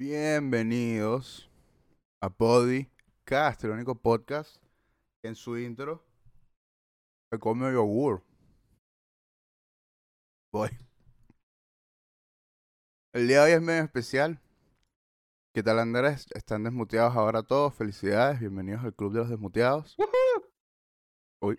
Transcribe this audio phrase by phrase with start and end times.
[0.00, 1.50] Bienvenidos
[2.22, 4.56] a Podcast, el único podcast
[5.20, 6.02] que en su intro
[7.30, 8.22] se come yogur.
[10.50, 10.70] Voy.
[13.12, 14.40] El día de hoy es medio especial.
[15.54, 16.28] ¿Qué tal Andrés?
[16.34, 17.74] Están desmuteados ahora todos.
[17.74, 19.98] Felicidades, bienvenidos al Club de los Desmuteados.
[21.42, 21.56] Uy,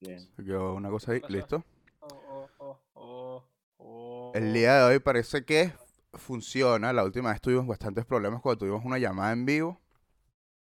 [0.00, 0.20] Bien.
[0.36, 1.64] se quedó una cosa ahí, listo.
[2.02, 3.44] oh, oh, oh,
[3.78, 5.72] oh, El día de hoy parece que
[6.14, 6.92] funciona.
[6.92, 9.80] La última vez tuvimos bastantes problemas cuando tuvimos una llamada en vivo.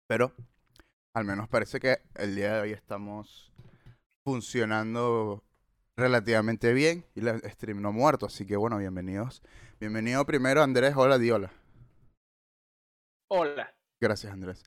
[0.06, 0.32] Pero
[1.14, 3.52] al menos parece que el día de hoy estamos
[4.24, 5.44] funcionando
[5.96, 7.04] relativamente bien.
[7.14, 8.26] Y el stream no muerto.
[8.26, 9.42] Así que bueno, bienvenidos.
[9.80, 10.94] Bienvenido primero Andrés.
[10.96, 11.52] Hola, Diola.
[13.30, 13.74] Hola.
[14.00, 14.64] Gracias, Andrés.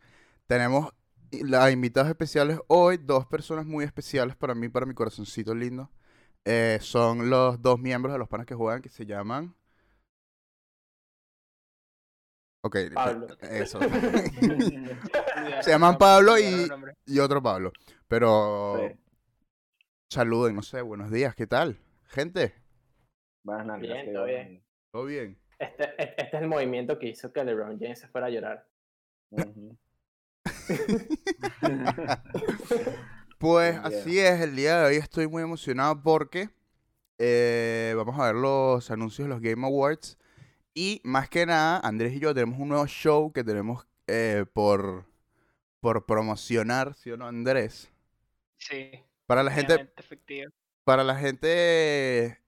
[0.48, 0.94] Tenemos
[1.32, 5.90] las invitados especiales hoy, dos personas muy especiales para mí, para mi corazoncito lindo.
[6.46, 9.56] Eh, son los dos miembros de los panas que juegan que se llaman.
[12.64, 13.28] Ok, eh, Pablo.
[13.42, 13.80] eso.
[15.62, 16.68] Se llaman Pablo y-
[17.06, 17.72] y otro Pablo.
[18.08, 18.96] Pero Sí.
[20.10, 21.80] saluden, no sé, buenos días, ¿qué tal?
[22.06, 22.54] Gente,
[23.44, 23.90] Buenas noches.
[23.90, 24.64] Bien, todo bien.
[24.92, 25.40] ¿todo bien?
[25.58, 28.68] Este, este este es el movimiento que hizo que LeBron James se fuera a llorar.
[33.38, 36.50] Pues así es, el día de hoy estoy muy emocionado porque
[37.18, 40.20] eh, vamos a ver los anuncios de los Game Awards
[40.74, 45.06] y más que nada Andrés y yo tenemos un nuevo show que tenemos eh, por,
[45.82, 47.92] por promocionar, ¿sí o no Andrés?
[48.58, 48.92] Sí.
[49.26, 50.52] Para la gente, efectivo.
[50.84, 52.40] para la gente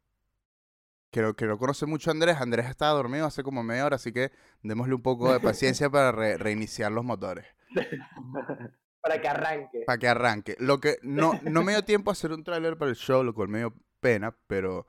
[1.12, 3.96] que no, que no conoce mucho a Andrés, Andrés estaba dormido hace como media hora,
[3.98, 4.32] así que
[4.64, 7.46] démosle un poco de paciencia para re- reiniciar los motores.
[9.02, 9.84] Para que arranque.
[9.86, 10.56] Para que arranque.
[10.60, 13.34] Lo que no, no me dio tiempo a hacer un tráiler para el show, lo
[13.34, 14.88] cual me dio pena, pero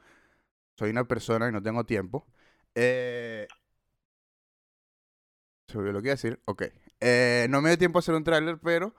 [0.78, 2.26] soy una persona y no tengo tiempo.
[2.74, 3.46] Eh...
[5.68, 6.40] Se olvidó lo que iba a decir.
[6.44, 6.64] Ok.
[7.00, 8.94] Eh, no me dio tiempo a hacer un tráiler, pero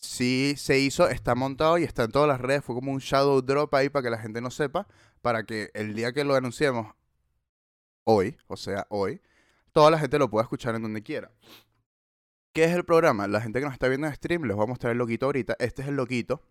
[0.00, 2.64] sí se hizo, está montado y está en todas las redes.
[2.64, 4.86] Fue como un shadow drop ahí para que la gente no sepa,
[5.22, 6.94] para que el día que lo anunciemos,
[8.04, 9.20] hoy, o sea, hoy,
[9.72, 11.32] toda la gente lo pueda escuchar en donde quiera.
[12.52, 13.28] ¿Qué es el programa?
[13.28, 15.56] La gente que nos está viendo en stream, les voy a mostrar el loguito ahorita.
[15.58, 16.42] Este es el loguito.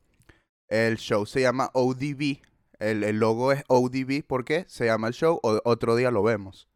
[0.68, 2.42] El show se llama ODB.
[2.80, 4.24] El, el logo es ODB.
[4.26, 4.66] ¿Por qué?
[4.68, 6.68] Se llama el show o otro día lo vemos.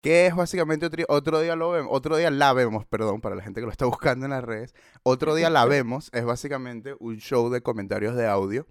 [0.00, 1.90] ¿Qué es básicamente otro, otro día lo vemos?
[1.90, 4.74] Otro día la vemos, perdón, para la gente que lo está buscando en las redes.
[5.02, 8.66] Otro día la vemos es básicamente un show de comentarios de audio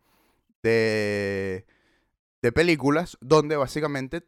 [0.62, 1.66] de,
[2.42, 4.24] de películas donde básicamente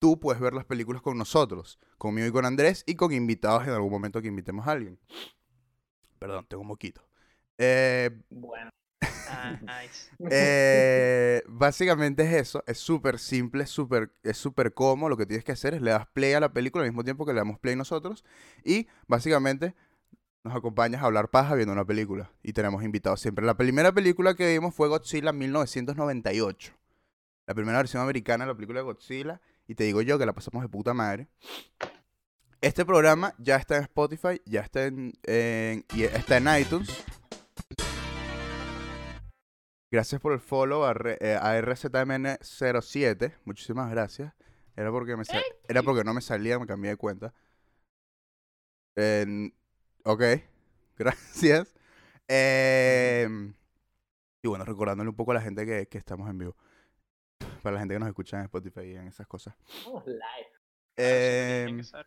[0.00, 3.70] tú puedes ver las películas con nosotros, conmigo y con Andrés y con invitados en
[3.70, 4.98] algún momento que invitemos a alguien.
[6.18, 7.02] Perdón, tengo un moquito.
[7.56, 8.70] Eh, Bueno.
[9.34, 9.58] Ah,
[10.30, 15.10] eh, básicamente es eso, es súper simple, súper, es súper cómodo.
[15.10, 17.24] Lo que tienes que hacer es le das play a la película al mismo tiempo
[17.26, 18.24] que le damos play nosotros
[18.64, 19.74] y básicamente
[20.44, 23.44] nos acompañas a hablar paja viendo una película y tenemos invitados siempre.
[23.46, 26.72] La primera película que vimos fue Godzilla 1998,
[27.46, 30.32] la primera versión americana de la película de Godzilla y te digo yo que la
[30.32, 31.28] pasamos de puta madre.
[32.60, 35.12] Este programa ya está en Spotify, ya está en-
[35.94, 36.90] y está en iTunes.
[39.92, 43.34] Gracias por el follow a, eh, a RZMN07.
[43.44, 44.32] Muchísimas gracias.
[44.74, 45.24] Era porque, me
[45.68, 47.34] era porque no me salía, me cambié de cuenta.
[48.96, 49.54] En-
[50.04, 50.22] ok,
[50.96, 51.74] gracias.
[52.26, 53.52] Em,
[54.42, 56.56] y bueno, recordándole un poco a la gente que, que estamos en vivo.
[57.62, 59.54] Para la gente que nos escucha en Spotify y en esas cosas.
[59.84, 60.48] Vamos live.
[60.96, 62.06] Em, que ser.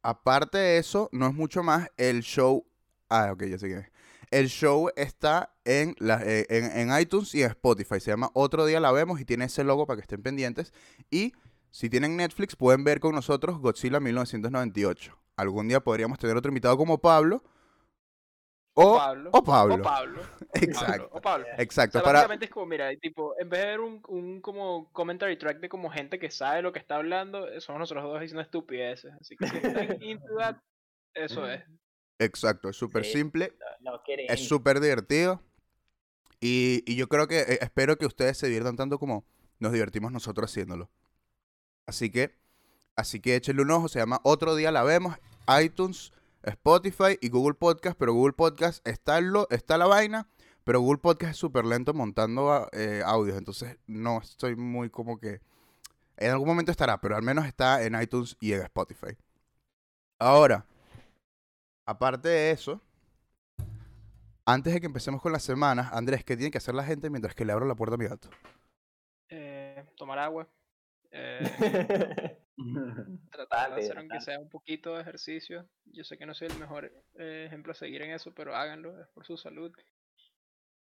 [0.00, 1.90] Aparte de eso, no es mucho más.
[1.98, 2.66] El show.
[3.10, 3.92] Ah, ok, ya sé quién es.
[4.32, 8.00] El show está en, la, eh, en, en iTunes y en Spotify.
[8.00, 10.72] Se llama Otro Día La Vemos y tiene ese logo para que estén pendientes.
[11.10, 11.34] Y
[11.70, 15.18] si tienen Netflix, pueden ver con nosotros Godzilla 1998.
[15.36, 17.42] Algún día podríamos tener otro invitado como Pablo.
[18.74, 19.30] O, Pablo.
[19.32, 19.74] o Pablo.
[19.74, 20.22] O Pablo.
[20.54, 21.08] Exacto.
[21.12, 21.46] O Pablo.
[21.58, 21.98] Exacto.
[21.98, 25.36] O sea, para, es como, mira, tipo, en vez de ver un, un como commentary
[25.36, 29.12] track de como gente que sabe lo que está hablando, somos nosotros dos diciendo estupideces.
[29.20, 30.56] Así que si están into that,
[31.14, 31.62] eso es.
[32.24, 33.12] Exacto, es súper Sí.
[33.12, 33.56] simple.
[33.80, 34.26] No, no quieren.
[34.28, 35.42] Es súper divertido.
[36.40, 39.24] Y, y yo creo que, eh, espero que ustedes se diviertan tanto como
[39.60, 40.90] nos divertimos nosotros haciéndolo.
[41.86, 42.34] Así que,
[42.96, 45.16] así que échenle un ojo, se llama Otro Día La Vemos,
[45.62, 50.28] iTunes, Spotify y Google Podcast, pero Google Podcast está, lo, está la vaina,
[50.64, 55.18] pero Google Podcast es súper lento montando a- eh, audios, entonces no estoy muy como
[55.20, 55.40] que...
[56.16, 59.16] En algún momento estará, pero al menos está en iTunes y en Spotify.
[60.18, 60.66] Ahora,
[61.84, 62.80] aparte de eso,
[64.44, 67.34] antes de que empecemos con las semanas, Andrés, ¿qué tiene que hacer la gente mientras
[67.34, 68.28] que le abro la puerta a mi gato?
[69.28, 70.48] Eh, tomar agua.
[71.10, 72.38] Eh,
[73.30, 75.68] tratar de hacer aunque sea un poquito de ejercicio.
[75.84, 79.00] Yo sé que no soy el mejor eh, ejemplo a seguir en eso, pero háganlo,
[79.00, 79.72] es por su salud.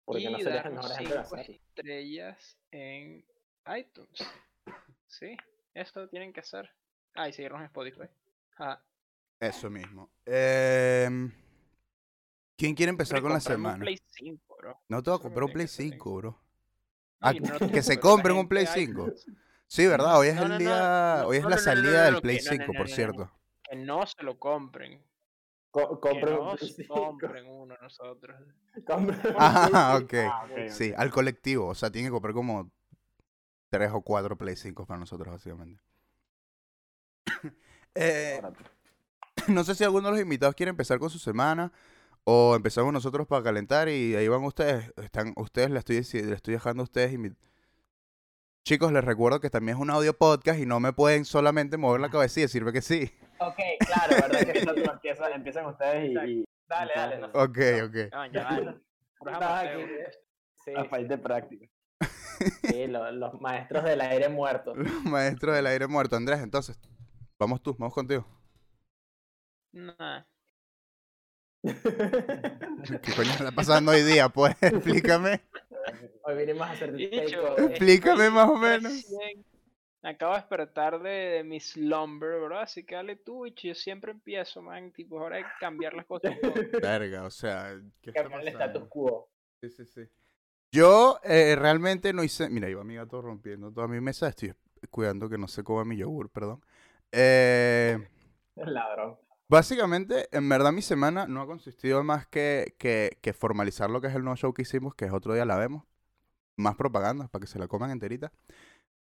[0.05, 1.53] Porque y no serías el darnos mejor ejemplo de cinco hacerlo.
[1.53, 3.25] estrellas en
[3.77, 4.23] iTunes.
[5.07, 5.37] Sí,
[5.73, 6.69] esto tienen que hacer.
[7.13, 8.09] Ah, y seguirnos en Spotify.
[8.57, 8.83] Ajá.
[9.41, 10.09] Eso mismo.
[10.25, 11.31] Em,
[12.57, 13.79] ¿Quién quiere empezar con la un semana?
[13.79, 14.79] Play 5, bro.
[14.87, 15.99] No te voy a comprar un que Play tienen que hacer.
[15.99, 16.29] 5, bro.
[16.31, 16.37] No,
[17.21, 19.07] Ah, no que se compren un Play de 5.
[19.07, 19.25] iTunes-
[19.67, 20.19] Sí, ¿verdad?
[20.19, 22.37] Hoy es No, el día, no, hoy es no, la salida no, no, del Play
[22.37, 23.31] que no, no, 5, no, por cierto.
[23.63, 25.03] Que no se lo compren.
[25.71, 26.93] Co- Que compren no un Play se 5.
[26.93, 28.37] compren uno nosotros.
[29.39, 30.09] Ah, Play ok.
[30.11, 30.31] 5.
[30.31, 31.67] Ah, ok, Sí, al colectivo.
[31.67, 32.69] O sea, tiene que comprar como
[33.69, 35.81] tres o cuatro Play 5 para nosotros, básicamente.
[37.95, 38.41] Eh.
[39.47, 41.71] no sé si alguno de los invitados quiere empezar con su semana
[42.23, 44.91] o empezamos nosotros para calentar y ahí van ustedes.
[44.97, 47.13] Están ustedes, le estoy, le estoy dejando a ustedes.
[47.13, 47.35] invi-
[48.63, 51.99] Chicos, les recuerdo que también es un audio podcast y no me pueden solamente mover
[51.99, 53.11] la cabeza y decirme que sí.
[53.39, 54.51] Ok, claro, ¿verdad?
[54.51, 57.17] Que esto lo empieza- empiezan ustedes y, y- Dale, dale.
[57.19, 58.11] No, Ok, ok.
[58.13, 58.81] Vale.
[59.17, 59.79] Puro Estás amateo.
[59.81, 60.11] aquí, eh.
[60.63, 61.67] Sí, A falta de práctica.
[62.63, 64.73] sí, lo- los maestros del aire muerto.
[65.03, 66.15] Maestro del aire muerto.
[66.15, 66.79] Andrés, entonces,
[67.39, 68.25] vamos tú, vamos contigo.
[69.73, 70.23] Nah.
[71.63, 74.29] ¿Qué coño está pasando hoy día?
[74.29, 75.41] Pues explícame.
[76.23, 77.57] Hoy vinimos a hacer Dicho.
[77.57, 78.91] Explícame más o menos.
[78.91, 79.45] recién-
[80.03, 82.59] Acabo de despertar de, de mi slumber, bro.
[82.59, 84.91] Así que dale tú, y yo siempre empiezo, man.
[84.91, 86.35] Tipo, ahora hay que cambiar las cosas.
[86.81, 89.29] Verga, o sea, ¿qué está Cambiar el status quo.
[89.61, 90.01] Sí, sí, sí.
[90.71, 92.49] Yo eh, realmente no hice.
[92.49, 94.27] Mira, iba mi gato rompiendo toda mi mesa.
[94.29, 94.53] Estoy
[94.89, 96.65] cuidando que no se coma mi yogur, perdón.
[97.11, 97.99] Eh,
[98.55, 99.19] El ladrón.
[99.51, 104.15] Básicamente, en verdad, mi semana no ha consistido más que, que, formalizar lo que es
[104.15, 105.83] el nuevo show que hicimos, que es otro día la vemos.
[106.55, 108.31] Más propaganda para que se la coman enterita.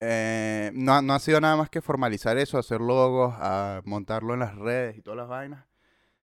[0.01, 4.41] Eh, no, no ha sido nada más que formalizar eso, hacer logos, a montarlo en
[4.41, 5.67] las redes y todas las vainas.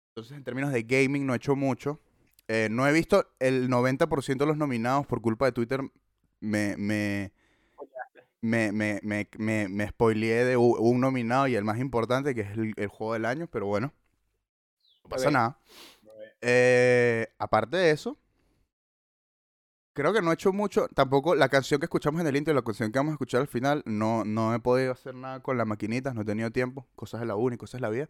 [0.09, 1.99] Entonces, en términos de gaming, no he hecho mucho.
[2.47, 5.81] Eh, no he visto el 90% de los nominados por culpa de Twitter.
[6.41, 7.31] Me, me,
[8.41, 12.73] me, me, me, me, spoileé de un nominado y el más importante, que es el,
[12.77, 13.93] el juego del año, pero bueno,
[15.03, 15.57] no pasa nada.
[16.41, 18.17] Eh, aparte de eso,
[19.93, 20.87] creo que no he hecho mucho.
[20.95, 23.41] Tampoco la canción que escuchamos en el intro y la canción que vamos a escuchar
[23.41, 26.87] al final, no, no he podido hacer nada con las maquinitas, no he tenido tiempo.
[26.95, 28.09] Cosas de la uni, cosas de la vida.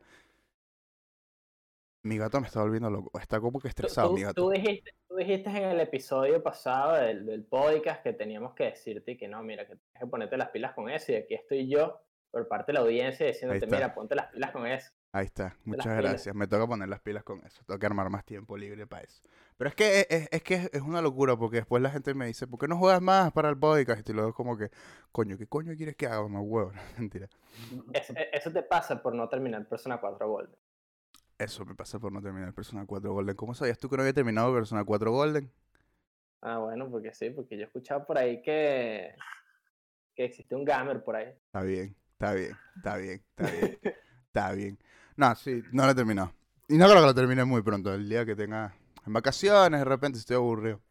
[2.03, 3.19] Mi gato me está volviendo loco.
[3.19, 4.49] Está como que Tú, estresado, tú- mi tú gato.
[4.49, 9.27] dijiste, tú dijiste en el episodio pasado del, del podcast que teníamos que decirte que
[9.27, 12.01] no, mira, que tienes que ponerte las pilas con eso y aquí estoy yo
[12.31, 14.91] por parte de la audiencia diciéndote, mira, ponte las pilas con eso.
[15.13, 16.33] Ahí está, muchas gracias.
[16.33, 17.61] Me toca poner las pilas con eso.
[17.65, 19.21] Tengo que armar más tiempo libre para eso.
[19.57, 22.47] Pero es que es, es- que es una locura porque después la gente me dice,
[22.47, 24.07] ¿por qué no juegas más para el podcast?
[24.09, 24.71] Y luego es como que,
[25.11, 26.25] coño, ¿qué coño quieres que haga?
[26.29, 26.71] Más huevo.
[26.97, 27.27] Mentira.
[27.93, 30.55] Es- eso te pasa por no terminar Persona 4 Gold.
[31.37, 33.35] Eso me pasa por no terminar Persona 4 Golden.
[33.35, 35.51] ¿Cómo sabías tú que no había terminado Persona 4 Golden?
[36.41, 39.13] Ah, bueno, porque sí, porque yo he escuchado por ahí que,
[40.15, 41.33] que existe un gamer por ahí.
[41.47, 43.79] Está bien, está bien, está bien, está bien.
[44.27, 44.79] Está bien.
[45.21, 46.33] No, sí, no lo he terminado.
[46.67, 48.73] Y no creo que lo termine muy pronto, el día que tenga
[49.05, 50.81] en vacaciones, de repente estoy aburrido.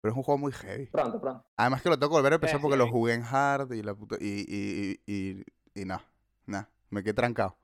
[0.00, 0.86] Pero es un juego muy heavy.
[0.86, 1.44] Pronto, pronto.
[1.58, 3.94] Además que lo tengo que volver a empezar porque lo jugué en hard y la
[3.94, 5.44] puta, y, y, y, y,
[5.82, 6.00] y no,
[6.46, 7.58] no, me quedé trancado.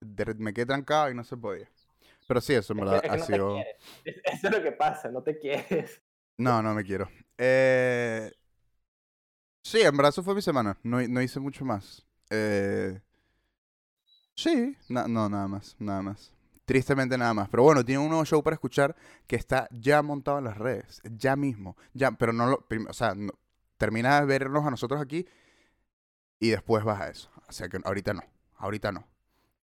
[0.00, 1.68] De- me quedé trancado y no se podía.
[2.28, 3.56] Pero sí, eso en Es que- verdad es que ha no sido...
[4.04, 6.00] Eso es lo que pasa, no te quieres.
[6.38, 7.08] No, no me quiero.
[7.36, 8.30] Eh...
[9.64, 10.78] Sí, en verdad eso fue mi semana.
[10.84, 12.06] No, no hice mucho más.
[12.30, 13.00] Eh...
[14.34, 16.32] Sí, no, nada más, nada más.
[16.64, 17.48] Tristemente nada más.
[17.48, 18.94] Pero bueno, tiene un nuevo show para escuchar
[19.26, 21.02] que está ya montado en las redes.
[21.04, 21.76] Ya mismo.
[21.92, 22.66] Ya, pero no lo...
[22.88, 23.32] O sea, no-
[23.76, 25.26] termina de vernos a nosotros aquí
[26.38, 27.30] y después vas a eso.
[27.48, 28.22] O sea que ahorita no.
[28.56, 29.04] Ahorita no.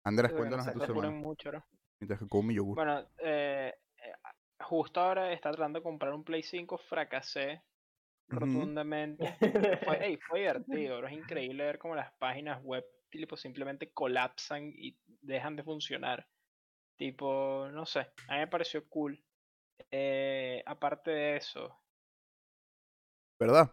[0.03, 1.11] Andrés, Sí, bueno, cuéntanos se de tu semana.
[1.11, 1.63] mucho, ¿no?
[1.99, 2.75] Mientras que como mi yogur.
[2.75, 4.13] Bueno, eh, eh,
[4.59, 7.61] justo ahora está tratando de comprar un Play 5, fracasé
[8.27, 9.35] rotundamente.
[9.85, 14.71] Fue, ey, fue divertido, bro, es increíble ver cómo las páginas web tipo, simplemente colapsan
[14.75, 16.27] y dejan de funcionar.
[16.95, 19.23] Tipo, no sé, a mí me pareció cool.
[19.91, 21.79] Eh, aparte de eso,
[23.39, 23.71] ¿Verdad?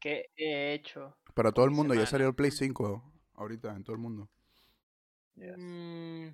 [0.00, 1.16] ¿qué he hecho?
[1.34, 1.94] Para todo el mundo.
[1.94, 4.28] Ya salió el Play 5 ahorita en todo el mundo.
[5.36, 5.56] Yes.
[5.56, 6.28] Mm,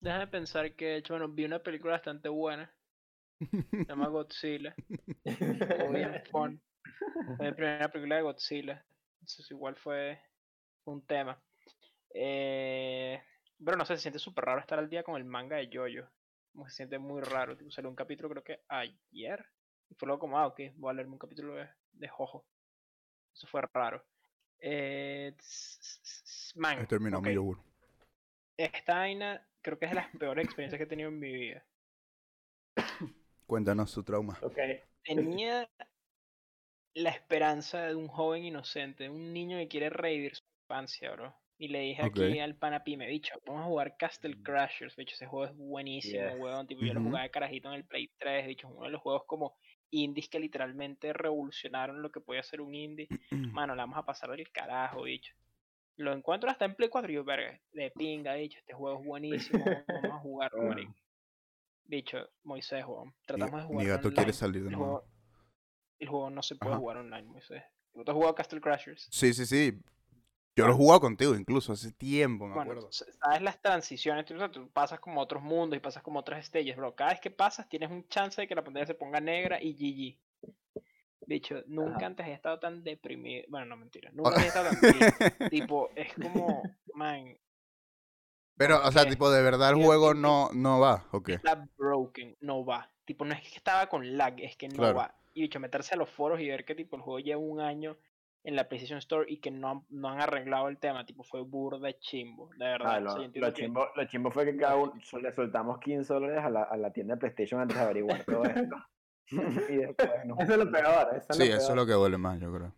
[0.00, 1.14] déjame pensar que he hecho.
[1.14, 2.72] Bueno, vi una película bastante buena.
[3.38, 4.74] Se llama Godzilla.
[7.36, 8.84] Fue mi primera película de Godzilla.
[9.20, 10.20] Entonces igual fue
[10.84, 11.40] un tema.
[12.10, 13.22] Eh,
[13.64, 16.10] pero no sé, se siente súper raro estar al día con el manga de Jojo.
[16.52, 17.56] Como se siente muy raro.
[17.56, 19.44] Tipo, salió un capítulo creo que ayer.
[19.88, 22.46] Y fue luego como, ah, ok, voy a leerme un capítulo de, de Jojo.
[23.34, 24.04] Eso fue raro.
[24.58, 25.34] Eh,
[26.54, 27.58] man, He terminado mi ok, yogur.
[28.58, 31.66] esta vaina creo que es de las peores experiencias que he tenido en mi vida.
[33.46, 34.38] Cuéntanos su trauma.
[34.40, 34.58] Ok.
[35.04, 35.70] Tenía
[36.94, 41.36] la esperanza de un joven inocente, de un niño que quiere revivir su infancia, bro.
[41.58, 45.26] Y le dije aquí al pana Pime, bicho, vamos a jugar Castle Crashers, bicho, ese
[45.26, 46.38] juego es buenísimo, Yes.
[46.38, 49.00] weón, tipo, yo lo jugaba de carajito en el Play 3, bicho, uno de los
[49.00, 49.56] juegos como
[49.90, 53.08] indies que literalmente revolucionaron lo que podía ser un indie.
[53.54, 55.32] Mano, la vamos a pasar del carajo, bicho.
[55.96, 59.06] Lo encuentro hasta en Play 4 y yo, verga, de pinga, bicho, este juego es
[59.06, 60.66] buenísimo, vamos a jugarlo, Ah.
[60.68, 60.94] marico.
[61.84, 64.92] Bicho, Moisés, weón, Mi, tratamos de mi jugar gato quiere salir de el nuevo.
[65.00, 65.08] juego,
[66.00, 66.80] el juego no se puede Ajá.
[66.80, 67.62] jugar online, Moisés.
[67.94, 69.08] ¿Tú has jugado Castle Crashers?
[69.10, 69.80] Sí, sí, sí.
[70.56, 72.88] Yo lo he jugado contigo incluso hace tiempo, me Bueno, acuerdo.
[72.90, 76.76] sabes las transiciones, tú, o tú pasas como otros mundos y pasas como otras stages,
[76.76, 76.94] bro.
[76.96, 79.74] Cada vez que pasas tienes un chance de que la pantalla se ponga negra y
[79.74, 80.18] GG.
[81.26, 82.06] Dicho, nunca Ajá.
[82.06, 83.44] antes he estado tan deprimido.
[83.48, 84.10] Bueno, no mentira.
[84.12, 84.80] Nunca he estado tan
[85.48, 87.36] tipo, es como, man,
[88.58, 89.08] Pero, o sea, ¿qué?
[89.08, 91.30] tipo, de verdad el juego no, no va, ok.
[91.30, 92.90] está broken, no va.
[93.04, 94.94] Tipo, no es que estaba con lag, es que no Claro.
[94.94, 95.14] va.
[95.34, 97.96] Y dicho, meterse a los foros y ver que tipo el juego lleva un año
[98.46, 101.40] en la PlayStation Store y que no han, no han arreglado el tema, tipo, fue
[101.42, 102.94] burda de chimbo, de verdad.
[102.94, 105.78] Ah, O sea, lo, lo que- chimbo, lo chimbo fue que cada uno le soltamos
[105.80, 108.76] 15 dólares a la, a la tienda de PlayStation antes de averiguar todo esto.
[109.68, 110.36] y después no.
[110.38, 111.08] Eso es lo peor.
[111.16, 112.72] Eso es Sí, lo eso es lo que duele más, yo creo.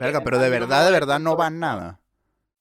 [0.00, 2.00] Verga, pero de no verdad, de verdad no va nada.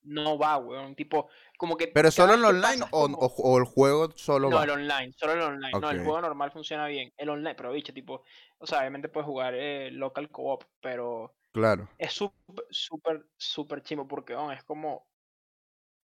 [0.03, 0.93] no va, weón.
[0.95, 1.27] Tipo,
[1.57, 1.87] como que.
[1.87, 4.63] Pero solo que online pasas o, como- o- o el juego solo No, va.
[4.65, 5.79] el online, solo el online.
[5.79, 7.11] No, el juego normal funciona bien.
[7.17, 8.23] El online, pero bicho, tipo,
[8.59, 11.87] o sea, obviamente puedes jugar eh, local co-op, pero Claro.
[11.97, 15.05] es súper, súper, súper chimo porque weón, es como.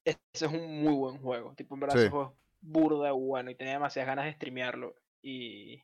[0.04, 1.54] Ese es un muy buen juego.
[1.54, 2.00] Tipo, en verdad, Sí.
[2.02, 4.94] ese juego es burda bueno y tenía demasiadas ganas de streamearlo.
[5.22, 5.82] Y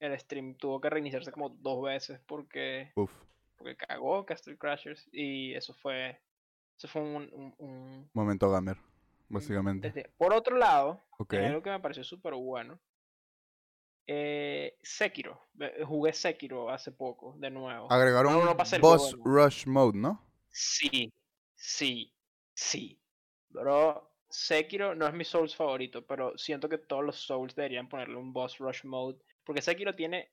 [0.00, 3.12] el stream tuvo que reiniciarse como dos veces porque, Uf.
[3.56, 6.20] porque cagó Castle Crashers y eso fue.
[6.78, 8.78] Eso fue un- un- un Momento gamer,
[9.28, 10.10] básicamente.
[10.16, 11.34] Por otro lado, Ok.
[11.34, 12.80] hay algo que me pareció súper bueno.
[14.12, 15.40] Eh, Sekiro.
[15.86, 17.86] Jugué Sekiro hace poco, de nuevo.
[17.92, 20.20] Agregaron No, un no juego boss rush mode, ¿no?
[20.50, 21.12] Sí,
[21.54, 22.12] sí,
[22.52, 23.00] sí.
[23.50, 28.16] Bro, Sekiro no es mi Souls favorito, pero siento que todos los Souls deberían ponerle
[28.16, 29.16] un boss rush mode.
[29.44, 30.32] Porque Sekiro tiene,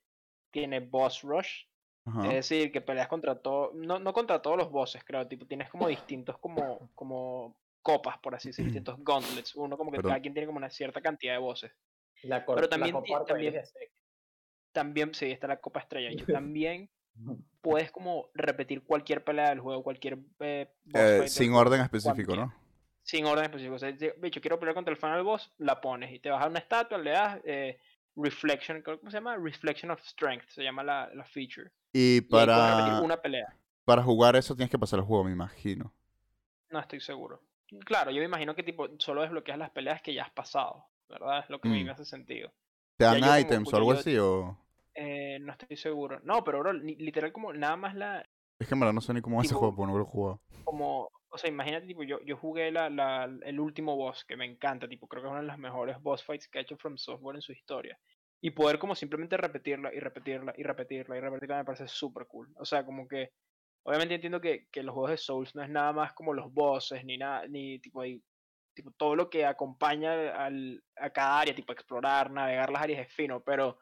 [0.49, 1.65] tiene boss rush.
[2.05, 2.29] Ajá.
[2.29, 5.69] Es decir, que peleas contra todo, no, no contra todos los bosses, creo, tipo, tienes
[5.69, 10.09] como distintos como, como copas, por así decirlo, distintos gauntlets, uno como que Perdón.
[10.13, 11.71] cada quien tiene como una cierta cantidad de voces.
[12.23, 13.91] La Pero la también copa arcoíris también-.
[14.71, 16.89] También, sí, está la copa estrella, y también
[17.61, 22.35] puedes como repetir cualquier pelea del juego, cualquier eh, boss Eh, sin orden específico.
[22.35, 22.53] ¿no?
[23.01, 26.11] Sin orden específico, o sea, de- bicho, quiero pelear contra el final boss, la pones,
[26.11, 27.79] y te vas a una estatua, le das eh,
[28.15, 29.35] Reflection, ¿cómo se llama?
[29.37, 31.71] Reflection of Strength, se llama la, la feature.
[31.93, 33.47] Y para, una pelea.
[33.85, 35.93] para jugar eso tienes que pasar el juego, me imagino.
[36.69, 37.41] No estoy seguro.
[37.85, 41.39] Claro, yo me imagino que tipo solo desbloqueas las peleas que ya has pasado, ¿verdad?
[41.39, 41.85] Es lo que a mí Mm.
[41.85, 42.51] me hace sentido.
[42.97, 44.17] ¿Te dan items o algo así?
[44.17, 44.57] O...
[44.95, 46.19] Eh, no estoy seguro.
[46.23, 48.25] No, pero bro, li- literal como nada más la,
[48.59, 50.41] Es que en verdad no sé ni cómo Tipo- juego, porque no lo he jugado.
[50.63, 54.45] como, o sea, imagínate, tipo, yo, yo jugué la, la, el último boss, que me
[54.45, 56.97] encanta, tipo, creo que es una de las mejores boss fights que ha hecho From
[56.97, 57.99] Software en su historia.
[58.41, 62.51] Y poder como simplemente repetirla y repetirla y repetirla y repetirla me parece súper cool.
[62.57, 63.29] O sea, como que,
[63.83, 67.03] obviamente entiendo que, que los juegos de Souls no es nada más como los bosses,
[67.05, 68.21] ni nada, ni tipo, hay,
[68.77, 73.13] tipo todo lo que acompaña al, a cada área, tipo explorar, navegar las áreas es
[73.13, 73.79] fino, pero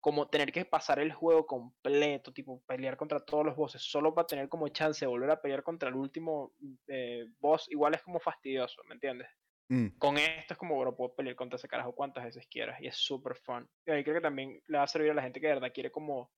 [0.00, 4.26] como tener que pasar el juego completo, tipo pelear contra todos los bosses, solo para
[4.26, 6.54] tener como chance de volver a pelear contra el último
[6.88, 9.28] eh, boss, igual es como fastidioso, ¿me entiendes?
[9.68, 12.88] Mm, Con esto es como, bueno, puedo pelear contra ese carajo cuantas veces quieras y
[12.88, 13.68] es súper fun.
[13.86, 15.72] Y ahí creo que también le va a servir a la gente que de verdad
[15.72, 16.32] quiere como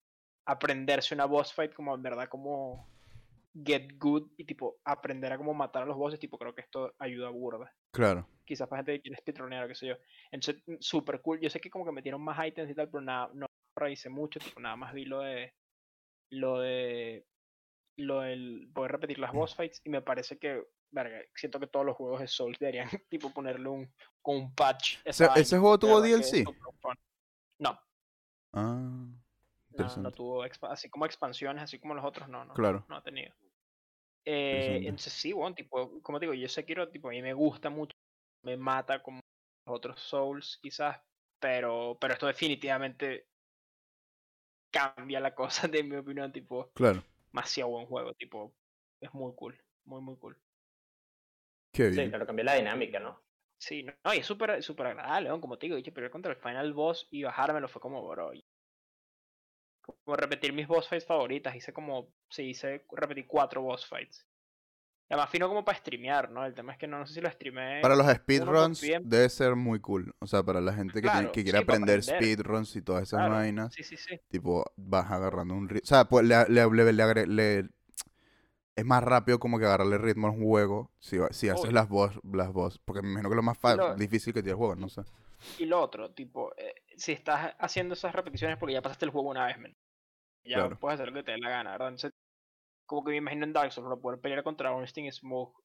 [0.45, 2.94] aprenderse una boss fight, como en verdad como
[3.55, 6.95] get good y tipo aprender a cómo matar a los bosses, tipo creo que esto
[6.99, 8.27] ayuda burda claro.
[8.45, 9.97] quizás para gente que quiere speedronear o qué sé yo.
[10.31, 11.41] Entonces, mm, súper cool.
[11.41, 13.47] Yo sé que como que metieron más items y tal, pero nada, no
[13.77, 15.55] revisé mucho, tipo, nada más vi lo de
[16.31, 17.27] lo de
[17.97, 21.87] lo del poder repetir las boss fights y me parece que verga, siento que todos
[21.87, 24.99] los juegos de Souls deberían tipo ponerle un con un patch.
[25.05, 26.45] Ese- juego tuvo DLC?
[27.61, 27.79] No,
[28.53, 29.09] Ah,
[29.77, 32.55] no, no tuvo así como expansiones, así como los otros, no, no.
[32.55, 32.85] Claro.
[32.89, 33.35] no ha tenido.
[34.27, 37.35] Eh, entonces sí, bueno, tipo, como te digo, yo sé quiero, tipo, a mí me
[37.35, 37.97] gusta mucho,
[38.43, 39.21] me mata como
[39.67, 41.01] los otros Souls, quizás,
[41.41, 43.29] pero, pero esto definitivamente
[44.71, 47.05] cambia la cosa, de mi opinión, tipo, Claro.
[47.33, 48.57] demasiado buen juego, tipo,
[49.01, 50.41] es muy cool, muy, muy cool.
[51.73, 53.25] Qué Sí, claro, cambió la dinámica, ¿no?
[53.59, 55.41] Sí, no, no, y es súper súper agradable, ¿no?
[55.41, 58.33] como te digo, pero contra el final boss y bajármelo fue como, bro,
[59.85, 64.27] como repetir mis boss fights favoritas, hice como, sí, hice, repetí cuatro boss fights.
[65.11, 66.45] Además, fino como para streamear, ¿no?
[66.45, 67.83] El tema es que no, no sé si lo streamé.
[67.83, 70.15] Para los speedruns debe ser muy cool.
[70.19, 73.21] O sea, para la gente que, tiene- que quiere sí, aprender speedruns y todas esas
[73.21, 74.19] Claro, vainas, Sí, sí, sí.
[74.31, 75.83] tipo, vas agarrando un ritmo.
[75.85, 77.69] O sea, pues le, le, le- le
[78.77, 82.53] es más rápido como que agarrarle ritmo al juego si, si haces las voz, las
[82.53, 82.79] voz.
[82.85, 85.03] Porque me imagino que es lo más lo- difícil que tiene el juego, no sé.
[85.59, 89.31] Y lo otro, tipo, eh, si estás haciendo esas repeticiones porque ya pasaste el juego
[89.31, 89.73] una vez, men.
[90.45, 90.79] Ya Claro.
[90.79, 91.89] puedes hacer lo que te dé la gana, ¿verdad?
[91.89, 92.11] Entonces,
[92.87, 95.59] como que me imagino en Dark Souls, para poder pelear contra un Sting Smoke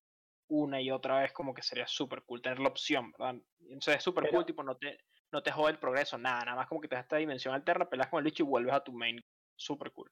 [0.51, 3.35] una y otra vez, como que sería súper cool tener la opción, ¿verdad?
[3.59, 4.97] Entonces es súper Pero- cool, tipo, no te,
[5.31, 7.87] no te jode el progreso, nada, nada más como que te das esta dimensión alterna,
[7.89, 9.21] peleas con el bicho y vuelves a tu main.
[9.55, 10.09] Súper cool.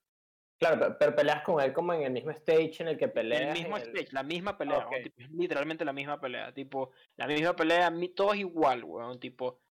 [0.59, 3.55] Claro, pe- pero peleas con él como en el mismo stage en el que peleas.
[3.55, 4.91] el mismo el- stage, la misma pelea, ok.
[4.91, 9.19] weón, tipo, es literalmente la misma pelea, tipo, la misma pelea, todo es igual, weón,
[9.19, 9.61] tipo,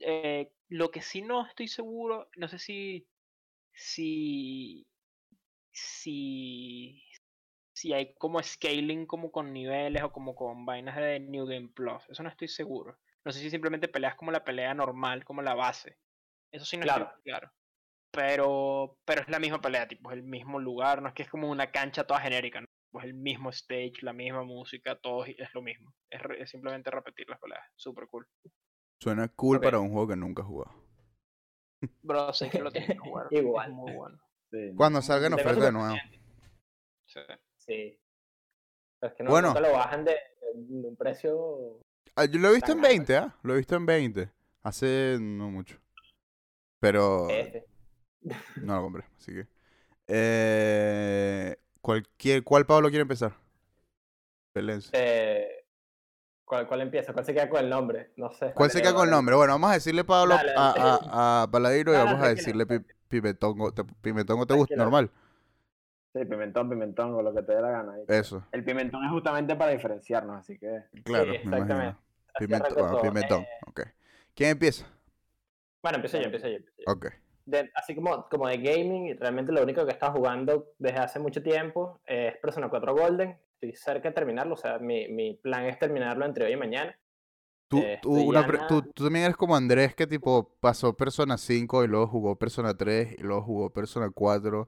[0.00, 3.08] eh, lo que sí no estoy seguro, no sé si,
[3.72, 4.88] si,
[5.72, 7.02] si,
[7.72, 12.04] si hay como scaling como con niveles o como con vainas de New Game Plus,
[12.10, 15.54] eso no estoy seguro, no sé si simplemente peleas como la pelea normal, como la
[15.54, 15.98] base,
[16.52, 17.04] eso sí no Claro.
[17.04, 17.52] estoy claro.
[18.12, 21.30] Pero, pero es la misma pelea, tipo, es el mismo lugar, no es que es
[21.30, 22.66] como una cancha toda genérica, ¿no?
[22.90, 25.94] pues el mismo stage, la misma música, todo es lo mismo.
[26.10, 27.62] Es, re- es simplemente repetir las peleas.
[27.76, 28.26] Súper cool.
[29.00, 29.62] Suena cool Ok.
[29.64, 30.74] para un juego que nunca he jugado.
[32.02, 33.26] Bro, sé que lo tienes que jugar.
[33.30, 33.70] Igual.
[33.70, 34.18] Es muy bueno.
[34.50, 35.94] Sí, Cuando no, salga en oferta de nuevo.
[37.06, 37.20] Sí.
[37.56, 38.00] Sí.
[38.98, 39.48] Pero es que no, Bueno.
[39.48, 40.16] nunca lo bajan de,
[40.54, 41.80] de un precio.
[42.16, 43.36] Ah, yo lo he visto en Tan 20, ¿ah?
[43.42, 44.30] Lo he visto en 20.
[44.62, 45.78] Hace no mucho.
[46.80, 47.66] Pero Este.
[48.56, 49.46] no lo compré, así que.
[50.08, 53.36] Eh, cualquier, ¿Cuál Pablo quiere empezar?
[54.52, 54.90] Pelense.
[54.92, 55.59] Eh,
[56.50, 57.12] ¿cuál, ¿Cuál empieza?
[57.12, 58.10] ¿Cuál se queda con el nombre?
[58.16, 58.52] No sé.
[58.52, 59.36] ¿Cuál se queda con el nombre?
[59.36, 60.74] Bueno, vamos a decirle Pablo Dale, a,
[61.08, 63.72] a, a Paladiro y No, no, vamos a decirle pi- pimentongo.
[63.72, 64.74] ¿Te, pimentongo te gusta?
[64.74, 65.10] Normal.
[66.12, 67.92] Sí, pimentón, pimentón, con lo que te dé la gana.
[67.94, 68.02] ahí.
[68.08, 70.82] Eso, El pimentón es justamente para diferenciarnos, así que.
[71.04, 71.96] claro, me exactamente.
[72.36, 73.80] Pimentón, bueno, pimentón, Eh, ok.
[74.34, 74.86] ¿Quién empieza?
[75.82, 76.56] bueno, empiezo yo, empiezo yo.
[76.56, 76.92] empiezo yo.
[76.92, 77.06] Ok.
[77.46, 81.18] De- así como, como de gaming, realmente lo único que he estado jugando desde hace
[81.20, 83.38] mucho tiempo es Persona 4 Golden.
[83.60, 86.98] Estoy cerca de terminarlo, o sea, mi, mi plan es terminarlo entre hoy y mañana.
[87.68, 91.36] Tú, Eh, tú, una nada- tú, tú también eres como Andrés que tipo pasó Persona
[91.36, 94.66] 5 y luego jugó Persona 3 y luego jugó Persona 4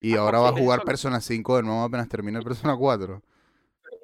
[0.00, 2.76] y Ah, ahora sí, va a jugar Persona 5 de nuevo apenas termine el Persona
[2.76, 3.20] 4.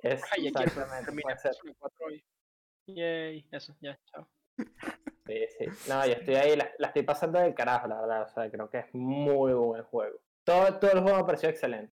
[0.02, 1.50] Es Ay, exactamente, terminar puede ser.
[1.52, 2.24] Persona 4 hoy.
[2.88, 4.28] Yay, eso, ya, chao.
[5.26, 5.66] Sí, sí.
[5.88, 8.22] No, yo estoy ahí, la, la estoy pasando del carajo, la verdad.
[8.22, 10.18] O sea, creo que es muy buen juego.
[10.44, 11.92] Todo, todo el juego me pareció excelente.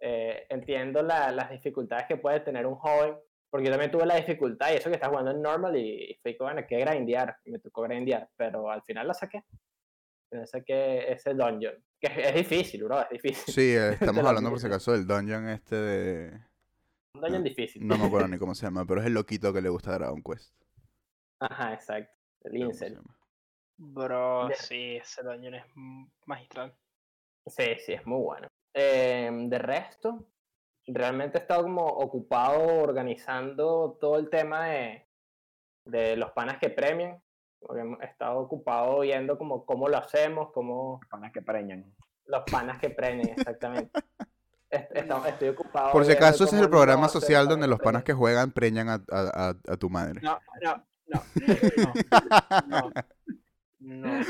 [0.00, 3.16] Eh, entiendo la- las dificultades que puede tener un joven,
[3.50, 6.34] porque yo también tuve la dificultad y eso que estaba jugando en normal y, y
[6.34, 9.44] que, bueno, que grindear, me tocó grindear, pero al final la saqué.
[10.30, 13.52] Final saqué ese dungeon, que es, es difícil, bro, es difícil.
[13.52, 16.40] Sí, eh, estamos hablando por si acaso del dungeon este de...
[17.14, 17.86] Un dungeon difícil.
[17.86, 20.22] No me acuerdo ni cómo se llama, pero es el loquito que le gusta Dragon
[20.22, 20.54] Quest.
[21.40, 22.12] Ajá, exacto.
[22.44, 22.98] El incel.
[23.76, 25.64] Bro, sí, ese dungeon es
[26.26, 26.74] magistral.
[27.46, 28.46] Sí, sí, es muy bueno.
[28.72, 30.26] Em, de resto,
[30.86, 35.06] realmente he estado como ocupado organizando todo el tema de,
[35.84, 37.20] de los panas que premian.
[37.60, 41.84] porque hemos- He estado ocupado viendo como cómo lo hacemos, cómo Panas que preñan.
[42.26, 43.90] los panas que premian, exactamente.
[44.70, 45.90] Estoy ocupado.
[45.92, 48.94] Por si acaso ese es el programa social donde los panas que juegan preñan a,
[49.10, 50.20] a- a- a tu madre.
[50.22, 51.22] No, no, no,
[52.66, 52.90] no, no,
[53.80, 54.20] no,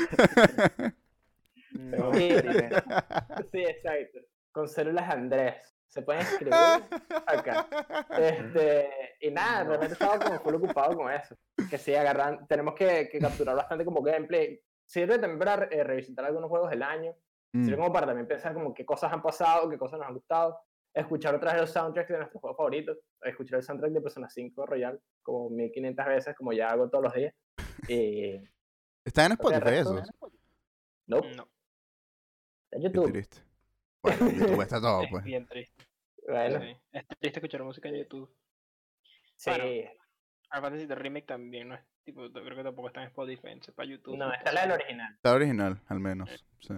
[1.73, 2.13] no.
[2.13, 2.29] Sí,
[3.51, 4.19] sí, exacto.
[4.51, 5.75] Con células Andrés.
[5.87, 7.67] Se pueden escribir acá.
[8.17, 9.69] Este, y nada, No.
[9.71, 11.35] realmente estaba como full ocupado con eso.
[11.69, 14.59] Que sí, agarran, tenemos que, que capturar bastante como gameplay.
[14.85, 17.13] Sirve también para eh, revisitar algunos juegos del año.
[17.53, 20.13] Mm, Sirve como para también pensar como qué cosas han pasado, qué cosas nos han
[20.13, 20.59] gustado.
[20.93, 22.97] Escuchar otras de los soundtracks de nuestros juegos favoritos.
[23.21, 27.13] Escuchar el soundtrack de Persona 5 Royal como 1500 veces, como ya hago todos los
[27.13, 27.33] días.
[27.87, 28.41] Y...
[29.05, 30.01] Está en Spotify eso.
[31.07, 31.47] Nope, No,
[32.71, 33.11] en Qué YouTube.
[33.11, 33.37] triste.
[34.03, 35.23] Bueno, en YouTube está todo, es pues.
[35.23, 35.85] bien triste.
[36.27, 36.77] Bueno, sí.
[36.91, 38.33] Es triste escuchar música en YouTube.
[39.35, 39.49] sí.
[39.49, 39.63] Bueno,
[40.51, 43.59] Final Fantasy The Remake también no es tipo, yo creo que tampoco está en Spotify,
[43.59, 44.17] es para YouTube.
[44.17, 45.13] No, esta es la del original.
[45.15, 46.45] Está original, al menos.
[46.59, 46.73] Sí.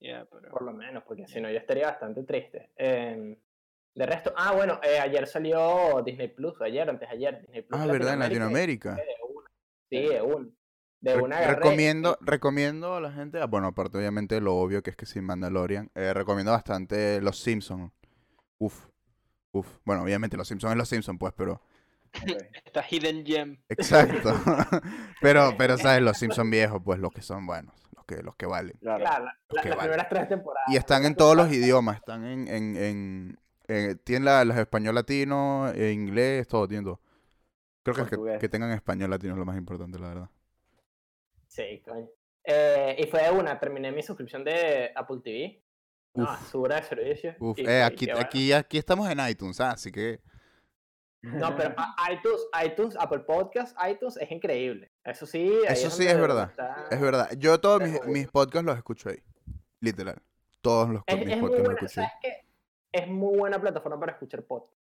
[0.00, 2.70] Yeah, pero Por lo menos, porque si no yo estaría bastante triste.
[2.76, 3.36] Em,
[3.94, 7.80] de resto, ah, bueno, eh, ayer salió Disney Plus, ayer, antes de ayer, Disney Plus.
[7.80, 8.14] Ah, ¿verdad?
[8.14, 8.96] En Latinoamérica.
[8.96, 9.50] De una.
[9.88, 10.50] Sí, de una.
[11.02, 14.82] De Re- una agarré recomiendo, recomiendo a la gente, ah, bueno, aparte obviamente lo obvio
[14.82, 17.92] que es que sin Mandalorian, eh, recomiendo bastante Los Simpsons.
[18.58, 18.86] Uf,
[19.52, 19.66] uf.
[19.84, 21.60] Bueno, obviamente Los Simpsons es Los Simpsons, pues, pero...
[22.64, 23.58] esta Hidden Gem.
[23.68, 24.34] Exacto.
[25.20, 26.02] pero, pero, ¿sabes?
[26.02, 28.76] Los Simpsons viejos, pues, los que son buenos, los que, los que valen.
[28.80, 29.04] Claro.
[29.04, 30.68] Claro, la- la- que las primeras tres temporadas.
[30.72, 33.38] Y están en todos los idiomas, están en, en, en,
[33.68, 37.00] Eh, tienen la, las español latino, eh, inglés, todo, tienen todo.
[37.82, 38.40] Creo que, que, Portugués.
[38.40, 40.30] que tengan español latino es lo más importante, la verdad.
[41.52, 42.08] Sí, coño.
[42.44, 45.62] Eh, y fue una, terminé mi suscripción de Apple TV.
[46.14, 46.30] No, Uf.
[46.30, 47.34] basura de servicio.
[47.40, 48.26] Uf, y- eh, y aquí, qué bueno.
[48.26, 50.20] aquí, aquí estamos en iTunes, ah, así que
[51.22, 51.74] No, pero
[52.10, 54.90] iTunes, iTunes, Apple Podcast, iTunes es increíble.
[55.04, 55.52] Eso sí.
[55.68, 56.52] Eso sí donde es verdad,
[56.90, 57.30] es verdad.
[57.38, 59.22] Yo todos mis, mis podcasts los escucho ahí,
[59.80, 60.20] literal.
[60.62, 62.06] Todos los Es, mis es podcasts los escucho ahí.
[62.06, 62.46] ¿sabes qué?
[62.92, 64.74] Es muy buena plataforma para escuchar podcast.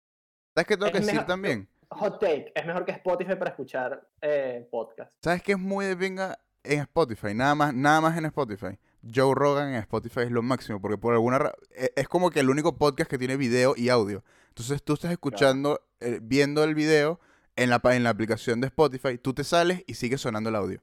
[0.54, 1.68] ¿Sabes qué tengo es que decir mejor- también?
[1.90, 5.12] Hot take, es mejor que Spotify para escuchar eh, podcast.
[5.22, 7.34] ¿Sabes qué es muy de pinga en Spotify?
[7.34, 8.78] Nada más, nada más en Spotify.
[9.14, 11.58] Joe Rogan en Spotify es lo máximo, porque por alguna razón
[11.96, 14.22] es como que el único podcast que tiene video y audio.
[14.48, 17.18] Entonces tú estás escuchando, eh, viendo el video
[17.56, 20.82] en la, en la aplicación de Spotify, tú te sales y sigue sonando el audio.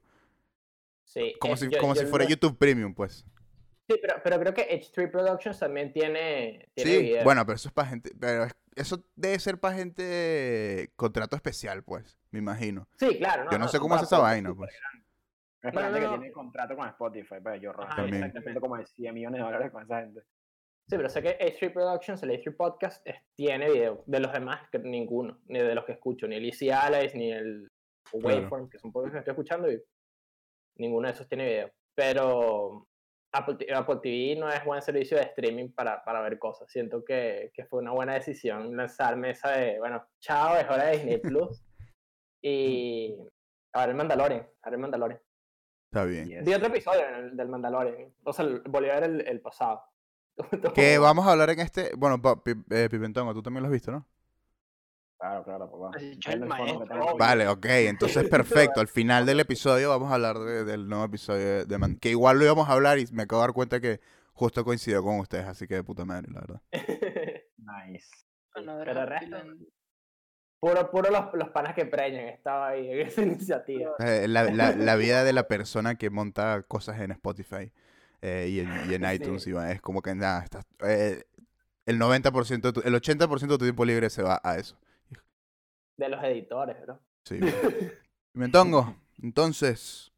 [1.04, 3.24] Sí, Como eh, si, yo- como yo si fuera YouTube Premium, pues.
[3.88, 7.24] Sí, pero, pero creo que H3 Productions también tiene, tiene Sí, video.
[7.24, 11.82] bueno, pero eso es para gente, pero es- eso debe ser para gente contrato especial,
[11.84, 12.86] pues, me imagino.
[12.98, 13.48] Sí, claro.
[13.50, 14.70] Yo no sé cómo hace esa vaina, pues.
[15.62, 16.20] Es No, para gente no, que no.
[16.20, 17.88] tiene contrato con Spotify, pues yo rojo.
[17.88, 18.22] Ajá, También.
[18.24, 18.60] exactamente.
[18.60, 20.20] como de 100 millones de dólares con esa gente.
[20.88, 24.04] Sí, pero sé que H3 Productions, el H3 Podcast, es- tiene video.
[24.06, 25.38] De los demás, que ninguno.
[25.46, 26.26] Ni de los que escucho.
[26.26, 27.68] Ni el Easy Allies, ni el
[28.12, 29.70] Waveform, que son podcasts que estoy escuchando.
[29.70, 29.82] Y
[30.78, 31.70] ninguno de esos tiene video.
[31.94, 32.86] Pero
[33.34, 36.70] Apple, Apple TV no es buen servicio de streaming para, para ver cosas.
[36.70, 40.92] Siento que, que fue una buena decisión lanzarme esa de, bueno, chao, es hora de
[40.96, 41.62] Disney Plus.
[42.42, 43.18] y
[43.74, 44.48] a ver el Mandalorian.
[44.62, 45.20] A ver el Mandalorian.
[45.90, 46.28] Está bien.
[46.28, 46.44] Yes.
[46.44, 48.12] Vi otro episodio del, del Mandalorian.
[48.24, 49.82] O sea, volví a ver el, el pasado.
[50.74, 53.72] Que vamos a hablar en este, bueno, pa- Pi- eh, Pipentongo, tú también lo has
[53.72, 54.06] visto, ¿no?
[55.18, 55.98] Claro, claro, papá.
[55.98, 56.48] El el.
[57.18, 58.80] Vale, ok, entonces perfecto.
[58.80, 62.38] Al final del episodio vamos a hablar de- del nuevo episodio de, Man- que igual
[62.38, 64.00] lo íbamos a hablar y me acabo de dar cuenta que
[64.32, 66.62] justo coincidió con ustedes, así que de puta madre, la verdad.
[67.58, 68.08] Nice.
[68.54, 69.36] Pero Happy resto-.
[70.60, 73.92] Puro, puro los, los panas que preñan estaba ahí en esa iniciativa.
[74.00, 77.72] Eh, La, la- la vida de la persona que monta cosas en Spotify
[78.22, 79.14] eh, y en, y en Sí.
[79.14, 81.24] iTunes y va, es como que nada, estás, eh,
[81.86, 84.76] el 90%, de tu- el 80% de tu tiempo libre se va a eso.
[85.96, 86.98] De los editores, bro.
[87.24, 87.38] Sí.
[88.32, 90.12] Pimentongo, entonces,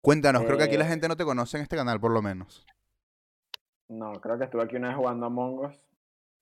[0.00, 2.66] cuéntanos, creo que aquí la gente no te conoce en este canal por lo menos.
[3.88, 5.80] No, creo que estuve aquí una vez jugando Among Us.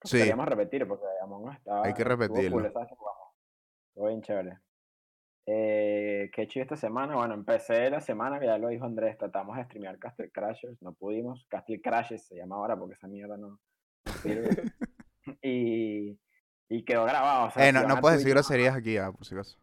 [0.03, 0.17] Sí.
[0.17, 1.85] Queríamos repetir porque Among Us estaba.
[1.85, 2.57] Hay que repetirlo.
[2.57, 2.65] cool
[3.93, 4.57] Estuvo bien chévere.
[5.45, 7.15] Eh, ¿Qué he hecho esta semana?
[7.15, 10.93] Bueno, empecé la semana, que ya lo dijo Andrés, tratamos de streamear Castle Crashers, no
[10.93, 11.45] pudimos.
[11.47, 13.59] Castle Crashes se llama ahora porque esa mierda no,
[14.05, 14.49] no sirve.
[15.43, 16.17] y,
[16.69, 17.47] y quedó grabado.
[17.49, 19.59] o sea, Eh, no, no puedes decir groserías aquí, ah, por si acaso.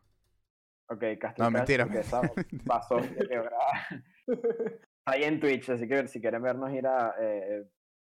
[0.91, 2.33] Ok, Castle No, Crashers, mentira.
[2.67, 3.89] pasó que quedó grabada.
[4.29, 7.65] Está ahí en Twitch, así que si quieren vernos ir a eh,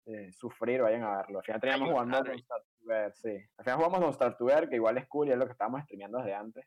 [0.04, 1.38] eh, sufrir, vayan a verlo.
[1.38, 2.22] Al final teníamos jugando
[3.14, 3.31] sí.
[3.59, 5.53] Al final jugamos Don't Start to Ver, que igual es cool y es lo que
[5.53, 6.66] estábamos streameando desde antes.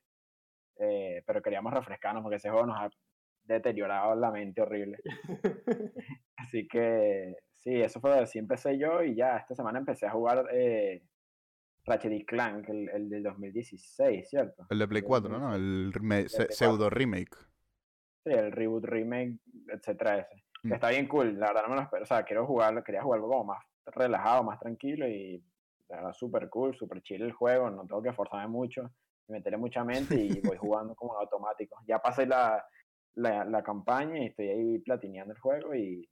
[0.79, 2.89] Eh, pero queríamos refrescarnos porque ese juego nos ha
[3.43, 4.97] deteriorado la mente horrible.
[6.37, 10.47] Así que sí, eso fue así empecé yo y ya esta semana empecé a jugar
[10.51, 11.03] eh,
[11.85, 14.65] Ratchet y Clank, el, el del 2016, ¿cierto?
[14.69, 15.55] El de Play del 4, ¿no?
[15.55, 16.47] El 4.
[16.49, 17.35] pseudo remake.
[18.25, 19.37] Sí, el reboot, remake,
[19.69, 20.35] etcétera, ese.
[20.61, 20.73] Que Mm.
[20.75, 22.03] está bien cool, la verdad no me lo espero.
[22.03, 25.43] O sea, quiero jugarlo, quería jugarlo como más relajado, más tranquilo y
[25.93, 28.89] la verdad súper cool, súper chill el juego, no tengo que esforzarme mucho,
[29.27, 31.77] meterle mucha mente y voy jugando como en automático.
[31.87, 32.65] Ya pasé la,
[33.15, 36.09] la, la campaña y estoy ahí platineando el juego y,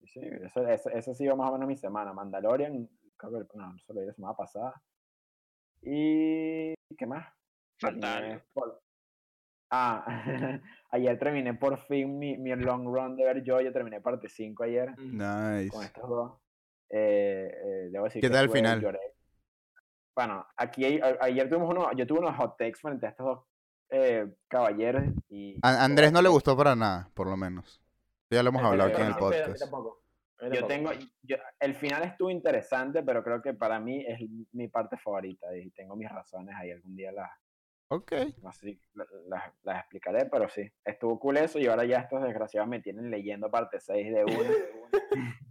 [0.00, 2.12] y sí, eso, eso, eso ha sido más o menos mi semana.
[2.12, 4.80] Mandalorian, creo que no, eso lo vi la semana pasada.
[5.82, 7.26] Y ¿qué más?
[7.80, 8.44] Falta Terminé algo.
[8.52, 8.82] por-
[9.74, 10.04] Ah,
[10.90, 14.64] ayer terminé por fin mi, mi long run de ver yo, yo terminé parte 5
[14.64, 15.18] ayer Mm.
[15.18, 15.86] con Nice.
[15.86, 16.41] estos dos.
[16.94, 18.80] Eh, eh, debo decir ¿Qué que tal final?
[18.80, 19.00] lloré.
[20.14, 23.44] Bueno, aquí a- ayer tuvimos uno, yo tuve unos hot takes frente a estos dos
[23.88, 27.80] eh, caballeros y A Andrés no le gustó para nada, por lo menos.
[28.30, 29.62] Ya lo hemos hablado aquí en el podcast.
[30.52, 30.90] Yo tengo,
[31.22, 34.18] yo- el final estuvo interesante, pero creo que para mí es
[34.52, 36.72] mi parte favorita y tengo mis razones ahí.
[36.72, 37.30] Algún día las,
[37.88, 38.12] Ok.
[38.42, 42.00] no sé si la- las, las explicaré, pero sí, estuvo cool eso y ahora ya
[42.00, 44.50] estos desgraciados me tienen leyendo parte 6 de una.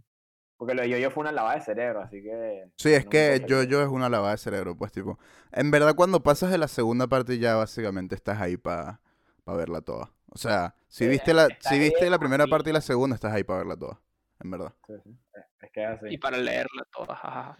[0.62, 2.68] Porque lo de yo fue una lavada de cerebro, así que...
[2.76, 5.18] Sí, es no que importa yo, yo es una lavada de cerebro, pues, tipo.
[5.50, 9.00] En verdad, cuando pasas de la segunda parte, ya básicamente estás ahí para
[9.44, 10.12] verla toda.
[10.30, 13.32] O sea, si Sí, viste la, si viste la primera parte y la segunda, estás
[13.32, 14.00] ahí para verla toda.
[14.38, 14.72] En verdad.
[14.86, 16.06] Sí, sí, es- que es así.
[16.10, 17.56] Y para leerla toda, jajaja.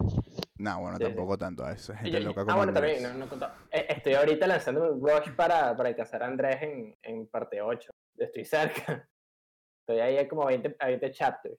[0.59, 1.09] No, bueno, Sí, sí.
[1.11, 1.65] tampoco tanto.
[1.65, 3.47] A esa gente yo- loca ah, como bueno, también, no, no.
[3.73, 7.91] Eh, Estoy ahorita lanzando un rush para, para alcanzar a Andrés en, en parte 8.
[8.17, 9.09] Estoy cerca.
[9.81, 11.59] Estoy ahí como 20, a 20 chapters.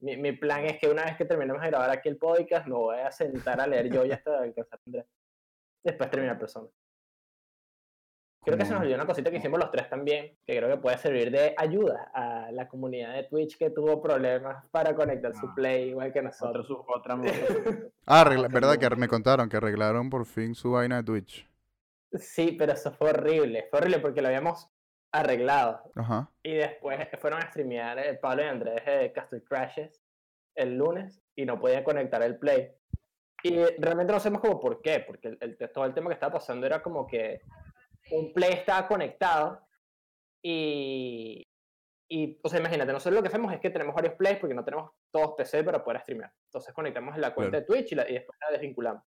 [0.00, 2.74] Mi, mi plan es que una vez que terminemos de grabar aquí el podcast, me
[2.74, 5.06] voy a sentar a leer yo y hasta alcanzar Andrés.
[5.82, 6.68] Después terminar persona.
[8.44, 10.76] Creo que se nos olvidó una cosita que hicimos los tres también, que creo que
[10.76, 15.46] puede servir de ayuda a la comunidad de Twitch que tuvo problemas para conectar su
[15.48, 15.52] Ah.
[15.56, 16.66] play igual que Otro, nosotros.
[16.68, 17.14] su- otra,
[18.06, 21.48] Ah, arregla- verdad que me contaron que arreglaron por fin su vaina de Twitch.
[22.12, 23.66] Sí, pero eso fue horrible.
[23.68, 24.68] Fue horrible porque lo habíamos
[25.20, 25.90] arreglado.
[25.94, 26.30] Ajá.
[26.42, 30.02] Y después fueron a streamear eh, Pablo y Andrés de Castle Crashes
[30.54, 32.72] el lunes y no podían conectar el play.
[33.42, 36.32] Y realmente no sabemos como por qué, porque el, el- todo el tema que estaba
[36.34, 37.40] pasando era como que
[38.10, 39.60] un play estaba conectado
[40.42, 41.42] y,
[42.08, 44.64] y, o sea, imagínate, nosotros lo que hacemos es que tenemos varios plays porque no
[44.64, 46.32] tenemos todos PC para poder streamear.
[46.46, 47.60] Entonces conectamos la cuenta Claro.
[47.60, 49.02] de Twitch y, la- y después la desvinculamos.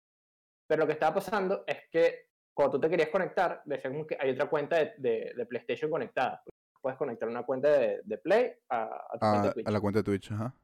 [0.67, 4.17] Pero lo que estaba pasando es que cuando tú te querías conectar, decía como que
[4.19, 6.43] hay otra cuenta de, de- de PlayStation conectada.
[6.81, 9.67] Puedes conectar una cuenta de, de Play a, a tu cuenta A, de Twitch.
[9.67, 10.55] a la cuenta de Twitch, ajá.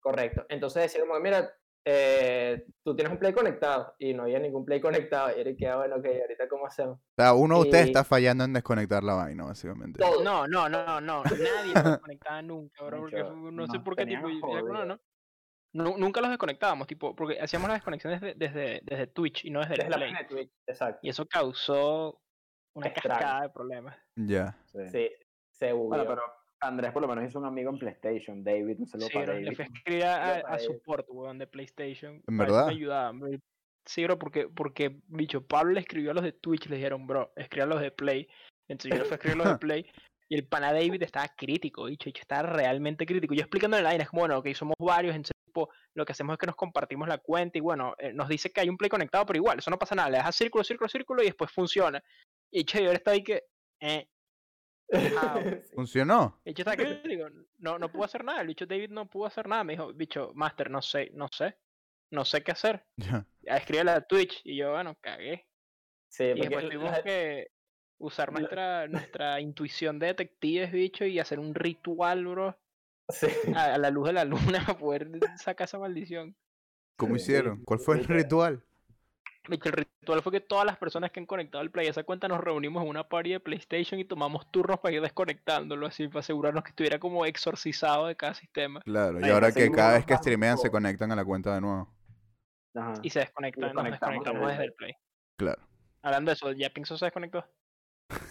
[0.00, 0.44] Correcto.
[0.48, 1.50] Entonces decía como, que, mira,
[1.86, 5.30] eh, tú tienes un Play conectado y no había ningún Play conectado.
[5.36, 6.98] Y era que, ah, bueno, ok, ahorita cómo hacemos.
[6.98, 9.98] O sea, uno de ustedes está fallando en desconectar la vaina, básicamente.
[9.98, 10.22] Todo.
[10.22, 11.22] No, no, no, no.
[11.24, 13.00] Nadie desconectaba nunca, bro.
[13.00, 13.22] Porque
[13.52, 15.00] no sé por qué, tipo, y- y algunos jodidos.
[15.74, 15.96] No.
[15.98, 19.74] Nunca los desconectábamos, tipo, porque hacíamos las desconexiones desde, desde, desde Twitch y no desde,
[19.74, 20.12] Desde el la Play.
[20.12, 20.52] página de Twitch.
[20.66, 20.98] Exacto.
[21.02, 22.20] Y eso causó
[22.74, 23.18] una Estragos.
[23.20, 23.96] cascada de problemas.
[24.16, 24.56] Ya.
[24.72, 24.88] Sí.
[24.88, 25.10] Sí,
[25.52, 26.22] se Bueno, pero
[26.60, 29.34] Andrés por lo menos hizo un amigo en PlayStation, David, un saludo Sí, para bro,
[29.34, 29.48] David.
[29.48, 32.22] le fui a escribir a, a support, weón, de PlayStation.
[32.26, 32.66] ¿En verdad?
[32.66, 33.30] Me ayudaban, bro.
[33.86, 37.32] Sí, bro, porque, porque, bicho, Pablo le escribió a los de Twitch, le dijeron, bro,
[37.36, 38.26] escribe a los de Play.
[38.66, 39.86] Entonces yo le fui a escribir a los de Play.
[40.30, 43.34] Y el pana David estaba crítico, bicho, bicho, estaba realmente crítico.
[43.34, 45.33] Yo explicándole la vaina, es como, bueno, ok, somos varios, entonces,
[45.94, 48.60] lo que hacemos es que nos compartimos la cuenta y, bueno, eh, nos dice que
[48.60, 51.22] hay un Play conectado, pero igual, eso no pasa nada, le das círculo, círculo, círculo
[51.22, 52.02] y después funciona.
[52.52, 53.44] Y, che, yo ahora estaba ahí que,
[53.80, 54.08] eh,
[55.18, 55.74] ah, Sí.
[55.74, 56.40] ¿Funcionó?
[56.44, 56.74] está
[57.58, 60.32] no, no pudo hacer nada, el bicho David no pudo hacer nada, me dijo, bicho,
[60.34, 61.56] Master, no sé, no sé,
[62.12, 62.84] no sé qué hacer.
[62.96, 63.26] Ya.
[63.42, 65.46] Escríbele a Twitch y yo, bueno, cagué.
[66.10, 67.48] Sí, Y después la- tuvimos que
[67.98, 72.56] usar la- nuestra, nuestra intuición de detectives, bicho, y hacer un ritual, bro,
[73.08, 73.26] sí.
[73.54, 76.36] a, a la luz de la luna para poder sacar esa maldición.
[76.96, 77.64] ¿Cómo hicieron?
[77.64, 78.64] ¿Cuál fue el ritual?
[79.48, 82.28] El ritual fue que todas las personas que han conectado al Play a esa cuenta
[82.28, 86.20] nos reunimos en una party de PlayStation y tomamos turnos para ir desconectándolo, así, para
[86.20, 88.80] asegurarnos que estuviera como exorcizado de cada sistema.
[88.80, 91.92] Claro, y ahora que cada vez que streamean se conectan a la cuenta de nuevo.
[92.74, 92.94] Ajá.
[93.02, 94.94] Y se desconectan, nos desconectamos desde el Play.
[95.36, 95.60] Claro.
[96.02, 97.44] Hablando de eso, ¿ya Pinkso se desconectó?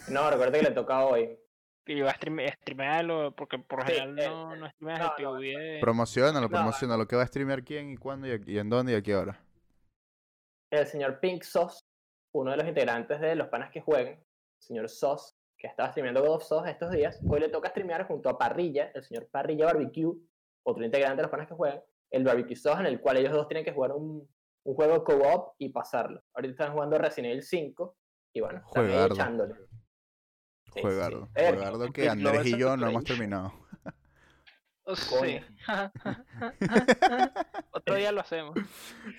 [0.10, 1.38] No, recuerda que le toca hoy.
[1.86, 5.06] Y yo a streame- streamearlo, porque por lo Sí, general eh, no, no streameas no,
[5.17, 7.08] el no, POV de- Promocionalo, No, promocionalo.
[7.08, 9.39] ¿Qué va a streamear quién y cuándo y, en dónde y a qué hora?
[10.72, 11.84] El señor Pink Sauce,
[12.34, 14.26] uno de los integrantes de Los Panas que Juegan, el
[14.62, 18.30] señor Sauce, que estaba streameando God of Sauce estos días, hoy le toca streamear junto
[18.30, 20.13] a Parrilla, el señor Parrilla Barbecue,
[20.65, 23.48] otro integrante de Los Panas que Juegan, el Barbecue Sauce en el cual ellos dos
[23.48, 24.28] tienen que jugar un,
[24.63, 26.24] un juego co-op y pasarlo.
[26.34, 27.98] Ahorita están jugando Resident Evil 5
[28.34, 29.56] y bueno, están echándole.
[30.74, 31.26] Sí, sí, Juegardo.
[31.28, 31.32] sí.
[31.36, 33.54] Eh, Juegardo que Andrés y yo no hemos terminado.
[34.86, 35.40] Oh, Sí.
[37.72, 38.56] Otro día lo hacemos.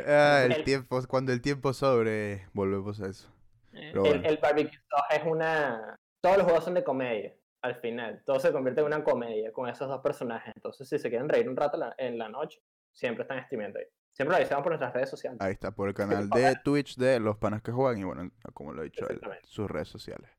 [0.06, 3.28] Ah, el El- tiempo, cuando el tiempo sobre, volvemos a eso.
[3.72, 4.28] Eh, Pero el, bueno.
[4.28, 5.98] el Barbecue Sauce es una...
[6.20, 8.22] Todos los juegos son de comedia, al final.
[8.24, 10.52] Todo se convierte en una comedia con esos dos personajes.
[10.56, 12.60] Entonces, si se quieren reír un rato la- en la noche,
[12.92, 13.86] siempre están streameando ahí.
[14.12, 15.40] Siempre lo avisamos por nuestras redes sociales.
[15.40, 18.72] Ahí está, por el canal de Twitch de Los Panas que Juegan y bueno, como
[18.72, 20.30] lo he dicho, él, sus redes sociales.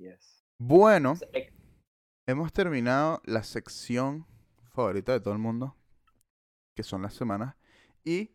[0.00, 0.42] Yes.
[0.58, 1.14] Bueno,
[2.26, 4.26] hemos terminado la sección
[4.70, 5.76] favorita de todo el mundo,
[6.74, 7.54] que son las semanas.
[8.02, 8.30] Y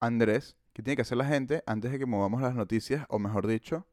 [0.00, 3.06] Andrés, ¿qué tiene que hacer la gente antes de que movamos las noticias?
[3.08, 3.86] O mejor dicho,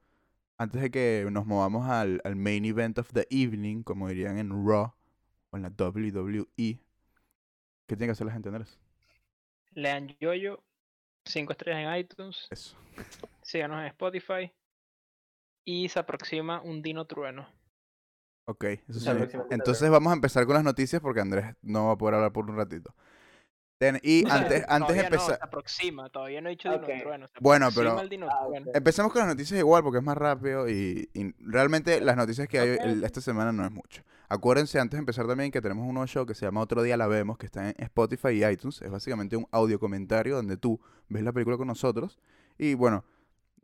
[0.57, 4.49] antes de que nos movamos al, al main event of the evening, como dirían en
[4.49, 4.93] Raw
[5.51, 6.45] o en la WWE.
[7.87, 8.77] ¿Qué tiene que hacer la gente, Andrés?
[9.71, 10.61] Lean Yoyo,
[11.23, 12.75] 5 estrellas en iTunes, Eso.
[13.41, 14.51] síganos en Spotify.
[15.65, 17.47] Y se aproxima un Dino Trueno.
[18.47, 19.37] Ok, eso La sí.
[19.49, 22.47] Entonces vamos a empezar con las noticias porque Andrés no va a poder hablar por
[22.49, 22.93] un ratito.
[23.79, 25.37] Ten- y antes, antes de todavía no, empezar...
[25.37, 26.85] se aproxima, todavía no he dicho Ok.
[26.85, 27.27] Dino Trueno.
[27.27, 28.47] se Bueno, pero- Ah.
[28.75, 32.59] Empecemos con las noticias igual porque es más rápido y, y realmente las noticias que
[32.59, 34.03] hay el- esta semana no es mucho.
[34.29, 36.97] Acuérdense antes de empezar también que tenemos un nuevo show que se llama Otro Día
[36.97, 38.81] La Vemos, que está en Spotify y iTunes.
[38.83, 42.19] Es básicamente un audio comentario donde tú ves la película con nosotros
[42.59, 43.03] y bueno,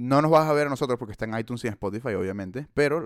[0.01, 2.67] no nos vas a ver a nosotros porque está en iTunes y en Spotify obviamente,
[2.73, 3.03] pero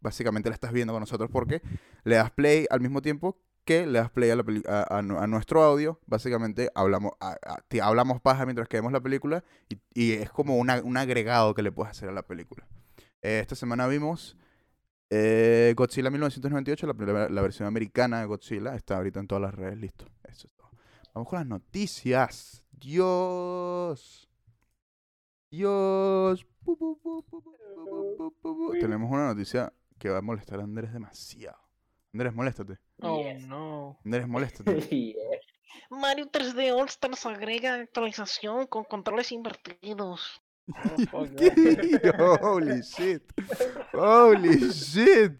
[0.00, 1.62] básicamente la estás viendo con nosotros porque
[2.04, 5.98] le das play al mismo tiempo que le das play a, nuestro audio.
[6.06, 7.12] Básicamente hablamos,
[7.82, 9.42] hablamos paja mientras que vemos la película
[9.94, 12.66] y, es como un agregado que le puedes hacer a la película.
[13.22, 14.36] Eh, esta semana vimos
[15.10, 19.78] Eh, Godzilla 1998, la, la versión americana de Godzilla, está ahorita en todas las redes,
[19.78, 20.04] listo.
[20.24, 20.70] Eso es todo.
[21.14, 22.62] Vamos con las noticias.
[22.72, 24.25] Dios.
[25.50, 26.46] Dios.
[28.80, 31.58] Tenemos una noticia que va a molestar a Andrés demasiado.
[32.12, 32.78] Andrés, moléstate.
[33.02, 33.46] Oh, yes.
[33.46, 33.98] no.
[34.04, 34.80] Andrés, moléstate.
[34.90, 35.16] yes.
[35.90, 40.42] Mario 3D All Stars agrega actualización con controles invertidos.
[41.12, 43.22] Holy shit.
[43.92, 45.32] Holy shit.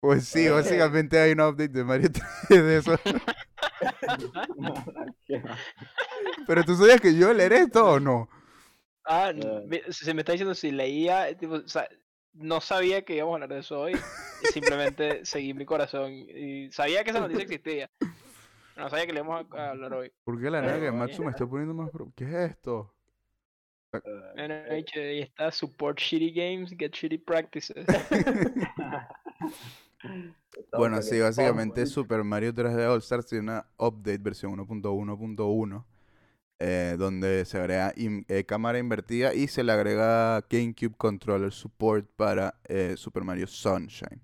[0.00, 2.98] Pues sí, básicamente hay un update de Mario 3D de eso.
[6.46, 8.28] Pero tú sabías que yo leeré esto o no?
[9.12, 9.62] Ah, Eh.
[9.66, 11.88] vi- se me está diciendo si leía, tipo, o sea,
[12.32, 13.94] no sabía que íbamos a hablar de eso hoy.
[13.94, 17.90] y simplemente seguí mi corazón y sabía que esa noticia existía.
[18.76, 20.12] No sabía que le íbamos a, a hablar hoy.
[20.24, 21.90] ¿Por qué la nada que Matsu me está poniendo más...
[21.90, 22.94] pro- ¿Qué es esto?
[24.36, 27.84] Bueno, ahí ahí está support shitty games, get shitty practices.
[30.72, 35.84] Bueno, sí, básicamente Super Mario 3D All Stars tiene una update versión 1.1.1
[36.60, 42.54] eh, donde se agrega eh, cámara invertida y se le agrega GameCube Controller Support para
[42.68, 44.20] eh, Super Mario Sunshine,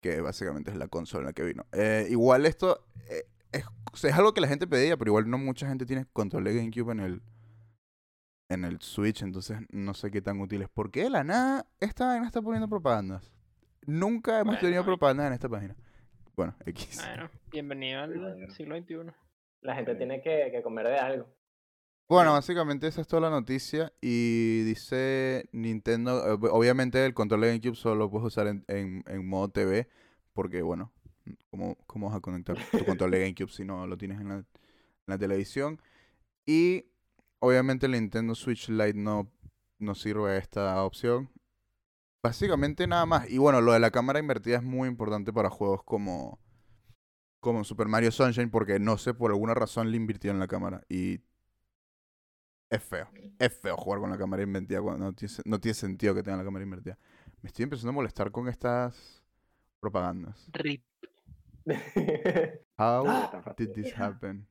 [0.00, 1.66] que básicamente es la consola en la que vino.
[1.72, 5.28] Eh, igual esto eh, es, o sea, es algo que la gente pedía, pero igual
[5.28, 7.22] no mucha gente tiene control de GameCube en el
[8.50, 10.70] en el Switch, entonces no sé qué tan útil es.
[10.70, 13.30] ¿Por qué de la nada esta vaina está poniendo propagandas?
[13.84, 15.76] Nunca hemos tenido Bueno, propagandas en esta página.
[16.34, 17.04] Bueno, X.
[17.04, 19.12] Bueno, bienvenido al siglo XXI.
[19.60, 21.37] La gente tiene que, que comer de algo.
[22.08, 23.92] Bueno, básicamente esa es toda la noticia.
[24.00, 28.64] Y dice Nintendo, eh, ob- obviamente el control de GameCube solo lo puedes usar en,
[28.68, 29.88] en- en modo TV,
[30.32, 30.90] porque bueno,
[31.50, 34.34] ¿cómo, cómo vas a conectar tu control de GameCube si no lo tienes en la,
[34.36, 34.46] en
[35.06, 35.80] la televisión?
[36.46, 36.86] Y
[37.40, 39.30] obviamente el Nintendo Switch Lite no,
[39.78, 41.30] no sirve a esta opción.
[42.22, 43.30] Básicamente nada más.
[43.30, 46.40] Y bueno, lo de la cámara invertida es muy importante para juegos como,
[47.40, 50.82] como Super Mario Sunshine, porque no sé, por alguna razón le invirtieron la cámara.
[50.88, 51.20] Y
[52.70, 53.08] es feo.
[53.38, 56.36] Es feo jugar con la cámara invertida cuando no tiene, no tiene sentido que tenga
[56.38, 56.98] la cámara invertida.
[57.42, 59.22] Me estoy empezando a molestar con estas
[59.80, 60.48] propagandas.
[60.52, 60.82] RIP.
[62.78, 64.46] How Ah, did this happen?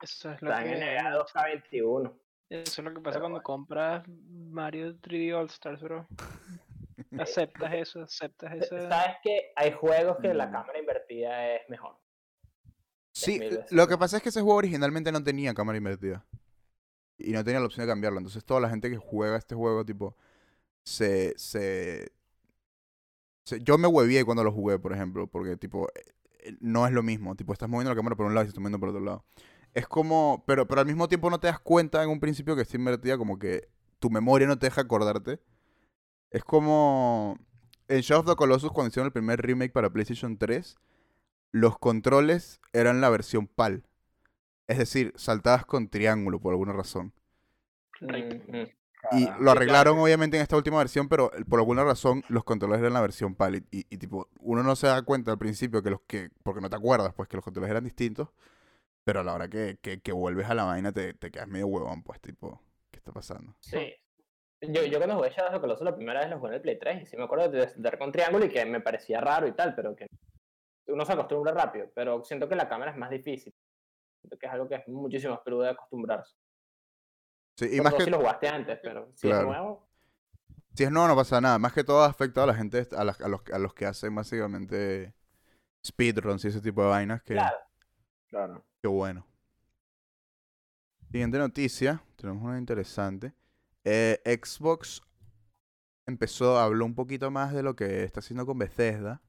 [0.00, 2.12] Eso es lo Están en que, el 2K21.
[2.50, 3.42] eso es lo que pasa Pero cuando bueno.
[3.42, 6.06] compras Mario 3D All Stars, bro.
[7.18, 8.76] Aceptas eso, aceptas eso.
[8.88, 10.52] ¿Sabes que hay juegos que la Mm.
[10.52, 11.96] cámara invertida es mejor?
[13.12, 16.24] Sí, lo que pasa es que ese juego originalmente no tenía cámara invertida.
[17.18, 18.18] Y no tenía la opción de cambiarlo.
[18.18, 20.16] Entonces toda la gente que juega este juego, tipo,
[20.84, 21.34] se...
[21.38, 22.12] se,
[23.44, 26.02] se- yo me huevié cuando lo jugué, por ejemplo, porque, tipo, eh,
[26.40, 27.34] eh, no es lo mismo.
[27.36, 29.24] Tipo, estás moviendo la cámara por un lado y estás moviendo por otro lado.
[29.74, 30.44] Es como...
[30.46, 33.18] Pero, pero al mismo tiempo no te das cuenta en un principio que está invertida,
[33.18, 35.40] como que tu memoria no te deja acordarte.
[36.30, 37.38] Es como...
[37.88, 40.76] En Shadow of the Colossus, cuando hicieron el primer remake para PlayStation 3,
[41.52, 43.84] los controles eran la versión PAL.
[44.66, 47.12] Es decir, saltabas con triángulo por alguna razón.
[48.00, 48.64] Mm.
[49.12, 49.42] Y Carajo.
[49.42, 52.94] lo arreglaron obviamente en esta última versión, pero eh, por alguna razón los controles eran
[52.94, 53.62] la versión PAL.
[53.70, 56.76] Y, tipo, uno no se da cuenta al principio que los que, porque no te
[56.76, 58.28] acuerdas, pues que los controles eran distintos.
[59.04, 61.66] Pero a la hora que, que, que vuelves a la vaina te, te quedas medio
[61.66, 63.54] huevón, pues tipo, ¿qué está pasando?
[63.60, 63.94] Sí.
[64.62, 66.78] Yo, yo cuando jugué Shadow of Colossus la primera vez lo jugué en el Play
[66.78, 69.52] 3 y sí me acuerdo de dar con triángulo y que me parecía raro y
[69.52, 70.06] tal, pero que
[70.86, 73.54] uno se acostumbra rápido, pero siento que la cámara es más difícil.
[74.38, 76.34] Que es algo que es muchísimo más peludo de acostumbrarse.
[77.58, 79.42] Sí, y más que si lo jugaste antes, pero si Claro.
[79.42, 79.88] es nuevo,
[80.74, 81.58] si es nuevo no pasa nada.
[81.58, 83.86] Más que todo ha afectado a la gente, a, las- a los, a los que
[83.86, 85.14] hacen básicamente
[85.86, 87.34] speedruns y ese tipo de vainas que...
[87.34, 87.56] claro.
[88.28, 88.64] Claro.
[88.82, 89.24] Qué bueno.
[91.12, 93.32] Siguiente noticia, tenemos una interesante.
[93.84, 95.00] Eh, Xbox
[96.06, 99.22] empezó, habló un poquito más de lo que está haciendo con Bethesda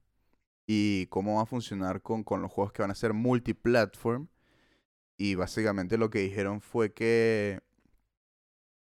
[0.67, 4.27] y cómo va a funcionar con, con los juegos que van a ser multiplatform.
[5.17, 7.61] Y básicamente lo que dijeron fue que,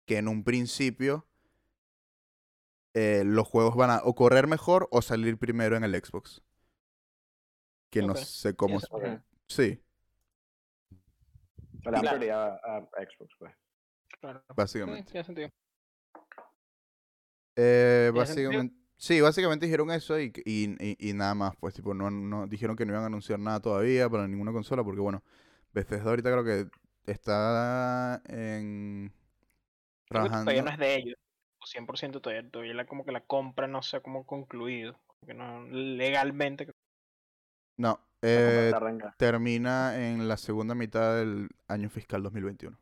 [0.07, 1.26] que en un principio
[2.94, 6.42] eh, los juegos van a o correr mejor o salir primero en el Xbox.
[7.90, 8.79] Que no sé cómo...
[8.90, 9.05] Ok.
[9.48, 9.81] Sí,
[11.85, 12.17] dan Claro.
[12.17, 13.54] prioridad a, a Xbox, pues.
[14.21, 14.40] Claro.
[14.48, 15.10] Sí, básicamente.
[15.12, 15.48] tiene sentido.
[17.54, 18.48] Eh, ¿Tiene sentido?
[18.50, 22.46] básicamente, sí, básicamente dijeron eso y, y, y- y nada más, pues tipo, no, no
[22.46, 25.23] dijeron que no iban a anunciar nada todavía para ninguna consola, porque bueno,
[25.77, 26.70] Bethesda ahorita creo que
[27.04, 29.12] está en
[30.08, 30.44] trabajando.
[30.44, 31.18] todavía no es de ellos.
[31.58, 34.98] o 100% todavía, todavía la, como que la compra no se ha como concluido.
[35.20, 36.72] Porque no, legalmente.
[37.77, 38.72] No, eh,
[39.18, 42.79] termina en la segunda mitad del año fiscal 2021.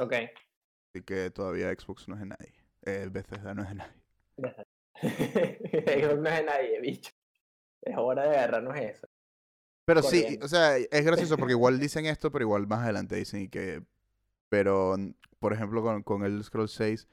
[0.00, 0.12] Ok.
[0.12, 2.54] Así que todavía Xbox no es de nadie.
[2.82, 4.02] Eh, Bethesda no es de nadie.
[6.02, 7.12] Xbox no es de nadie, bicho.
[7.82, 9.05] Es hora de agarrarnos eso.
[9.86, 13.48] Pero sí, o sea, es gracioso porque igual dicen esto, pero igual más adelante dicen
[13.48, 13.82] que...
[14.48, 14.96] Pero,
[15.38, 17.08] por ejemplo, con, con el Scroll 6,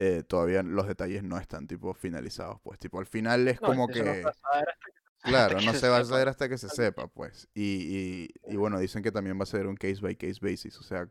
[0.00, 2.78] eh, todavía los detalles no están, tipo, finalizados, pues.
[2.78, 4.02] Tipo, al final es No, como no que...
[4.02, 6.68] se va a saber hasta que- Claro, no se va a saber hasta que se
[6.68, 7.48] sepa, pues.
[7.52, 10.78] Y, y, y bueno, dicen que también va a ser un case by case basis.
[10.78, 11.08] O sea,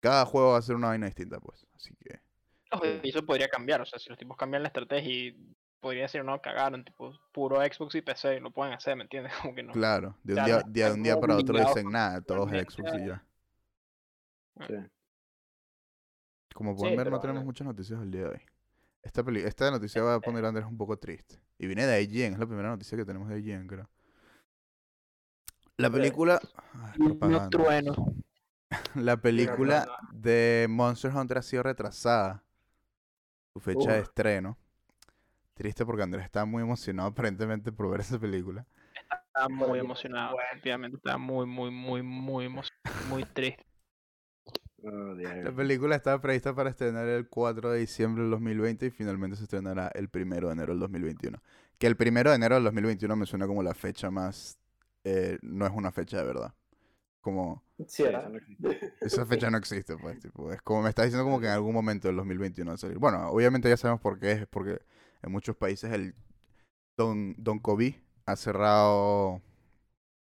[0.00, 1.64] cada juego va a ser una vaina distinta, pues.
[1.74, 2.20] Así que...
[3.04, 6.24] Y eso podría cambiar, o sea, si los tipos cambian la estrategia y podría decir,
[6.24, 9.32] no, cagaron, tipo, puro Xbox y PC, lo pueden hacer, ¿me entiendes?
[9.42, 9.72] Como que no.
[9.72, 12.48] Claro, de un día, están día- de un día como para otro dicen nada, todos
[12.50, 13.24] Xbox y ya.
[14.66, 14.74] Sí.
[16.54, 18.40] Como pueden Sí, ver, no tenemos muchas noticias el día de hoy.
[19.02, 21.40] Esta, peli esta noticia va a poner a Andrés un poco triste.
[21.58, 23.90] Y viene de IGN, es la primera noticia que tenemos de IGN, creo.
[25.78, 26.38] La película...
[26.74, 27.50] Ay, No propaganda.
[27.50, 27.94] trueno.
[28.94, 30.08] La película no.
[30.18, 32.42] de Monster Hunter ha sido retrasada.
[33.52, 34.56] Su fecha de estreno.
[35.62, 38.66] Triste porque Andrés está muy emocionado aparentemente por ver esa película.
[39.28, 40.48] Estaba muy emocionado, bueno.
[40.50, 43.64] efectivamente, estaba muy, muy, muy, muy emocionado, muy triste.
[44.82, 45.14] Oh.
[45.14, 49.44] La película estaba prevista para estrenar el 4 de diciembre del 2020 y finalmente se
[49.44, 51.40] estrenará el 1 de enero del 2021.
[51.78, 54.58] Que el 1 de enero del 2021 me suena como la fecha más...
[55.04, 56.52] eh, no es una fecha de verdad.
[57.20, 57.62] Como...
[57.86, 58.04] Sí.
[59.00, 60.18] Esa fecha no existe, pues.
[60.18, 62.78] Tipo, es como me estás diciendo como que en algún momento del 2021 va a
[62.78, 62.98] salir.
[62.98, 64.46] Bueno, obviamente ya sabemos por qué es.
[64.48, 64.82] Porque
[65.22, 66.14] en muchos países el
[66.98, 67.94] Don, Don COVID
[68.26, 69.40] ha cerrado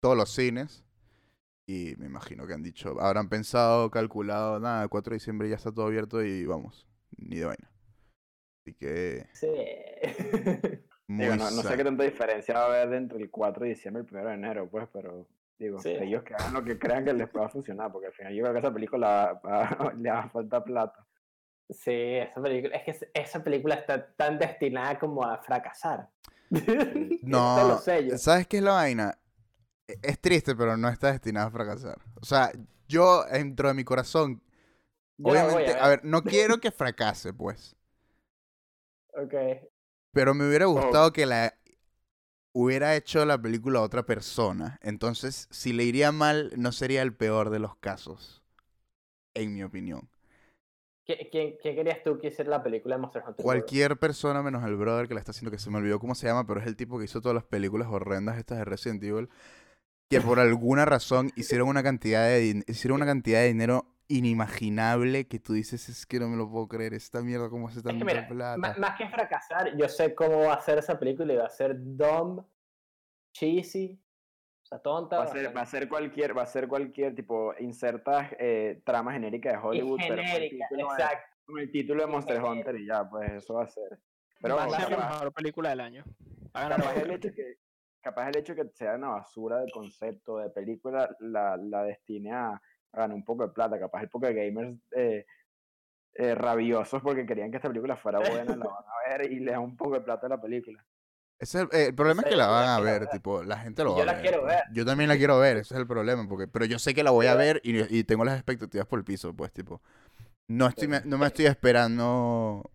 [0.01, 0.83] todos los cines.
[1.67, 5.55] Y me imagino que han dicho, habrán pensado, calculado, nada, el 4 de diciembre ya
[5.55, 6.87] está todo abierto y vamos,
[7.17, 7.71] ni de vaina.
[8.65, 9.27] Así que...
[9.33, 9.47] Sí.
[11.07, 14.03] Digo, no, no sé qué tanta diferencia va a haber entre el 4 de diciembre
[14.03, 15.27] y el 1 de enero, pues, pero
[15.57, 15.89] digo, Sí.
[15.89, 18.53] ellos que hagan lo que crean que les pueda funcionar, porque al final yo creo
[18.53, 21.05] que a esa película va- le va a falta plata.
[21.69, 26.09] Sí, esa película, es que es- esa película está tan destinada como a fracasar.
[27.21, 28.17] Todos No.
[28.17, 29.17] ¿sabes qué es la vaina?
[29.87, 31.97] E- Es triste, pero no está destinado a fracasar.
[32.21, 32.51] O sea,
[32.87, 34.41] yo dentro de mi corazón,
[35.17, 37.75] Yo obviamente, a a ver, no quiero que fracase, pues.
[39.13, 39.33] Ok.
[40.11, 40.47] Pero me Oh.
[40.47, 41.55] hubiera gustado que la
[42.53, 44.79] hubiera hecho la película otra persona.
[44.81, 48.43] Entonces, si le iría mal, no sería el peor de los casos.
[49.33, 50.09] En mi opinión.
[51.09, 53.43] ¿Qui- ¿Quién, quién querías tú que hiciera la película de Monster Hunter?
[53.43, 56.27] Cualquier persona menos el brother que la está haciendo, que se me olvidó cómo se
[56.27, 59.27] llama, pero es el tipo que hizo todas las películas horrendas estas de Resident Evil,
[60.07, 65.39] que por alguna razón hicieron una cantidad de, hicieron una cantidad de dinero inimaginable que
[65.39, 67.99] tú dices, es que no me lo puedo creer, esta mierda cómo hace Es tanta
[67.99, 68.75] que mira, plata.
[68.77, 71.75] más que fracasar, yo sé cómo va a ser esa película y va a ser
[71.75, 72.43] dumb,
[73.33, 73.99] cheesy,
[74.69, 75.17] sea, tonta.
[75.17, 79.13] Va a ser, va a ser cualquier, va a ser cualquier tipo, insertas eh, trama
[79.13, 81.25] genérica de y Hollywood, pero con el genérica, título de- exacto.
[81.45, 83.99] con el título de Monster Hunter y ya, pues eso va a ser.
[84.41, 86.03] Pero Va a ser la capaz, mejor película del año.
[86.53, 87.55] Capaz el hecho que
[88.01, 92.51] capaz el hecho que sea una basura de concepto de película la, la destine a,
[92.51, 92.61] a
[92.93, 95.25] ganar un poco de plata, capaz el poco de gamers eh,
[96.13, 99.51] eh, rabiosos porque querían que esta película fuera buena, la van a ver y le
[99.51, 100.83] dan un poco de plata a la película.
[101.39, 103.01] Ese es el, eh, el problema es que la yo la van a quiero ver,
[103.01, 103.09] ver.
[103.11, 104.21] tipo, la gente lo Y va yo a la ver.
[104.21, 104.55] quiero pues.
[104.55, 104.63] ver.
[104.73, 107.11] Yo también la quiero ver, ese es el problema, porque, pero yo sé que la
[107.11, 109.81] voy a ver y, y tengo las expectativas por el piso, pues, tipo.
[110.47, 112.69] No, estoy, me- no me estoy esperando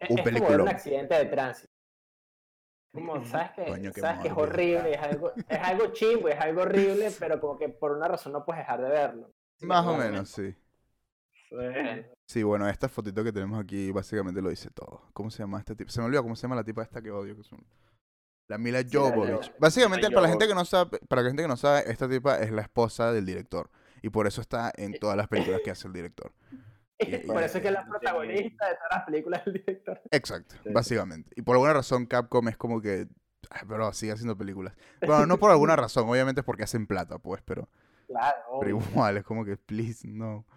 [0.00, 0.62] Es, un es como ver peliculón.
[0.62, 1.68] un accidente de tránsito.
[2.92, 6.40] Como, ¿sabes que, Coño, qué sabes que es horrible, es algo, es algo chimbo, es
[6.40, 9.30] algo horrible, pero como que por una razón no puedes dejar de verlo.
[9.60, 10.54] Más o menos, sí.
[11.50, 15.02] Eh, Sí, bueno, esta fotito que tenemos aquí básicamente lo dice todo.
[15.12, 15.90] ¿Cómo se llama esta tipa?
[15.90, 17.64] Se me olvidó cómo se llama la tipa esta que odio, que es un-
[18.48, 19.52] La Mila la Jovovich.
[19.58, 22.08] Básicamente, Mila para la gente que no sabe, para la gente que no sabe, esta
[22.08, 23.70] tipa es la esposa del director.
[24.02, 26.32] Y por eso está en todas las películas que hace el director.
[26.98, 30.00] Y- por y- eso es que es la protagonista de todas las películas del director.
[30.10, 30.70] Exacto, Sí.
[30.72, 31.30] básicamente.
[31.36, 33.08] Y por alguna razón Capcom es como que...
[33.50, 34.74] "Ah, Pero sigue haciendo películas.
[35.04, 37.68] Bueno, no por alguna razón, obviamente es porque hacen plata, pues, pero...
[38.06, 40.46] Claro, Pero igual, es como que, please, no.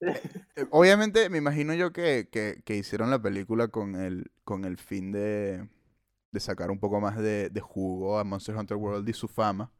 [0.00, 4.78] Eh, Obviamente, me imagino yo que, que, que hicieron la película con el, con el
[4.78, 5.68] fin de,
[6.30, 9.72] de sacar un poco más de, de jugo a Monster Hunter World y su fama.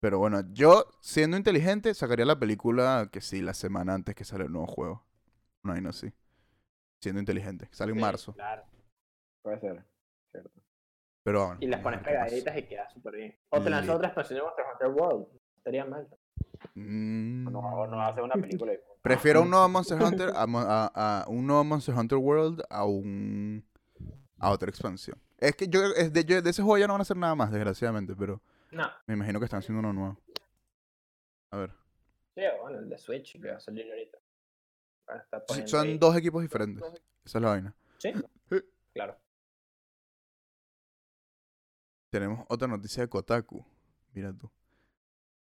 [0.00, 4.44] Pero bueno, yo, siendo inteligente, sacaría la película que sí, la semana antes que sale
[4.44, 5.04] el nuevo juego.
[5.64, 6.12] No, y no sí.
[7.00, 7.68] Siendo inteligente.
[7.72, 8.32] Sale en marzo.
[8.32, 8.62] Claro.
[9.42, 9.84] Puede ser,
[10.30, 10.50] cierto.
[11.24, 11.58] Pero bueno.
[11.60, 13.36] Y las pones pegaditas y queda súper bien.
[13.50, 15.26] O te lanzas otra expansión de Monster Hunter World.
[15.58, 16.08] Estaría mal.
[16.74, 17.44] Mm.
[17.50, 21.64] No, no hace una película y Prefiero un nuevo Monster Hunter a- a un nuevo
[21.64, 23.64] Monster Hunter World a un
[24.38, 25.18] a otra expansión.
[25.38, 27.34] Es que yo, es de, yo- de ese juego ya no van a hacer nada
[27.34, 28.40] más, desgraciadamente, pero
[28.72, 28.88] No.
[29.06, 30.18] me imagino que están haciendo uno nuevo.
[31.50, 31.70] A ver.
[32.34, 34.18] Sí, bueno, el de Switch que va a salir ahorita.
[35.54, 36.84] Sí, son ahí- dos equipos diferentes.
[37.24, 37.74] Esa es la vaina.
[37.98, 38.12] Sí,
[38.50, 38.56] Sí.
[38.92, 39.18] claro.
[42.10, 43.64] tenemos otra noticia de Kotaku.
[44.14, 44.50] Mira tú.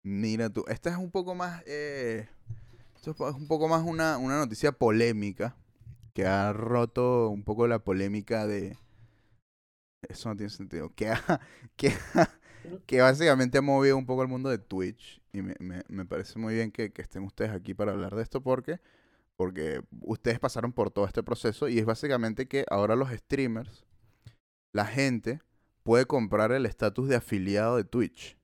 [0.03, 0.65] Mira tú.
[0.67, 1.63] Esta es un poco más.
[1.65, 2.27] Eh,
[2.95, 5.55] esto es un poco más una, una noticia polémica.
[6.13, 8.77] Que ha roto un poco la polémica de.
[10.07, 10.93] Eso no tiene sentido.
[10.95, 11.11] Que,
[11.75, 11.93] que,
[12.85, 15.21] que básicamente ha movido un poco el mundo de Twitch.
[15.33, 18.23] Y me, me- me parece muy bien que, que estén ustedes aquí para hablar de
[18.23, 18.79] esto porque,
[19.37, 23.85] porque ustedes pasaron por todo este proceso y es básicamente que ahora los streamers,
[24.73, 25.41] la gente
[25.83, 28.37] puede comprar el estatus de afiliado de Twitch.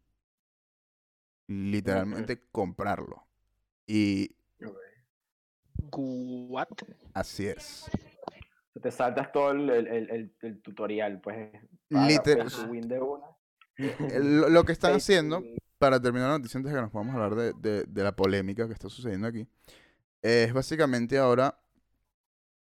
[1.47, 3.27] Literalmente comprarlo.
[3.87, 4.35] Y
[5.91, 6.67] What?
[7.13, 7.85] así es.
[8.82, 11.49] Te saltas todo el, el- el- el- tutorial, pues.
[11.89, 13.26] paga, Liter- pay to win de una.
[13.78, 15.43] El- Lo, que están haciendo,
[15.78, 18.67] para terminar la noticia antes de que nos podamos hablar de, de- de la polémica
[18.67, 19.47] que está sucediendo aquí,
[20.21, 21.57] es básicamente ahora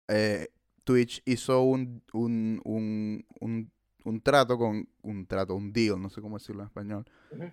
[0.09, 0.49] eh,
[0.83, 3.71] Twitch hizo un, un, un, un,
[4.03, 7.49] un trato con, un trato, un deal, no sé cómo decirlo en español, Ujú.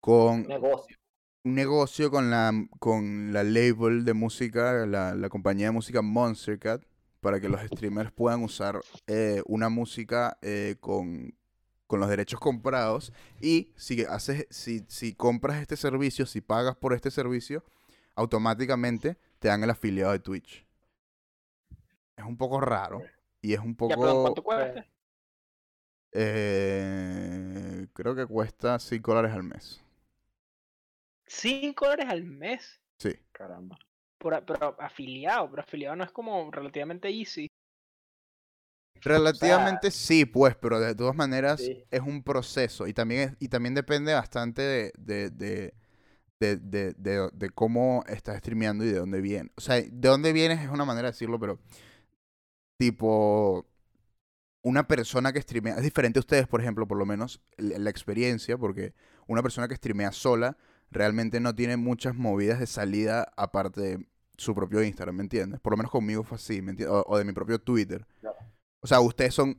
[0.00, 0.96] con Negocio.
[1.44, 6.58] un negocio con la, con la label de música, la, la compañía de música Monster
[6.58, 6.82] Cat,
[7.24, 11.34] para que los streamers puedan usar eh, una música eh, con,
[11.86, 13.14] con los derechos comprados.
[13.40, 17.64] Y si, haces, si, si compras este servicio, si pagas por este servicio,
[18.14, 20.66] automáticamente te dan el afiliado de Twitch.
[22.14, 23.00] Es un poco raro.
[23.40, 24.22] Y es un Ya, perdón, poco...
[24.22, 24.86] ¿cuánto cuesta?
[26.12, 29.82] eh, creo que cuesta 5 dólares al mes.
[31.26, 32.82] 5 dólares al mes.
[32.98, 33.14] Sí.
[33.32, 33.78] Caramba.
[34.24, 37.46] Por, pero afiliado, pero afiliado no es como relativamente easy.
[39.02, 41.84] Relativamente sí, pues, pero de todas maneras Sí.
[41.90, 45.74] es un proceso y también, es- y también depende bastante de, de, de,
[46.40, 49.52] de, de- de- de cómo estás streameando y de dónde vienes.
[49.56, 51.60] O sea, de dónde vienes es una manera de decirlo, pero
[52.78, 53.66] tipo,
[54.62, 57.90] una persona que streamea, es diferente a ustedes, por ejemplo, por lo menos la, la
[57.90, 58.94] experiencia, porque
[59.26, 60.56] una persona que streamea sola
[60.90, 64.06] realmente no tiene muchas movidas de salida aparte de
[64.36, 65.60] su propio Instagram, ¿me entiendes?
[65.60, 66.94] Por lo menos conmigo fue así, ¿me entiendes?
[66.96, 68.06] O, o de mi propio Twitter.
[68.20, 68.36] Claro.
[68.80, 69.58] O sea, ustedes son,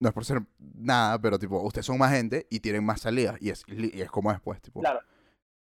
[0.00, 3.36] no es por ser nada, pero tipo, ustedes son más gente y tienen más salidas.
[3.40, 4.80] Y es, y es como después, tipo.
[4.80, 5.00] Claro.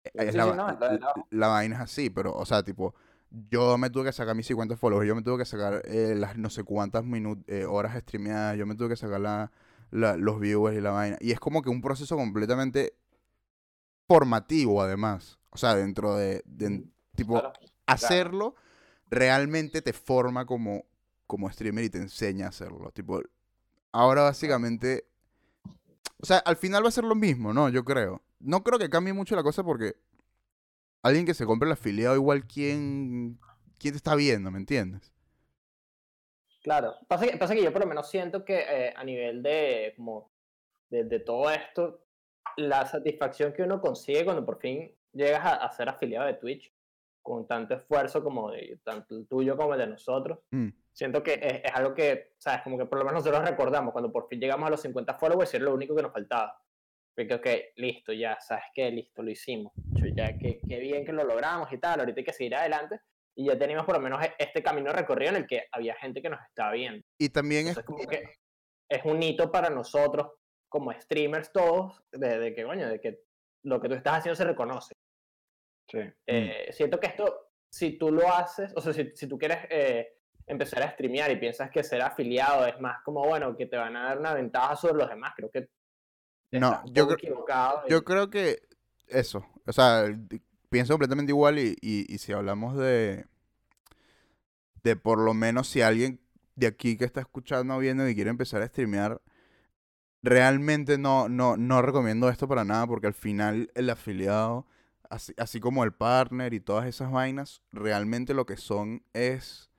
[0.03, 2.63] es Sí, la, sí, va- no, es la la vaina es así, pero, o sea,
[2.63, 2.95] tipo,
[3.51, 6.37] yo me tuve que sacar mis 50 followers, yo me tuve que sacar eh, las
[6.39, 7.05] no sé cuántas
[7.49, 9.51] eh, horas streameadas, yo me tuve que sacar la,
[9.91, 11.17] la- los viewers y la vaina.
[11.21, 12.95] Y es como que un proceso completamente
[14.09, 15.39] formativo, además.
[15.51, 17.53] O sea, dentro de, de- tipo, Claro.
[17.87, 18.55] Hacerlo
[19.11, 20.85] realmente te forma como,
[21.27, 22.91] como streamer y te enseña a hacerlo.
[22.93, 23.23] Tipo,
[23.93, 25.07] ahora básicamente,
[26.21, 27.69] o sea, al final va a ser lo mismo, ¿no?
[27.69, 28.23] Yo creo.
[28.41, 29.97] No creo que cambie mucho la cosa porque
[31.03, 33.39] alguien que se compre el afiliado, igual, ¿quién,
[33.79, 34.51] quién te está viendo?
[34.51, 35.13] ¿Me entiendes?
[36.63, 39.93] Claro, pasa que, pasa que yo por lo menos siento que eh, a nivel de,
[39.97, 40.33] como,
[40.89, 42.01] de, de todo esto,
[42.57, 46.74] la satisfacción que uno consigue cuando por fin llegas a, a ser afiliado de Twitch,
[47.25, 50.69] con tanto esfuerzo como de tanto el tuyo como el de nosotros, Mm.
[50.93, 54.13] siento que es, es algo que, sabes, como que por lo menos nosotros recordamos, cuando
[54.13, 56.55] por fin llegamos a los 50 followers, era lo único que nos faltaba.
[57.17, 57.47] Porque, ok,
[57.77, 58.91] listo, ya, ¿sabes qué?
[58.91, 59.73] Listo, lo hicimos.
[60.15, 63.01] Ya, qué, qué bien que lo logramos y tal, ahorita hay que seguir adelante.
[63.37, 66.21] Y ya teníamos por lo menos e- este camino recorrido en el que había gente
[66.21, 67.05] que nos estaba viendo.
[67.19, 67.79] Y también es...
[67.85, 68.23] Como que
[68.89, 70.27] es un hito para nosotros,
[70.69, 73.21] como streamers todos, de, de que, coño, de que
[73.63, 74.95] lo que tú estás haciendo se reconoce.
[75.91, 75.99] Sí.
[76.27, 80.09] Eh, siento que esto, si tú lo haces, o sea, si, si tú quieres eh,
[80.47, 83.97] empezar a streamear y piensas que ser afiliado es más como, bueno, que te van
[83.97, 85.69] a dar una ventaja sobre los demás, creo que
[86.53, 87.83] No, yo creo- equivocado.
[87.87, 88.63] y- Yo creo que
[89.09, 90.05] eso, o sea,
[90.71, 93.27] pienso completamente igual y, y, y si hablamos de,
[94.83, 96.21] de por lo menos si alguien
[96.57, 99.21] de aquí que está escuchando o viendo y quiere empezar a streamear,
[100.23, 104.67] realmente no, no, no recomiendo esto para nada porque al final el afiliado,
[105.11, 109.71] así, así como el partner y todas esas vainas, realmente lo que son es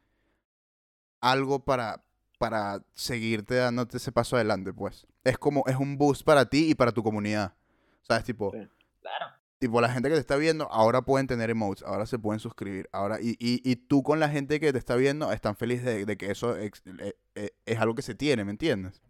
[1.21, 2.03] algo para,
[2.37, 5.07] para seguirte dándote ese paso adelante, pues.
[5.23, 7.55] Es como, es un boost para ti y para tu comunidad.
[8.03, 8.23] ¿Sabes?
[8.23, 8.67] Tipo, Sí.
[9.01, 9.25] Claro,
[9.59, 12.89] tipo la gente que te está viendo, ahora pueden tener emotes, ahora se pueden suscribir.
[12.91, 16.05] Ahora, y, y, y tú con la gente que te está viendo, están felices de,
[16.05, 19.01] de que eso ex- eh, eh, es algo que se tiene, ¿me entiendes?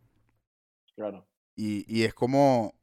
[0.96, 1.28] Claro.
[1.56, 2.74] Y, y es como.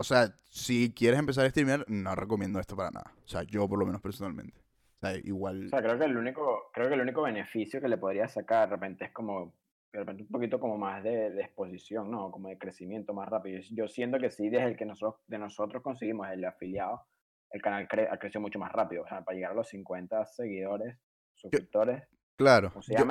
[0.00, 3.12] O sea, si quieres empezar a streamear, no recomiendo esto para nada.
[3.22, 4.58] O sea, yo por lo menos personalmente.
[4.96, 5.66] O sea, igual.
[5.66, 8.66] O sea, creo que el único, creo que el único beneficio que le podría sacar
[8.70, 9.52] de repente es como,
[9.92, 12.30] de repente un poquito como más de, de exposición, ¿no?
[12.30, 13.60] Como de crecimiento más rápido.
[13.60, 17.02] Yo, yo siento que sí, desde el que nosotros, de nosotros conseguimos el afiliado,
[17.50, 19.02] el canal cre- ha crecido mucho más rápido.
[19.02, 20.96] O sea, para llegar a los 50 seguidores,
[21.34, 22.04] suscriptores,
[22.36, 22.70] claro.
[22.70, 23.04] como se yo-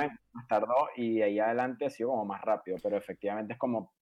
[0.48, 2.78] tardó y de ahí adelante ha sido como más rápido.
[2.82, 3.92] Pero efectivamente es como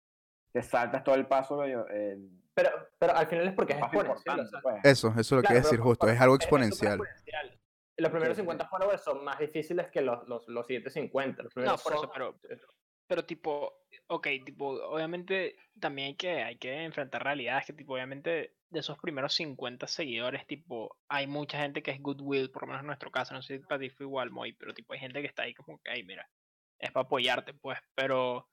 [0.53, 1.63] te saltas todo el paso.
[1.65, 2.19] eh,
[2.59, 4.11] Pero, pero al final es porque es exponencial.
[4.11, 4.85] o importante, sea, pues.
[4.85, 6.09] Eso, eso es lo que Claro, iba a decir justo.
[6.09, 6.93] Es algo exponencial.
[6.99, 7.61] exponencial.
[7.99, 8.43] Los primeros Sí, sí.
[8.43, 11.45] 50 followers son más difíciles que los, los, los siguientes 50.
[11.45, 12.41] Los No, por eso, son- pero,
[13.07, 13.75] pero tipo,
[14.09, 18.99] ok, tipo, obviamente también hay que, hay que enfrentar realidades que tipo, obviamente de esos
[18.99, 23.11] primeros 50 seguidores, tipo, hay mucha gente que es goodwill, por lo menos en nuestro
[23.13, 25.45] caso, no sé si para ti fue igual, Moy, pero tipo, hay gente que está
[25.45, 26.29] ahí como que, ay, mira,
[26.81, 28.49] es para apoyarte, pues, pero,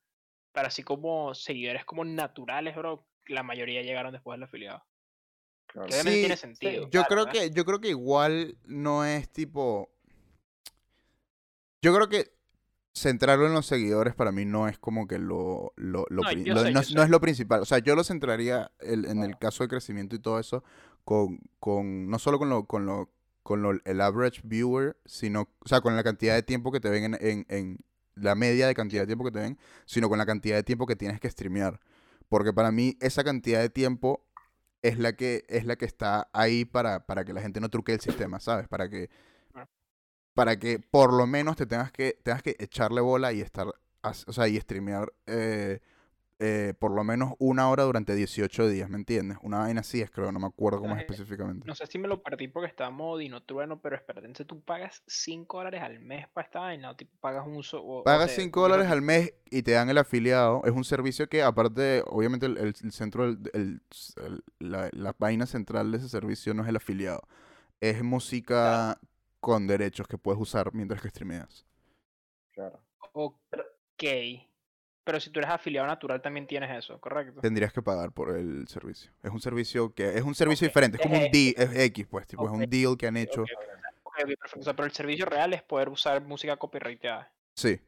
[0.53, 4.83] pero así como seguidores como naturales, bro, la mayoría llegaron después del afiliado.
[5.67, 5.91] Claro.
[5.91, 6.83] Sí, tiene sentido.
[6.85, 7.41] Yo Claro, creo ¿verdad?
[7.41, 9.89] que, yo creo que igual no es tipo.
[11.81, 12.31] Yo creo que
[12.93, 16.43] centrarlo en los seguidores para mí no es como que lo, lo, lo No, pri-
[16.45, 17.05] yo lo- sé, no, es- no sé.
[17.05, 17.61] es lo principal.
[17.61, 20.63] O sea, yo lo centraría el- en el caso de crecimiento y todo eso
[21.03, 23.11] con, con no solo con lo, con lo,
[23.43, 26.89] con lo, el average viewer, sino, o sea, con la cantidad de tiempo que te
[26.89, 27.77] ven en, en, en
[28.15, 30.87] la media de cantidad de tiempo que te ven, sino con la cantidad de tiempo
[30.87, 31.79] que tienes que streamear.
[32.29, 34.25] Porque para mí esa cantidad de tiempo
[34.81, 37.93] es la que, es la que está ahí para, para que la gente no truque
[37.93, 38.67] el sistema, ¿sabes?
[38.67, 39.09] Para que,
[39.51, 39.69] Claro.
[40.33, 44.33] para que por lo menos te tengas que, tengas que echarle bola y estar, o
[44.33, 45.79] sea, y streamear eh,
[46.39, 49.37] eh, por lo menos una hora durante 18 días, ¿me entiendes?
[49.41, 51.65] Una vaina así es, creo, no me acuerdo cómo es específicamente.
[51.65, 54.61] No sé si me lo perdí porque estaba modo Dino Trueno, pero espérate, entonces tú
[54.61, 58.41] pagas 5 dólares al mes para esta vaina, o tipo pagas un o- Pagas te-
[58.41, 60.61] 5 como que dólares al mes y te dan el afiliado.
[60.65, 63.81] Es un servicio que, aparte, obviamente, el, el- centro, el- el-
[64.59, 67.21] la, la vaina central de ese servicio no es el afiliado.
[67.79, 68.99] Es música
[69.39, 71.65] con derechos que puedes usar mientras que streameas.
[72.53, 72.81] Claro.
[73.13, 74.03] Ok.
[75.05, 77.39] Pero si tú eres afiliado natural también tienes eso, ¿correcto?
[77.39, 79.11] Tendrías que pagar por el servicio.
[79.23, 80.97] Es un servicio que es un servicio diferente.
[80.97, 83.43] Es como un Eh, deal, es X, pues, tipo, es un deal que han hecho.
[83.43, 83.49] Ok,
[84.03, 84.59] ok, ok, perfecto.
[84.59, 87.31] O sea, pero el servicio real es poder usar música copyrighteada.
[87.53, 87.79] Sí.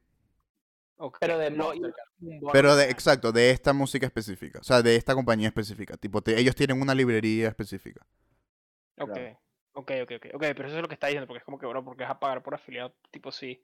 [0.99, 4.59] Ok, Pero de bono Pero de, exacto, de esta música específica.
[4.59, 5.97] O sea, de esta compañía específica.
[5.97, 8.05] Tipo, te- ellos tienen una librería específica.
[8.99, 9.39] Ok, Claro.
[9.74, 11.65] ok, ok, ok, ok, pero eso es lo que está diciendo, porque es como que,
[11.68, 13.61] bro, porque vas a pagar por afiliado, tipo, si,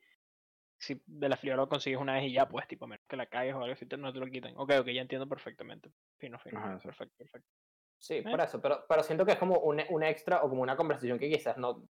[0.84, 3.26] si del afiliado lo consigues una vez y ya, pues, tipo, a menos que la
[3.28, 4.54] cagues o algo así, te- no te lo quitan.
[4.58, 5.92] Ok, ok, ya entiendo perfectamente.
[6.20, 7.50] Fino, fino, Ajá, perfecto, perfecto.
[7.98, 8.24] Sí, ¿Eh?
[8.24, 11.18] por eso, pero, pero siento que es como un, un extra o como una conversación
[11.18, 11.88] que quizás no,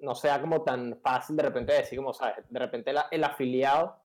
[0.00, 2.44] no sea como tan fácil de repente decir como, ¿sabes?
[2.48, 4.02] De repente la- el afiliado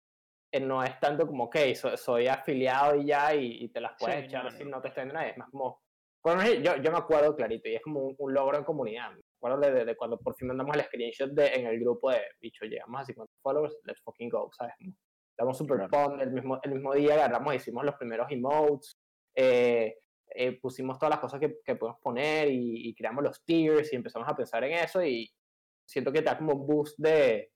[0.52, 3.94] eh, no es tanto como, ok, so- soy afiliado y ya y, y te las
[4.00, 4.70] puedes Sí, echar no, si no.
[4.78, 5.82] no te viendo nadie, es más como...
[6.24, 9.12] Menos yo, yo me acuerdo clarito y es como un, un logro en comunidad.
[9.38, 12.22] Acuerdo de, de- de cuando por fin mandamos el screenshot de, en el grupo de,
[12.42, 14.74] bicho, llegamos a 50 followers, let's fucking go, ¿sabes?
[15.38, 16.20] Damos super Claro.
[16.20, 18.98] el mismo, el mismo día agarramos, hicimos los primeros emotes,
[19.36, 19.98] eh,
[20.30, 23.96] eh, pusimos todas las cosas que, que podemos poner y, y creamos los tiers y
[23.96, 25.32] empezamos a pensar en eso y
[25.86, 27.52] siento que te da como un boost de,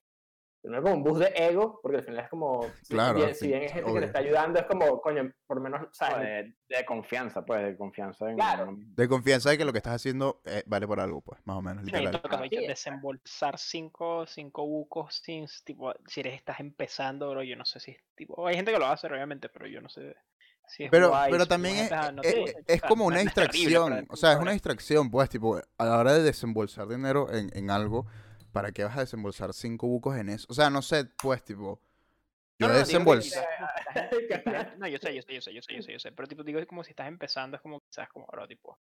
[0.61, 3.35] primero como un boost de ego, porque al final es como, si Claro, bien, al
[3.35, 4.01] si bien es gente que obvio.
[4.01, 6.55] te está ayudando, es como, coño, por lo menos, ¿sabes?
[6.69, 8.77] De, de confianza, pues, de confianza en Claro.
[8.77, 11.61] De confianza de que lo que estás haciendo eh, vale por algo, pues, más o
[11.61, 12.21] menos, Sí, en literal.
[12.49, 12.67] que Así es.
[12.67, 17.95] desembolsar cinco, cinco bucos sin, tipo, si eres, estás empezando, bro, yo no sé si,
[18.15, 20.15] tipo, hay gente que lo hace, obviamente, pero yo no sé
[20.67, 23.05] si es Pero, guay, pero si también es, no es- es- o es sea, como
[23.05, 23.93] una es terrible, distracción.
[23.93, 27.49] es O sea, es una distracción, pues, tipo, a la hora de desembolsar dinero en,
[27.53, 28.05] en algo,
[28.51, 30.47] ¿para qué vas a desembolsar cinco bucos en eso?
[30.49, 31.79] O sea, no sé, pues, tipo,
[32.59, 33.39] yo No, no, desembolso.
[34.79, 36.11] No, yo sé, yo sé, yo sé, yo sé, yo sé, yo sé.
[36.11, 38.77] Pero tipo, digo, es como si estás empezando, es como quizás como, bro, tipo,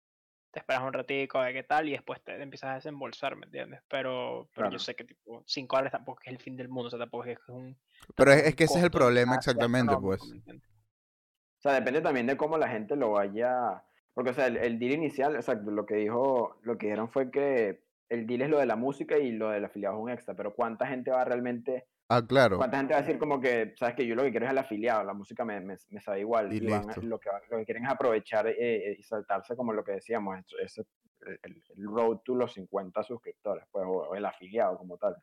[0.50, 3.46] te esperas un ratico, a ver qué tal, y después te empiezas a desembolsar, ¿me
[3.46, 3.80] entiendes?
[3.88, 4.78] Pero, pero yo Claro.
[4.78, 7.38] sé que tipo, 5 dólares tampoco es el fin del mundo, o sea, tampoco es
[7.48, 7.76] un.
[8.14, 10.22] Pero es, es que ese es el problema exactamente, pues.
[10.22, 13.82] O sea, depende también de cómo la gente lo vaya.
[14.14, 17.30] Porque, o sea, el, el deal inicial, exacto, lo que dijo, lo que dijeron fue
[17.30, 20.34] que el deal es lo de la música y lo del afiliado es un extra.
[20.34, 22.56] Pero ¿cuánta gente va realmente, Ah, claro.
[22.56, 24.58] cuánta gente va a decir como que, sabes que yo lo que quiero es el
[24.58, 26.52] afiliado, la música me, me, me sabe igual?
[26.52, 27.02] Y van a- listo.
[27.02, 30.38] lo, que, lo que quieren es aprovechar eh, eh, y saltarse como lo que decíamos,
[30.38, 30.86] es- ese-
[31.26, 31.38] el,
[31.76, 35.16] el- road to los 50 suscriptores, pues, o, o el afiliado como tal.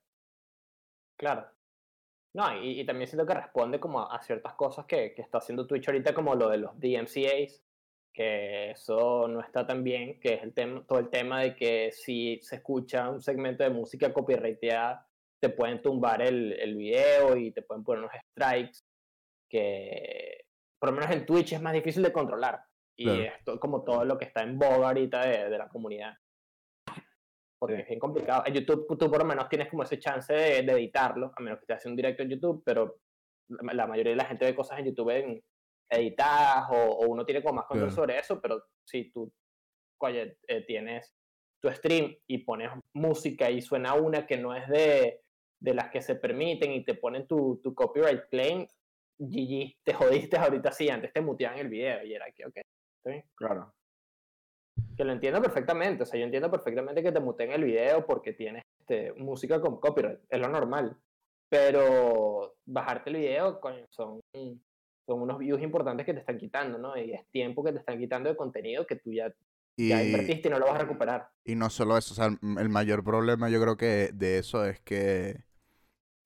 [1.17, 1.47] Claro.
[2.35, 5.37] No, y, y también siento que responde como a, a ciertas cosas que, que está
[5.37, 7.62] haciendo Twitch ahorita, como lo de los DMCAs,
[8.13, 11.91] que eso no está tan bien, que es el tema, todo el tema de que
[11.91, 15.07] si se escucha un segmento de música copyrighteada,
[15.41, 18.79] te pueden tumbar el, el video y te pueden poner unos strikes,
[19.49, 20.45] que
[20.79, 22.61] por lo menos en Twitch es más difícil de controlar.
[22.95, 23.23] Y Claro.
[23.23, 26.13] esto como todo lo que está en boga ahorita de, de la comunidad.
[27.59, 27.81] Porque Sí.
[27.81, 28.43] es bien complicado.
[28.45, 31.59] En YouTube tú por lo menos tienes como ese chance de, de editarlo, a menos
[31.59, 32.97] que estés haciendo un directo en YouTube, pero
[33.49, 35.41] la, la mayoría de la gente ve cosas en YouTube en
[35.97, 38.01] editadas o, o uno tiene como más control Claro.
[38.01, 39.31] sobre eso, pero si tú
[39.99, 41.15] oye, eh, tienes
[41.61, 45.21] tu stream y pones música y suena una que no es de,
[45.61, 48.67] de las que se permiten y te ponen tu, tu copyright claim,
[49.17, 52.57] GG, te jodiste ahorita sí, antes te muteaban el video y era que, ok,
[53.05, 53.23] bien.
[53.35, 53.73] Claro.
[54.97, 58.33] Que lo entiendo perfectamente, o sea, yo entiendo perfectamente que te muteen el video porque
[58.33, 60.97] tienes este, música con copyright, es lo normal.
[61.49, 64.19] Pero bajarte el video, coño, son,
[65.05, 66.97] son unos views importantes que te están quitando, ¿no?
[66.97, 69.33] Y es tiempo que te están quitando de contenido que tú ya,
[69.85, 71.29] ya invertiste y no lo vas a recuperar.
[71.45, 74.79] y no solo eso, o sea, el mayor problema yo creo que de eso es
[74.81, 75.43] que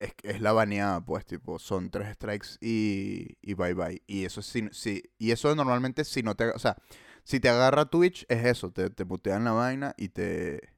[0.00, 4.02] es, es la baneada, pues, tipo, son tres strikes y, y bye bye.
[4.06, 6.76] Y eso sí, sí, y eso normalmente si no te, o sea,
[7.24, 10.74] si te agarra Twitch es eso, te, te mutean la vaina y te,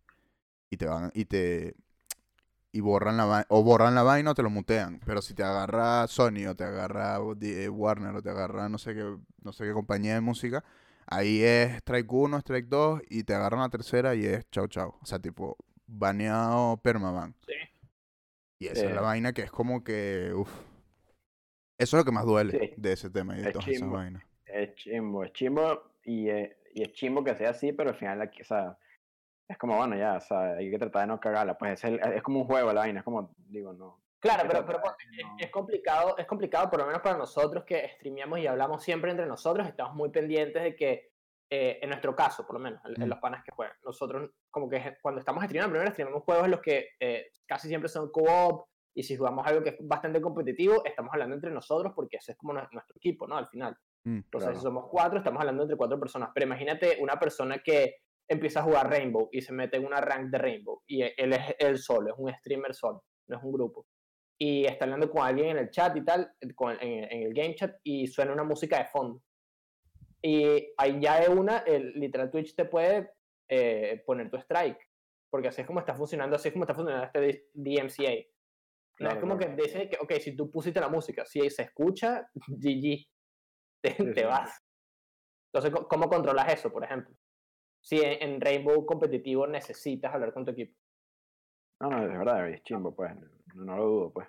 [0.70, 1.76] y te van, y te,
[2.72, 5.00] y borran la vaina, o borran la vaina o te lo mutean.
[5.04, 8.94] Pero si te agarra Sony o te agarra eh, Warner o te agarra no sé
[8.94, 10.64] qué, no sé qué compañía de música,
[11.06, 14.98] ahí es strike 1, strike 2 y te agarran la tercera y es chao chao.
[15.02, 15.56] O sea, tipo,
[15.86, 17.34] baneado permaban.
[17.46, 17.54] Sí.
[18.60, 20.50] Y esa es la vaina que es como que, uff.
[21.78, 22.74] Eso es lo que más duele Sí.
[22.76, 24.22] de ese tema y de Es todas esas vainas.
[24.44, 28.20] Es chimbo, es chimbo y, eh, y es chimbo que sea así, pero al final,
[28.20, 28.76] o sea,
[29.50, 31.58] es como, bueno, ya, o sea, hay que tratar de no cagarla.
[31.58, 34.00] Pues es, el- es como un juego la vaina, es como, digo, no.
[34.20, 37.64] Claro, pero, pero ponte, es- no- es, complicado, es complicado, por lo menos para nosotros
[37.64, 41.10] que streameamos y hablamos siempre entre nosotros, estamos muy pendientes de que,
[41.50, 43.10] eh, en nuestro caso, por lo menos, en, en Mm.
[43.10, 46.60] los panas que juegan, nosotros como que cuando estamos streamando, primero streamamos juegos en los
[46.60, 51.12] que eh, casi siempre son co-op, y si jugamos algo que es bastante competitivo, estamos
[51.12, 53.36] hablando entre nosotros porque ese es como nue- nuestro equipo, ¿no?
[53.36, 53.76] Al final.
[54.04, 54.54] Mm, Entonces, Claro.
[54.58, 56.30] si somos cuatro, estamos hablando entre cuatro personas.
[56.34, 57.96] Pero imagínate una persona que
[58.30, 61.32] empieza a jugar Rainbow y se mete en una rank de Rainbow y e- él
[61.32, 63.86] es él solo, es un streamer solo, no es un grupo.
[64.38, 67.54] Y está hablando con alguien en el chat y tal, con- en, en el game
[67.54, 69.22] chat, y suena una música de fondo.
[70.22, 73.10] Y ahí ya de una, el literal Twitch te puede
[73.48, 74.78] eh, poner tu strike.
[75.30, 78.26] Porque así es como está funcionando, así es como está funcionando este DMCA.
[79.00, 79.56] No es como claro.
[79.56, 83.06] que dice que, ok, si tú pusiste la música, si se escucha, GG,
[83.82, 84.62] te, te vas.
[85.52, 87.14] Entonces, ¿cómo controlas eso, por ejemplo?
[87.80, 90.74] Si en, en Rainbow competitivo necesitas hablar con tu equipo.
[91.80, 94.28] No, no, es verdad, es chimbo, pues, no, no lo dudo, pues.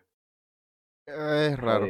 [1.05, 1.87] Es raro.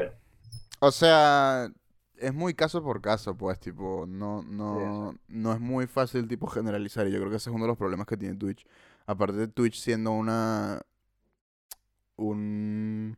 [0.79, 1.71] O sea,
[2.17, 7.07] es muy caso por caso, pues, tipo, no, no, no es muy fácil, tipo, generalizar.
[7.07, 8.65] Y yo creo que ese es uno de los problemas que tiene Twitch.
[9.05, 10.81] Aparte de Twitch siendo una,
[12.15, 13.17] un,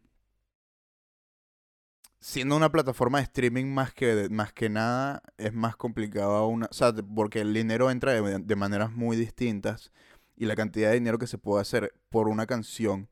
[2.24, 6.68] siendo una plataforma de streaming más que, de- más que nada, es más complicado una,
[6.68, 9.92] o sea, porque el dinero entra de, de maneras muy distintas
[10.38, 13.10] y la cantidad de dinero que se puede hacer por una canción.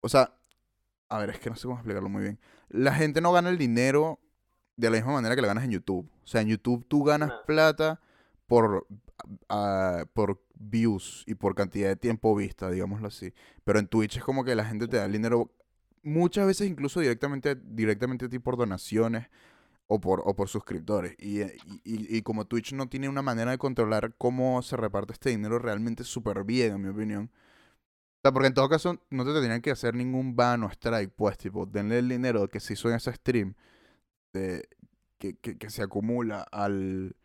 [0.00, 0.34] O sea,
[1.08, 2.40] a ver, es que no sé cómo explicarlo muy bien.
[2.68, 4.20] La gente no gana el dinero
[4.76, 6.10] de la misma manera que la ganas en YouTube.
[6.24, 8.00] O sea, en YouTube tú ganas plata
[8.46, 8.86] por,
[9.48, 13.32] ah, por views y por cantidad de tiempo vista, digámoslo así.
[13.64, 15.52] Pero en Twitch es como que la gente te da el dinero
[16.04, 19.28] muchas veces incluso directamente, directamente a ti por donaciones
[19.88, 21.16] o por, o por suscriptores.
[21.18, 21.48] Y, y-
[21.84, 25.58] y- y como Twitch no tiene una manera de controlar cómo se reparte este dinero
[25.60, 27.30] realmente súper bien, en mi opinión.
[28.18, 31.12] O sea, porque en todo caso no te tendrían que hacer ningún ban o strike,
[31.14, 33.54] pues, tipo, denle el dinero que se hizo en ese stream,
[34.34, 34.68] de-
[35.18, 37.16] que, que, que se acumula al,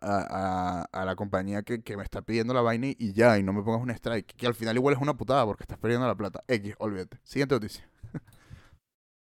[0.00, 3.38] a, a, a la compañía que, que me está pidiendo la vaina y- y ya,
[3.38, 5.78] y no me pongas un strike, que al final igual es una putada porque estás
[5.78, 6.42] perdiendo la plata.
[6.48, 7.18] X, olvídate.
[7.24, 7.88] Siguiente noticia.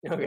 [0.02, 0.20] Ok.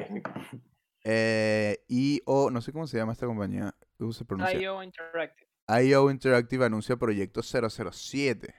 [1.04, 4.60] Eh, IO, no sé cómo se llama esta compañía, ¿cómo se pronuncia?
[4.60, 5.48] IO Interactive.
[5.84, 8.54] IO Interactive anuncia proyecto 007.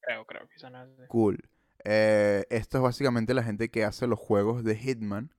[0.00, 0.86] Creo, creo que eso no.
[1.08, 1.38] Cool.
[1.84, 5.34] Eh, esto es básicamente la gente que hace los juegos de Hitman.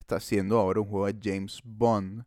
[0.00, 2.24] Está haciendo ahora un juego de James Bond.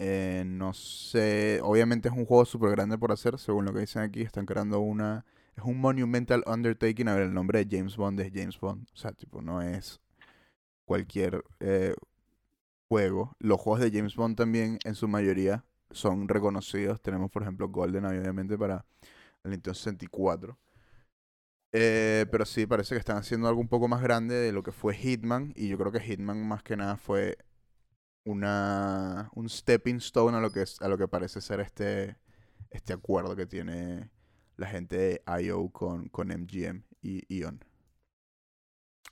[0.00, 4.02] Eh, no sé, obviamente es un juego súper grande por hacer, según lo que dicen
[4.02, 4.22] aquí.
[4.22, 5.24] Están creando una...
[5.56, 7.08] Es un monumental undertaking.
[7.08, 8.86] A ver, el nombre de James Bond es James Bond.
[8.92, 10.00] O sea, tipo, no es
[10.84, 11.94] cualquier eh,
[12.88, 13.36] juego.
[13.40, 17.00] Los juegos de James Bond también, en su mayoría, son reconocidos.
[17.02, 18.84] Tenemos, por ejemplo, GoldenEye, obviamente, para
[19.44, 20.58] el Nintendo 64.
[21.72, 24.72] Eh, pero sí, parece que están haciendo algo un poco más grande de lo que
[24.72, 25.52] fue Hitman.
[25.56, 27.36] Y yo creo que Hitman más que nada fue
[28.28, 32.18] una un stepping stone a lo que es, a lo que parece ser este,
[32.70, 34.10] este acuerdo que tiene
[34.56, 37.64] la gente de IO con, con MGM y Ion.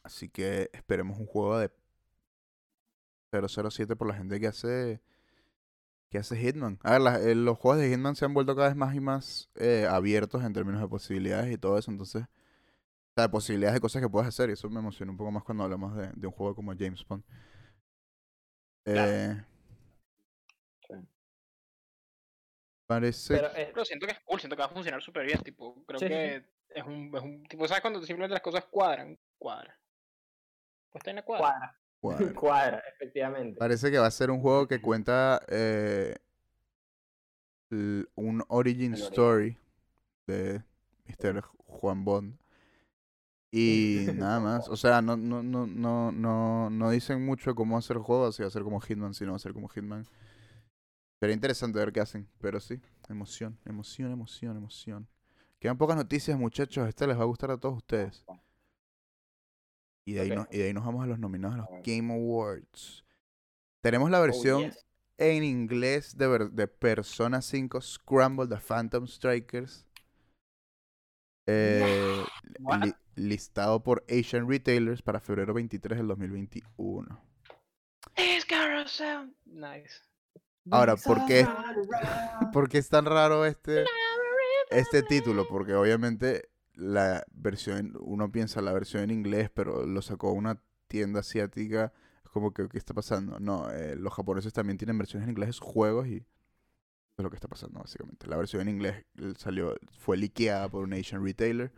[0.03, 1.71] Así que esperemos un juego de
[3.33, 5.01] 007 por la gente que hace
[6.11, 6.79] que hace Hitman.
[6.83, 9.51] A ver, eh, los juegos de Hitman se han vuelto cada vez más y más
[9.57, 11.91] eh, abiertos en términos de posibilidades y todo eso.
[11.91, 14.51] Entonces, o sea, de posibilidades de cosas que puedes hacer.
[14.51, 17.05] Y eso me emociona un poco más cuando hablamos de, de un juego como James
[17.09, 17.25] Bond.
[18.93, 19.11] Claro.
[19.12, 19.43] Eh,
[20.89, 20.95] Sí.
[22.87, 23.34] Parece.
[23.34, 25.43] Pero, eh, Pero siento que es cool, siento que va a funcionar súper bien.
[25.43, 26.18] Tipo, creo Sí, sí, sí.
[26.18, 26.45] que
[26.78, 27.43] es un, es un.
[27.49, 29.18] Tipo, ¿sabes cuando simplemente las cosas cuadran?
[29.39, 29.76] Cuadra.
[30.91, 31.45] Pues está en la cuadra.
[31.49, 31.78] cuadra.
[32.01, 32.34] Cuadra.
[32.34, 33.59] Cuadra, efectivamente.
[33.59, 36.14] Parece que va a ser un juego que cuenta eh,
[37.70, 39.59] un origin story
[40.26, 40.62] de
[41.07, 41.43] Mr.
[41.66, 42.39] Juan Bond.
[43.59, 44.68] Y nada más.
[44.68, 48.42] O sea, no, no, no, no, no, no dicen mucho cómo hacer el juego, si
[48.42, 50.04] va a ser como Hitman, si no va a ser como Hitman.
[51.20, 52.78] Sería interesante ver qué hacen, pero sí,
[53.09, 55.09] emoción, emoción, emoción, emoción.
[55.59, 56.86] Quedan pocas noticias, muchachos.
[56.88, 58.22] Esta les va a gustar a todos ustedes.
[60.04, 61.82] Y de ahí, nos, y de ahí nos vamos a los nominados a los.
[61.82, 63.04] Game Awards.
[63.80, 64.86] Tenemos la Oh, versión yes.
[65.18, 69.86] en inglés de, ver- de Persona 5 Scramble The Phantom Strikers.
[71.46, 72.24] Eh,
[72.82, 77.21] li- listado por Asian Retailers para febrero 23 del 2021.
[78.17, 80.03] It's gonna sound nice.
[80.71, 81.47] Ahora, ¿por qué,
[82.53, 83.85] por qué es tan raro este,
[84.71, 85.47] este título?
[85.49, 91.21] Porque obviamente la versión, uno piensa la versión en inglés, pero lo sacó una tienda
[91.21, 91.93] asiática.
[92.25, 93.39] Es como que, ¿qué está pasando?
[93.39, 97.31] No, eh, los japoneses también tienen versiones en inglés de sus juegos y es lo
[97.31, 98.27] que está pasando, básicamente.
[98.27, 101.73] La versión en inglés eh, salió, fue liqueada por un Asian retailer.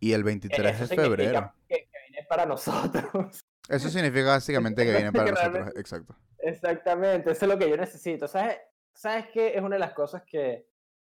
[0.00, 1.54] Y el 23 Eh, Eso de significa febrero.
[1.68, 3.40] Que, que viene para nosotros.
[3.68, 5.68] Eso significa básicamente que viene para Que nosotros.
[5.76, 6.16] Exacto.
[6.38, 8.28] Exactamente, eso es lo que yo necesito.
[8.28, 8.58] ¿Sabes,
[8.94, 10.66] ¿Sabes qué es una de las cosas que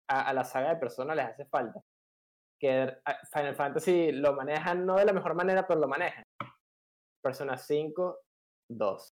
[0.09, 1.82] a, a la saga de Persona les hace falta?
[2.59, 2.97] Que
[3.34, 6.23] Final Fantasy lo manejan no de la mejor manera, pero lo manejan.
[7.21, 8.19] Persona 5,
[8.71, 9.09] 2.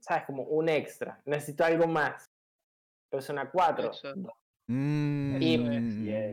[0.00, 0.24] ¿Sabes?
[0.24, 1.20] Como un extra.
[1.26, 2.24] Necesito algo más.
[3.10, 4.14] Persona 4, Eso.
[4.14, 4.32] 2.
[4.72, 5.34] Mm,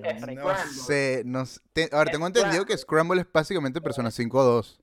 [0.05, 0.63] es no Scramble.
[0.65, 1.59] sé, no sé.
[1.73, 4.79] Te- ahora, Es tengo entendido que Scramble es básicamente Persona 5-2.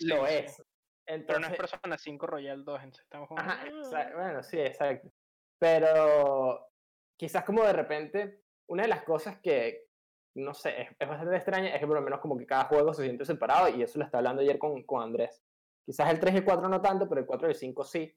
[0.00, 0.62] Lo Sí, es.
[1.06, 3.40] Pero no es Entonces, Persona 5 Royal 2, entonces estamos como...
[3.40, 4.10] Ajá, "Ah".
[4.14, 5.10] bueno, sí, exacto.
[5.58, 6.68] Pero
[7.16, 9.88] quizás como de repente, una de las cosas que,
[10.36, 12.92] no sé, es, es bastante extraña es que por lo menos como que cada juego
[12.94, 15.42] se siente separado y eso lo estaba hablando ayer con, con Andrés.
[15.86, 18.14] Quizás el 3 y el 4 no tanto, pero el 4 y el 5 sí.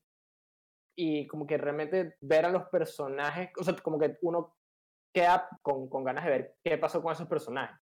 [0.95, 4.55] Y como que realmente ver a los personajes, o sea, como que uno
[5.13, 7.79] queda con, con ganas de ver qué pasó con esos personajes.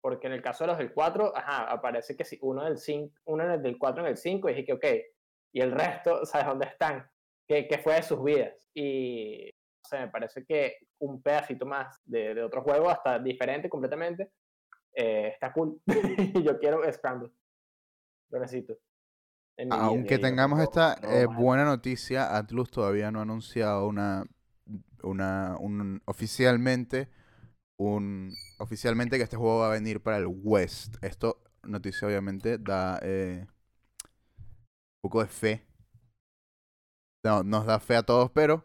[0.00, 3.12] Porque en el caso de los del 4, ajá, aparece que sí, uno del 5,
[3.24, 4.84] uno del 4 en el 5, y dije que ok,
[5.52, 7.08] y el resto, ¿sabes dónde están?
[7.48, 8.68] ¿Qué, qué fue de sus vidas?
[8.74, 13.68] Y, o sea, me parece que un pedacito más de, de otro juego, hasta diferente
[13.68, 14.30] completamente,
[14.96, 15.80] eh, está cool.
[15.86, 17.30] Y yo quiero Scramble.
[18.30, 18.74] Lo necesito.
[19.56, 19.76] vida.
[19.76, 24.24] Aunque tengamos esta eh, buena noticia, Atlus todavía no ha anunciado una,
[25.06, 27.08] una, un, oficialmente,
[27.78, 30.96] un, oficialmente que este juego va a venir para el West.
[31.02, 35.66] Esto, noticia obviamente, da eh, un poco de fe.
[37.24, 38.64] No, nos da fe a todos, pero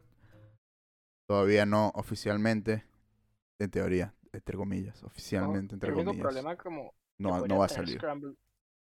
[1.28, 2.86] todavía no oficialmente,
[3.60, 6.24] en teoría, entre comillas, oficialmente, entre el único comillas.
[6.24, 7.98] problema como No, no va a salir.
[7.98, 8.36] Scramble,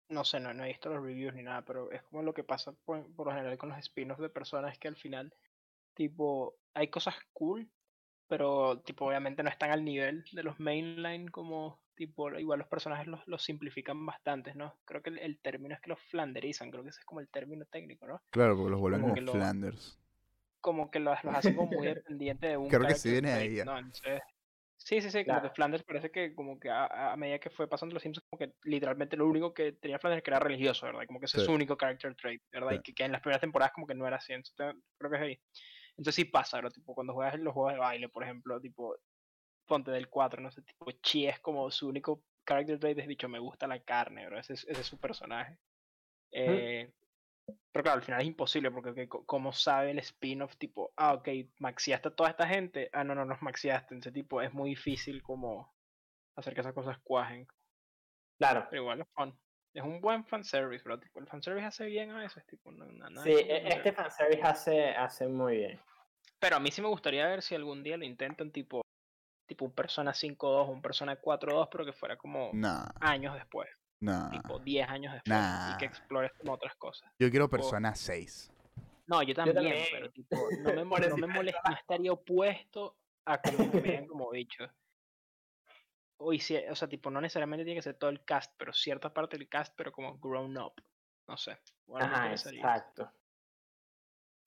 [0.08, 2.44] no sé, no, no he visto los reviews ni nada, pero es como lo que
[2.44, 5.32] pasa por, por lo general con los spin-offs de personas que al final,
[5.98, 7.70] tipo, hay cosas cool,
[8.28, 13.08] pero tipo, obviamente no están al nivel de los mainline como, tipo, igual los personajes
[13.08, 14.78] los, los simplifican bastante, ¿no?
[14.86, 17.30] Creo que el, el término es que los flanderizan, creo que ese es como el
[17.30, 18.22] término técnico, ¿no?
[18.30, 19.98] Claro, porque los vuelven como como que lo- Flanders.
[20.60, 23.56] Como que los, los hacen como muy dependientes de un Creo que sí viene ahí,
[23.56, 23.64] ya.
[23.64, 23.78] ¿no?
[23.78, 24.22] Entonces,
[24.76, 25.54] sí, sí, sí, como que Claro.
[25.54, 28.54] Flanders parece que como que a, a medida que fue pasando los Simpsons, como que
[28.64, 31.02] literalmente lo único que tenía Flanders que era religioso, ¿verdad?
[31.06, 31.46] Como que ese es Sí.
[31.46, 32.72] su único character trait, ¿verdad?
[32.72, 32.76] Sí.
[32.76, 35.16] Y que, que en las primeras temporadas como que no era así, entonces creo que
[35.16, 35.40] es ahí.
[35.98, 36.72] Entonces sí pasa, ¿verdad?
[36.72, 38.96] Tipo, cuando juegas en los juegos de baile, por ejemplo, tipo,
[39.66, 43.28] ponte del 4, no sé, tipo, Chi es como su único character trait, es dicho,
[43.28, 44.40] me gusta la carne, ¿verdad?
[44.40, 45.60] Ese, es- ese es su personaje.
[46.32, 46.94] Eh,
[47.72, 51.14] pero claro, al final es imposible porque que co- como sabe el spin-off, tipo, ah,
[51.14, 51.28] ok,
[51.60, 55.22] maxiaste a toda esta gente, ah, no, no nos maxiaste, ese tipo es muy difícil
[55.22, 55.74] como
[56.36, 57.46] hacer que esas cosas cuajen,
[58.38, 58.68] Claro.
[58.68, 59.40] pero igual es fun.
[59.78, 63.08] Es un buen fanservice, bro, tipo, el fanservice hace bien a veces, tipo, no, no-
[63.10, 65.80] nada Sí, como e- este fanservice hace, hace muy bien.
[66.40, 68.80] Pero a mí sí me gustaría ver si algún día lo intentan, tipo,
[69.46, 73.68] tipo un Persona 5.2, un Persona 4.2, pero que fuera como Nah, años después,
[74.00, 74.30] nah.
[74.30, 77.08] tipo 10 años después, y que explores como otras cosas.
[77.20, 78.50] Yo quiero Persona 6.
[79.06, 79.86] No, yo también, también.
[79.92, 80.84] pero tipo, no me,
[81.16, 84.64] no me molesta, no estaría opuesto a como que me vean como bicho.
[86.20, 88.72] O, y si- o sea, tipo, no necesariamente tiene que ser todo el cast, pero
[88.72, 90.72] cierta parte del cast, pero como grown up.
[91.28, 91.58] No sé.
[91.94, 93.10] Ajá, exacto.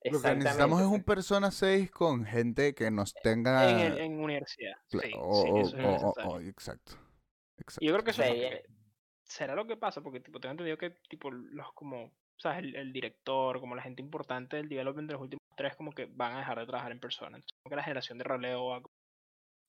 [0.03, 1.03] Lo que necesitamos es un.
[1.03, 3.69] Persona 6 con gente que nos tenga...
[3.69, 4.75] En, el- en universidad.
[4.89, 6.39] cla- Sí, o- sí, o- eso es necesario.
[6.49, 6.93] exacto.
[7.79, 8.65] Y yo creo que eso es lo Sí, que- eh.
[9.23, 12.91] será lo que pasa, porque tipo, tengo entendido que tipo los como, sabes, el, el
[12.91, 16.39] director, como la gente importante del development de los últimos tres, como que van a
[16.39, 17.37] dejar de trabajar en persona.
[17.37, 18.81] Entonces, como que la generación de relevo va a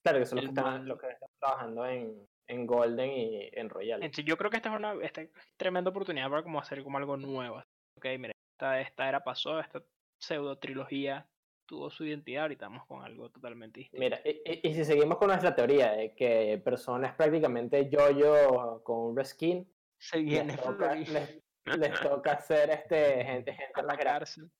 [0.03, 3.68] Claro que son los que están, los que están trabajando en, en Golden y en
[3.70, 4.03] Royal.
[4.03, 6.98] Entonces, yo creo que esta es una esta es tremenda oportunidad para como hacer como
[6.98, 7.62] algo nuevo.
[7.96, 9.82] Ok, mira, esta, esta era pasó, esta
[10.18, 11.28] pseudo trilogía
[11.66, 14.05] tuvo su identidad, ahorita vamos con algo totalmente distinto.
[14.05, 18.82] Mira, y, y- y si seguimos con nuestra teoría de que Persona es prácticamente yo-yo
[18.84, 21.42] con un reskin, se les viene toca, Flori les,
[21.78, 24.50] les toca hacer este gente, gente a la cárcel.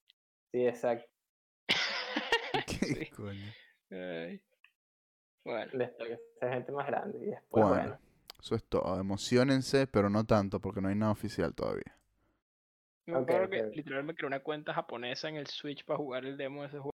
[0.51, 1.05] Sí, exacto.
[1.67, 1.73] ¿Qué
[2.85, 3.05] Sí.
[3.15, 3.51] coño?
[3.91, 4.41] Ay.
[5.45, 5.71] Bueno,
[6.41, 7.19] gente más grande.
[7.19, 7.99] Y después, Bueno, bueno.
[8.39, 8.99] eso es todo.
[8.99, 11.97] Emocionense, pero no tanto, porque no hay nada oficial todavía.
[13.05, 16.25] me Ok, acuerdo que literalmente me creé una cuenta japonesa en el Switch para jugar
[16.25, 16.91] el demo de ese juego.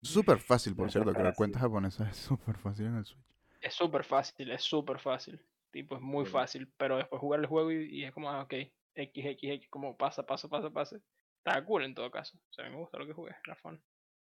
[0.00, 3.24] Es súper fácil, por cierto, crear cuentas japonesas es súper fácil en el Switch.
[3.62, 5.40] Es súper fácil, es súper fácil.
[5.70, 6.26] Tipo, es muy Sí.
[6.26, 8.52] fácil, pero después jugar el juego y, y es como, ah, ok,
[8.94, 10.96] X, X, X, como pasa, pasa, pasa, pasa.
[11.38, 12.36] Está cool en todo caso.
[12.50, 13.82] O sea, a mí me gusta lo que jugué, era fun.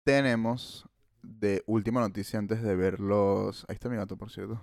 [0.02, 0.86] Tenemos
[1.24, 3.64] de última noticia antes de ver los...
[3.68, 4.54] Ahí está mi gato, por cierto.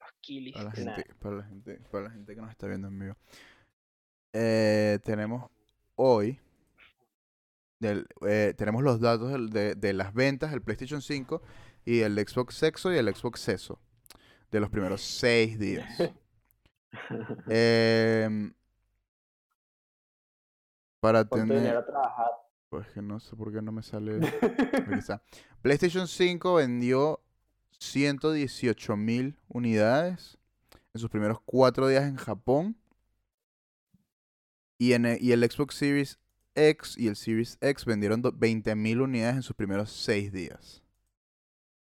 [0.00, 0.52] Los killis.
[0.54, 3.16] Para la gente, para la gente, para la gente que nos está viendo en vivo.
[4.32, 5.50] Eh, tenemos
[5.96, 6.40] hoy.
[7.78, 11.40] del- eh, tenemos los datos del- de, de las ventas del PlayStation 5
[11.84, 13.80] y el Xbox Sexo y el Xbox Seso.
[14.50, 15.88] De los primeros seis días.
[17.48, 18.52] Em,
[21.00, 21.84] para tener.
[22.70, 24.20] Pues que no sé por qué no me sale.
[25.62, 27.20] PlayStation 5 vendió
[27.80, 30.38] 118 mil unidades
[30.94, 32.76] en sus primeros cuatro días en Japón.
[34.78, 36.20] Y, en, y el Xbox Series
[36.54, 40.84] X y el Series X vendieron 20 mil unidades en sus primeros seis días.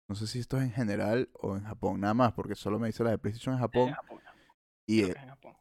[0.10, 2.88] No sé si esto es en general o en Japón, nada más, porque solo me
[2.88, 3.88] dice la de PlayStation en Japón.
[3.90, 4.20] En Japón.
[4.86, 5.54] y, eh, en Japón.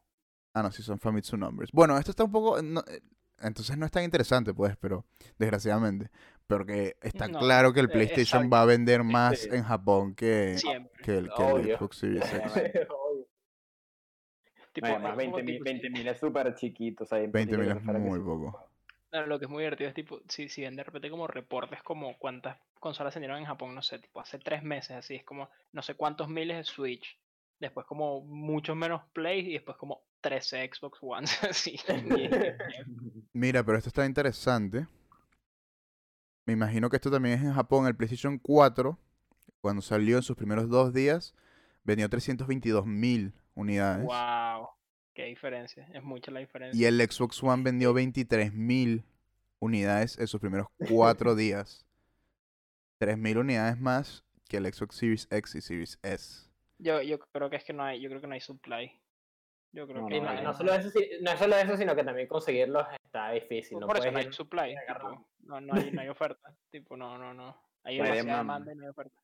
[0.53, 1.71] Ah, no, sí, son Famitsu Numbers.
[1.73, 2.61] Bueno, esto está un poco...
[2.61, 3.01] no, eh,
[3.43, 5.05] entonces no es tan interesante, pues, pero...
[5.39, 6.11] Desgraciadamente.
[6.47, 8.51] Porque está No, claro que el eh, PlayStation exacto.
[8.51, 9.49] va a vender más Sí.
[9.53, 10.57] en Japón que,
[11.03, 11.77] que el, que el.
[11.77, 12.87] Xbox Series X.
[14.81, 17.05] Además, es como 20 mil tipo, 20 mil es súper chiquito.
[17.05, 18.69] O sea, 20 mil imposible es que fuera que muy poco.
[19.13, 21.83] No, lo que es muy divertido es tipo, si, si ven de repente como reportes
[21.83, 25.25] como cuántas consolas se vendieron en Japón, no sé, tipo hace tres meses, así es
[25.25, 27.19] como no sé cuántos miles de Switch,
[27.61, 31.79] después como muchos menos Play y después como 13 Xbox One, así.
[33.33, 34.87] Mira, pero esto está interesante.
[36.47, 37.87] Me imagino que esto también es en Japón.
[37.87, 38.99] El PlayStation 4,
[39.61, 41.35] cuando salió en sus primeros dos días,
[41.85, 44.05] vendió 322 mil unidades.
[44.05, 44.69] wow,
[45.15, 46.81] qué diferencia, es mucha la diferencia.
[46.81, 49.05] Y el Xbox One vendió 23.000
[49.61, 51.85] unidades en sus primeros cuatro días.
[53.01, 56.49] 3.000 unidades más que el Xbox Series X y Series S.
[56.79, 59.02] Yo, yo creo que es que no hay, yo creo que no hay supply.
[59.73, 60.91] Yo creo No, que no, solo eso,
[61.23, 63.79] no solo eso, sino que también conseguirlos está difícil.
[63.81, 64.77] No por eso no hay supply,
[65.41, 67.57] no, no hay, no hay oferta, tipo, no, no, no.
[67.85, 68.37] Hay demanda.
[68.37, 69.17] demanda y no hay oferta.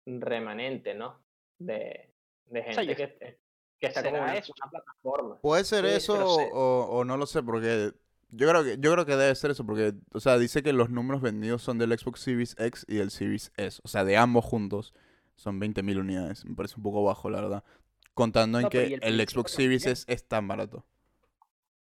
[0.06, 1.24] remanente, ¿no?
[1.60, 2.14] De,
[2.46, 3.40] de sea, gente yo- que, este-
[3.80, 4.54] que está como ¿será una, eso?
[4.58, 5.38] una plataforma.
[5.42, 7.94] Puede ser Sí, eso pero o, sé- o- o no lo sé, porque
[8.30, 10.90] yo creo que yo creo que debe ser eso, porque, o sea, dice que los
[10.90, 14.46] números vendidos son del Xbox Series X y del Series S, o sea, de ambos
[14.46, 14.94] juntos
[15.36, 16.46] son 20.000 unidades.
[16.46, 17.64] Me parece un poco bajo, la verdad.
[18.14, 19.86] Contando en No, pero que ¿y el Xbox 5 Series?
[19.88, 20.86] S es tan barato.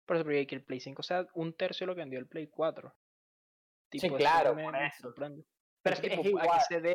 [0.07, 2.27] Por eso, porque que el Play 5 sea un tercio de lo que vendió el
[2.27, 2.95] Play 4.
[3.91, 5.03] Tipo, eso claro, me, por me eso.
[5.03, 5.45] sorprende.
[5.83, 6.61] Pero es que es tipo, ¿a qué igual.
[6.61, 6.95] se?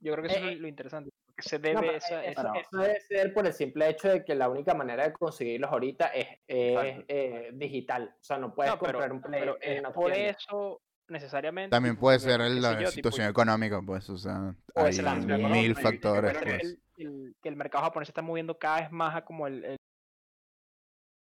[0.00, 1.10] Yo creo que eso Eh, es lo interesante.
[1.38, 4.34] Qué se debe esa, eso, esa- eso debe ser por el simple hecho de que
[4.34, 8.14] la única manera de conseguirlos ahorita es, eh, digital.
[8.20, 10.30] O sea, no puedes No, pero, comprar un Play pero en es una por tienda.
[10.30, 11.70] eso necesariamente.
[11.70, 15.50] También puede ser la tipo, situación económica, pues, o sea, Puede hay ser la situación
[15.52, 16.62] mil factores, que pues.
[16.64, 19.64] el, el- que el mercado japonés se está moviendo cada vez más a como el,
[19.64, 19.76] el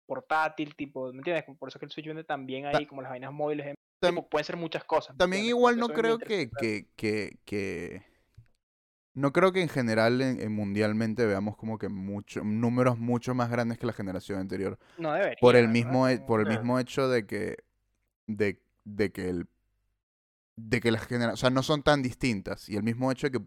[0.05, 1.45] portátil, tipo, ¿me entiendes?
[1.57, 3.73] Por eso que el Switch vende también ahí, como las vainas móviles.
[4.01, 5.15] tipo, pueden ser muchas cosas.
[5.15, 6.51] ¿me También igual no creo que,
[6.95, 8.03] que, que-
[9.15, 13.49] No creo que en general en- en mundialmente veamos como que mucho, números mucho más
[13.49, 14.79] grandes que la generación anterior.
[14.97, 15.37] No debería.
[15.39, 17.57] Por el mismo, Como- por el mismo hecho de que.
[18.25, 19.47] De, de que el.
[20.55, 21.33] De que las generaciones.
[21.33, 22.69] O sea, no son tan distintas.
[22.69, 23.45] Y el mismo hecho de que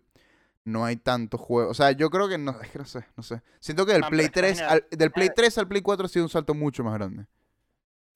[0.64, 1.70] no hay tantos juegos.
[1.72, 2.60] O sea, yo creo que no.
[2.60, 3.42] Es que no sé, no sé.
[3.58, 5.68] Siento que del No, Play es que 3 imagínate, al, del Play eh, 3 al
[5.68, 7.26] Play 4 ha sido un salto mucho más grande.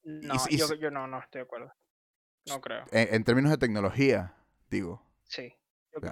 [0.05, 1.73] No, y yo, no, no estoy de acuerdo.
[2.47, 2.85] No creo.
[2.91, 4.35] En, en términos de tecnología,
[4.71, 5.03] digo.
[5.25, 5.53] Sí.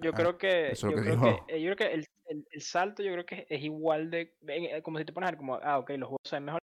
[0.03, 3.13] Yo, creo que, yo que creo que, yo creo que el, el, el salto yo
[3.13, 5.91] creo que es igual de, eh, como si te pones a ver como, ah, ok,
[5.91, 6.61] los juegos ven mejor.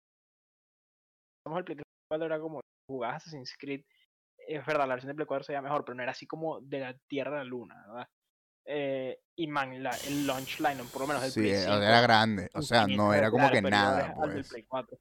[1.46, 3.84] Vamos al Play 4 era como, jugabas Assassin's Creed,
[4.48, 6.60] es verdad, la versión de Play 4 se veía mejor, pero no era así como
[6.60, 8.08] de la Tierra a la Luna, ¿verdad?
[8.64, 11.74] Eh, y man, la, el launch line, por lo menos del Sí, Play eh, 5,
[11.74, 12.48] era grande.
[12.54, 14.48] O sea, no era como que nada, pues.
[14.48, 14.98] Play 4.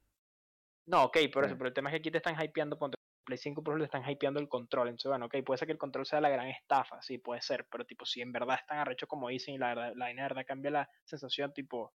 [0.86, 3.38] No, ok, por eso, pero el tema es que aquí te están hypeando, ponte, Play
[3.38, 5.78] 5 por ejemplo, te están hypeando el control, entonces bueno, ok, puede ser que el
[5.78, 8.78] control sea la gran estafa, sí, puede ser, pero tipo, si en verdad es tan
[8.78, 11.92] arrecho como dicen y la verdad, la vaina de verdad cambia la sensación, tipo,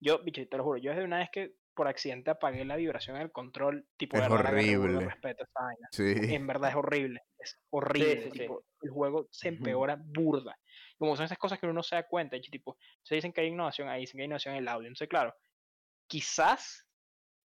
[0.00, 3.18] yo, bicho, te lo juro, yo desde una vez que por accidente apagué la vibración
[3.18, 5.04] del control, tipo, de Es verdad le de horrible.
[5.04, 5.88] respeto a esa vaina.
[5.92, 6.34] Sí.
[6.34, 8.38] En verdad es horrible, es horrible, sí, sí.
[8.38, 10.58] tipo, el juego se empeora burda.
[10.98, 13.42] Como son esas cosas que uno no se da cuenta, y tipo, se dicen que
[13.42, 15.34] hay innovación, ahí dicen que hay innovación en el audio, entonces claro,
[16.06, 16.86] quizás,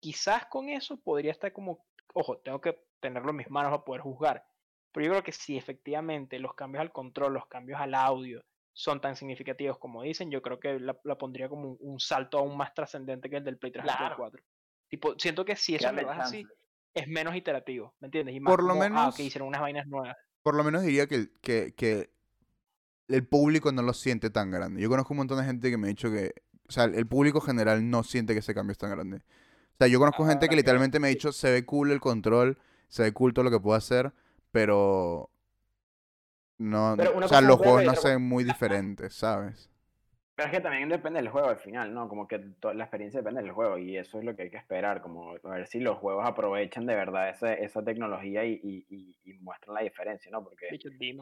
[0.02, 4.02] quizás con eso podría estar como, ojo, tengo que tenerlo en mis manos para poder
[4.02, 4.46] juzgar,
[4.92, 8.44] pero yo creo que si efectivamente los cambios al control, los cambios al audio
[8.74, 12.38] son tan significativos como dicen, yo creo que la, la pondría como un, un salto
[12.40, 14.16] aún más trascendente que el del Play 3 al Play Claro.
[14.18, 14.44] 4.
[14.88, 16.46] Tipo, siento que si eso es así,
[16.94, 18.36] es menos iterativo, ¿me entiendes?
[18.36, 20.16] Y más Por lo como, ah, menos- ok, hicieron unas vainas nuevas.
[20.44, 22.10] Por lo menos diría que, el- que, que
[23.08, 24.82] el público no lo siente tan grande.
[24.82, 26.34] Yo conozco un montón de gente que me ha dicho que.
[26.68, 29.18] O sea, el público general no siente que ese cambio es tan grande.
[29.18, 31.92] O sea, yo conozco gente Ahora que que- literalmente me ha dicho, se ve cool
[31.92, 32.58] el control,
[32.88, 34.14] se ve cool todo lo que puedo hacer,
[34.52, 35.30] pero.
[36.60, 39.70] No, Pero una o sea, los juegos no otra se ven muy diferentes, ¿sabes?
[40.36, 42.08] Pero es que también depende del juego al final, ¿no?
[42.08, 44.58] Como que to- la experiencia depende del juego y eso es lo que hay que
[44.58, 48.86] esperar, como a ver si los juegos aprovechan de verdad esa, esa tecnología y, y,
[48.90, 50.44] y- y muestran la diferencia, ¿no?
[50.44, 50.68] Porque,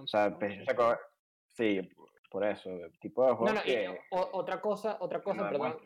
[0.03, 0.97] o sea, pues, no
[1.53, 1.89] sí,
[2.29, 3.99] por eso, tipo de No, juegos no, y que...
[4.11, 5.77] o- otra cosa, otra cosa, perdón.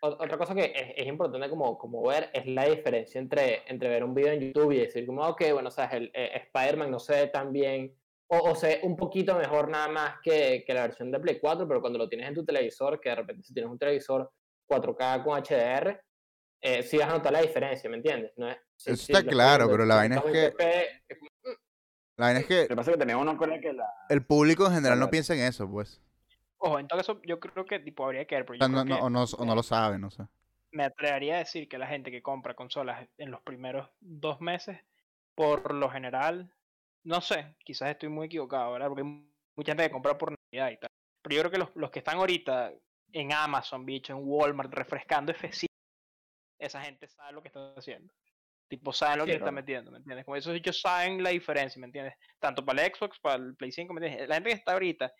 [0.00, 4.04] Otra cosa que es, es importante como, como ver es la diferencia entre, entre ver
[4.04, 7.14] un video en YouTube y decir como, ok, bueno, sabes, el eh, Spider-Man no se
[7.14, 7.94] ve tan bien,
[8.28, 11.38] o, o se ve un poquito mejor nada más que, que la versión de Play
[11.40, 14.30] 4, pero cuando lo tienes en tu televisor, que de repente si tienes un televisor
[14.68, 16.00] 4K con HDR,
[16.60, 18.32] eh, sí vas a notar la diferencia, ¿me entiendes?
[18.36, 20.64] No es, si- Eso si está claro, pero la vaina es 4K,
[21.08, 21.30] es como,
[22.16, 23.86] La vaina es Lo que que pasa es que también uno cree que la...
[24.10, 26.00] el público en general no piensa en eso, pues.
[26.58, 28.84] Ojo, en todo caso, yo creo que tipo habría que ver, pero yo no, creo
[28.84, 30.24] no- que o, no, o no lo saben, no sé.
[30.72, 34.78] me atrevería a decir que la gente que compra consolas en los primeros dos meses,
[35.34, 36.52] por lo general,
[37.04, 38.88] no sé, quizás estoy muy equivocado, ¿verdad?
[38.88, 39.08] Porque hay
[39.56, 40.90] mucha gente que compra por Navidad y tal.
[41.22, 42.72] Pero yo creo que los, los que están ahorita
[43.12, 45.68] en Amazon, bicho, en Walmart, refrescando F5,
[46.58, 48.12] esa gente sabe lo que está haciendo.
[48.68, 50.24] Tipo, saben lo Sí, que está metiendo, ¿me entiendes?
[50.26, 52.14] Como esos bichos saben la diferencia, ¿me entiendes?
[52.38, 54.28] Tanto para el Xbox, para el Play 5, ¿me entiendes?
[54.28, 55.12] La gente que está ahorita,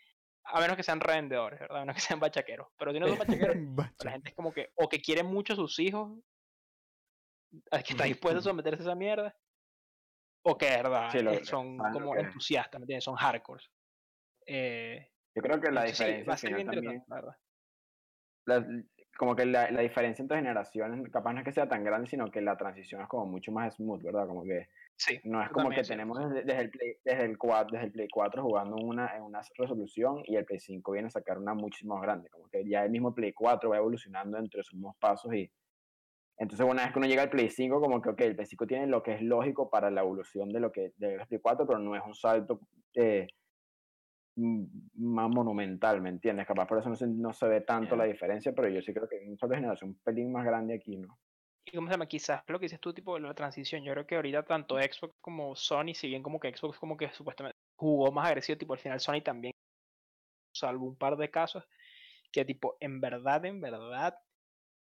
[0.50, 1.78] a menos que sean revendedores, ¿verdad?
[1.78, 2.68] A menos que sean bachaqueros.
[2.78, 3.56] Pero si no son bachaqueros,
[4.04, 6.18] la gente es como que, o que quiere mucho a sus hijos,
[7.70, 9.34] al que está dispuesto a someterse a esa mierda,
[10.42, 13.04] o que verdad Sí, lo- eh, son como entusiastas, ¿me entiendes?
[13.04, 13.64] Son hardcore.
[14.46, 17.04] Eh, Yo creo que la entonces sí, diferencia va a también...
[17.06, 17.36] la verdad.
[18.46, 18.66] la-
[19.18, 22.30] como que la, la diferencia entre generaciones capaz no es que sea tan grande, sino
[22.30, 24.28] que la transición es como mucho más smooth, ¿verdad?
[24.28, 24.68] Como que
[24.98, 27.92] Sí, no es como que tenemos desde, desde el Play, desde, el 4, desde el
[27.92, 31.38] Play 4 jugando en una, en una resolución y el Play 5 viene a sacar
[31.38, 32.28] una muchísimo más grande.
[32.30, 35.48] Como que ya el mismo Play 4 va evolucionando entre sus mismos pasos y
[36.36, 38.66] entonces una vez que uno llega al Play 5, como que, ok, el Play 5
[38.66, 41.78] tiene lo que es lógico para la evolución de lo que del Play 4, pero
[41.78, 42.60] no es un salto
[42.94, 43.28] eh,
[44.36, 46.46] más monumental, ¿me entiendes?
[46.46, 49.08] Capaz por eso no se, no se ve tanto la diferencia, pero yo sí creo
[49.08, 51.18] que hay un salto de generación un pelín más grande aquí, ¿no?
[51.70, 53.84] Y cómo se llama, quizás lo que dices tú, tipo la transición.
[53.84, 57.12] Yo creo que ahorita tanto Xbox como Sony, si bien como que Xbox como que
[57.12, 59.52] supuestamente jugó más agresivo, tipo al final Sony también,
[60.54, 61.64] salvo un par de casos,
[62.32, 64.18] que tipo, en verdad, en verdad,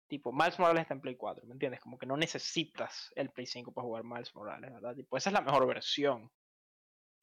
[0.09, 1.79] tipo, Miles Morales está en Play 4, ¿me entiendes?
[1.79, 4.93] Como que no necesitas el Play 5 para jugar Miles Morales, ¿verdad?
[4.93, 6.29] Tipo, esa es la mejor versión.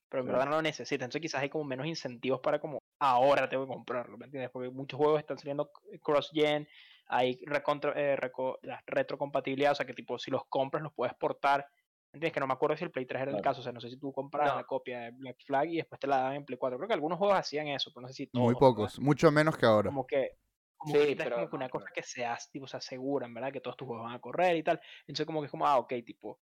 [0.09, 1.05] Pero en verdad no lo necesitas.
[1.05, 4.51] Entonces quizás hay como menos incentivos para como ahora tengo que comprarlo, ¿me entiendes?
[4.51, 5.71] Porque muchos juegos están saliendo
[6.03, 6.67] cross-gen,
[7.13, 11.15] hay recontra- eh, reco- la retrocompatibilidad, o sea que tipo, si los compras los puedes
[11.15, 11.67] portar.
[12.13, 12.33] ¿Entiendes?
[12.35, 13.45] Que no me acuerdo si el Play 3 era el Claro.
[13.51, 14.57] caso, o sea, no sé si tú compras No.
[14.57, 16.77] la copia de Black Flag y después te la daban en Play 4.
[16.77, 18.43] Creo que algunos juegos hacían eso, pero no sé si todos.
[18.45, 18.59] Muy ¿verdad?
[18.61, 19.91] pocos, mucho menos que ahora.
[19.91, 20.37] Como que,
[20.77, 22.67] como Sí, que ahorita es pero como que una cosa pero- que se hace, tipo,
[22.67, 23.53] se aseguran, ¿verdad?
[23.53, 24.81] Que todos tus juegos van a correr y tal.
[25.03, 26.41] Entonces como que es como, ah, ok, tipo,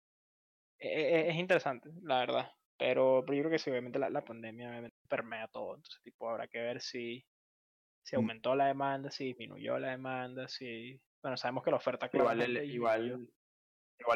[0.78, 2.53] e- e- es interesante, la verdad.
[2.78, 5.74] Pero, pero yo creo que sí, obviamente la, la pandemia obviamente permea todo.
[5.74, 7.27] Entonces, tipo, habrá que ver si,
[8.09, 8.20] si Mm.
[8.20, 10.98] aumentó la demanda, si disminuyó la demanda, si...
[11.22, 13.28] Bueno, sabemos que la oferta Igual, el- igual,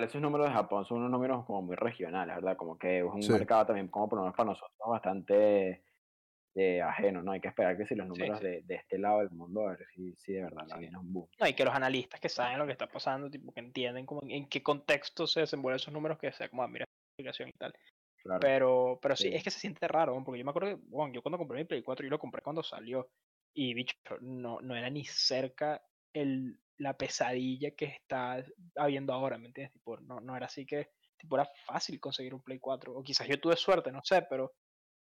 [0.04, 2.56] esos números de Japón son unos números como muy regionales, ¿verdad?
[2.56, 3.32] Como que es un Sí.
[3.32, 5.84] mercado también, como por lo menos para nosotros, bastante
[6.54, 7.32] eh, ajeno, ¿no?
[7.32, 8.44] Hay que esperar que si los números sí.
[8.44, 11.10] De, de este lado del mundo, a ver si, si de verdad la viene un
[11.12, 11.26] boom.
[11.40, 14.22] No, y que los analistas que saben lo que está pasando, tipo, que entienden como
[14.22, 17.52] en, en qué contexto se desenvuelven esos números, que sea como, ah, mira, explicación y
[17.52, 17.72] tal.
[18.22, 18.40] Claro.
[18.40, 19.34] Pero, pero sí, Sí.
[19.34, 21.64] es que se siente raro, porque yo me acuerdo que, weón, yo cuando compré mi
[21.64, 23.08] Play 4, yo lo compré cuando salió.
[23.54, 28.44] Y, bicho, no, no era ni cerca el, la pesadilla que está
[28.76, 29.72] habiendo ahora, ¿me entiendes?
[29.72, 32.94] Tipo, no, no era así que, tipo, era fácil conseguir un Play 4.
[32.94, 34.52] O quizás yo tuve suerte, no sé, pero,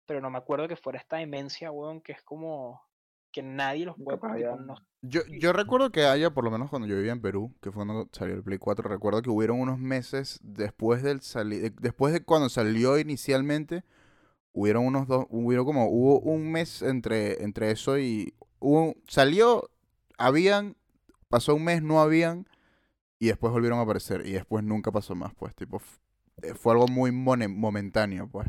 [0.07, 2.83] pero no me acuerdo que fuera esta demencia, weón, que es como
[3.33, 6.51] que nadie los puede, Capaz tipo, ya- no- Yo, yo recuerdo que haya, por lo
[6.51, 9.31] menos cuando yo vivía en Perú, que fue cuando salió el Play 4, recuerdo que
[9.31, 13.83] hubieron unos meses después del sali de- después de cuando salió inicialmente,
[14.53, 19.71] hubieron unos dos, hubieron como, hubo un mes entre, entre eso y hubo, salió,
[20.19, 20.77] habían,
[21.29, 22.47] pasó un mes, no habían,
[23.19, 25.83] y después volvieron a aparecer, y después nunca pasó más, pues, tipo,
[26.43, 28.49] eh, fue algo muy momentáneo, pues.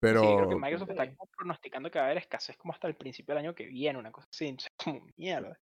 [0.00, 2.86] Pero, Sí, creo que Microsoft está como pronosticando que va a haber escasez como hasta
[2.86, 4.56] el principio del año que viene, una cosa así.
[4.84, 5.58] Como mierda.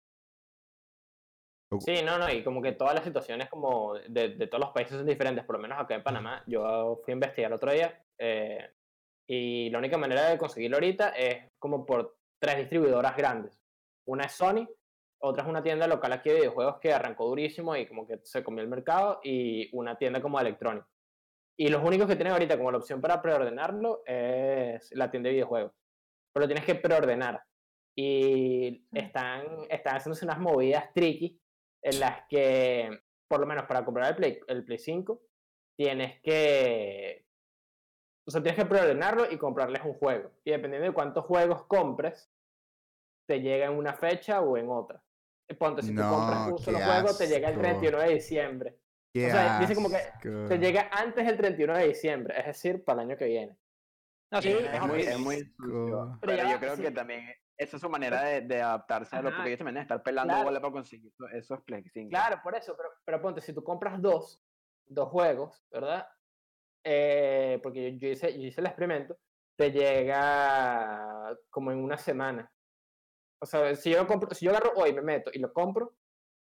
[1.81, 4.97] Sí, no, no, y como que todas las situaciones como de, de todos los países
[4.97, 8.71] son diferentes, por lo menos acá en Panamá, yo fui a investigar otro día eh,
[9.27, 13.59] y la única manera de conseguirlo ahorita es como por tres distribuidoras grandes.
[14.07, 14.67] Una es Sony,
[15.19, 18.45] otra es una tienda local aquí de videojuegos que arrancó durísimo y como que se
[18.45, 20.87] comió el mercado y una tienda como electrónica.
[21.59, 25.35] Y los únicos que tienen ahorita como la opción para preordenarlo es la tienda de
[25.35, 25.73] videojuegos.
[26.33, 27.43] Pero tienes que preordenar.
[27.99, 31.41] Y están, están haciéndose unas movidas tricky
[31.83, 32.91] en las que,
[33.27, 35.23] por lo menos para comprar el Play, el Play 5,
[35.79, 37.26] tienes que.
[38.27, 40.31] O sea, tienes que preordenarlo y comprarles un juego.
[40.45, 42.29] Y dependiendo de cuántos juegos compres,
[43.27, 45.03] te llega en una fecha o en otra.
[45.59, 47.63] Ponte, si tú compras No, un solo qué juego, te llega el asco.
[47.63, 48.79] 31 de diciembre.
[49.13, 50.29] qué o sea, dice como que asco.
[50.49, 53.57] Te llega antes del 31 de diciembre, es decir, para el año que viene.
[54.33, 55.55] No, sí, es muy- es muy asco.
[55.63, 56.19] sucio.
[56.21, 56.83] Pero Pero ya yo creo sí.
[56.83, 57.25] que también
[57.57, 59.37] esa es su manera de, de adaptarse a lo Ajá.
[59.39, 60.45] porque ellos también estar pelando Claro.
[60.47, 62.11] bola para conseguir eso- esos 5.
[62.11, 64.43] Claro, por eso, pero, pero ponte, si tú compras dos,
[64.85, 66.09] dos juegos, ¿verdad?
[66.89, 69.19] Eh, porque yo, yo hice, yo hice el experimento,
[69.57, 72.49] te llega como en una semana.
[73.41, 75.97] O sea, si yo, compro, si yo agarro hoy, me meto y lo compro,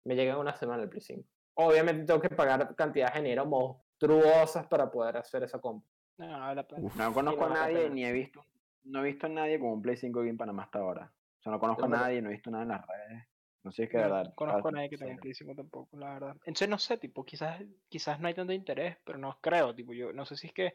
[0.04, 1.28] me llega en una semana el Play 5.
[1.54, 5.88] Obviamente tengo que pagar cantidades de dinero monstruosas para poder hacer esa compra.
[6.18, 6.82] No, la pena.
[6.82, 6.96] Uf.
[6.96, 8.44] No conozco no a nadie, ni he visto,
[8.84, 11.12] no he visto a nadie con un Play 5 aquí en Panamá hasta ahora.
[11.38, 13.24] O sea, no conozco a nadie, no he visto nada en las redes.
[13.64, 14.34] No sé si es que No verdad.
[14.34, 16.36] conozco a nadie que tenga 5 tampoco, la verdad.
[16.44, 20.12] Entonces, no sé, tipo, quizás, quizás no hay tanto interés, pero no creo, tipo, yo
[20.12, 20.74] no sé si es que.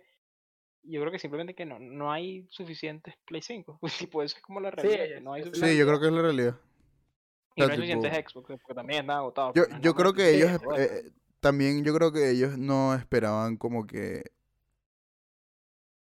[0.83, 3.79] Yo creo que simplemente que no, no hay suficientes Play 5.
[3.99, 5.21] tipo, eso es como la Sí, realidad.
[5.21, 5.43] no hay.
[5.43, 6.55] Sí, yo creo que es la realidad.
[7.55, 9.53] Y no hay suficientes Xbox, porque también están agotados.
[9.55, 11.11] Yo, pues, yo creo que ellos, eh,
[11.41, 14.23] también yo creo que ellos no esperaban como que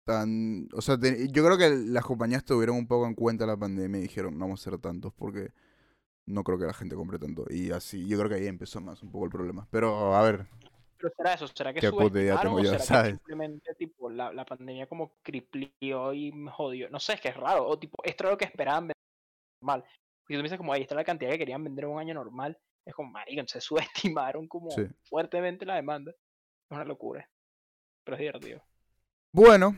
[0.04, 3.56] tan, o sea, te- yo creo que las compañías tuvieron un poco en cuenta la
[3.56, 5.52] pandemia y dijeron, no vamos a hacer tantos porque
[6.26, 7.44] no creo que la gente compre tanto.
[7.50, 9.66] Y así, yo creo que ahí empezó más un poco el problema.
[9.70, 10.46] Pero, a ver,
[10.98, 13.12] Pero será eso, será que subestimaron tengo o yo, será ¿sabes?
[13.12, 16.88] que simplemente tipo la, la pandemia como criplió y me jodió.
[16.90, 17.66] No sé, es que es raro.
[17.66, 18.96] O tipo, esto era lo que esperaban vender
[19.60, 19.84] normal.
[20.28, 22.14] Y tú me dices como ahí está la cantidad que querían vender en un año
[22.14, 22.58] normal.
[22.86, 23.60] Es como, marico, se
[24.20, 24.82] subestimaron como Sí.
[25.04, 26.12] fuertemente la demanda.
[26.12, 27.28] Es una locura.
[28.04, 28.62] Pero es divertido.
[29.32, 29.76] bueno,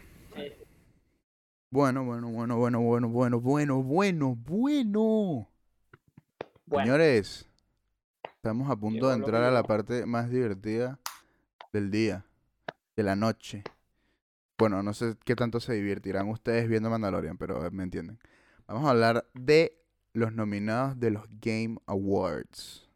[1.71, 5.54] bueno, bueno, bueno, bueno, bueno, bueno, bueno, bueno, bueno.
[6.67, 7.47] Bueno, Señores,
[8.37, 10.99] estamos a punto de entrar a la parte más divertida
[11.73, 12.25] del día,
[12.97, 13.63] de la noche.
[14.57, 18.19] Bueno, no sé qué tanto se divertirán ustedes viendo Mandalorian, pero me entienden.
[18.67, 19.79] Vamos a hablar de
[20.15, 22.89] los nominados de los Game Awards.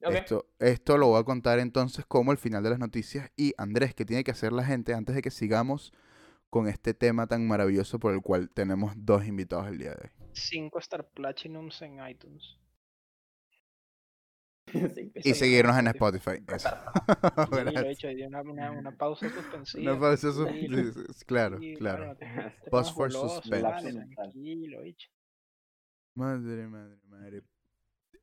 [0.00, 3.30] Esto, esto lo voy a contar entonces como el final de las noticias.
[3.36, 5.94] Y Andrés, ¿qué tiene que hacer la gente antes de que sigamos
[6.50, 10.10] con este tema tan maravilloso por el cual tenemos dos invitados el día de hoy?
[10.34, 12.58] 5 Star Platinums en iTunes.
[14.94, 16.42] Sí, Y seguirnos en Spotify.
[16.48, 16.68] Eso.
[17.52, 19.92] Sí, lo he hecho, una, una, una pausa suspensiva.
[19.92, 20.92] Una pausa sus- tranquilo.
[20.92, 22.16] sí, sí, Claro, Sí, claro.
[22.70, 23.92] Pause for suspense.
[26.14, 27.42] Madre, madre, madre.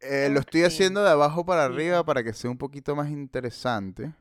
[0.02, 4.14] Eh, lo estoy haciendo de abajo para arriba para que sea un poquito más interesante.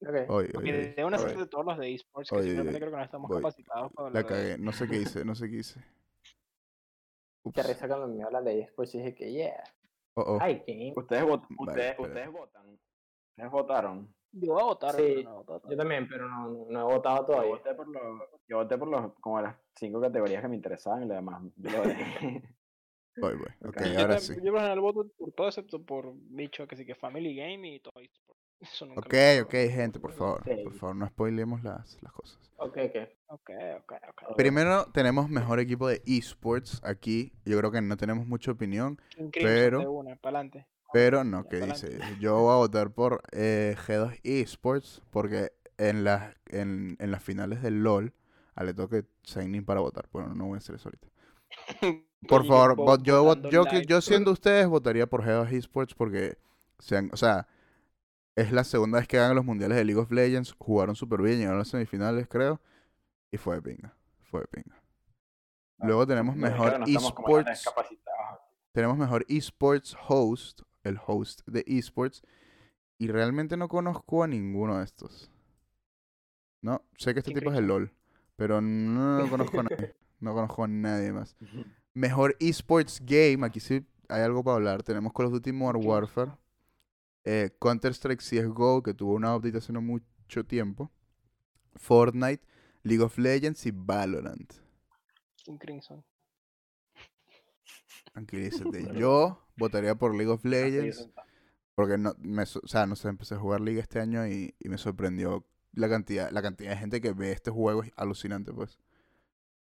[0.00, 0.14] Ok.
[0.28, 2.70] Oye, Y oye, de una oye, serie de todos los de esports que Oye, simplemente
[2.70, 3.38] oye, creo que no estamos voy.
[3.38, 4.58] capacitados para La cagué.
[4.58, 5.80] No sé qué hice, no sé qué hice.
[7.44, 7.66] Ups.
[7.66, 9.64] risa cuando me hablan de eSports y dije que, yeah,
[10.14, 10.38] Oh, oh.
[10.40, 10.92] hay game.
[10.96, 12.68] Ustedes, vot- Vale, ustedes, ustedes votan.
[13.30, 14.14] Ustedes votaron.
[14.34, 15.44] Yo voy a votar, Sí, no.
[15.68, 17.50] Yo también, pero no, he votado Yo todavía.
[17.50, 21.06] voté por los, yo voté por los, como las cinco categorías que me interesaban y
[21.06, 21.42] lo demás.
[21.56, 21.70] yo.
[23.18, 23.48] Voy, voy.
[23.68, 23.82] Ok, Ok.
[23.92, 24.34] Yo ahora tam- sí.
[24.42, 27.80] Yo por general voto por todo excepto por bicho que sí que Family Game y
[27.80, 28.41] todo esports.
[28.62, 30.42] Eso nunca Ok, me ok, gente, por favor.
[30.64, 32.38] Por favor, no spoilemos las, las cosas.
[32.58, 32.96] Ok, ok.
[33.28, 33.92] Ok, ok,
[34.28, 34.36] ok.
[34.36, 37.32] Primero, tenemos mejor equipo de esports aquí.
[37.44, 39.00] Yo creo que no tenemos mucha opinión,
[39.32, 40.16] pero- una,
[40.92, 41.98] pero no, Ya, ¿qué dice?
[42.20, 47.62] Yo voy a votar por eh, G2 Esports porque en las, en, en las finales
[47.62, 48.12] del LOL,
[48.54, 50.08] a le toque sign in para votar.
[50.12, 51.08] Bueno, no voy a hacer eso ahorita.
[52.28, 53.86] Por favor, yo, yo, que- live.
[53.86, 56.38] yo siendo ustedes votaría por G2 Esports porque,
[56.78, 57.48] sean, o sea,
[58.36, 61.38] es la segunda vez que ganan los mundiales de League of Legends, jugaron súper bien,
[61.38, 62.60] llegaron a las semifinales, creo,
[63.30, 64.82] y fue de pinga, fue de pinga.
[65.78, 67.64] Luego tenemos No, mejor no esports,
[68.72, 72.22] tenemos mejor esports host, el host de esports,
[72.98, 75.30] y realmente no conozco a ninguno de estos.
[76.62, 77.92] No, sé que este tipo es el LOL,
[78.36, 81.36] pero no, conozco a nadie, no conozco a nadie más.
[81.94, 84.82] Mejor esports game, aquí sí hay algo para hablar.
[84.82, 85.84] Tenemos Call of Duty Modern.
[85.84, 86.32] Warfare,
[87.24, 90.90] eh, Counter-Strike CSGO, que tuvo una update hace no mucho tiempo,
[91.76, 92.42] Fortnite,
[92.82, 94.52] League of Legends y Valorant.
[95.44, 96.04] King Crimson.
[98.12, 98.82] Tranquilízate.
[98.98, 101.08] Yo votaría por League of Legends,
[101.74, 104.68] porque no, me, o sea, no sé, empecé a jugar League este año y, y
[104.68, 108.78] me sorprendió la cantidad, la cantidad de gente que ve este juego, es alucinante, pues.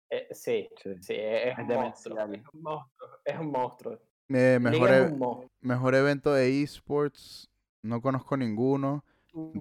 [0.10, 0.90] Eh, sí, Sí.
[1.02, 2.16] sí, es, Es un demencial.
[2.16, 2.18] monstruo.
[2.44, 3.20] Es un monstruo.
[3.26, 4.00] Es un monstruo.
[4.34, 7.50] Eh, mejor, e- mejor evento de esports,
[7.82, 9.04] no conozco ninguno.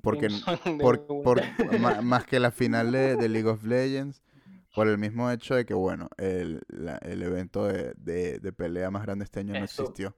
[0.03, 0.29] Porque-
[0.81, 1.41] por, por-
[2.03, 4.23] más que la final de, de League of Legends,
[4.75, 8.91] por el mismo hecho de que, bueno, el, la- el evento de, de- de pelea
[8.91, 10.17] más grande este año no existió.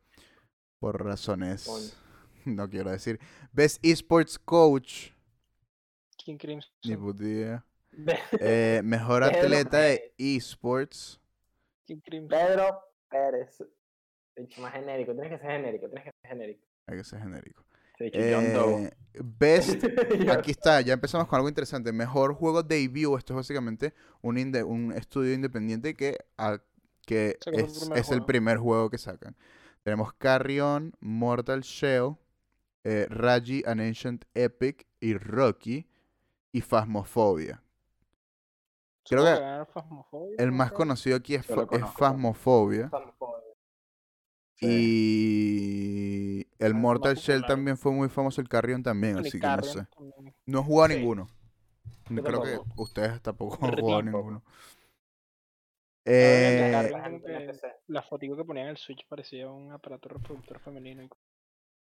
[0.79, 1.97] Por razones,
[2.45, 3.21] no quiero decir.
[3.53, 5.11] Best Esports Coach,
[6.17, 6.73] King Crimson.
[6.85, 7.65] ni puta idea.
[8.41, 11.21] Eh, mejor atleta de esports.
[11.85, 12.29] King Crimson.
[12.31, 12.79] Pedro
[13.11, 13.63] Pérez.
[14.47, 15.13] Dicho más genérico.
[15.13, 15.87] Tienes que ser genérico.
[15.89, 16.65] Tienes que ser genérico.
[16.87, 17.65] Hay que ser genérico.
[17.99, 18.85] Se ha dicho John Doe.
[18.85, 18.93] Eh,
[19.23, 19.83] best
[20.27, 21.93] Yo- Aquí está, ya empezamos con algo interesante.
[21.93, 23.19] Mejor juego debut.
[23.19, 23.93] Esto es básicamente
[24.23, 26.59] un, inde- un estudio independiente que, a-
[27.07, 29.37] que es, primer es el primer juego que sacan.
[29.83, 32.17] Tenemos Carrion, Mortal Shell,
[32.85, 35.89] eh, Raji, An Ancient Epic y Rocky
[36.53, 37.63] y Phasmophobia.
[39.09, 41.99] Creo que Phasmophobia, El más conocido aquí es, Fa- es conozco.
[41.99, 42.89] Phasmophobia.
[44.63, 49.87] Y el Mortal Shell también fue muy famoso, el Carrion también, así que no sé.
[49.95, 50.35] también.
[50.47, 50.99] No he jugado Sí.
[50.99, 51.29] ninguno.
[52.11, 54.43] Yo Creo que ustedes tampoco han jugado ninguno.
[56.05, 56.73] Eh,
[57.87, 61.09] La fotico que ponían en el Switch parecía un aparato reproductor femenino.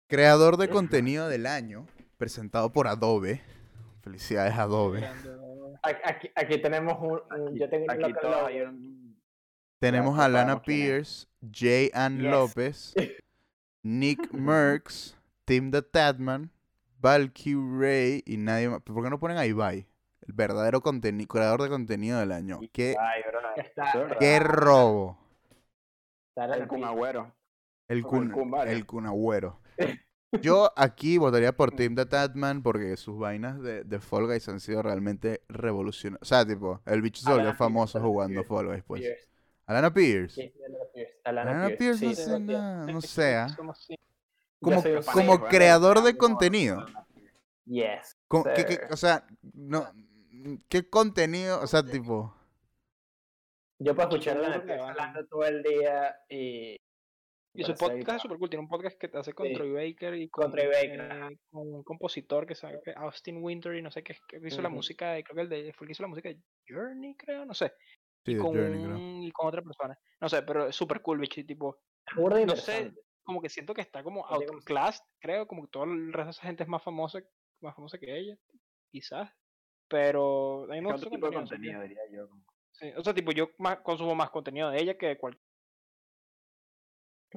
[0.09, 1.87] creador de contenido del año,
[2.19, 3.41] presentado por Adobe.
[4.03, 5.07] Felicidades Adobe.
[5.83, 8.47] Aquí, aquí, aquí tenemos un, un- Aquí, yo tengo un aquí local todos logo.
[8.47, 9.19] hay un-
[9.91, 10.63] Tenemos a Lana.
[10.63, 12.31] Pierce, Jay Ann Yes.
[12.31, 12.95] López,
[13.83, 16.51] Nick Merckx, Tim the Tatman,
[17.01, 18.81] Valky Ray y nadie más.
[18.83, 19.87] ¿Por qué no ponen a Ibai?
[20.27, 22.61] El verdadero creador de contenido del año.
[22.73, 23.41] ¿Qué, Ay, bro.
[23.57, 25.19] Está- qué robo?
[26.37, 27.33] El Kun Agüero.
[27.89, 28.73] El Como el vale.
[28.73, 29.61] el Kun Agüero.
[30.43, 34.59] Yo aquí votaría por Tim the Tatman porque sus vainas de, de Fall Guys han
[34.59, 36.23] sido realmente revolucionarias.
[36.23, 39.03] O sea, tipo, el bicho se volvió famoso jugando Fall Guys, pues.
[39.67, 40.35] Alana Pierce.
[40.43, 41.21] Sí, Alana Pierce.
[41.25, 43.01] Alana Alana Pierce, Pierce no yo- nada, no
[43.57, 43.97] somos así.
[44.61, 46.87] Como, fan como creador de contenido.
[47.67, 48.17] Yes.
[48.29, 49.87] Como- ¿qué- o sea, no,
[50.69, 51.61] ¿qué contenido?
[51.63, 52.35] O sea, tipo,
[53.79, 56.77] Yo puedo escuchar a Alana Pierce hablando todo el día y...
[57.57, 58.51] Y su podcast es súper cool.
[58.51, 59.55] Tiene un podcast que te hace con Sí.
[59.55, 63.77] Troy Baker y Con Troy Baker, eh, con un compositor que sabe que Austin Winter
[63.77, 65.89] y no sé qué, que hizo la música de, creo que el de, fue el
[65.89, 66.39] que hizo la música de
[66.69, 67.73] Journey, creo, no sé.
[68.25, 69.99] Sí, y, con Journey, un- y con otra persona.
[70.21, 71.45] No sé, pero es súper cool, bicho.
[71.45, 71.79] Tipo,
[72.17, 72.93] burda no sé,
[73.23, 76.27] como que siento que está como tiene como- outclassed, creo, como que todo el resto
[76.27, 77.21] de esa gente es más famosa,
[77.61, 78.37] más famosa que ella,
[78.91, 79.31] quizás.
[79.89, 82.29] Pero a mí me gusta tipo de contenido, diría yo.
[82.29, 82.87] como- sí.
[82.91, 85.43] Sí, O sea, tipo, yo más, consumo más contenido de ella que de cualquier.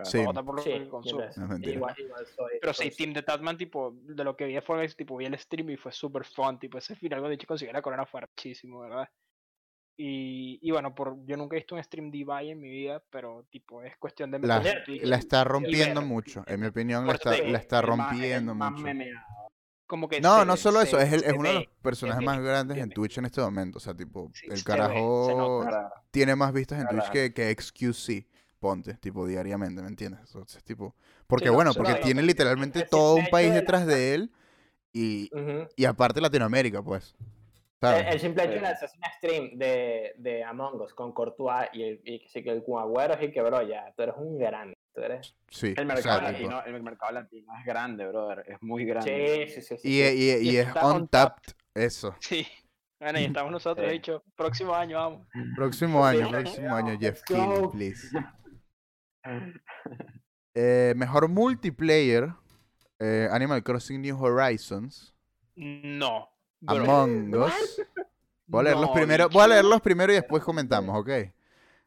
[0.03, 0.23] Sí.
[0.23, 1.21] por lo Sí, que consumo.
[1.37, 2.51] No igual, igual soy.
[2.61, 5.37] Pero sí, soy- Team de Tatman, tipo, de lo que vi fue, tipo, vi el
[5.39, 8.81] stream y fue súper fun, tipo, ese final cuando dicho conseguir la corona fue archísimo,
[8.81, 9.09] ¿verdad?
[9.99, 13.01] Y, y bueno, por, yo nunca he visto un stream de Ibai en mi vida,
[13.09, 16.07] pero tipo, es cuestión de La, la está rompiendo ver.
[16.07, 16.43] mucho.
[16.45, 18.93] En mi opinión, la eso está, la está rompiendo más mucho.
[19.87, 22.23] como que No, se- no solo eso, se- es, el- es uno de los personajes
[22.23, 22.89] más grandes en.
[22.91, 23.77] Twitch en este momento.
[23.77, 25.65] O sea, tipo, Sí, el se carajo
[26.11, 26.87] tiene más vistas en.
[26.89, 28.27] Twitch que, que XQC,
[28.59, 30.19] ponte, tipo, diariamente, ¿me entiendes?
[30.27, 30.95] Entonces, tipo,
[31.25, 34.31] porque no, bueno, porque tiene literalmente todo un país detrás de él
[34.93, 35.31] y,
[35.75, 37.15] y aparte Latinoamérica, pues.
[37.81, 42.01] El, simple hecho de hacerse un stream de, de Among Us con Courtois y, el,
[42.03, 44.75] y que sí que el Kun Agüero y que, bro, ya, tú eres un grande.
[44.93, 45.35] Tú eres...
[45.47, 48.43] Sí, El mercado, latino, el mercado latino es grande, brother.
[48.47, 49.45] Es muy grande.
[49.47, 49.77] Sí, sí, sí.
[49.77, 50.15] sí, y, sí.
[50.17, 52.15] y, y Y es está on on tapped, eso.
[52.21, 52.47] Sí.
[52.99, 55.27] Bueno, y estamos nosotros, dicho, próximo año vamos.
[55.55, 58.09] Próximo año, próximo año, Jeff Keighley, please.
[60.59, 62.29] Eh, mejor multiplayer,
[62.97, 65.13] eh, Animal Crossing New Horizons,
[65.55, 66.29] No.
[66.65, 67.81] Among Us.
[68.47, 71.09] Voy a leer los No, primero, voy a leerlos primero y después comentamos, ¿ok?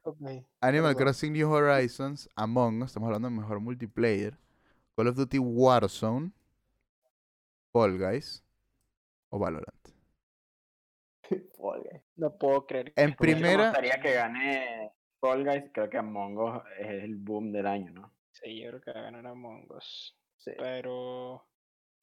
[0.03, 0.17] Ok.
[0.61, 0.95] Animal.
[0.97, 4.39] Crossing New Horizons, Among Us, estamos hablando de mejor multiplayer,
[4.97, 6.33] Call of Duty Warzone,
[7.73, 8.45] Fall Guys
[9.31, 9.89] o Valorant.
[11.57, 12.03] Fall Guys.
[12.17, 12.93] No puedo creer.
[12.97, 15.65] En que- primera- Me gustaría que gane Fall Guys.
[15.73, 18.13] Creo que Among Us es el boom del año, ¿no?
[18.33, 20.17] Sí, yo creo que va a ganar Among Us.
[20.37, 20.53] Sí.
[20.59, 21.47] Pero.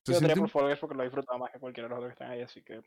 [0.08, 1.88] ¿Se Yo votaría siente por un- Fall Guys porque lo he disfrutado más que cualquiera
[1.88, 2.82] de los otros que están ahí, así que.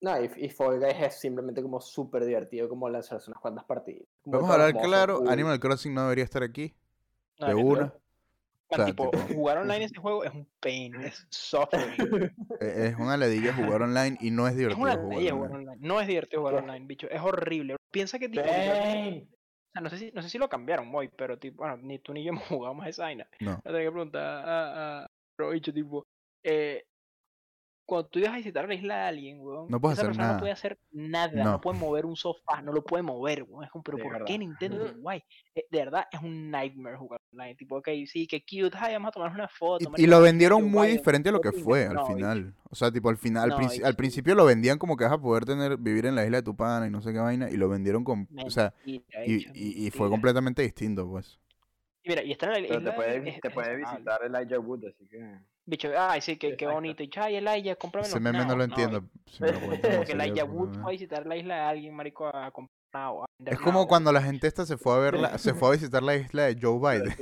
[0.00, 4.06] No, y, y Fall Guys es simplemente como súper divertido como lanzarse unas cuantas partidas.
[4.22, 5.28] Como Vamos a hablar hermoso, claro, cool.
[5.28, 6.74] Animal Crossing no debería estar aquí,
[7.38, 7.94] No, de es una.
[8.68, 11.92] O sea, tipo, tipo- jugar online ese juego es un pain, es suffering.
[12.60, 15.32] Eh, Es una ladilla jugar online y no es es divertido una jugar online.
[15.32, 15.76] online.
[15.86, 16.60] No es divertido jugar ¿Qué?
[16.62, 17.08] online, bicho.
[17.10, 17.76] Es horrible.
[17.90, 18.42] Piensa que tipo.
[18.44, 19.28] Pain.
[19.30, 21.98] o sea, no sé si, no sé si lo cambiaron, Moy, pero tipo, bueno, ni
[21.98, 23.28] tú ni yo hemos jugado más esa vaina.
[23.40, 23.52] No.
[23.52, 26.06] A tener que preguntar a, a, pero bicho, tipo,
[26.44, 26.84] eh,
[27.84, 30.24] cuando tú ibas a visitar la isla de alguien, weón, No puedes esa hacer persona
[30.24, 30.34] nada.
[30.36, 31.44] no puede hacer nada, no.
[31.52, 31.60] No.
[31.60, 33.64] puede mover un sofá, no lo puede mover, weón.
[33.64, 34.26] Es como, pero es ¿por verdad.
[34.26, 34.92] qué Nintendo?
[34.96, 35.00] Mm.
[35.02, 35.22] Guay.
[35.54, 37.54] Eh, de verdad, es un nightmare jugar online.
[37.56, 39.90] Tipo, ok, sí, que cute, ay, vamos a tomar una foto.
[39.98, 42.54] Y, lo vendieron muy guay, diferente a lo que fue al no, final.
[42.70, 43.86] O sea, tipo al final, al, No, princi- bicho.
[43.86, 46.44] al principio lo vendían como que vas a poder tener, vivir en la isla de
[46.44, 49.50] tu pana y no sé qué vaina, y lo vendieron con, o sea, y, bicho,
[49.54, 51.38] y- y fue completamente distinto, pues.
[52.04, 54.20] Y mira, y estar en la Pero isla te puede, es- te es puede visitar
[54.24, 55.38] el Elijah Wood, así que.
[55.64, 57.02] Bicho, ay, sí, que, qué bonito.
[57.02, 58.58] Y ay, Elijah, cómprame Ese los meme no nabos.
[58.58, 59.04] lo entiendo.
[59.26, 60.82] si me lo cuentas, no Porque el Wood problema.
[60.82, 62.72] fue a visitar la isla de alguien, marico, a comprar
[63.38, 65.72] vender Es como cuando la gente esta se fue a ver la- se fue a
[65.72, 67.14] visitar la isla de Joe Biden.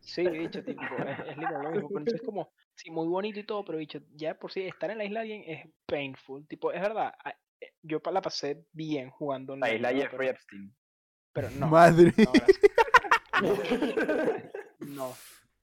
[0.00, 1.88] Sí, bicho, tipo, es, es lo mismo.
[1.88, 4.62] Pero entonces es como, sí, muy bonito y todo, pero bicho, ya de por sí
[4.62, 6.46] estar en la isla de alguien es painful.
[6.46, 7.12] Tipo, es verdad,
[7.60, 10.00] eh, yo pa- la pasé bien jugando La online, isla ¿no?
[10.00, 10.74] Jeffrey Epstein.
[11.32, 11.68] Pero, no.
[11.68, 12.12] Madre.
[12.18, 12.32] No,
[14.80, 15.12] no,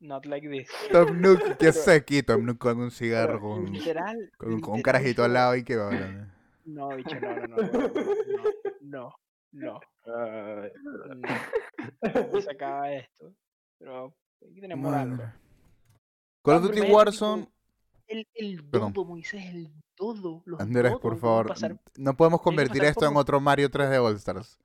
[0.02, 0.68] not like this.
[0.92, 2.24] Tom Nook, ¿qué hace aquí?
[2.24, 4.32] Tom Nook con un cigarro, Pero con, literal.
[4.38, 6.34] con, con un literal carajito al lado y que va hablando.
[6.66, 7.90] No, bicho, no, no, no, no,
[8.82, 9.16] no,
[9.52, 9.80] no,
[11.14, 13.34] no, no se acaba esto.
[13.80, 14.14] Pero
[14.76, 15.18] moral, bro.
[15.18, 15.34] Madre.
[16.44, 17.48] Call of Duty Warzone,
[18.08, 20.42] El, el dodo, Moisés, el dodo.
[20.46, 24.58] Los Andrés, por favor, pasar no podemos convertir esto en otro Mario 3D All Stars.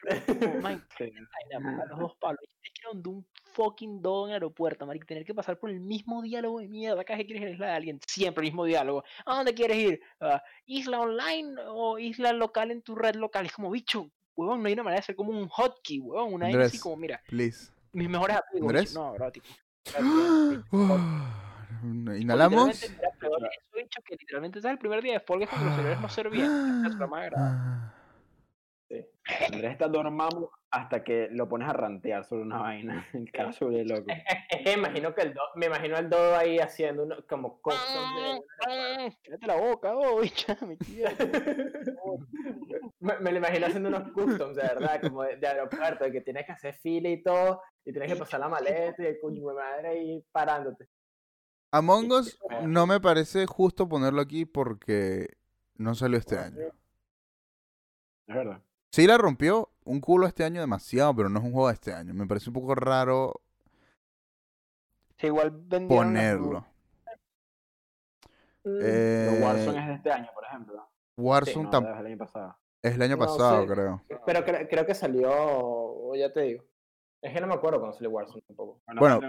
[0.98, 1.12] sí.
[1.54, 2.40] a los dos palos.
[2.62, 5.06] Es donde un fucking dodo en el aeropuerto, marico.
[5.06, 6.96] Tener que pasar por el mismo diálogo de mierda.
[6.96, 9.04] Vez que quieres ir a la isla de alguien, siempre el mismo diálogo.
[9.24, 10.00] ¿A dónde quieres ir?
[10.20, 13.46] ¿A ¿Isla online o isla local en tu red local?
[13.46, 16.34] Es como, bicho, huevón, no hay una manera de hacer como un hotkey, huevón.
[16.34, 16.82] Una vaina así Andrés.
[16.82, 17.72] como, mira, Please.
[17.92, 18.68] mis mejores amigos.
[18.68, 18.94] ¿Andrés?
[18.94, 19.46] No, bro, tipo.
[19.84, 20.64] bicho,
[22.18, 22.82] Inhalamos.
[22.82, 22.94] Eso,
[23.74, 24.74] bicho, que literalmente ¿sabes?
[24.74, 26.86] el primer día de cuando los servidores no servían.
[26.86, 27.32] Eso era más.
[27.36, 27.95] Ah.
[29.52, 33.06] Andrés está dormamos hasta que lo pones a rantear sobre una vaina.
[33.12, 34.10] El caso de loco.
[34.10, 37.60] Es, es que imagino que el do, me imagino al dodo ahí haciendo uno, como
[37.60, 37.80] cosas
[38.16, 38.42] de-
[39.24, 41.10] Cállate la boca, oh, bicha, me quiero.
[43.00, 46.20] me, me lo imagino haciendo unos customs, de verdad, como de, de aeropuerto, de que
[46.20, 49.48] tienes que hacer fila y todo, y tienes que pasar la maleta y el coño
[49.48, 50.88] de madre ahí parándote.
[51.72, 55.36] Among Us no me parece justo ponerlo aquí porque
[55.74, 56.58] no salió este año.
[58.26, 58.62] Es verdad.
[58.96, 61.92] Sí la rompió un culo este año demasiado, pero no es un juego de este
[61.92, 62.14] año.
[62.14, 63.42] Me parece un poco raro
[65.18, 65.52] Sí, igual
[65.86, 66.64] ponerlo.
[68.64, 70.88] Mm, Eh, Warzone es de este año, por ejemplo.
[71.18, 72.56] Warzone No, tam- es del año pasado.
[72.80, 74.02] es el año No pasado, creo.
[74.24, 76.64] Pero cre- creo que salió, ya te digo.
[77.20, 78.80] Es que no me acuerdo cuando salió Warzone tampoco.
[78.98, 79.20] Bueno,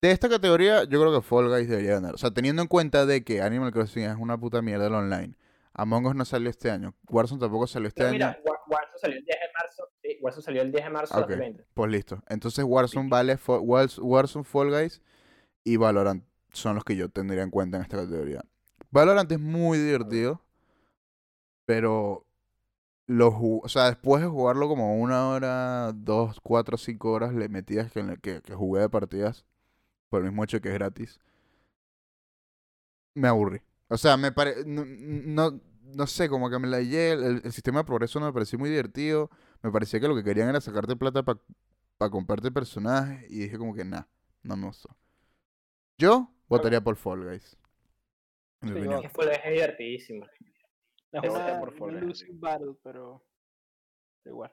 [0.00, 2.14] De esta categoría, yo creo que Fall Guys debería ganar.
[2.14, 5.36] O sea, teniendo en cuenta de que Animal Crossing es una puta mierda el online.
[5.72, 6.94] Among Us no salió este año.
[7.08, 8.36] Warzone tampoco salió este No, año.
[8.72, 9.88] Warzone salió el 10 de marzo.
[10.02, 11.28] Sí, Warzone salió el 10 de marzo de Ok.
[11.30, 11.64] 2020.
[11.74, 12.22] Pues listo.
[12.28, 15.02] Entonces Warzone vale, Fo- Wars- Warzone, Fall Guys
[15.64, 18.42] y Valorant son los que yo tendría en cuenta en esta categoría.
[18.90, 20.40] Valorant es muy divertido,
[21.66, 22.26] pero
[23.06, 23.28] lo
[23.62, 27.90] o sea, después de jugarlo como una hora, dos, cuatro, cinco horas le metidas
[28.22, 29.44] que, que jugué de partidas,
[30.08, 31.20] por el mismo hecho que es gratis,
[33.14, 33.60] me aburrí.
[33.88, 34.64] O sea, me pare...
[34.64, 38.26] No, no, no sé, como que me la hallé, el, el sistema de progreso no
[38.26, 39.30] me pareció muy divertido,
[39.62, 43.74] me parecía que lo que querían era sacarte plata para comprarte personajes, y dije como
[43.74, 44.04] que nah,
[44.42, 44.96] no me gustó.
[45.98, 47.56] Yo votaría por Fall Guys.
[48.62, 48.94] Sí, opinión.
[48.94, 50.26] Es que fue es divertidísimo.
[51.12, 52.24] Es Ese una, por Fall Guys.
[52.34, 53.24] battle, pero
[54.24, 54.52] igual.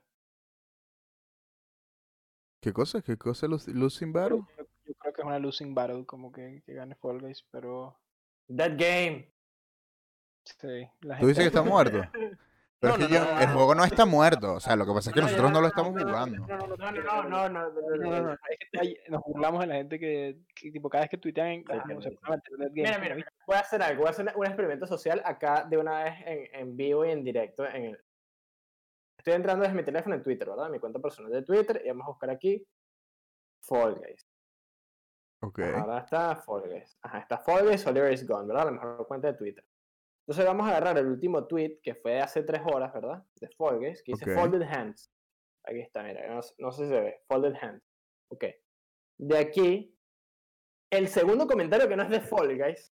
[2.62, 3.02] ¿Qué cosa?
[3.02, 3.48] ¿Qué cosa?
[3.48, 4.42] ¿Losing Battle?
[4.58, 7.98] Yo, yo creo que es una losing battle, como que, que gane Fall Guys, pero
[8.50, 9.32] That game.
[10.58, 10.88] Sí.
[11.02, 12.02] La ¿Tú dices que está muerto?
[12.82, 13.54] Pero No, es que no, yo- no, el no.
[13.56, 14.54] juego no está muerto.
[14.54, 16.48] O sea, lo que pasa es que No, nosotros no lo estamos jugando.
[16.48, 17.68] No, no, no,
[19.10, 21.64] nos burlamos de la gente que, que tipo cada vez que tuitean
[22.72, 23.16] Mira, mira,
[23.46, 26.56] voy a hacer algo, voy a hacer un experimento social acá de una vez en,
[26.56, 27.66] en vivo y en directo.
[27.68, 28.00] En el...
[29.18, 30.70] Estoy entrando desde mi teléfono en Twitter, ¿verdad?
[30.70, 32.66] Mi cuenta personal de Twitter y vamos a buscar aquí
[33.62, 34.26] Fall Guys.
[35.42, 35.60] Ok.
[35.76, 36.98] Ahora está Fall Guys.
[37.02, 38.66] Ajá, está Fall Guys, Oliver is Gone, ¿verdad?
[38.66, 39.66] La mejor cuenta de Twitter.
[40.30, 43.26] Entonces vamos a agarrar el último tweet que fue de hace tres horas, ¿verdad?
[43.42, 44.36] De Fall Guys, que dice.
[44.36, 45.12] Folded Hands.
[45.66, 47.24] Aquí está, mira, no, sé- no sé si se ve.
[47.28, 47.82] Folded Hands.
[48.32, 48.44] Ok.
[49.18, 49.98] De aquí,
[50.92, 52.94] el segundo comentario que no es de Fall Guys,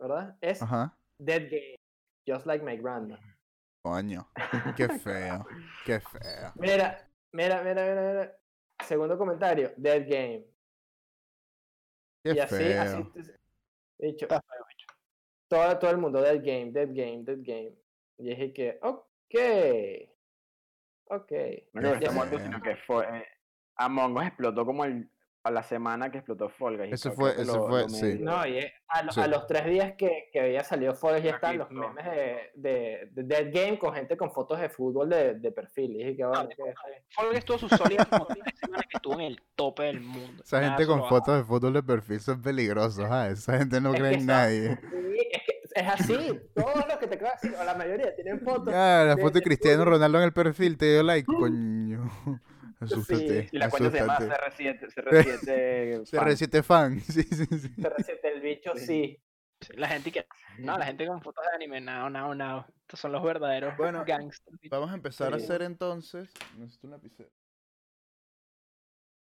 [0.00, 0.36] ¿verdad?
[0.40, 0.96] Es Ajá.
[1.20, 1.74] Dead Game.
[2.28, 3.18] Just like my grandma.
[3.84, 4.30] Coño.
[4.76, 5.44] Qué feo.
[5.84, 6.52] Qué feo.
[6.60, 8.38] Mira, mira, mira, mira, mira.
[8.84, 10.46] Segundo comentario, Dead Game.
[12.24, 12.82] Qué y así, feo.
[12.82, 13.04] así.
[13.14, 13.38] te-
[14.06, 14.28] Dicho.
[15.48, 17.74] Todo, todo el mundo, Dead Game, Dead Game, Dead Game.
[18.18, 18.98] Y dije que, ok.
[21.10, 21.32] Ok.
[21.72, 23.04] No creo que está muerto, sino que fue.
[23.18, 23.26] eh,
[23.76, 25.08] Among Us explotó como el,
[25.44, 26.92] a la semana que explotó Fall Guys.
[26.94, 28.18] Eso fue- eso lo- fue- lo sí.
[28.20, 29.20] No, y eh, a, lo- Sí.
[29.20, 33.08] a los tres días que, que había salido Forest ya están los memes de, de,
[33.12, 35.92] de Dead Game con gente con fotos de fútbol de, de perfil.
[35.96, 36.62] Y dije que bueno, No, que sí.
[37.14, 40.42] Fall Guys tuvo su sólida como tres semanas que estuvo en el tope del mundo.
[40.44, 43.06] Esa Nada gente con fotos de fútbol de perfil son peligrosos.
[43.08, 44.76] ah, Esa gente no Es cree en nadie.
[44.80, 46.40] Sí, es que es así.
[46.54, 48.74] Todos los que te acabo de decir, o la mayoría, tienen fotos.
[48.74, 49.84] Ah, la de- foto de de Cristiano.
[49.84, 52.10] Ronaldo en el perfil te dio like, coño.
[53.02, 53.48] Asústate.
[53.52, 54.80] Y la cuenta se llama asústate.
[54.94, 56.04] CR7.
[56.04, 57.00] CR7 fan.
[57.00, 57.00] CR7 fan.
[57.08, 57.74] Sí, sí, sí.
[57.82, 59.20] Se resete el bicho, sí.
[59.60, 60.24] Sí, La gente que.
[60.58, 62.66] No, la gente con fotos de anime, no, no, no.
[62.82, 64.58] Estos son los verdaderos Bueno, gangsters.
[64.70, 65.44] Vamos a empezar a Sí.
[65.44, 66.30] hacer entonces.
[66.56, 67.30] Necesito un lapicero.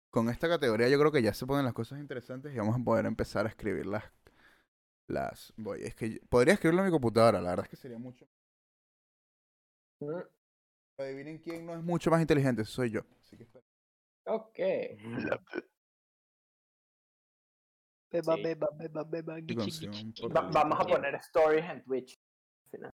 [0.10, 2.84] Con esta categoría yo creo que ya se ponen las cosas interesantes y vamos a
[2.84, 4.03] poder empezar a escribir las.
[5.07, 7.98] las voy, es que yo- podría escribirlo en mi computadora, la verdad es que sería
[7.99, 8.26] mucho.
[11.02, 13.02] Adivinen quién no es mucho más inteligente, soy yo.
[13.22, 13.48] Así que.
[14.26, 14.60] Ok.
[18.11, 18.44] Beba, Sí.
[18.44, 19.38] beba, beba, beba,
[20.53, 22.19] vamos a poner stories en Twitch.
[22.65, 22.91] al final.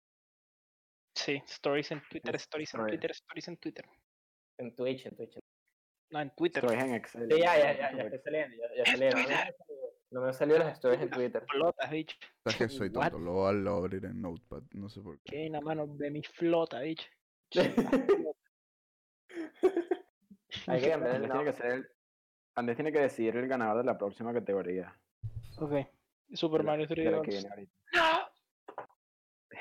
[1.16, 2.86] Sí, stories en Twitter, stories en.
[2.88, 3.86] Twitter, stories en Twitter.
[4.58, 5.38] En Twitch, en Twitch.
[6.12, 6.64] No, en Twitter.
[6.66, 7.28] Stories en Excel.
[7.32, 9.22] Sí, ya, ya, ya, ya estoy saliendo, ya, ya salieron.
[9.22, 11.46] No me han salido- No me han salido las stories en Twitter.
[11.50, 12.18] Flotas, bicho.
[12.44, 13.20] ¿Sabes que soy tonto?
[13.20, 15.32] Lo voy a abrir en Notepad, no sé por qué.
[15.32, 17.08] Que una mano de mi flota, bicho.
[20.68, 21.90] Hay que Andrés tiene que ser el-
[22.56, 24.96] Andrés tiene que decidir el ganador de la próxima categoría.
[25.58, 25.74] Ok.
[26.34, 27.30] Super de Mario de 3D la que World.
[27.30, 27.74] viene ahorita.
[27.94, 28.28] ¡No!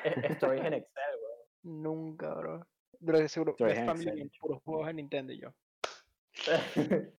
[0.05, 1.82] Eh, Stories en Excel, weón.
[1.82, 2.66] Nunca, bro.
[3.01, 3.52] Bro, de seguro.
[3.52, 5.55] Stories Best en puros juegos en Nintendo y yo.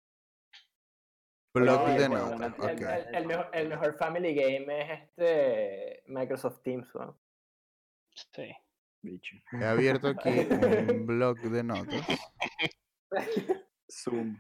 [1.55, 6.63] Block No, de bueno, el, el- el mejor, el mejor Family Game es este Microsoft
[6.63, 7.15] Teams, weón.
[8.15, 8.55] Sí.
[9.03, 9.37] Bicho.
[9.53, 10.29] He abierto aquí
[10.97, 12.07] un blog de notas.
[13.91, 14.39] Zoom.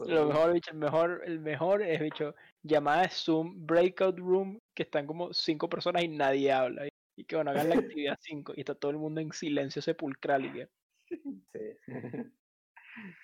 [0.00, 4.82] Lo mejor, bicho, el mejor, el mejor es, bicho, llamada de Zoom, Breakout Room, que
[4.82, 6.88] están como cinco personas y nadie habla.
[7.16, 10.46] Y, que bueno, hagan la actividad cinco y está todo el mundo en silencio sepulcral
[10.46, 10.68] y que.
[11.08, 11.22] Sí,
[11.52, 11.58] sí.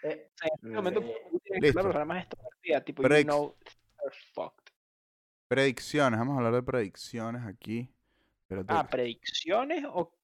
[0.03, 1.79] Eh, O sea, en este momento ser Listo.
[1.79, 3.55] la persona más extrovertida, tipo, you know,
[4.33, 4.73] fucked.
[5.47, 7.93] Predicciones, vamos a hablar de predicciones aquí.
[8.43, 8.73] Espérate.
[8.73, 10.18] Ah, ¿predicciones o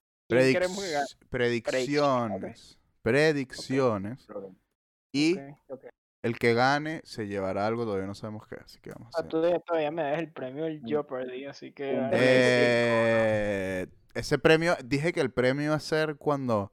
[1.29, 2.79] predicciones.
[3.03, 4.27] Predicciones.
[5.13, 5.37] Y
[6.23, 9.21] el que gane se llevará algo, todavía no sabemos qué, así que vamos a Ah,
[9.21, 9.29] hacer.
[9.31, 12.01] tú todavía, todavía me das el premio del Un- Jeopardy, así que.
[12.13, 16.73] Eh, ese premio, dije que el premio iba a ser cuando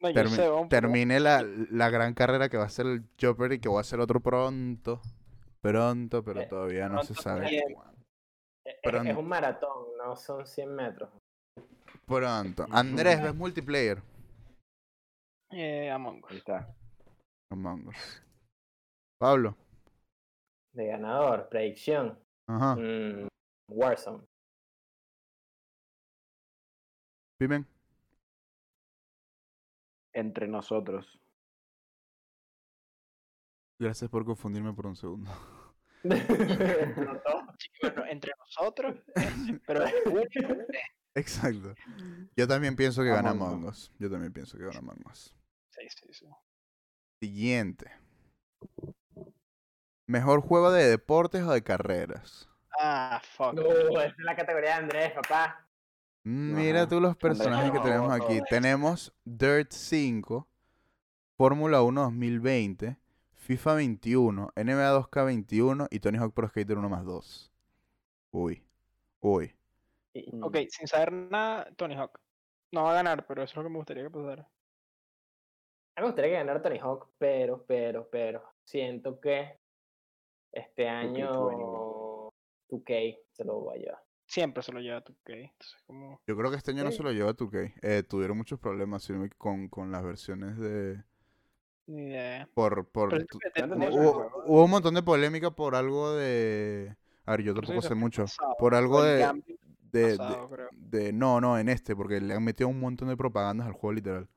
[0.00, 2.86] no, yo termi- sé, vamos, pero- termine la, la gran carrera que va a ser
[2.86, 5.00] el Jeopardy, que voy a hacer otro pronto.
[5.62, 7.96] Pronto, pero Eh, todavía no se sabe cuándo.
[8.64, 11.10] Es- es- un maratón, no son 100 metros.
[12.06, 12.66] Pronto.
[12.70, 14.00] Andrés, ¿ves multiplayer?
[15.50, 16.30] Eh, Among Us.
[16.30, 16.74] Ahí está.
[17.50, 18.22] Among Us.
[19.18, 19.56] Pablo.
[20.72, 22.18] De ganador, predicción.
[22.48, 22.76] Ajá.
[22.76, 23.28] mm,
[23.70, 24.24] Warzone.
[27.38, 27.66] Pimen.
[30.14, 31.20] entre nosotros.
[33.78, 35.30] Gracias por confundirme por un segundo.
[36.04, 37.42] Explotó.
[37.58, 38.96] Sí, bueno, entre nosotros,
[39.66, 39.84] pero
[41.16, 41.74] Exacto.
[42.36, 43.90] Yo también pienso que gana Among Us.
[43.98, 45.34] Yo también pienso que gana Among Us.
[45.70, 46.26] Sí, sí, sí.
[47.20, 47.90] Siguiente.
[50.06, 52.48] Mejor juego de deportes o de carreras.
[52.78, 53.54] Ah, fuck.
[53.54, 53.62] No,
[54.00, 55.66] esa es la categoría de Andrés, papá.
[56.24, 56.88] Mm, Mira Ajá.
[56.88, 58.14] tú los personajes que no, tenemos no.
[58.14, 58.40] aquí.
[58.50, 60.46] Tenemos Dirt 5,
[61.38, 62.98] Fórmula 1 2020,
[63.36, 67.52] FIFA 21, NBA 2K21 y Tony Hawk Pro Skater 1 más 2.
[68.32, 68.62] Uy.
[69.20, 69.55] Uy.
[70.32, 72.20] Mm, Ok, sin saber nada, Tony Hawk.
[72.72, 74.42] No va a ganar, pero eso es lo que me gustaría que pasara.
[74.42, 79.58] A mí me gustaría que ganara Tony Hawk, pero, pero, pero, siento que
[80.52, 82.30] este año
[82.68, 84.02] 2K se lo va a llevar.
[84.26, 85.50] Siempre se lo lleva 2K.
[85.50, 86.20] Entonces, como...
[86.26, 87.74] Yo creo que este año no se lo lleva 2K.
[87.82, 91.02] Eh, tuvieron muchos problemas con, con las versiones de...
[91.86, 92.48] Ni idea.
[92.52, 96.96] Por, por, Pero tu- eso, hubo, hubo un montón de polémica por algo de...
[97.24, 98.24] A ver, yo tampoco sé mucho.
[98.58, 99.44] Por algo el
[99.92, 100.68] de, gambling de, pasado, creo.
[100.70, 103.92] de- No, no, en este, porque le han metido un montón de propagandas al juego
[103.94, 104.28] literal.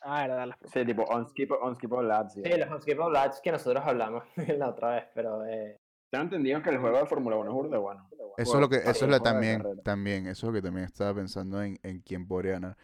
[0.00, 2.34] Ah, era las Sí, tipo Unskippable, unskippable Lads.
[2.34, 4.24] Sí, los Unskippable Lads que nosotros hablamos
[4.58, 5.76] la otra vez, pero eh,
[6.10, 8.08] Tengo entendido que el juego de Fórmula 1 es burda bueno.
[8.36, 11.14] Eso es lo que, eso es de también, también, eso es lo que también estaba
[11.14, 12.76] pensando en, en quién podría ganar.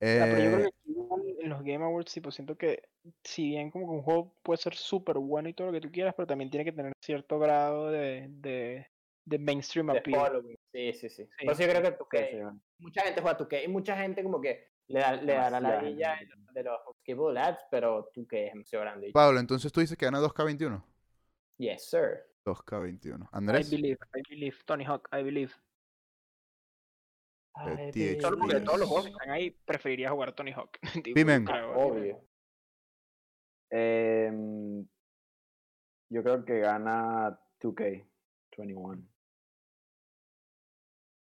[0.00, 2.82] Ah, pero yo creo Eh, que en los Game Awards, tipo, siento que
[3.24, 5.90] si bien como que un juego puede ser súper bueno y todo lo que tú
[5.90, 8.86] quieras, pero también tiene que tener cierto grado de, de,
[9.24, 10.42] de mainstream de appeal.
[10.72, 11.24] Sí, sí, sí.
[11.38, 11.44] Sí.
[11.44, 12.60] Por eso yo creo que 2K, Sí, sí, bueno.
[12.78, 16.18] mucha gente juega 2K y mucha gente como que le, da, le dará la villa
[16.52, 19.10] de los Unskippable Lads, pero 2K es demasiado grande.
[19.12, 20.82] Pablo, entonces tú dices que gana 2K21.
[21.58, 22.26] Yes, sir.
[22.44, 23.22] 2K21.
[23.24, 24.56] I Andrés, believe, I believe.
[24.64, 25.52] Tony Hawk, I believe.
[28.20, 30.78] Solo porque todos los juegos que están ahí, preferiría jugar Tony Hawk.
[31.14, 31.46] Pimen.
[31.74, 32.24] Obvio.
[33.70, 34.86] Em,
[36.08, 39.02] yo creo que gana 2K21.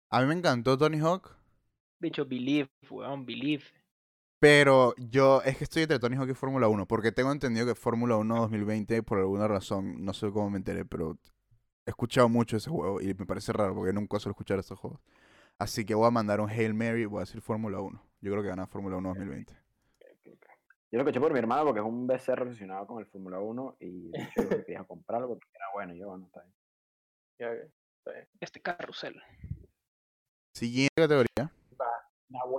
[0.09, 1.35] A mí me encantó Tony Hawk,
[1.99, 3.63] Dicho, believe, weón, believe.
[4.39, 7.75] pero yo es que estoy entre Tony Hawk y Fórmula 1, porque tengo entendido que
[7.75, 11.17] Fórmula 1 2020, por alguna razón, no sé cómo me enteré, pero
[11.85, 15.01] he escuchado mucho ese juego y me parece raro porque nunca suelo escuchar estos juegos.
[15.57, 18.01] Así que voy a mandar un Hail Mary y voy a decir Fórmula 1.
[18.21, 19.53] Yo creo que gana Fórmula 1 2020.
[20.91, 23.75] Yo lo escuché por mi hermano porque es un becerro obsesionado con el Fórmula 1
[23.81, 25.93] y de hecho, yo quería comprarlo porque era bueno.
[25.93, 26.43] Y yo, bueno, está
[27.39, 27.71] bien.
[28.39, 29.21] Este carrusel.
[30.59, 31.51] Siguiente categoría.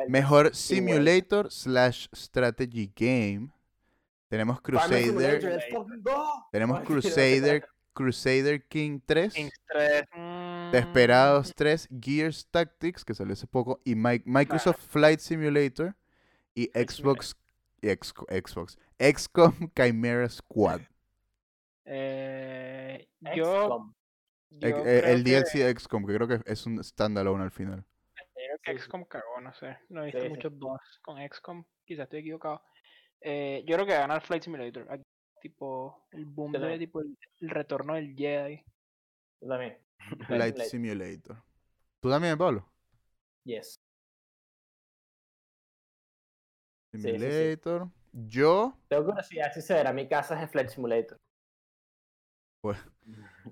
[0.09, 3.51] Mejor simulator slash strategy game.
[4.28, 5.60] Tenemos Crusader.
[6.51, 7.68] Tenemos Crusader.
[7.93, 9.35] Crusader King 3.
[9.35, 10.05] Kings 3.
[10.16, 15.94] mm, Desperados 3, Gears Tactics, que salió hace poco, y Mi- Microsoft Flight Simulator,
[16.55, 17.36] y Xbox,
[17.82, 20.81] y Xbox, XCOM Chimera Squad.
[21.85, 23.93] Eh, yo,
[24.51, 27.85] creo el DLC de XCOM, que creo que es un standalone al final.
[28.65, 28.78] Sí, sí.
[28.78, 29.78] XCOM cagó, no sé.
[29.89, 30.31] No he visto Sí, sí.
[30.31, 31.65] muchos boss con XCOM.
[31.85, 32.62] Quizás estoy equivocado.
[33.20, 34.87] Eh, yo creo que gana el Flight Simulator.
[34.91, 35.03] aquí,
[35.41, 38.62] Tipo, el boom de tipo el, el retorno del Jedi.
[39.41, 39.78] Yo también.
[40.27, 40.66] Flight Simulator.
[40.66, 41.43] Simulator.
[42.01, 42.70] ¿Tú también, Pablo?
[43.45, 43.81] Yes.
[46.93, 47.09] sí, sí.
[47.09, 47.89] Simulator.
[48.12, 51.19] Yo, Tengo curiosidad si se verá mi casa es en Flight Simulator.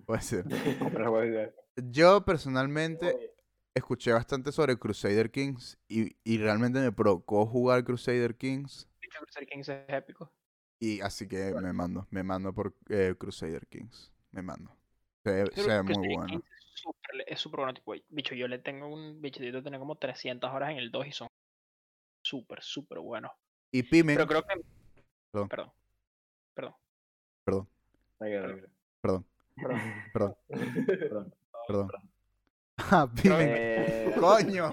[0.04, 0.44] puede ser.
[0.94, 1.54] El.
[1.76, 3.37] Yo personalmente.
[3.78, 8.88] Escuché bastante sobre Crusader Kings y, y realmente me provocó jugar Crusader Kings.
[9.00, 10.32] Dicho Crusader Kings es épico.
[10.80, 14.12] Y así que me mando, me mando por eh, Crusader Kings.
[14.30, 14.76] Me mando.
[15.24, 16.26] Se, ve muy Crusader bueno.
[16.26, 17.74] Kings es súper- Es súper bueno.
[17.74, 21.12] Tipo, bicho, yo le tengo un bichito, tiene como 300 horas en el 2 y
[21.12, 21.28] son
[22.22, 23.32] súper, súper buenos.
[23.72, 24.60] Y Pimen, Pero creo que.
[25.32, 25.48] Perdón.
[26.54, 26.74] Perdón.
[27.44, 27.68] Perdón.
[28.18, 28.68] Tranquilo.
[29.00, 29.26] perdón,
[29.56, 29.84] Perdón.
[30.12, 30.36] perdón,
[31.08, 31.32] Perdón.
[31.66, 31.90] perdón.
[32.90, 34.72] Ah, Eh, coño.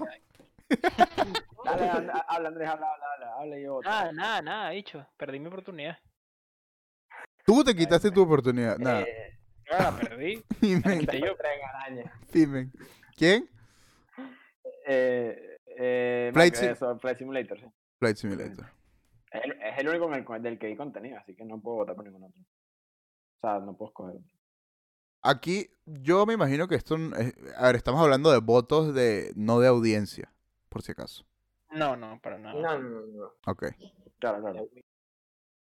[1.64, 3.80] Dale, habla, habla, Andrés, habla, habla, habla, habla yo.
[3.82, 5.04] Nada, nada, nada, bicho.
[5.16, 5.98] Perdí mi oportunidad.
[7.44, 8.78] Tú te quitaste tu oportunidad.
[8.78, 9.02] Nada.
[9.02, 9.38] Eh,
[9.70, 10.44] Yo la perdí.
[12.32, 12.72] Pimen.
[13.16, 13.48] ¿Quién?
[14.86, 17.66] Eh, eh, Flight Mac, Sim- eso, Flight Simulator, sí.
[17.98, 18.66] Flight Simulator.
[19.30, 21.60] Es el, es el único en el cu- del que hay contenido, así que no
[21.60, 22.40] puedo votar por ningún otro.
[22.40, 24.35] O sea, no puedo escoger otro.
[25.22, 26.96] Aquí, yo me imagino que esto.
[27.16, 29.32] es- a ver, estamos hablando de votos de.
[29.36, 30.32] no de audiencia,
[30.68, 31.24] por si acaso.
[31.70, 32.60] No, no, para nada.
[32.60, 33.06] No, no, no.
[33.06, 33.32] no.
[33.46, 33.66] Ok.
[34.18, 34.68] Claro, claro.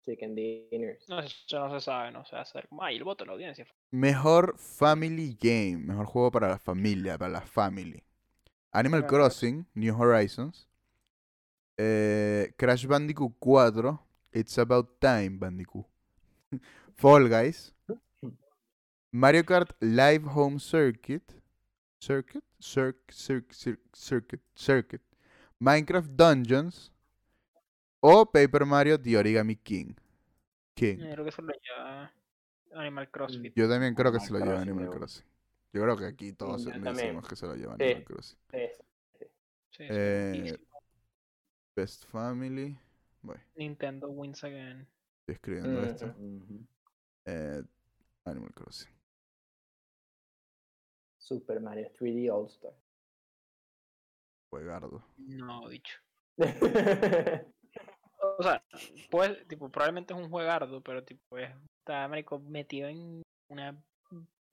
[0.06, 1.08] Chicken dinners.
[1.10, 3.28] No, eso no se sabe, no se va a hacer como, ay, el voto de
[3.28, 3.68] la audiencia.
[3.92, 5.78] Mejor Family Game.
[5.78, 8.04] Mejor juego para la familia, para la family.
[8.72, 10.68] Animal Animal Crossing, New Horizons.
[11.78, 14.00] Eh, Crash Bandicoot 4.
[14.32, 15.86] It's About Time, Bandicoot.
[16.96, 17.74] Fall Guys.
[19.12, 21.24] Mario Kart Live Home Circuit.
[22.00, 22.44] Circuit?
[22.60, 24.42] Circ, circ, circ- circuit.
[24.56, 25.02] Circuit.
[25.60, 26.92] Minecraft Dungeons.
[28.00, 29.94] O Paper Mario The Origami King.
[30.76, 30.98] King.
[31.00, 32.14] Yo creo que eso lo lleva
[32.76, 33.54] Animal CrossFit.
[33.56, 34.90] Yo también creo que se lo lleva Crossing, Animal.
[34.92, 35.26] Crossing.
[35.74, 37.84] Yo creo que aquí todos decimos que se lo lleva Sí.
[37.84, 38.40] Animal Crossing.
[38.52, 38.60] Sí,
[39.72, 40.58] Sí, Eh.
[41.76, 42.78] Best Family.
[43.22, 44.88] Voy, Nintendo wins again.
[45.22, 46.06] estoy escribiendo esto.
[46.18, 46.66] Ujú.
[47.26, 47.64] Eh,
[48.26, 48.92] Animal Crossing.
[51.28, 52.74] Super Mario 3D All Star.
[54.50, 55.04] Juegardo.
[55.18, 55.98] No, dicho.
[58.40, 58.64] O sea,
[59.12, 61.50] pues, tipo, probablemente es un juegardo, pero tipo, es,
[61.80, 63.80] está, marico, metido en una...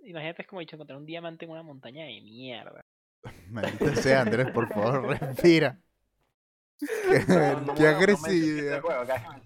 [0.00, 2.82] Imagínate, es como dicho, encontrar un diamante en una montaña de mierda.
[3.50, 5.80] Maldita sea, Andrés, por favor, respira.
[6.78, 8.76] Qué, No, no qué me- no menciones agresividad.
[8.76, 9.42] este.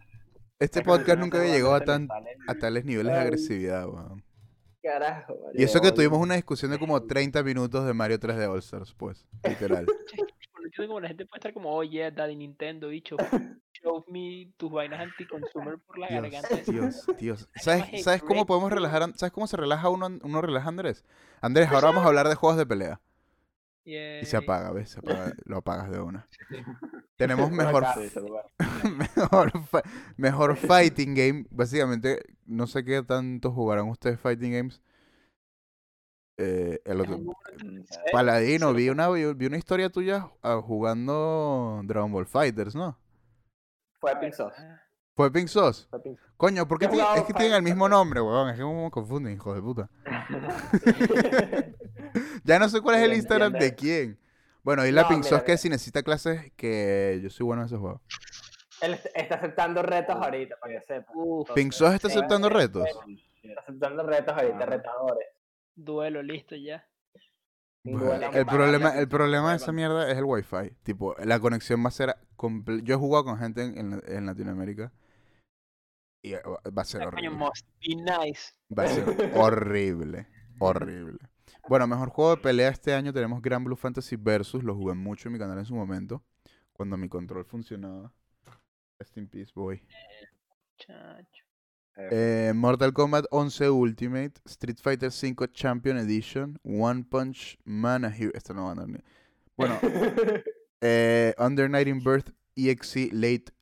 [0.59, 2.09] Este podcast nunca había llegado a, tan,
[2.49, 4.25] a tales niveles de agresividad, weón.
[4.89, 5.61] Carajo, Mario.
[5.61, 8.95] Y eso que tuvimos una discusión de como 30 minutos de Mario 3D All Stars,
[8.95, 9.85] pues, literal.
[9.85, 13.17] No entiendo cómo la gente puede estar como, oye, Daddy Nintendo, bicho,
[13.83, 16.57] show me tus vainas anti-consumer por la Dios, garganta.
[16.71, 17.49] Dios, Dios.
[17.57, 19.03] ¿Sabes, maje, ¿sabes cómo podemos relajar?
[19.15, 21.05] ¿Sabes cómo se relaja uno, uno relaja Andrés?
[21.43, 23.01] Andrés, ahora vamos a hablar de juegos de pelea.
[23.85, 24.91] Y se apaga, ¿ves?
[24.91, 26.27] Se apaga, lo apagas de una.
[27.19, 27.85] Tenemos mejor,
[29.17, 29.53] mejor,
[30.17, 31.47] mejor fighting game.
[31.51, 34.81] Básicamente, no sé qué tanto jugarán ustedes fighting games.
[36.41, 42.13] Eh, el otro, entre seis, Paladino, vi una, vi, una historia tuya ah, jugando Dragon
[42.13, 42.97] Ball Fighters, ¿no?
[44.01, 44.57] Fue Pink Sauce.
[45.17, 45.89] Fue Pink Sauce.
[45.91, 48.51] Fue Pink Coño, ¿por qué tiene- es que tienen el mismo nombre, weón?
[48.51, 49.91] Es que como me confunden, hijo de puta.
[52.45, 54.19] Ya no sé cuál es el Instagram de quién.
[54.63, 55.57] Bueno, y la No, Pink mira, mira.
[55.57, 58.03] si necesita clases, que yo soy bueno en ese juego.
[58.81, 61.13] Él est- está aceptando retos ahorita, para que sepa.
[61.55, 62.89] Pink Sauce está sí, aceptando sí, retos.
[63.43, 64.67] Está aceptando retos ahorita, Ah.
[64.67, 65.29] retadores.
[65.75, 66.85] duelo, listo ya.
[67.85, 70.71] Duelo el problema, el problema de esa mierda es el wifi.
[70.83, 74.93] Tipo, la conexión va a ser comple- Yo he jugado con gente en, en- Latinoamérica
[76.23, 76.43] y eh,
[76.77, 77.31] va a ser Ah, horrible.
[77.31, 78.53] must be nice.
[78.77, 79.05] Va a ser
[79.37, 80.27] horrible,
[80.59, 81.19] horrible.
[81.69, 84.63] Bueno, mejor juego de pelea este año tenemos Grand Blue Fantasy Versus.
[84.63, 86.23] Lo jugué mucho en mi canal en su momento,
[86.73, 88.13] cuando mi control funcionaba.
[88.99, 89.83] Rest in peace, boy.
[91.97, 98.31] Eh, Mortal Kombat 11 Ultimate, Street Fighter 5 Champion Edition, One Punch Man a Hero.
[98.35, 98.99] Esto no va a andar ni.
[99.57, 99.79] Bueno,
[100.81, 103.53] eh, Under Night in Birth EXE Late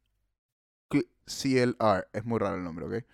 [0.90, 2.08] Cl- CLR.
[2.12, 3.04] Es muy raro el nombre, ¿ok?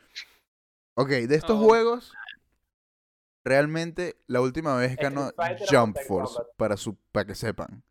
[0.94, 1.64] Ok, de estos Oh.
[1.64, 2.12] juegos,
[3.44, 5.30] realmente la última vez Street ganó
[5.68, 7.82] Jump Force, para, su, para que sepan.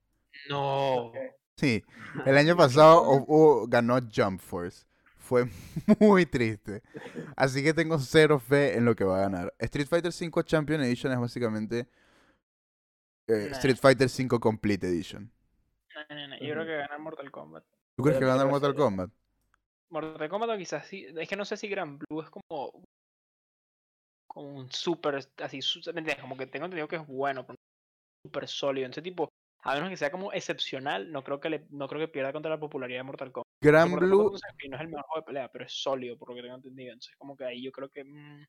[0.49, 1.11] No.
[1.55, 1.83] Sí,
[2.25, 4.85] el año pasado ganó Jump Force.
[5.17, 5.47] Fue
[5.99, 6.81] muy triste.
[7.35, 9.53] Así que tengo cero fe en lo que va a ganar.
[9.59, 11.87] Street Fighter 5 Champion Edition es básicamente
[13.27, 13.49] eh.
[13.51, 15.31] Street Fighter 5 Complete Edition.
[15.95, 17.63] No, no, no, Yo creo que gana Mortal Kombat.
[17.95, 18.83] ¿Tú crees que va a ganar creo que Mortal.
[18.83, 19.11] Kombat?
[19.89, 21.05] Mortal Kombat o quizás sí.
[21.15, 22.83] Es que no sé si Gran Blue es como.
[24.33, 25.19] Como un super.
[25.37, 25.59] Así.
[26.21, 27.45] Como que tengo entendido que es bueno.
[27.45, 27.57] pero
[28.25, 28.89] Súper sólido.
[28.89, 29.29] Ese tipo.
[29.63, 32.49] A menos que sea como excepcional, no creo que le, no creo que pierda contra
[32.49, 33.45] la popularidad de Mortal Kombat.
[33.61, 35.73] Gran Mortal Blue, Kombat, no, sé, no es el mejor juego de pelea, pero es
[35.73, 36.93] sólido, por lo que tengo entendido.
[36.93, 38.03] Entonces, como que ahí yo creo que.
[38.03, 38.45] mm,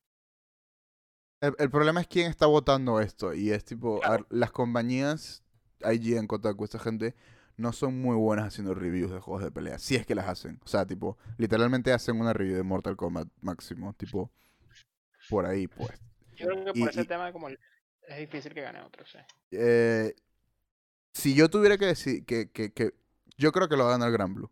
[1.42, 3.34] el, el problema es quién está votando esto.
[3.34, 4.12] Y es tipo, Claro.
[4.12, 5.42] ver, las compañías,
[5.80, 7.14] IGN, Kotaku, esta gente,
[7.56, 9.78] no son muy buenas haciendo reviews de juegos de pelea.
[9.78, 10.60] Si es que las hacen.
[10.64, 13.92] O sea, tipo, literalmente hacen una review de Mortal Kombat máximo.
[13.94, 14.30] Tipo,
[15.28, 15.90] por ahí, pues.
[16.36, 17.58] Yo creo que Y- por ese y- tema como es
[18.18, 19.18] difícil que gane otro, sí.
[19.52, 20.14] Eh,
[21.14, 22.94] si yo tuviera que decir que, que, que
[23.36, 24.50] yo creo que lo va a ganar Gran Blue.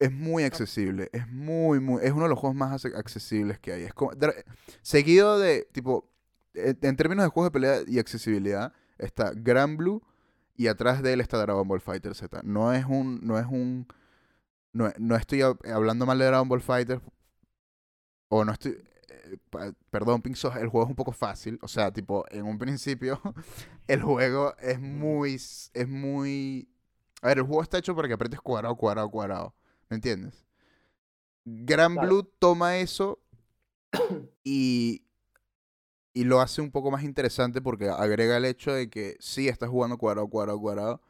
[0.00, 3.82] Es muy accesible, es muy, muy, es uno de los juegos más accesibles que hay.
[3.84, 4.34] Es como, dra-
[4.82, 6.10] seguido de, tipo,
[6.52, 10.02] en, en términos de juegos de pelea y accesibilidad, está Gran Blue
[10.56, 12.40] y atrás de él está Dragon Ball Fighter Z.
[12.42, 13.86] No es un, no es un,
[14.72, 17.00] no, no estoy hab- hablando mal de Dragon Ball Fighter
[18.28, 18.76] o no estoy,
[19.90, 21.58] perdón, Pink Sauce, el juego es un poco fácil.
[21.62, 23.20] O sea, tipo, en un principio,
[23.88, 25.34] el juego es muy.
[25.34, 26.68] Es muy.
[27.22, 29.54] A ver, el juego está hecho para que apretes cuadrado, cuadrado, cuadrado.
[29.88, 30.44] ¿Me entiendes?
[31.44, 32.08] Gran Claro.
[32.08, 33.20] Blue toma eso
[34.44, 35.00] y.
[36.16, 39.68] Y lo hace un poco más interesante porque agrega el hecho de que sí estás
[39.68, 41.02] jugando cuadrado, cuadrado, cuadrado.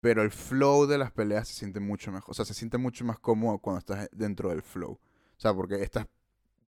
[0.00, 2.30] Pero el flow de las peleas se siente mucho mejor.
[2.30, 4.92] O sea, se siente mucho más cómodo cuando estás dentro del flow.
[4.92, 6.06] O sea, porque estás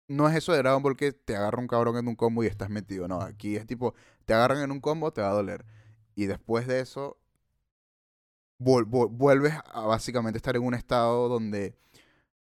[0.09, 2.47] no es eso de Dragon Ball que te agarra un cabrón en un combo y
[2.47, 3.09] estás metido.
[3.09, 3.95] No, aquí es tipo,
[4.27, 5.65] te agarran en un combo, te va a doler.
[6.15, 7.19] Y después de eso,
[8.59, 11.75] vuel- vuel- vuelves a básicamente estar en un estado donde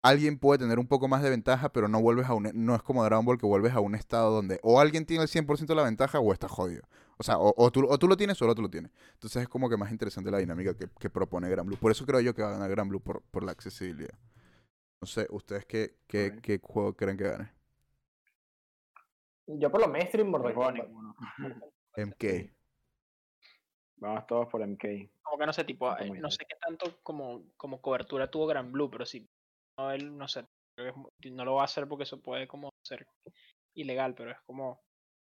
[0.03, 2.83] alguien puede tener un poco más de ventaja, pero no vuelves a un, no es
[2.83, 5.77] como Dragon Ball que vuelves a un estado donde o alguien tiene el 100% de
[5.77, 6.85] la ventaja o está jodido.
[7.19, 8.91] O sea, o, o tú, o tú lo tienes o el otro lo tiene.
[9.15, 11.79] Entonces es como que más interesante la dinámica que, que propone Gran Blue.
[11.79, 14.15] Por eso creo yo que va a ganar Gran Blue por, por la accesibilidad.
[15.03, 17.53] No sé, ¿ustedes qué, qué, qué juego creen que gane?
[19.47, 20.89] Yo por lo mainstream, Mortal Kombat.
[21.97, 22.25] MK.
[23.99, 25.11] Vamos todos por MK.
[25.23, 28.71] Como que no sé, tipo, eh, no sé qué tanto como, como cobertura tuvo Gran
[28.71, 29.27] Blue, pero si
[29.79, 30.45] no, él, no sé,
[31.31, 33.07] no lo va a hacer porque eso puede como ser
[33.75, 34.83] ilegal, pero es como,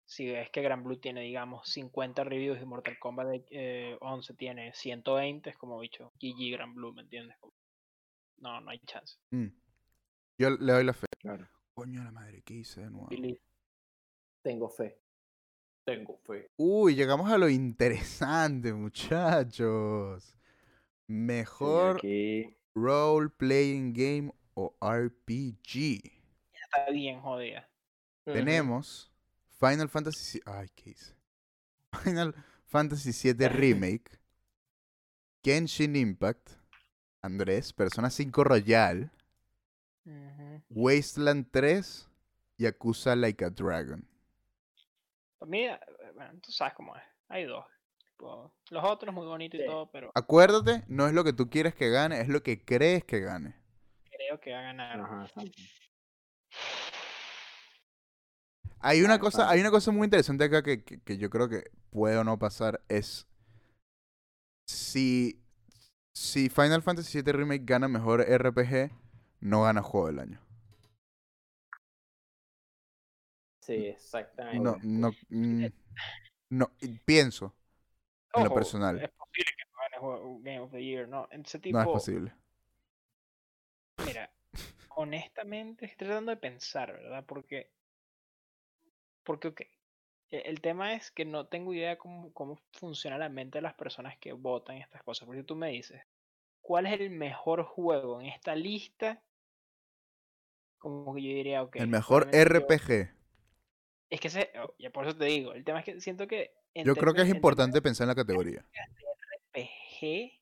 [0.05, 4.33] si ves que Gran Blue tiene, digamos, 50 reviews y Mortal Kombat de, eh, 11
[4.33, 7.37] tiene 120, es como, bicho, GG Gran Blue, ¿me entiendes?
[7.39, 7.53] Como-
[8.39, 9.17] no, no hay chance.
[9.31, 9.47] Mm.
[10.39, 11.07] Yo le doy la fe.
[11.19, 11.47] Claro.
[11.73, 13.07] Coño la madre, ¿qué hice de nuevo?
[13.07, 13.39] Billy,
[14.47, 14.97] Tengo fe.
[15.83, 16.49] Tengo fe.
[16.55, 20.37] Uy, llegamos a lo interesante, muchachos.
[21.05, 21.99] Mejor
[22.73, 26.01] role playing game o RPG.
[26.63, 27.67] está bien jodida.
[28.23, 29.11] Tenemos
[29.59, 30.39] Final Fantasy.
[30.39, 31.13] vi- Ay, ¿qué hice?
[32.05, 32.33] Final
[32.67, 34.09] Fantasy VII Remake.
[35.43, 36.51] Genshin Impact.
[37.21, 39.11] Andrés, Persona 5 Royal.
[40.69, 42.07] Wasteland 3.
[42.57, 44.07] Yakuza Like a Dragon.
[45.37, 45.79] Para mí, eh,
[46.15, 47.03] bueno, tú sabes cómo es.
[47.29, 47.65] Hay dos.
[47.99, 51.75] Tipo, los otros muy bonitos y todo, pero Acuérdate, no es lo que tú quieres
[51.75, 53.55] que gane, es lo que crees que gane.
[54.09, 54.99] creo que va a ganar.
[54.99, 55.27] Ajá.
[58.79, 61.69] Hay una cosa, hay una cosa muy interesante acá que, que- que yo creo que
[61.91, 63.27] puede o no pasar es
[64.67, 65.39] si,
[66.13, 68.91] si Final Fantasy VII Remake gana mejor RPG,
[69.41, 70.39] no gana juego del año.
[73.67, 74.63] Sí, exactamente.
[74.63, 75.67] No, no, mm,
[76.51, 76.71] no,
[77.05, 77.55] pienso,
[78.35, 79.05] en lo personal.
[79.05, 81.27] Es posible que no gane Game of the Year, ¿no?
[81.31, 82.33] En ese no tipo, es posible.
[83.99, 84.31] mira,
[84.95, 87.25] honestamente estoy tratando de pensar, ¿verdad?
[87.27, 87.71] Porque,
[89.23, 89.61] porque, ok,
[90.31, 93.75] e- el tema es que no tengo idea cómo, cómo funciona la mente de las
[93.75, 95.25] personas que votan estas cosas.
[95.27, 96.01] Porque tú me dices,
[96.61, 99.21] ¿cuál es el mejor juego en esta lista?
[100.79, 101.77] Como que yo diría, ok.
[101.77, 103.09] El mejor RPG.
[104.09, 106.51] Es que ese, oh, ya por eso te digo, el tema es que siento que...
[106.75, 108.65] Yo creo que es importante pensar en la categoría.
[109.53, 110.39] RPG.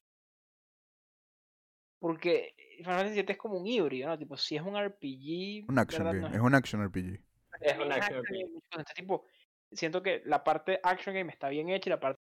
[2.00, 4.18] Porque Final Fantasy VII es como un híbrido, ¿no?
[4.18, 5.70] Tipo, si es un RPG.
[5.70, 6.22] Un action ¿verdad?
[6.22, 7.20] game, No es un action RPG.
[7.62, 8.32] Es un es action action RPG.
[8.32, 8.62] game.
[8.70, 9.26] Entonces, tipo,
[9.72, 12.20] siento que la parte action game está bien hecha y la parte.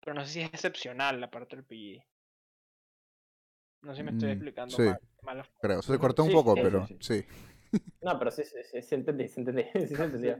[0.00, 2.02] Pero no sé si es excepcional la parte RPG.
[3.82, 4.82] No sé si me estoy Mm, explicando sí.
[4.82, 5.00] mal.
[5.22, 5.48] mal.
[5.60, 7.26] Creo, se cortó un sí, poco, sí, pero sí, sí.
[8.00, 9.64] No, pero sí, sí, sí, sí entendí, sí entendí.
[9.74, 10.34] Sí se entendió.
[10.34, 10.38] O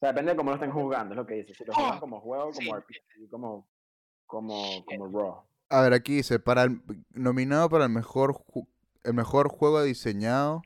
[0.00, 1.54] sea, depende de cómo lo estén jugando, es lo que dice.
[1.54, 2.64] Si lo juegan Oh, como juego, sí.
[2.64, 3.68] como RPG, como,
[4.26, 5.44] como, como Raw.
[5.68, 6.80] A ver, aquí dice, para el,
[7.10, 8.66] nominado para el mejor, ju-
[9.04, 10.62] el mejor juego diseñado.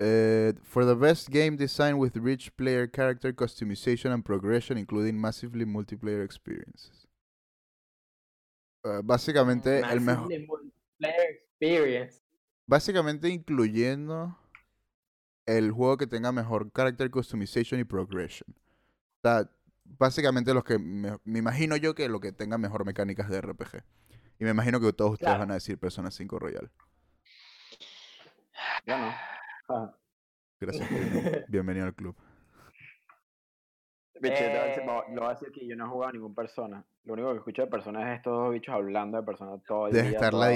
[0.00, 5.64] eh, for the best game design with rich player character customization and progression, including massively
[5.64, 7.08] multiplayer experiences.
[8.84, 12.22] Eh, básicamente, el mejor, multiplayer experience.
[12.68, 14.38] Básicamente incluyendo
[15.46, 18.54] el juego que tenga mejor character customization y progression.
[18.54, 19.50] O sea,
[19.84, 23.82] básicamente los que me, me imagino yo que lo que tenga mejor mecánicas de RPG.
[24.38, 25.40] Y me imagino que todos ustedes Claro.
[25.40, 26.70] van a decir Persona 5 Royal.
[28.86, 29.12] Yo no.
[29.70, 29.94] Ah,
[30.60, 30.88] Gracias.
[31.48, 32.14] Bienvenido al club.
[34.20, 34.82] Bicho, Eh.
[34.84, 36.84] lo voy a decir que yo no he jugado a ningún persona.
[37.04, 39.92] Lo único que escucho de personas es estos dos bichos hablando de personas todo el
[39.94, 40.18] Debe día.
[40.18, 40.48] estar toda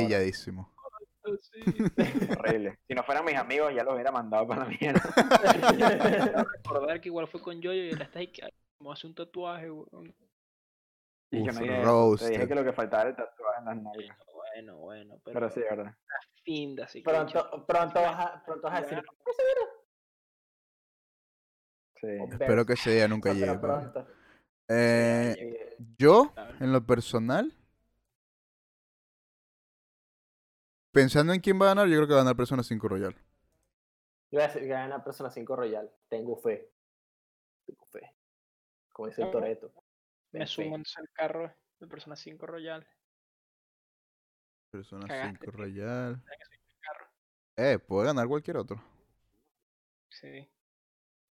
[2.39, 2.79] Horrible.
[2.89, 6.45] Si no fueran mis amigos, ya los hubiera mandado para la mierda.
[6.65, 8.43] Recordar que igual fue con Yoyo y ahora está ahí que
[8.79, 10.15] como hace un tatuaje, weón.
[11.31, 12.25] Y yo no dije.
[12.27, 14.19] Te dije que lo que faltaba era el tatuaje en las nalgas.
[14.35, 15.95] Bueno, bueno, pero, Pero sí, verdad.
[16.45, 19.03] finda, así que Pronto, pronto vas a, pronto vas a decir.
[22.01, 22.09] Sí.
[22.33, 23.59] Espero que ese día nunca pero llegue.
[23.59, 24.01] pronto.
[24.69, 27.53] Eh, Eh, yo, en lo personal,
[30.93, 33.15] pensando en quién va a ganar, yo creo que va a ganar Persona 5 Royal.
[33.15, 35.91] Yo voy a decir que gana Persona 5 Royal.
[36.09, 36.71] Tengo fe.
[37.67, 38.15] Tengo fe.
[38.93, 39.73] Como dice el Toreto.
[40.33, 42.87] me sumo entonces al carro de Persona 5 Royal.
[44.71, 45.53] Persona Cagaste, 5 tío.
[45.53, 46.23] Royal.
[47.57, 47.65] El.
[47.75, 48.83] Eh, puede ganar cualquier otro.
[50.09, 50.49] Sí.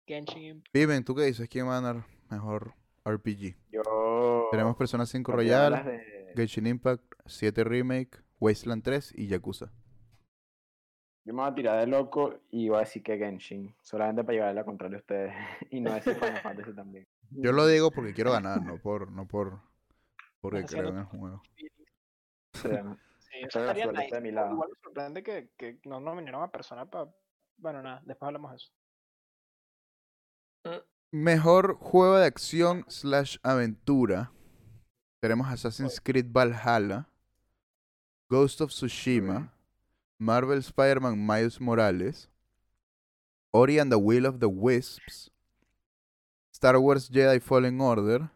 [0.07, 0.75] Genshin Impact.
[0.75, 1.49] Viven, ¿tú qué dices?
[1.49, 2.75] ¿Quién va a ganar mejor
[3.05, 3.57] RPG?
[3.71, 4.49] Yo.
[4.51, 9.29] Tenemos Persona 5 cuando ya hablas Royal, de- Genshin Impact, 7 Remake, Wasteland 3 y
[9.29, 9.71] Yakuza.
[11.25, 14.33] Yo me voy a tirar de loco y voy a decir que Genshin, solamente para
[14.33, 15.35] llevarle la contraria a ustedes
[15.71, 17.07] y no decir Final Fantasy también.
[17.31, 19.61] Yo lo digo porque quiero ganar, no por, no por,
[20.41, 21.43] porque creo en el juego.
[21.55, 21.69] Sí,
[23.47, 24.15] eso estaría nice.
[24.15, 24.53] de mi lado.
[24.53, 27.15] Igual me sorprende que, que no nominaron a persona para.
[27.59, 28.73] Bueno, nada, después hablamos de eso.
[31.13, 34.33] Mejor juego de acción slash aventura.
[35.21, 37.09] Tenemos Assassin's Creed Valhalla,
[38.31, 39.51] Ghost of Tsushima,
[40.17, 42.29] Marvel Spider-Man Miles Morales,
[43.51, 45.31] Ori and the Will of the Wisps,
[46.53, 48.31] Star Wars Jedi Fallen Order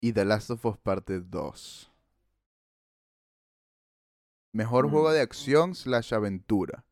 [0.00, 1.90] y The Last of Us Parte 2.
[4.52, 6.86] Mejor juego de acción slash aventura.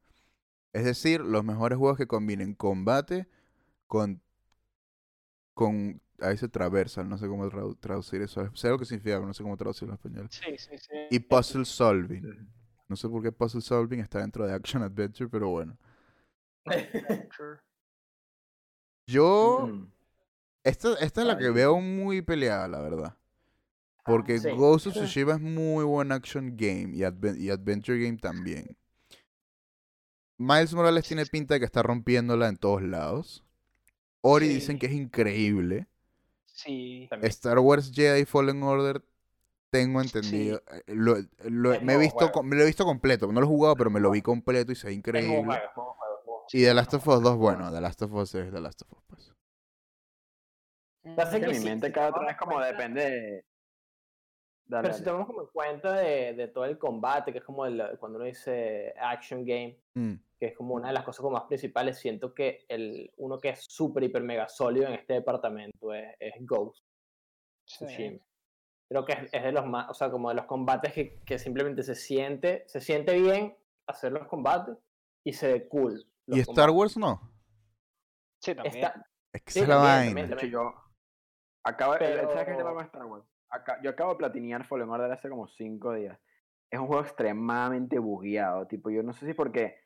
[0.74, 3.26] Es decir, los mejores juegos que combinen combate
[3.86, 4.20] con
[5.55, 8.49] con a veces traversal, no sé cómo tradu- traducir eso.
[8.55, 10.28] Sé lo que significa, pero no sé cómo traducirlo en español.
[10.31, 10.91] Sí, sí, sí.
[11.11, 12.49] Y puzzle solving.
[12.89, 15.77] No sé por qué puzzle solving está dentro de action adventure, pero bueno.
[19.07, 19.86] Yo mm,
[20.65, 23.16] esta, esta es la que veo muy peleada, la verdad.
[24.05, 24.51] Porque sí.
[24.51, 28.77] Ghost of Tsushima es muy buen action game y, adven- y adventure game también.
[30.36, 33.45] Miles Morales tiene pinta de que está rompiéndola en todos lados.
[34.20, 34.55] Ori Sí.
[34.55, 35.86] dicen que es increíble.
[36.55, 37.06] Sí.
[37.10, 37.28] También.
[37.31, 39.02] Star Wars Jedi Fallen Order,
[39.70, 40.62] tengo entendido.
[40.72, 43.26] eh, lo- lo- me, he visto, me lo he visto completo.
[43.32, 45.35] No lo he jugado, pero me lo vi completo y se ve increíble.
[45.35, 46.47] juego, juego, juego.
[46.52, 48.93] Y The Last of Us 2, bueno, The Last of Us es The Last of
[48.93, 49.02] Us.
[49.09, 49.32] Pues.
[51.16, 53.44] Pasa que mi sí, mente cada tomamos vez como depende de...
[54.66, 55.05] Dale, Pero si dale.
[55.12, 58.24] tomamos como en cuenta de, de todo el combate, que es como el- cuando uno
[58.27, 60.15] dice action game, Mm.
[60.39, 63.51] que es como una de las cosas como más principales, siento que el uno que
[63.51, 66.82] es súper, hiper, mega sólido en este departamento es, es Ghost.
[67.66, 68.20] Sí.
[68.89, 71.39] Creo que es, es de los más, o sea, como de los combates que, que
[71.39, 74.77] simplemente se siente, se siente bien hacer los combates
[75.24, 76.05] y se ve cool.
[76.27, 76.70] Y Star.
[76.70, 77.20] Wars no.
[78.41, 78.77] Sí, también.
[78.77, 79.81] Está- Es que Sí, también,
[80.15, 80.20] vaina.
[80.28, 80.73] también, De yo
[81.65, 83.24] acabo, de- Pero- ¿sabes qué es el tema con Star Wars?
[83.51, 86.19] Acá- yo acabo de platinear Fallen Order hace como 5 días.
[86.71, 89.77] Es un juego extremadamente bugueado, tipo, yo no sé si porque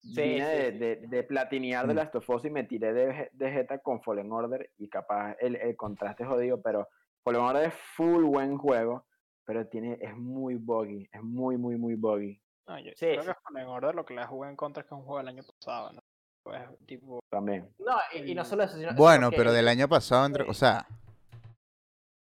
[0.00, 0.78] Sí, vine sí, de, sí.
[0.78, 1.96] de, de platinear de Mm.
[1.96, 5.54] Last of Us y me tiré de, de Jetta con Fallen Order y capaz el,
[5.54, 6.88] el contraste es jodido, pero
[7.22, 9.06] Fallen Order es full buen juego,
[9.44, 13.30] pero tiene, es muy buggy, es muy, muy, muy buggy No, yo Sí, creo sí.
[13.54, 15.28] que el Order lo que le jugué en contra es que es un juego del
[15.28, 16.00] año pasado, ¿no?
[16.42, 17.72] Pues, tipo, también.
[17.78, 20.54] No, y, y no solo eso, sino Bueno, pero el- del año pasado, entre, o
[20.54, 20.84] sea,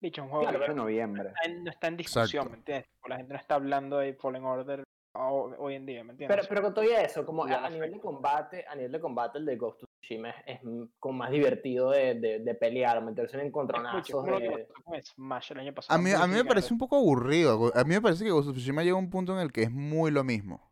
[0.04, 1.28] dicho, un juego Claro, que en noviembre.
[1.28, 2.50] está en- no está en discusión, Exacto.
[2.50, 2.88] ¿me entiendes?
[2.90, 4.84] Tipo, La gente no está hablando de Fallen Order
[5.16, 6.36] ho- hoy en día, ¿me entiendes?
[6.36, 9.46] Pero, pero con todo eso, como a, nivel de combate, a nivel de combate, el
[9.46, 10.60] de Ghost of Tsushima es, es
[10.98, 14.24] como más divertido de, de, de pelear, meterse en encontronazos.
[14.26, 14.66] de-
[15.02, 15.98] Smash el año pasado.
[15.98, 17.70] a mí, a mí me parece un poco aburrido.
[17.74, 19.62] A mí me parece que Ghost of Tsushima llega a un punto en el que
[19.62, 20.68] es muy lo mismo.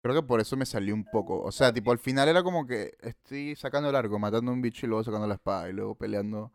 [0.00, 1.42] Creo que por eso me salió un poco.
[1.42, 4.62] O sea, tipo, al final era como que estoy sacando el arco, matando a un
[4.62, 6.52] bicho y luego sacando la espada y luego peleando.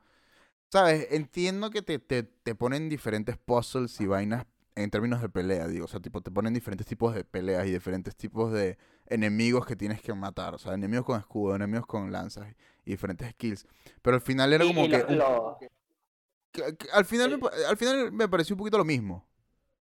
[0.73, 1.05] ¿Sabes?
[1.11, 5.85] Entiendo que te, te, te ponen diferentes puzzles y vainas en términos de pelea, digo.
[5.85, 9.75] O sea, tipo, te ponen diferentes tipos de peleas y diferentes tipos de enemigos que
[9.75, 10.55] tienes que matar.
[10.55, 12.47] O sea, enemigos con escudo, enemigos con lanzas
[12.85, 13.67] y diferentes skills.
[14.01, 14.97] Pero al final era como y que...
[14.97, 15.69] lo- un- lo- que-
[16.75, 19.27] que al final, me, al final me pareció un poquito lo mismo.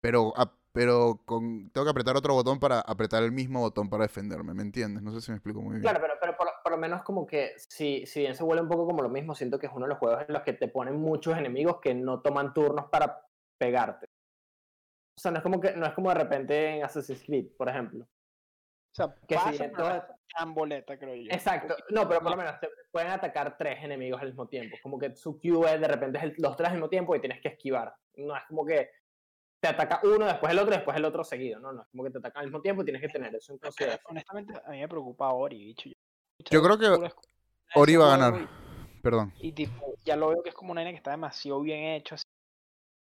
[0.00, 4.04] Pero, a- pero con, tengo que apretar otro botón para apretar el mismo botón para
[4.04, 5.02] defenderme, ¿me entiendes?
[5.02, 5.82] No sé si me explico muy bien.
[5.82, 8.68] Claro, pero, pero por, por lo menos como que si, si bien se vuelve un
[8.68, 10.68] poco como lo mismo, siento que es uno de los juegos en los que te
[10.68, 13.22] ponen muchos enemigos que no toman turnos para
[13.58, 14.06] pegarte.
[15.16, 17.68] O sea, no es como que no es como de repente en Assassin's Creed, por
[17.68, 18.04] ejemplo.
[18.04, 20.02] O sea, Que pasa, si pero todo- no es
[20.38, 21.32] tan boleta, creo yo.
[21.32, 21.74] Exacto.
[21.90, 24.76] No, pero por lo menos te pueden atacar tres enemigos al mismo tiempo.
[24.80, 27.20] Como que su Q es de repente es el- los tres al mismo tiempo y
[27.20, 27.92] tienes que esquivar.
[28.14, 28.90] No es como que
[29.60, 31.60] te ataca uno, después el otro, después el otro seguido.
[31.60, 33.52] No, no, es como que te atacan al mismo tiempo y tienes que tener eso
[33.52, 34.10] en consideración.
[34.10, 35.90] honestamente, a mí me preocupa Ori, bicho.
[36.50, 37.12] Yo creo que
[37.74, 38.48] Ori va a ganar.
[39.02, 39.32] Perdón.
[39.40, 42.14] Y, tipo, ya lo veo que es como una vaina que está demasiado bien hecho,
[42.14, 42.24] así,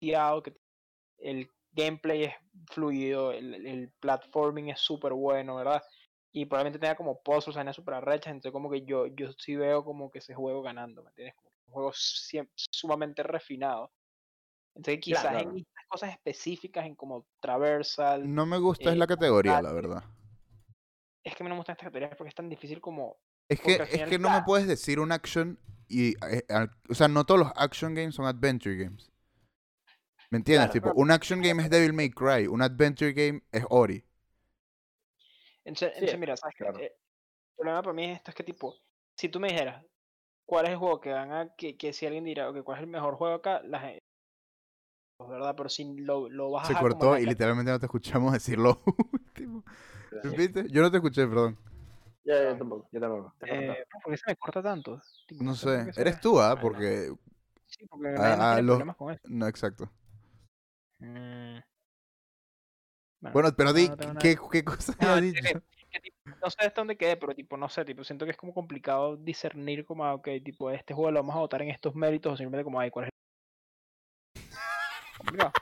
[0.00, 0.56] que
[1.18, 2.34] el gameplay es
[2.70, 5.82] fluido, el, el platforming es súper bueno, ¿verdad?
[6.32, 9.84] Y probablemente tenga como puzzles, vainas súper arrechas, entonces como que yo, yo sí veo
[9.84, 11.34] como que ese juego ganando, ¿me entiendes?
[11.36, 13.90] Como un juego sumamente refinado.
[14.76, 15.58] Entonces quizás Claro, en claro.
[15.58, 20.04] estas cosas específicas, en como traversal, No me gusta es eh, la categoría, la verdad.
[21.24, 23.18] es que a mí no me gustan estas categorías porque es tan difícil como...
[23.48, 25.58] Es que, es que no me puedes decir un action
[25.88, 26.10] y...
[26.26, 29.10] eh, al- o sea, no todos los action games son adventure games.
[30.30, 30.70] ¿Me entiendes?
[30.70, 34.04] Claro, tipo, un action game es Devil May Cry, un adventure game es Ori.
[35.64, 36.64] Entonces, Sí, entonces, mira, ¿sabes qué?
[36.64, 36.78] claro.
[36.78, 38.76] Eh, El problema para mí es esto, es que tipo,
[39.16, 39.84] si tú me dijeras,
[40.46, 42.84] ¿cuál es el juego que van a, que, que si alguien dirá, ok, ¿cuál es
[42.84, 43.62] el mejor juego acá?
[43.64, 44.04] La gente,
[45.24, 45.54] ¿verdad?
[45.56, 48.82] Pero si lo, lo vas Se a cortó y literalmente no te escuchamos decir lo
[49.12, 49.64] último.
[50.36, 50.66] ¿Viste?
[50.70, 51.58] Yo no te escuché, perdón.
[52.24, 53.34] Yo, yo tampoco, yo tampoco.
[53.46, 55.00] Eh, ¿Por qué se me corta tanto?
[55.26, 56.58] Tipo, No sé Eres tú, ¿ah?
[56.60, 57.12] Porque...
[57.66, 59.22] Sí, porque a- nadie más a tiene los- problemas con eso.
[59.28, 59.90] No, exacto.
[60.98, 61.58] Mm.
[63.32, 64.14] Bueno, pero di, no.
[64.20, 65.42] ¿qué, qué cosa No, has es dicho?
[65.42, 68.30] que- que tipo, no sé hasta dónde quedé, pero tipo, no sé, tipo, siento que
[68.32, 71.70] es como complicado discernir como, ah, ok, tipo, este juego lo vamos a votar en
[71.70, 73.15] estos méritos o simplemente como, ay, ¿cuál es el...
[75.18, 75.52] Complicado.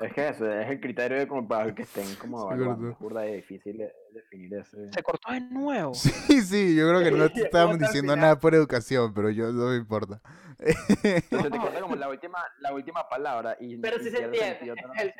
[0.00, 2.76] Es que eso es el criterio de como para el que estén como Sí, evaluando.
[2.82, 2.92] verdad.
[2.92, 4.92] Es burda de difícil de- definir ese.
[4.92, 5.94] Se cortó de nuevo.
[5.94, 8.20] Sí, sí, yo creo que no te estábamos diciendo final.
[8.20, 10.20] nada por educación, pero yo no me importa.
[10.58, 11.22] Entonces
[11.52, 14.58] te corta como la última, la última palabra y Pero y sí se pierde entiende.
[14.58, 15.14] sentido es.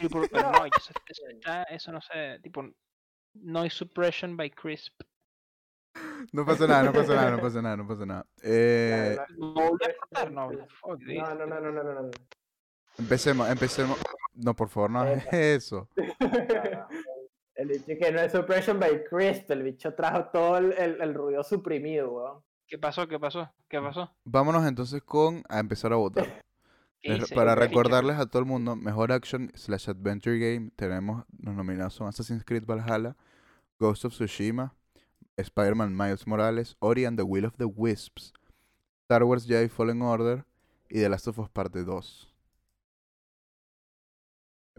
[0.00, 2.64] Sí, pero, pero no, eso, eso, está- eso no sé, tipo,
[3.34, 5.00] noise suppression by Crisp.
[6.32, 8.26] No pasa nada, no pasa nada, no pasa nada, no pasa nada.
[8.42, 10.32] Eh, ¿Lo volví a cortar?
[10.32, 10.50] No,
[10.80, 11.18] fuck this.
[11.18, 12.10] No, no, no, no, no, no, no.
[13.00, 13.98] Empecemos, empecemos.
[14.34, 15.88] No, por favor, no hagas eso.
[17.56, 21.12] El bicho que no es Suppression by Crisp, el bicho trajo todo el, el, el
[21.12, 22.42] ruido suprimido, weón.
[22.66, 23.06] ¿Qué pasó?
[23.06, 23.52] ¿Qué pasó?
[23.68, 24.10] ¿Qué pasó?
[24.24, 26.42] Vámonos entonces con a empezar a votar.
[27.34, 32.08] Para recordarles a todo el mundo, mejor action slash adventure game, tenemos, los nominados son
[32.08, 33.14] Assassin's Creed Valhalla,
[33.78, 34.74] Ghost of Tsushima,
[35.36, 38.32] Spider-Man Miles Morales, Ori and the Will of the Wisps,
[39.04, 40.46] Star Wars Jedi Fallen Order
[40.88, 42.29] y The Last of Us Parte 2.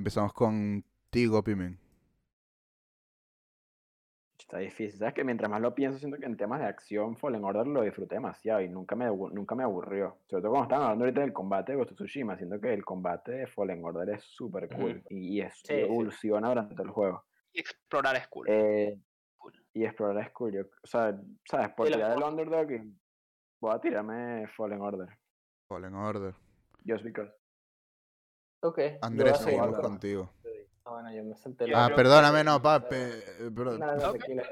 [0.02, 1.78] Empezamos con Tigo Pimen.
[4.40, 4.98] Está difícil.
[4.98, 7.84] Sabes que mientras más lo pienso, siento que en temas de acción, Fallen Order lo
[7.84, 10.18] disfruté demasiado y nunca me, nunca me aburrió.
[10.26, 12.36] Sobre todo cuando estaban hablando ahorita del combate de Ghost of Tsushima.
[12.36, 15.76] Siento que el combate de Fallen Order es súper cool y, y es, Sí, y
[15.76, 15.82] sí.
[15.82, 17.24] evoluciona durante todo el juego.
[17.54, 18.48] Y explorar es cool.
[18.50, 19.00] Eh,
[19.38, 19.54] Cool.
[19.72, 20.52] y explorar es cool.
[20.52, 21.16] Yo, o sea,
[21.46, 21.70] ¿sabes?
[21.76, 22.92] Por tirar el underdog y
[23.62, 25.10] voy a tirarme Fallen Order.
[25.68, 26.34] Fallen Order.
[26.88, 27.32] Just because.
[28.62, 28.80] Ok.
[29.02, 30.32] Andrés, seguimos contigo.
[30.86, 32.96] Ah, bueno, yo me salté Yo Ah, perdóname, no, papi.
[32.96, 34.44] eh, pero- No, no, tranquilo.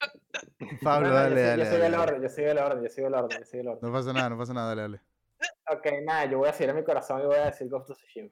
[0.82, 1.64] Pablo, No, no, dale, yo, dale.
[1.64, 3.68] yo sigo el orden, yo sigo el orden, yo sigo el orden, yo sigo el
[3.68, 3.80] orden.
[3.82, 5.00] No pasa nada, no pasa nada, dale, dale.
[5.70, 7.98] Ok, nada, yo voy a seguir a mi corazón y voy a decir Ghost of
[7.98, 8.30] Tsushima.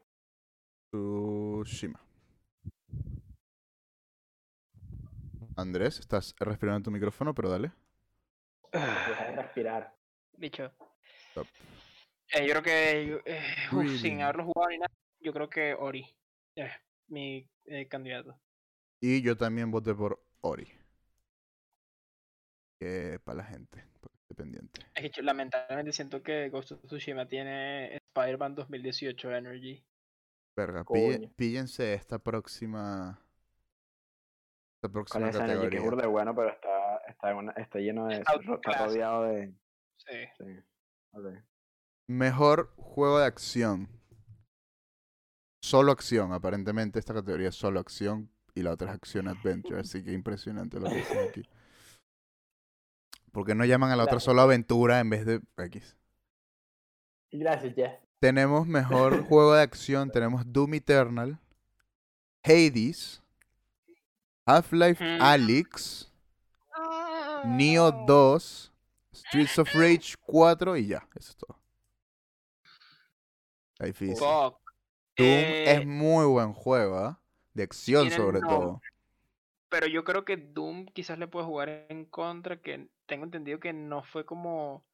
[0.91, 2.01] Tsushima.
[5.57, 7.73] Andrés, estás respirando en tu micrófono, pero dale.
[8.73, 9.95] Deja de respirar.
[11.31, 11.47] Stop.
[12.33, 13.43] Eh, yo creo que, eh,
[13.73, 14.93] uf, sin haberlo jugado ni nada,
[15.25, 16.05] yo creo que Ori
[16.55, 16.71] es
[17.09, 18.39] mi eh, candidato.
[19.01, 20.69] Y yo también voté por Ori.
[22.79, 24.81] Que para la gente, para que esté pendiente.
[24.95, 29.85] Es que yo lamentablemente siento que Ghost of Tsushima tiene Spider-Man 2018 Energy.
[30.57, 33.19] Verga, pille- píllense esta próxima.
[34.77, 35.37] Esta ¿Cuál próxima es?
[35.37, 35.81] Que es categoría.
[35.81, 38.17] burda de bueno, pero está, está, en una- está lleno de.
[38.17, 39.55] Está rodeado de.
[39.97, 40.19] Sí.
[40.39, 40.45] Sí.
[41.13, 41.27] ok.
[42.09, 43.89] Mejor juego de acción.
[45.65, 50.05] Solo acción, aparentemente esta categoría es solo acción y la otra es acción adventure, así
[50.05, 51.49] que impresionante lo que dicen aquí.
[53.33, 55.97] Porque no llaman a la otra solo aventura en vez de X.
[57.33, 57.95] Gracias, Jeff.
[58.19, 61.41] Tenemos mejor juego de acción, tenemos Doom Eternal,
[62.43, 63.23] Hades,
[64.45, 65.23] Half-Life Mm.
[65.23, 66.13] Alyx,
[67.47, 68.73] Neo 2,
[69.15, 71.59] Streets of Rage 4 y ya, eso es todo.
[74.19, 74.64] Fuck.
[75.17, 77.21] Doom Eh, es muy buen juego, ¿ah?
[77.53, 78.57] De acción sobre nombre.
[78.57, 78.81] todo.
[79.69, 83.73] Pero yo creo que Doom quizás le puede jugar en contra, que tengo entendido que
[83.73, 84.85] no fue como.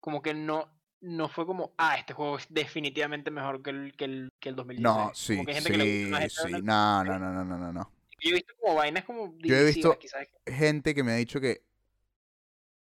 [0.00, 0.68] Como que no.
[1.00, 4.56] No fue como, ah, este juego es definitivamente mejor que el, que el, que el
[4.56, 5.06] 2016.
[5.06, 6.62] No, sí, como que hay gente que le gusta sí, sí.
[6.62, 7.90] No, no, no, no, no, no, no.
[8.22, 10.26] Yo he visto como vainas como Yo he visto- quizás.
[10.46, 11.62] Gente que me ha dicho que...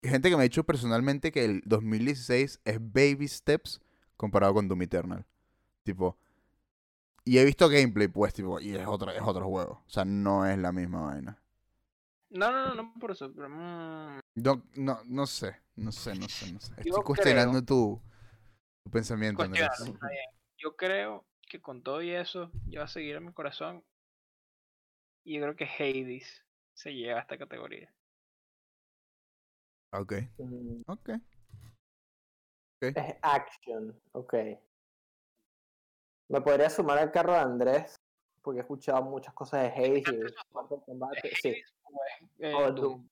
[0.03, 3.79] Gente que me ha dicho personalmente que el 2016 es baby steps
[4.17, 5.27] comparado con Doom Eternal.
[5.83, 6.17] Tipo...
[7.29, 9.83] Y he visto gameplay, pues, tipo, y es otro, es otro juego.
[9.87, 11.39] O sea, no es la misma vaina.
[12.31, 13.49] No, no, no, no por eso, pero.
[13.51, 16.73] mm, No, no, no sé, no sé, no sé, no sé.
[16.79, 18.01] Estoy Yo cuestionando tu,
[18.85, 19.69] tu pensamiento, Andrés.
[19.73, 20.25] cuestionarlo, está bien.
[20.59, 23.83] Yo creo que con todo y eso, yo voy a seguir a mi corazón.
[25.23, 26.45] Y yo creo que Hades
[26.75, 27.95] se lleva a esta categoría.
[29.93, 31.11] Ok, Mm, ok.
[32.93, 34.35] Es action, ok.
[36.29, 38.01] Me podría sumar al carro de Andrés,
[38.43, 41.29] porque he escuchado muchas cosas de Hades y de parte del combate.
[41.33, 43.09] ¿Es Sí, Hades o es, eh, o Doom?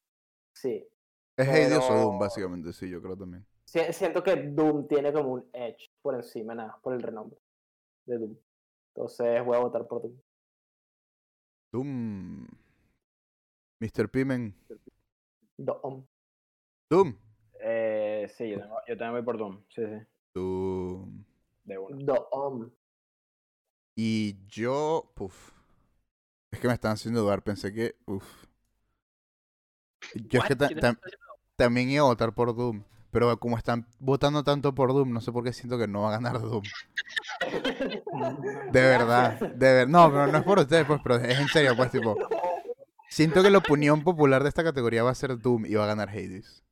[0.53, 0.89] Sí.
[1.37, 3.47] Es Hades o Doom, básicamente, sí, yo creo también.
[3.65, 7.39] Si- Siento que Doom tiene como un edge por encima, nada, por el renombre
[8.05, 8.37] de Doom.
[8.95, 10.17] Entonces voy a votar por Doom.
[11.73, 12.47] Doom.
[13.81, 14.09] Mr.
[14.11, 14.55] Pimen.
[15.59, 16.07] Doom.
[16.91, 17.19] Doom.
[17.61, 19.63] Eh, sí, yo, tengo- yo también voy por Doom.
[19.69, 20.07] Sí, sí.
[20.35, 21.25] Doom.
[21.65, 21.97] De uno.
[21.99, 22.71] Doom.
[23.97, 25.53] Y yo, puf.
[26.53, 27.97] Es que me están haciendo dudar, pensé que.
[28.05, 28.45] Uff.
[30.15, 30.57] Yo es que
[31.57, 32.85] también iba a votar por Doom.
[33.11, 36.09] Pero como están votando tanto por Doom, no sé por qué siento que no va
[36.09, 36.63] a ganar Doom.
[38.73, 39.87] De verdad, de verdad.
[39.89, 42.17] No, pero no es por ustedes, pues, pero es en serio, pues, tipo.
[43.09, 45.89] Siento que la opinión popular de esta categoría va a ser Doom y va a
[45.89, 46.63] ganar Hades.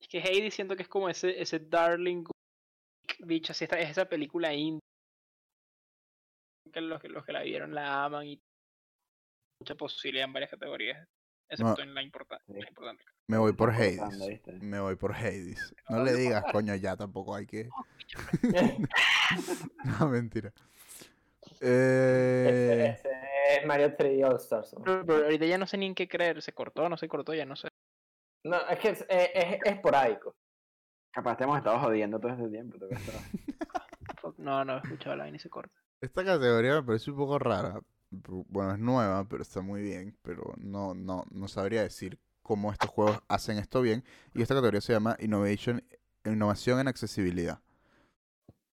[0.00, 2.24] Es que Heidi siento que es como ese, ese darling
[3.20, 4.80] bicho, así esta, es esa película indie.
[6.72, 8.40] Que los, que los que la vieron la aman y
[9.60, 11.06] mucha posibilidad en varias categorías.
[11.48, 12.54] Excepto en la, importa- Sí.
[12.60, 13.04] la importante.
[13.28, 14.00] Me voy por Hades.
[14.62, 15.74] Me voy por Hades.
[15.90, 17.68] No le digas, coño, ya tampoco hay que.
[19.84, 20.52] No, mentira.
[21.60, 23.10] Ese, Eh, ese
[23.60, 24.72] es Mario 3D All Stars.
[24.74, 24.82] ¿no?
[24.84, 26.40] Pero, pero ahorita ya no sé ni en qué creer.
[26.42, 27.68] Se cortó, no se cortó, ya no sé.
[28.44, 30.34] No, es que es, es, es esporádico.
[31.12, 32.78] Capaz te hemos estado jodiendo todo este tiempo.
[34.38, 35.81] No, no he escuchado la vaina y se corta.
[36.02, 37.80] Esta categoría me parece un poco rara.
[38.10, 40.16] Bueno, es nueva, pero está muy bien.
[40.22, 44.04] Pero no, no, no sabría decir cómo estos juegos hacen esto bien.
[44.34, 45.82] Y esta categoría se llama Innovation,
[46.24, 47.60] Innovación en Accesibilidad.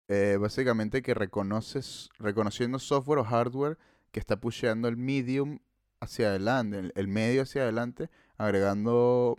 [0.08, 3.78] Eh, básicamente que reconoces, reconociendo software o hardware
[4.10, 5.58] que está pusheando el medium
[6.00, 9.36] hacia adelante, el, el medio hacia adelante, agregando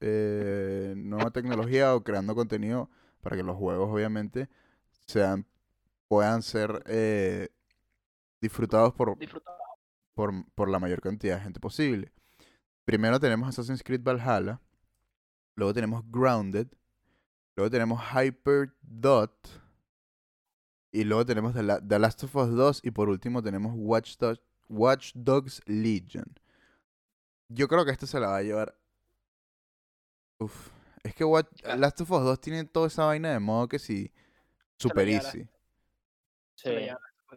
[0.00, 2.90] eh, nueva tecnología o creando contenido
[3.20, 4.48] para que los juegos obviamente
[5.06, 5.46] sean
[6.08, 7.48] puedan ser eh,
[8.40, 9.56] disfrutados por, Disfrutado.
[10.14, 12.12] por, por la mayor cantidad de gente posible.
[12.84, 14.60] Primero tenemos Assassin's Creed Valhalla,
[15.56, 16.68] luego tenemos Grounded,
[17.56, 19.48] luego tenemos Hyper Dot,
[20.92, 24.16] y luego tenemos The, La- The Last of Us 2, y por último tenemos Watch,
[24.18, 26.26] Dog- Watch Dogs Legion.
[27.48, 28.78] Yo creo que este se la va a llevar.
[30.40, 30.70] Uf.
[31.02, 31.76] Es que Watch, Ah.
[31.76, 34.12] Last of Us 2 tiene toda esa vaina de modo que sí.
[34.78, 35.48] Super easy.
[36.56, 36.70] Sí.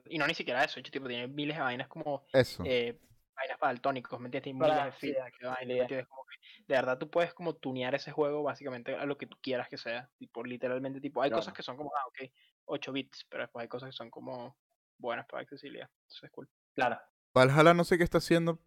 [0.07, 2.63] Y no ni siquiera eso, hecho, tipo, tiene miles de vainas como Eso.
[2.65, 2.99] eh,
[3.35, 4.53] vainas para daltónicos, ¿me entiendes?
[4.53, 5.81] Miles de feedback, de vainas, ¿me accesibilidad.
[5.83, 6.07] entiendes?
[6.07, 9.37] Como que de verdad tú puedes como tunear ese juego básicamente a lo que tú
[9.41, 10.09] quieras que sea.
[10.17, 12.31] Tipo, literalmente, tipo, hay cosas que son como, ah, ok,
[12.65, 14.55] 8 bits, pero después hay cosas que son como
[14.97, 15.89] buenas para accesibilidad.
[16.07, 16.47] Eso es cool.
[16.75, 16.99] Claro.
[17.33, 18.59] Valhalla no sé qué está haciendo,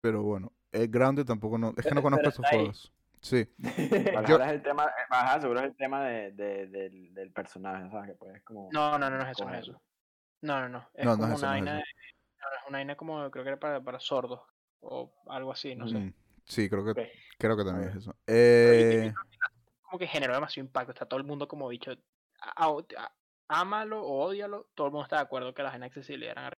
[0.00, 0.52] pero bueno.
[0.72, 1.74] El Grounded tampoco no.
[1.76, 2.56] Es que no conozco esos ahí.
[2.58, 2.92] juegos.
[3.20, 3.46] Sí.
[4.14, 7.90] Valhalla es el tema, eh, Valhalla seguro es el tema de, de- del, del personaje,
[7.90, 8.10] ¿sabes?
[8.10, 8.68] Que puedes como...
[8.72, 9.72] No, no, no, no es eso, no es cogerlo.
[9.76, 9.82] eso.
[10.42, 10.88] No, no, no.
[10.94, 11.86] Es No, no como es eso, una no es vaina, eso.
[11.86, 14.40] de- no, es una vaina como, creo que era para, para sordos
[14.80, 15.98] o algo así, no sé.
[15.98, 16.14] Mm,
[16.44, 18.14] Sí, creo que, creo que también es eso.
[18.26, 19.14] Eh,
[19.82, 20.92] como que generó demasiado impacto.
[20.92, 21.92] Está todo el mundo como dicho,
[23.48, 26.52] ámalo o odialo, todo el mundo está de acuerdo que las vainas accesibles eran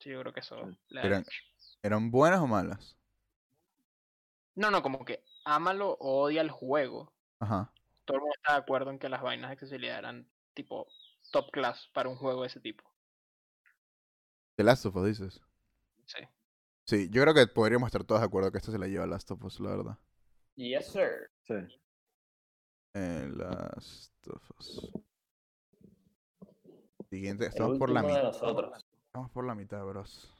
[0.00, 0.56] Sí, yo creo que eso.
[0.90, 1.24] Da Eran-.
[1.82, 2.96] ¿Eran buenas o malas?
[4.56, 7.12] No, no, como que ámalo o odia el juego.
[7.38, 7.72] Ajá.
[8.04, 10.88] Todo el mundo está de acuerdo en que las vainas de accesibilidad eran tipo
[11.32, 12.84] top class para un juego de ese tipo.
[14.56, 15.40] The Last of Us dices.
[16.04, 16.18] Sí.
[16.84, 19.30] Sí, yo creo que podríamos estar todos de acuerdo que esta se la lleva Last
[19.32, 19.98] of Us, la verdad.
[20.54, 21.30] yes, sir.
[21.48, 21.54] Sí.
[22.94, 24.92] Eh, Last of Us.
[27.10, 28.28] Siguiente, El estamos por la mitad.
[29.06, 30.32] Estamos por la mitad, bros.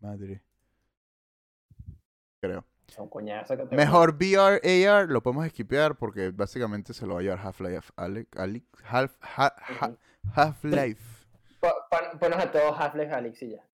[0.00, 0.42] Madre.
[2.40, 2.64] Creo.
[2.88, 7.20] Son coñazo que te Mejor VR, AR, lo podemos esquipear porque básicamente se lo va
[7.20, 7.92] a llevar Half-Life.
[7.96, 9.98] Ale- Ale- Half, Ha- Ha- Ujú.
[10.34, 11.26] Half-Life.
[11.60, 13.68] Po- pon- Ponos a todos Half-Life Alyx y ya.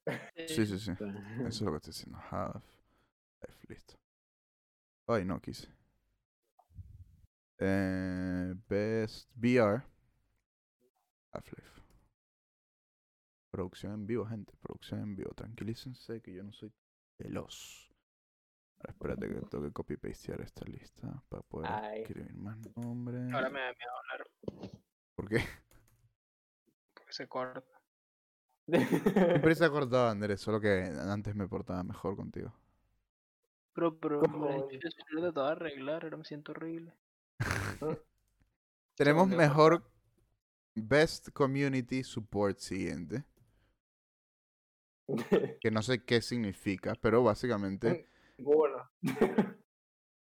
[0.49, 0.91] Sí, sí, sí.
[0.93, 2.19] Eso es lo que estoy diciendo.
[2.31, 3.95] Half-Life, listo.
[5.07, 5.69] Ay, no quise.
[7.59, 9.83] Eh, best VR.
[11.33, 11.71] Half-Life.
[13.51, 14.53] Producción en vivo, gente.
[14.61, 15.31] Producción en vivo.
[15.35, 16.73] Tranquilícense que yo no soy
[17.19, 17.91] veloz.
[18.79, 22.01] Ahora espérate que tengo que copy-pastear esta lista para poder Ay.
[22.03, 23.33] escribir más nombres.
[23.33, 24.71] Ahora me da miedo hablar
[25.15, 25.45] ¿Por qué?
[27.15, 27.63] Se corta.
[28.67, 30.41] Siempre se ha cortado, Andrés.
[30.41, 32.53] Solo que antes me portaba mejor contigo.
[33.75, 34.49] Pero, pero, ¿Cómo?
[34.49, 36.93] me he hecho- yo de arreglar, ahora me siento horrible.
[38.97, 39.85] Tenemos mejor
[40.75, 43.25] Best Community Support siguiente.
[45.61, 48.09] Que no sé qué significa, pero básicamente,
[48.39, 48.91] bueno.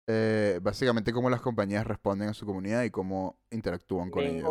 [0.08, 4.50] eh, básicamente cómo las compañías responden a su comunidad y cómo interactúan con ellos.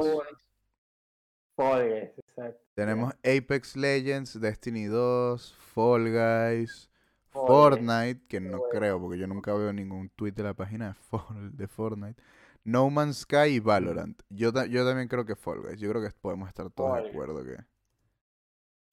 [1.63, 2.61] Fall Guys, exacto.
[2.75, 6.91] Tenemos Apex Legends, Destiny 2, Fall Guys,
[7.31, 8.65] Fall Fortnite, que no bueno.
[8.73, 12.21] creo porque yo nunca veo ningún tweet de la página de, For- de Fortnite.
[12.65, 14.21] No Man's Sky y Valorant.
[14.29, 15.81] Yo, ta- yo también creo que Fall Guys.
[15.81, 17.57] Yo creo que podemos estar todos Fall de acuerdo que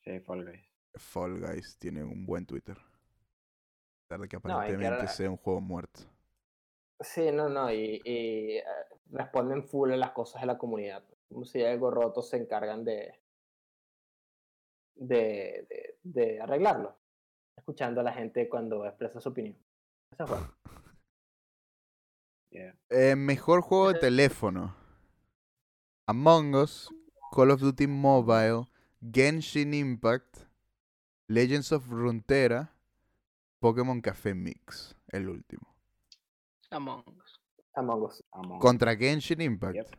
[0.03, 0.61] Sí, Fall Guys.
[0.95, 2.77] Fall Guys tiene un buen Twitter.
[2.77, 6.01] A pesar de que No, y que aparentemente ahora- sea un juego muerto.
[7.01, 8.63] Sí, no, no, y, y, eh,
[9.11, 11.03] responden full a las cosas de la comunidad.
[11.29, 13.13] Como si hay algo roto, se encargan de,
[14.95, 16.95] de, de, de arreglarlo.
[17.57, 19.57] escuchando a la gente cuando expresa su opinión.
[20.11, 20.57] Eso es bueno.
[22.49, 22.75] Yeah.
[22.89, 24.75] Eh, mejor juego de teléfono.
[26.07, 26.89] Among Us,
[27.31, 28.67] Call of Duty Mobile,
[29.01, 30.37] Genshin Impact,
[31.27, 32.73] Legends of Runeterra,
[33.59, 35.75] Pokémon Café Mix, el último.
[36.71, 37.41] Among Us.
[37.75, 38.23] Among Us.
[38.31, 38.61] Among Us.
[38.61, 39.75] Contra Genshin Impact.
[39.75, 39.97] Yep.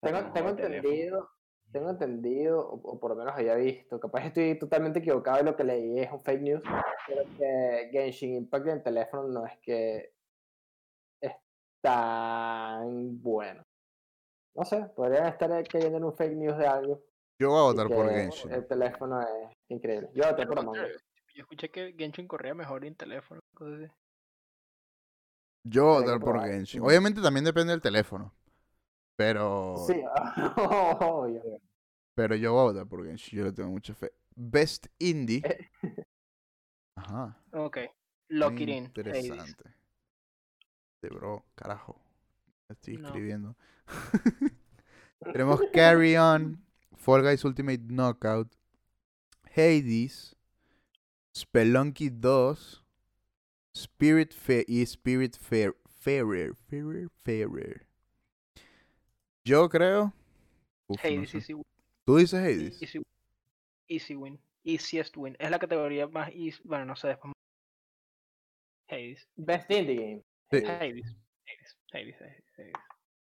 [0.00, 1.30] Tengo, tengo entendido,
[1.70, 5.56] tengo entendido, o, o por lo menos había visto, capaz estoy totalmente equivocado y lo
[5.56, 6.62] que leí es un fake news,
[7.06, 10.12] pero que Genshin Impact en teléfono no es que
[11.20, 11.32] es
[11.80, 13.62] tan bueno.
[14.54, 17.02] No sé, podrían estar cayendo en un fake news de algo.
[17.38, 18.52] Yo voy a votar por Genshin.
[18.52, 20.10] El teléfono es increíble.
[20.14, 20.76] Yo voté por.
[21.34, 23.40] Yo escuché que Genshin corría mejor en teléfono.
[23.54, 24.01] cosas así.
[25.64, 26.40] Yo votar por.
[26.44, 26.82] Genshin.
[26.82, 28.32] Obviamente también depende del teléfono.
[29.16, 29.94] Pero, Sí,
[31.00, 31.42] obvio.
[32.14, 33.38] pero yo voy a votar por Genshin.
[33.38, 34.12] Yo le tengo mucha fe.
[34.34, 35.42] Best Indie.
[35.44, 35.70] Eh.
[36.96, 37.36] Ajá.
[37.52, 37.78] Ok.
[38.28, 38.84] Lock it in.
[38.96, 39.24] Hades.
[39.24, 39.64] Interesante.
[41.02, 42.00] De bro, carajo.
[42.68, 43.08] Estoy No.
[43.08, 43.56] escribiendo.
[45.32, 46.64] Tenemos Carry On,
[46.96, 48.54] Fall Guys Ultimate Knockout,
[49.54, 50.34] Hades,
[51.36, 52.81] Spelunky 2,
[53.74, 56.54] Spirit Fe y Spirit Fair Fairer.
[56.68, 57.86] Fairer, Fairer.
[59.44, 60.12] Yo creo.
[60.88, 61.38] Uf, no Hades, sé.
[61.38, 61.64] easy win.
[62.04, 62.82] ¿Tú dices Hades?
[62.82, 63.02] Easy,
[63.88, 64.38] easy win.
[64.64, 65.36] Easiest win.
[65.38, 66.60] Es la categoría más easy.
[66.64, 67.08] Bueno, no sé.
[67.08, 67.32] después-
[68.88, 69.26] Hades.
[69.36, 70.22] Best Indie Game.
[70.50, 70.56] Sí.
[70.66, 71.16] Hades.
[71.46, 71.76] Hades.
[71.92, 72.20] Hades.
[72.20, 72.44] Hades.
[72.58, 72.72] Hades.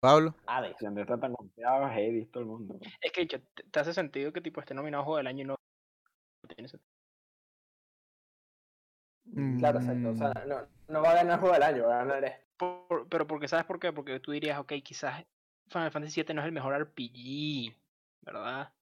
[0.00, 0.34] Pablo.
[0.46, 0.76] Hades.
[0.78, 2.78] Si Andrés está tan confiado, Hades, todo el mundo.
[3.00, 3.42] Es que te,
[3.80, 5.52] hace sentido que tipo esté nominado a juego del año y no.
[5.54, 5.57] no
[9.58, 10.10] Claro, exacto.
[10.10, 12.46] O sea, Mm, no, no va a ganar juego del año, va a ganar este.
[12.56, 13.92] Por- pero porque, ¿sabes por qué?
[13.92, 15.24] Porque tú dirías, ok, quizás
[15.68, 17.76] Final Fantasy VII no es el mejor RPG,
[18.22, 18.72] ¿verdad?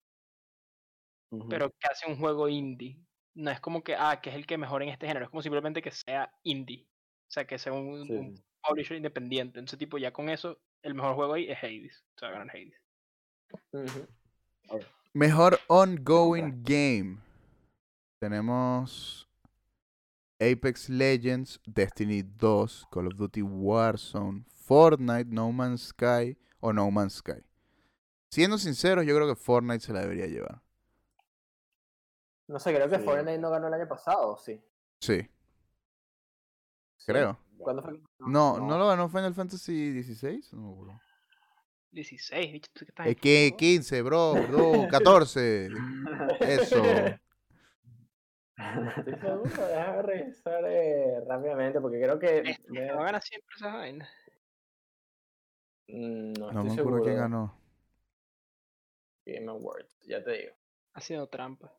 [1.51, 2.97] Pero que hace un juego indie.
[3.35, 5.25] No es como que, ah, que es el que mejor en este género.
[5.27, 6.87] Es como simplemente que sea indie.
[7.29, 8.43] O sea, que sea un, Sí, un sí.
[8.67, 9.59] publisher independiente.
[9.59, 12.05] Entonces, tipo, ya con eso, el mejor juego ahí es Hades.
[12.17, 12.81] O sea, ganar Hades.
[15.13, 17.19] Mejor ongoing game.
[18.21, 19.26] Tenemos
[20.41, 27.15] Apex Legends, Destiny 2, Call of Duty Warzone, Fortnite, No Man's Sky o No Man's
[27.15, 27.43] Sky.
[28.31, 30.61] Siendo sinceros, yo creo que Fortnite se la debería llevar.
[32.49, 33.03] No sé, creo que Sí.
[33.05, 34.61] Fortnite no ganó el año pasado, ¿o sí.
[35.01, 35.21] Sí,
[36.99, 37.07] Sí.
[37.07, 37.39] creo.
[37.59, 37.93] ¿Cuándo fue?
[38.19, 38.79] No, no, no.
[38.79, 40.53] lo ganó Final Fantasy 16.
[40.53, 41.01] No me acuerdo.
[41.93, 43.57] 16, bicho, tú que estás Es que enfermo.
[43.57, 45.69] 15, bro, bro, 14.
[46.41, 46.83] Eso.
[48.57, 52.39] Estoy seguro, déjame revisar eh, rápidamente porque creo que.
[52.39, 54.09] Este, de- no gana siempre esa vaina.
[55.89, 57.03] Mm, No, No estoy me acuerdo seguro.
[57.05, 57.61] quién ganó.
[59.27, 60.55] Game Awards, ya te digo.
[60.95, 61.73] Ha sido trampa.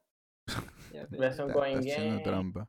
[0.91, 1.24] Ya te digo.
[1.24, 2.24] Está haciendo Game.
[2.24, 2.68] trampa.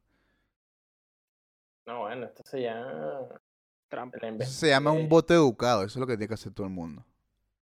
[1.86, 3.40] No, bueno, esto se llama.
[3.88, 4.18] Trampa.
[4.44, 5.80] se llama un voto educado.
[5.82, 7.04] Eso es lo que tiene que hacer todo el mundo.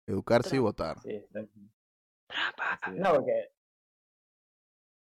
[0.07, 0.63] Educarse y Trampa.
[0.63, 0.99] votar.
[1.01, 1.45] Sí, está-
[2.27, 2.79] Trampa.
[2.93, 3.51] No, porque.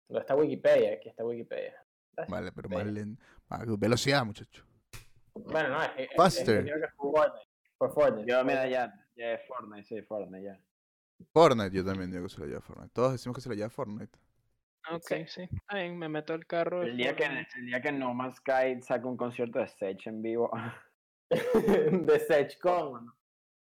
[0.10, 1.76] No está Wikipedia, aquí está Wikipedia.
[2.30, 3.22] Vale, pero más lento.
[3.78, 4.64] Velocidad, muchacho.
[5.34, 6.04] Bueno, no, es que.
[6.04, 6.64] es- es que Faster.
[6.64, 7.48] creo que fue Fortnite.
[7.78, 8.32] Fue Fortnite.
[8.32, 10.60] Yo, mira, ya, ya es Fortnite, sí, Fortnite, ya.
[11.34, 12.92] Fortnite, yo también digo que se lo lleva Fortnite.
[12.94, 14.18] Todos decimos que se lo lleva Fortnite.
[14.90, 15.26] Ok, Sí.
[15.28, 15.50] sí.
[15.74, 16.82] Bien, me meto al carro.
[16.84, 20.22] El día, que, el día que No Man's Sky saca un concierto de Sech en
[20.22, 20.50] vivo.
[22.10, 23.12] de Sech con.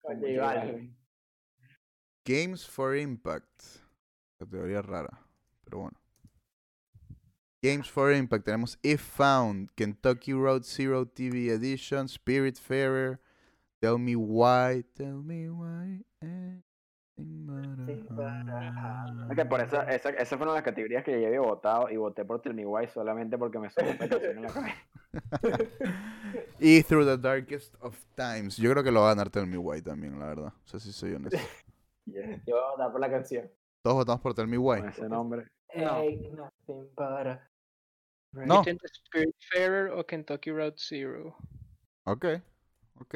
[0.01, 0.21] con.
[2.25, 3.63] Games for Impact.
[4.39, 5.21] Categoría rara,
[5.65, 5.99] pero bueno.
[7.63, 8.45] Games for Impact.
[8.45, 13.21] Tenemos If Found, Kentucky Road Zero TV Edition, Spirit Fairer,
[13.81, 16.05] Tell Me Why, Tell Me Why.
[19.37, 21.89] que por esa, esa, esa fue una de las categorías que yo ya había votado
[21.89, 24.77] y voté por Tell Me Why solamente porque me sonó en la cabeza.
[26.59, 28.57] y Through the Darkest of Times.
[28.57, 30.53] Yo creo que lo va a ganar Tell Me Why también, la verdad.
[30.65, 31.39] O sea, si soy honesto.
[32.07, 33.49] Yo voy a votar por la canción.
[33.83, 34.81] Todos votamos por Tell Me Why.
[34.81, 35.47] Con ese nombre.
[35.77, 35.95] No.
[36.01, 37.52] Ain't nothing but a-
[38.33, 38.57] No.
[38.57, 41.37] ¿Viste entre Spiritfarer o Kentucky Road Zero?
[42.05, 42.25] Ok,
[43.01, 43.15] ok.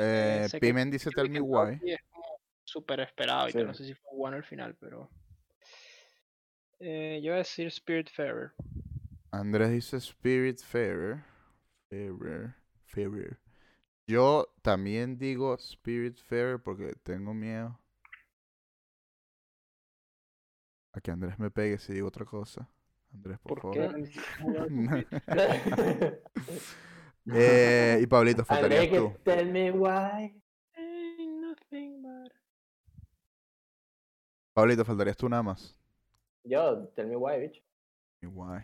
[0.00, 1.80] Eh, que- Pimen dice Tell Me Why.
[1.82, 2.24] Es como
[2.64, 3.58] súper esperado y Sí.
[3.64, 5.10] no sé si fue bueno al final, pero...
[6.78, 8.52] Eh, yo voy a decir Spiritfarer.
[9.32, 11.24] Andrés dice Spirit Fairer.
[11.90, 12.54] Fairer.
[12.86, 13.38] Fairer.
[14.06, 17.78] Yo también digo Spirit Fairer porque tengo miedo.
[20.92, 22.68] A que Andrés me pegue si digo otra cosa.
[23.12, 24.04] Andrés, por, ¿Por favor.
[24.04, 25.08] qué?
[27.30, 29.12] Eh, y Pablito, faltarías tú.
[29.22, 30.34] tell me why.
[31.70, 32.32] But-
[34.54, 35.78] Pablito, faltarías tú nada más.
[36.44, 37.62] Yo, tell me why, bitch.
[38.22, 38.62] Muy guay.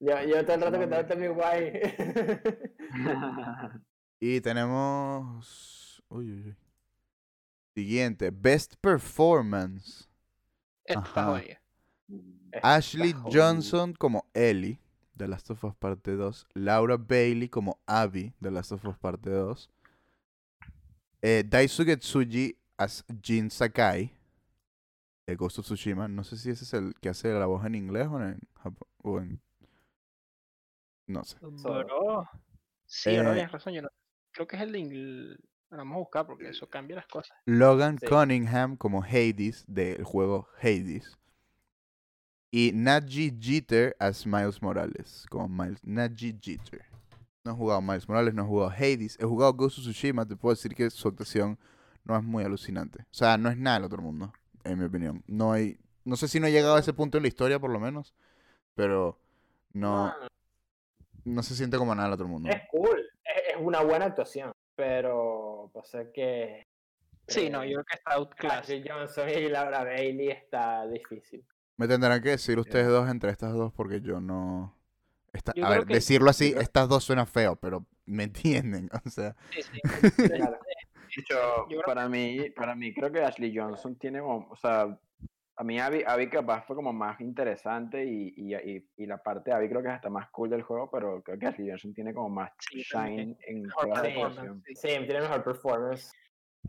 [0.00, 1.72] Yo, yo todo el rato que estaba mi guay.
[4.20, 6.02] Y tenemos.
[6.08, 6.56] Uy, uy, uy.
[7.74, 8.30] Siguiente.
[8.30, 10.08] Best Performance.
[10.84, 11.24] Esta Ajá.
[11.26, 11.62] joya.
[12.62, 13.14] Ashley.
[13.32, 14.78] Johnson como Ellie,
[15.14, 16.46] de Last of Us Parte 2.
[16.54, 19.70] Laura Bailey como Abby, de Last of Us Parte 2.
[21.22, 24.14] Eh, Daisuke Tsuji as Jin Sakai,
[25.26, 26.06] de Ghost of Tsushima.
[26.08, 28.86] No sé si ese es el que hace la voz en inglés o en japo-
[29.02, 29.40] o en...
[31.06, 31.36] No sé.
[31.40, 32.28] Bro.
[32.86, 33.72] Sí, Eh, tienes razón.
[33.74, 33.88] Yo no...
[34.32, 35.38] Creo que es el de inglés.
[35.70, 37.36] Vamos a buscar porque eso cambia las cosas.
[37.46, 38.06] Logan Sí.
[38.06, 41.16] Cunningham como Hades del juego Hades.
[42.56, 45.26] Y Naji Jeter as Miles Morales.
[45.28, 46.84] Como Miles, Naji Jeter.
[47.44, 49.18] No he jugado Miles Morales, no he jugado Hades.
[49.18, 50.24] He jugado Ghost of Tsushima.
[50.24, 51.58] Te puedo decir que su actuación
[52.04, 53.02] no es muy alucinante.
[53.02, 54.32] O sea, no es nada del otro mundo,
[54.62, 55.24] en mi opinión.
[55.26, 55.76] No hay.
[56.04, 58.14] No sé si no he llegado a ese punto en la historia, por lo menos.
[58.76, 59.18] Pero
[59.72, 60.14] no, No,
[61.24, 62.50] no se siente como nada del otro mundo.
[62.50, 63.04] es cool.
[63.24, 64.52] Es, una buena actuación.
[64.76, 66.62] Pero pasa que.
[67.26, 68.58] Sí, no, eh, yo creo que está outclass.
[68.60, 71.44] Ashley Johnson y Laura Bailey está difícil.
[71.76, 74.76] Me tendrán que decir ustedes dos entre estas dos porque yo no...
[75.32, 78.88] esta- Yo a ver, que- decirlo así, yo estas dos suena feo, pero me entienden.
[79.06, 79.80] O sea, Sí, sí.
[80.36, 80.58] Claro.
[81.16, 84.98] De hecho, Yo para mí, para mí creo que Ashley Johnson tiene como, o sea,
[85.56, 89.50] a mí Abby, Abby capaz fue como más interesante y, y, y, y la parte
[89.50, 91.94] de Abby creo que es hasta más cool del juego, pero creo que Ashley Johnson
[91.94, 93.38] tiene como más Sí, shine también.
[93.46, 94.74] en Mejor toda la sí.
[94.74, 96.10] Sí, tiene mejor performance.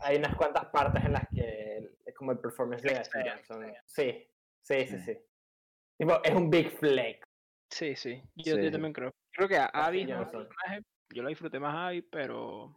[0.01, 3.23] Hay unas cuantas partes en las que es como el performance de Ashley.
[3.27, 3.65] Johnson.
[3.85, 4.27] Sí,
[4.65, 5.05] sí, sí, Mm.
[5.05, 5.17] sí.
[5.97, 7.25] Tipo, es un big flex.
[7.69, 8.21] Sí, sí.
[8.35, 9.13] Yo, también creo.
[9.31, 10.81] Creo que a Abby personaje.
[11.13, 12.75] Yo la disfruté más a Abby, pero.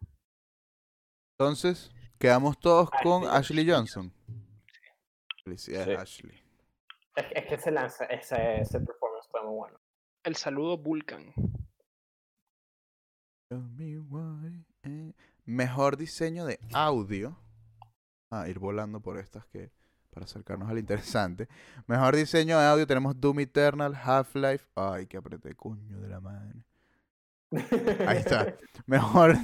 [1.39, 4.13] entonces, quedamos todos con Ashley Johnson.
[5.45, 6.43] Felicidades, Ashley.
[7.17, 9.81] Es, es que ese, lanza, ese, ese performance está muy bueno.
[10.25, 11.33] El saludo Vulcan.
[13.51, 15.13] Eh.
[15.45, 17.39] Mejor diseño de audio.
[18.31, 19.71] Ah, ir volando por estas que
[20.11, 21.49] para acercarnos al interesante.
[21.87, 24.67] Mejor diseño de audio tenemos Doom Eternal, Half-Life.
[24.75, 26.65] Ay, que apreté, coño de la madre.
[28.07, 28.55] Ahí está.
[28.87, 29.35] Mejor,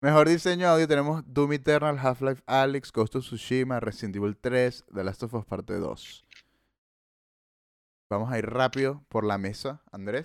[0.00, 4.84] mejor diseño de audio tenemos Doom Eternal, Half-Life Alyx, Ghost of Tsushima, Resident Evil 3,
[4.94, 6.24] The Last of Us Parte 2.
[8.10, 10.24] Vamos a ir rápido por la mesa, Andrés.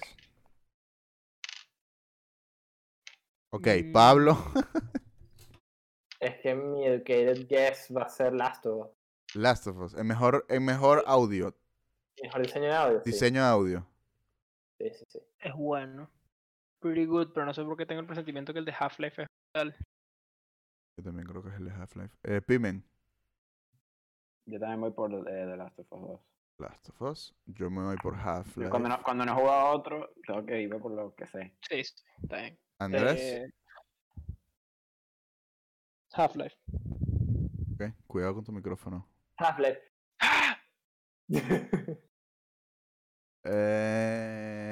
[3.51, 3.91] Ok, Mm.
[3.91, 4.37] Pablo.
[6.19, 9.02] Es que mi educated guess va a ser Last of Us.
[9.35, 11.55] Last of Us, el mejor, el mejor audio,
[12.21, 13.01] Mejor diseño de audio.
[13.03, 13.11] sí.
[13.11, 13.87] diseño de audio.
[14.79, 15.19] Sí, sí, sí.
[15.39, 16.09] Es bueno.
[16.79, 19.27] Pretty good, pero no sé por qué tengo el presentimiento que el de Half-Life es
[19.53, 19.75] brutal.
[20.97, 22.17] Yo también creo que es el de Half-Life.
[22.23, 22.83] Eh, Pimen,
[24.45, 26.21] Yo también voy por eh, The Last of Us 2.
[26.59, 27.35] Last of Us.
[27.45, 28.69] Yo me voy por Half-Life.
[28.69, 31.57] Cuando no, cuando no he jugado a otro, tengo que irme por lo que sé.
[31.67, 32.59] Sí, sí, está bien.
[32.79, 33.51] Andrés, Eh,
[36.13, 36.55] Half-Life.
[37.73, 39.07] ok, cuidado con tu micrófono.
[39.37, 39.79] Half-Life.
[43.45, 44.67] Eh,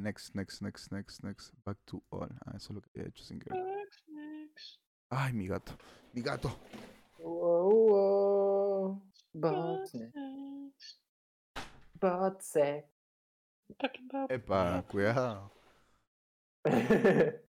[0.00, 1.52] next, next, next, next, next.
[1.66, 2.30] Back to all.
[2.46, 3.62] Ah, eso es lo que he hecho sin querer.
[5.10, 5.72] Ay, mi gato.
[6.14, 6.48] Mi gato.
[7.18, 9.02] Wow, wow.
[9.34, 9.90] But,
[12.00, 12.88] but sex.
[14.30, 15.50] Epa, cuidado.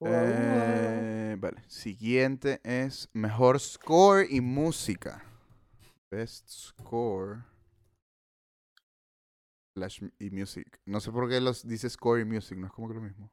[0.00, 1.60] Eh, vale.
[1.66, 5.24] Siguiente es mejor score y música.
[6.10, 7.44] Best score.
[9.74, 10.80] Slash y music.
[10.86, 13.30] No sé por qué los dice score y music, no es como que lo mismo.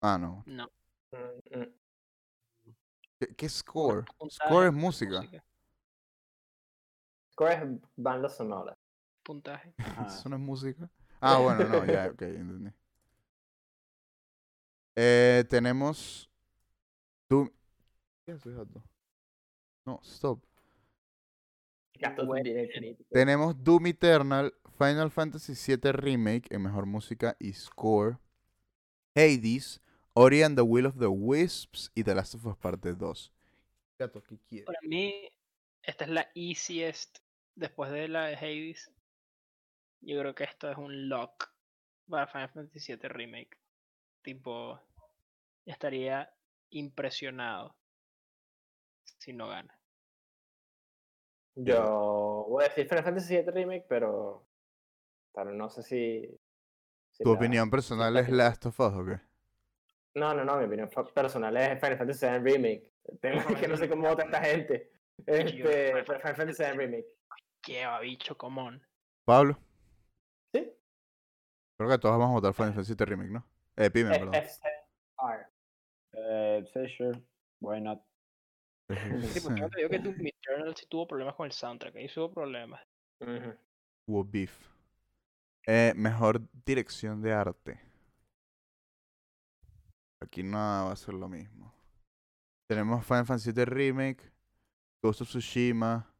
[0.00, 0.42] Ah, no.
[0.46, 0.70] No.
[1.12, 1.74] Mm, mm.
[3.18, 4.04] ¿Qué, qué score?
[4.30, 5.22] Score es música.
[7.32, 8.76] Score es banda sonora.
[9.24, 9.74] Puntaje.
[10.06, 10.88] ¿Eso no es música?
[11.20, 12.70] Ah, bueno, no, ya, ok, entendí.
[14.96, 16.30] Eh, tenemos.
[17.28, 17.50] Doom.
[18.24, 18.80] ¿Qué hace, gato?
[19.84, 20.40] No, stop.
[22.26, 22.44] Bueno.
[23.10, 28.18] Tenemos Doom Eternal, Final Fantasy VII Remake en mejor música y score.
[29.14, 29.80] Hades,
[30.14, 33.32] Ori and the Will of the Wisps y The Last of Us Parte 2.
[33.98, 34.66] Gato, ¿qué quieres?
[34.66, 35.30] Para mí,
[35.82, 37.18] esta es la easiest
[37.54, 38.90] después de la de Hades.
[40.00, 41.52] Yo creo que esto es un lock
[42.08, 43.56] para Final Fantasy VII Remake.
[44.22, 44.80] Tipo,
[45.64, 46.32] estaría
[46.70, 47.76] impresionado
[49.18, 49.78] si no gana.
[51.56, 54.46] Yo voy a decir Final Fantasy VII Remake, pero.
[55.34, 56.40] Pero no sé si.
[57.12, 59.20] si ¿Tu la- opinión personal es Last of Us o qué?
[60.16, 62.92] No, no, no, mi opinión personal es Final Fantasy VII Remake.
[63.04, 64.92] El tema es que no sé cómo vota esta gente.
[65.26, 67.06] Este, Final Fantasy VII Remake.
[67.66, 68.82] Lleva bicho, común.
[69.24, 69.58] Pablo,
[71.76, 73.44] Creo que todos vamos a votar Final Fantasy VII Remake, ¿no?
[73.76, 74.34] Eh, Pimen, F- perdón.
[74.44, 75.46] F7R.
[76.12, 77.20] Eh, sí, sure.
[77.60, 78.00] Why not?
[78.88, 81.96] Sí, porque yo te digo que Doom Eternal sí tuvo problemas con el soundtrack.
[81.96, 82.82] Ahí sí hubo problemas.
[83.20, 83.54] Ujú.
[84.06, 84.52] Hubo beef.
[85.66, 87.80] Eh, mejor dirección de arte.
[90.20, 91.74] Aquí nada va a ser lo mismo.
[92.68, 94.32] Tenemos Final Fantasy VII Remake,
[95.02, 96.10] Ghost of Tsushima,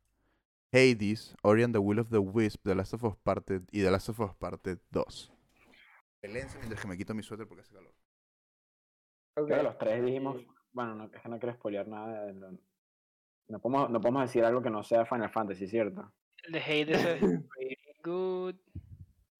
[0.72, 3.90] Hades, Ori and the Will of the Wisp, The Last of Us Parte y The
[3.90, 5.32] Last of Us Parte 2.
[6.20, 7.94] Pelense mientras que me quito mi suéter porque hace calor.
[9.36, 9.46] Ok.
[9.46, 10.42] Creo que los tres dijimos,
[10.74, 12.26] bueno, no, es que no quiero spoilear nada.
[12.26, 12.58] de lo-
[13.48, 16.12] no, podemos, no podemos decir algo que no sea Final Fantasy, ¿cierto?
[16.44, 17.20] El de Hades es
[17.56, 18.54] pretty good.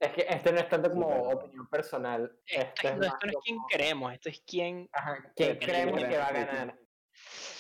[0.01, 2.35] Es que este no es tanto como pero- opinión personal.
[2.47, 4.89] Esto, Este es- no, esto no es quien como- queremos, esto es quien.
[4.93, 6.79] Ajá, ¿Quién que creemos que va a ganar?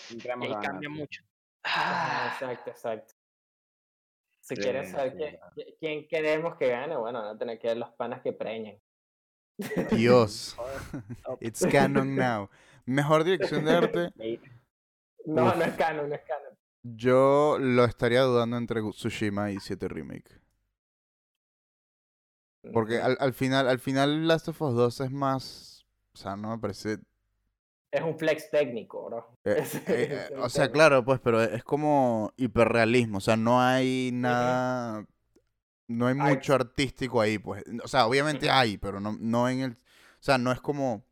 [0.09, 0.91] ¿Quién Y ahí a cambia ganar?
[0.91, 1.23] mucho.
[1.65, 3.15] Ah, exacto, exacto.
[4.41, 7.79] Si Sí, quieres saber sí, quién, queremos que gane, bueno, van a tener que ver
[7.79, 8.79] los panas que preñen.
[9.91, 10.55] Dios.
[11.41, 12.51] It's canon now.
[12.87, 14.13] Mejor dirección de arte.
[15.27, 15.57] No, Uf.
[15.57, 16.53] no es canon, no es canon.
[16.83, 20.39] Yo lo estaría dudando entre Tsushima y 7 Remake.
[22.73, 23.07] Porque Ujú.
[23.07, 25.87] al, al final, al final Last of Us 2 es más.
[26.13, 26.99] O sea, no me parece.
[27.91, 29.39] Es un flex técnico, bro.
[29.45, 33.19] eh, eh, eh, o sea, claro, pues, pero es como hiperrealismo.
[33.19, 35.07] O sea, no hay nada.
[35.89, 36.35] No hay Ay.
[36.37, 37.63] mucho artístico ahí, pues.
[37.83, 39.71] O sea, obviamente hay, pero no, no en el.
[39.73, 39.77] O
[40.21, 41.03] sea, no es como.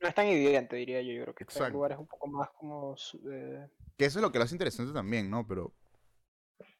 [0.00, 1.12] No es tan evidente, diría yo.
[1.12, 1.72] Yo creo que está en Exacto.
[1.74, 2.96] lugares un poco más como.
[3.30, 3.66] eh,
[3.96, 5.46] Que eso es lo que lo hace interesante también, ¿no?
[5.46, 5.72] Pero.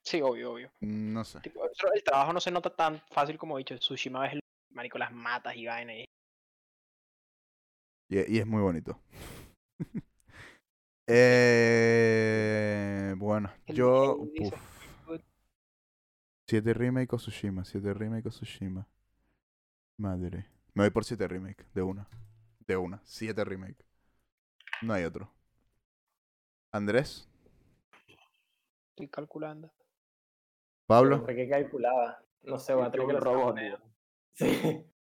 [0.02, 0.70] Sí, obvio, obvio.
[0.80, 1.40] mm, No sé.
[1.40, 1.62] Tipo,
[1.94, 3.78] el trabajo no se nota tan fácil como he dicho.
[3.78, 4.40] Tsushima es el
[4.70, 5.94] marico las matas y vaina.
[5.94, 6.04] Y...
[8.08, 8.98] Y, y es muy bonito.
[11.82, 14.16] eh, bueno, El yo.
[14.16, 14.54] Uf.
[16.48, 18.88] 7 remake o Tsushima, 7 remake o Tsushima.
[19.98, 20.46] Madre.
[20.74, 22.08] Me voy por 7 remake, de una.
[22.70, 23.84] De una, 7 remake.
[24.82, 25.28] No hay otro.
[26.70, 27.28] Andrés,
[28.90, 29.72] Estoy calculando.
[30.86, 32.22] Pablo, ¿Por qué calculaba?
[32.42, 33.56] No sé, voy a tener que lo robot.
[34.34, 34.86] Sí.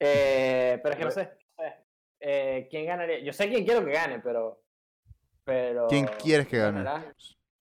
[0.00, 1.38] Eh, pero es que no sé.
[2.20, 3.20] Eh, ¿Quién ganaría?
[3.20, 4.60] Yo sé quién quiero que gane, pero.
[5.44, 6.84] pero ¿quién quieres que gane?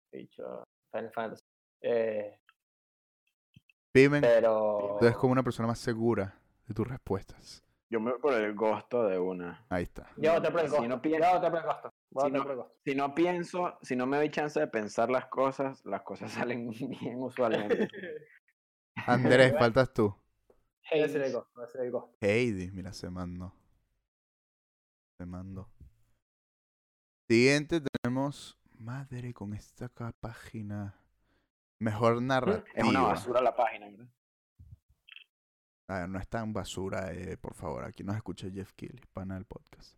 [0.10, 1.44] Dicho Final Fantasy.
[1.81, 2.40] Eh,
[3.91, 4.95] Pimen, pero.
[4.99, 7.65] tú eres como una persona más segura de tus respuestas.
[7.91, 9.66] Yo me voy por el Gosto de una.
[9.70, 10.11] Ahí está.
[10.18, 11.94] Yo voté por el Si no pi- Yo voté por el costo.
[12.11, 12.76] Voy a Si no- por el costo.
[12.86, 16.70] Si no pienso, si no me doy chance de pensar las cosas, las cosas salen
[16.70, 17.90] bien usualmente.
[19.07, 20.16] Andrés, faltas tú.
[20.91, 21.34] Voy a decir el Hades.
[21.36, 21.52] costo.
[21.56, 21.94] Voy a decir el.
[22.30, 23.53] Heidi, mira, se mandó.
[25.18, 25.70] Se mandó.
[27.28, 28.56] Siguiente tenemos.
[28.78, 29.90] Madre, con esta
[30.22, 30.95] página.
[31.80, 32.64] Mejor narrativa.
[32.74, 34.07] es una basura la página, ¿verdad?
[35.90, 37.84] A ver, no es tan basura, eh, por favor.
[37.84, 39.98] Aquí nos escucha Jeff Keighley, pana del podcast.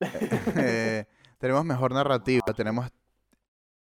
[0.00, 1.06] Eh,
[1.38, 2.42] tenemos mejor narrativa.
[2.56, 2.90] Tenemos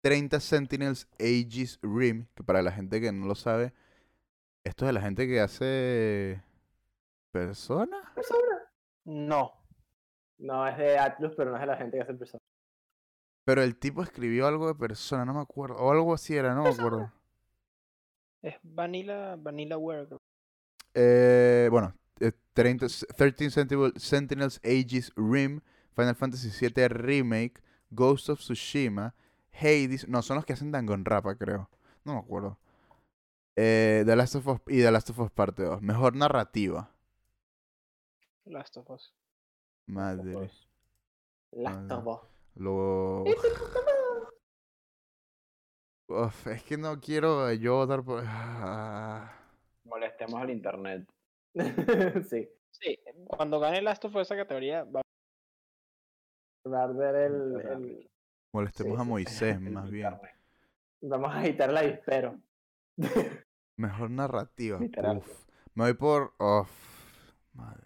[0.01, 2.26] 30 Sentinels Aegis Rim.
[2.34, 3.73] Que para la gente que no lo sabe,
[4.64, 6.41] esto es de la gente que hace.
[7.31, 8.11] ¿Persona?
[9.06, 9.53] No.
[10.39, 12.41] No, es de Atlus, pero no es de la gente que hace persona.
[13.45, 15.76] Pero el tipo escribió algo de persona, no me acuerdo.
[15.76, 17.11] O algo así era, no me acuerdo.
[18.41, 20.07] Es Vanilla, Vanillaware.
[20.07, 20.28] creo.
[20.93, 25.61] Eh, bueno, eh, 30 13 Sentinel- Sentinels Aegis Rim,
[25.95, 27.61] Final Fantasy VII Remake,
[27.91, 29.13] Ghost of Tsushima,
[29.51, 30.07] Hades.
[30.07, 31.69] No, son los que hacen Danganronpa, creo.
[32.03, 32.57] No me acuerdo.
[33.55, 35.81] Eh, The Last of Us y The Last of Us Parte 2.
[35.81, 36.89] Mejor narrativa.
[38.45, 39.13] Last of Us.
[39.85, 40.49] Madre.
[41.51, 42.19] Last of Us.
[42.55, 43.25] Lo...
[46.07, 48.23] Uf, es que no quiero yo votar por...
[48.25, 49.31] Ah.
[49.89, 51.07] Molestemos al internet.
[52.29, 52.49] sí.
[52.71, 55.01] Sí, cuando gane Last of Us esa categoría, va
[56.71, 58.09] Va a arder el, el-
[58.53, 60.09] Molestemos Sí, a Moisés, más bien.
[61.01, 62.39] Vamos a agitar la dispero.
[63.77, 64.79] Mejor narrativa.
[64.79, 65.17] Literal.
[65.17, 65.47] Uf.
[65.73, 66.33] Me voy por.
[66.39, 66.69] Uf.
[67.53, 67.83] Madre.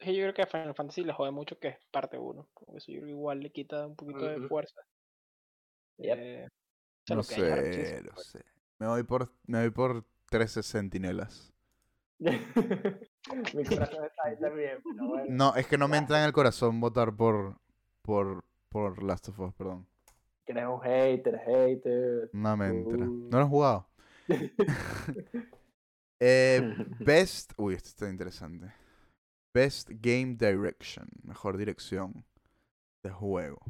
[0.00, 2.48] Yo creo que a Final Fantasy le jode mucho que es parte 1.
[2.54, 4.80] Como eso yo creo que igual le quita un poquito de fuerza.
[5.98, 6.18] Yep.
[6.18, 6.48] Eh,
[7.10, 8.26] No sé, no pues.
[8.28, 8.44] sé.
[8.78, 9.32] Me voy por.
[9.46, 11.52] Me voy por 13 centinelas.
[12.18, 15.26] Mi corazón está ahí también, pero bueno.
[15.28, 17.56] No, es que no me entra en el corazón votar por.
[18.02, 18.44] Por.
[18.68, 19.86] Por Last of Us, perdón.
[20.44, 22.30] Que eres un hater, hater.
[22.32, 23.06] No me entra.
[23.06, 23.28] Uh.
[23.30, 23.88] No lo he jugado.
[26.18, 26.62] Eh,
[27.00, 27.52] best.
[27.56, 28.72] Uy, esto está interesante.
[29.52, 31.06] Best Game Direction.
[31.22, 32.24] Mejor dirección
[33.02, 33.60] de juego.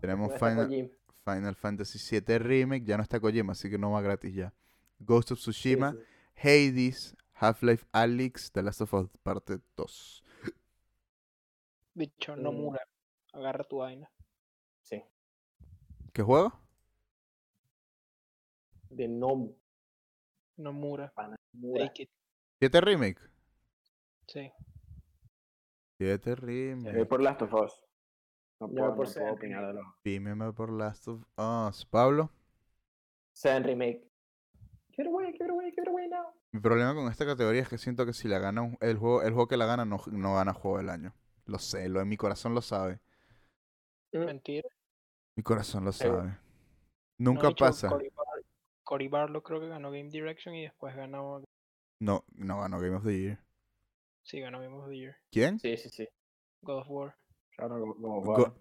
[0.00, 0.90] Tenemos ¿Dónde está Final?
[1.24, 2.84] Final Fantasy VII Remake.
[2.84, 4.52] Ya no está Kojima, así que no va gratis ya.
[4.98, 5.92] Ghost of Tsushima.
[5.92, 5.98] sí.
[6.42, 10.24] Hades, Half-Life Alyx, The Last of Us Parte 2.
[11.94, 12.56] Bicho, no Mm.
[12.56, 12.80] mura.
[13.32, 14.10] Agarra tu vaina.
[14.82, 15.02] Sí.
[16.12, 16.52] ¿Qué juego?
[18.88, 19.56] De Nomu.
[20.56, 21.12] No mura.
[21.14, 21.86] pana, Mura.
[21.86, 22.10] Take it.
[22.58, 23.20] 7 Remake.
[24.26, 24.50] Sí.
[25.98, 27.06] 7 Voy Remake.
[27.06, 27.72] por Last of Us.
[28.60, 29.86] No puedo, por no puedo opinar de los.
[30.02, 31.84] Pímeme por Last of Us.
[31.86, 32.30] Pablo,
[33.32, 34.06] Seven Remake.
[34.92, 36.26] Give it away, give it away, give it away now.
[36.52, 39.22] mi problema con esta categoría es que siento que si la gana un- el juego,
[39.22, 41.14] el juego que la gana no, no gana juego del año.
[41.46, 43.00] Lo sé, lo en mi corazón lo sabe.
[44.12, 44.24] Mm.
[44.24, 44.68] Mentira.
[45.36, 46.18] Mi corazón lo Seguro.
[46.22, 46.38] sabe.
[47.18, 47.88] Nunca pasa.
[47.88, 48.26] Cory Bar-
[48.82, 51.42] Cory Barlow creo que ganó Game Direction y después ganó.
[52.00, 53.38] No, no ganó Game of the Year.
[54.22, 55.16] Sí, ganó Game of the Year.
[55.30, 55.58] ¿Quién?
[55.60, 56.08] Sí, sí, sí.
[56.62, 57.16] God of War.
[57.66, 58.54] Claro, como-.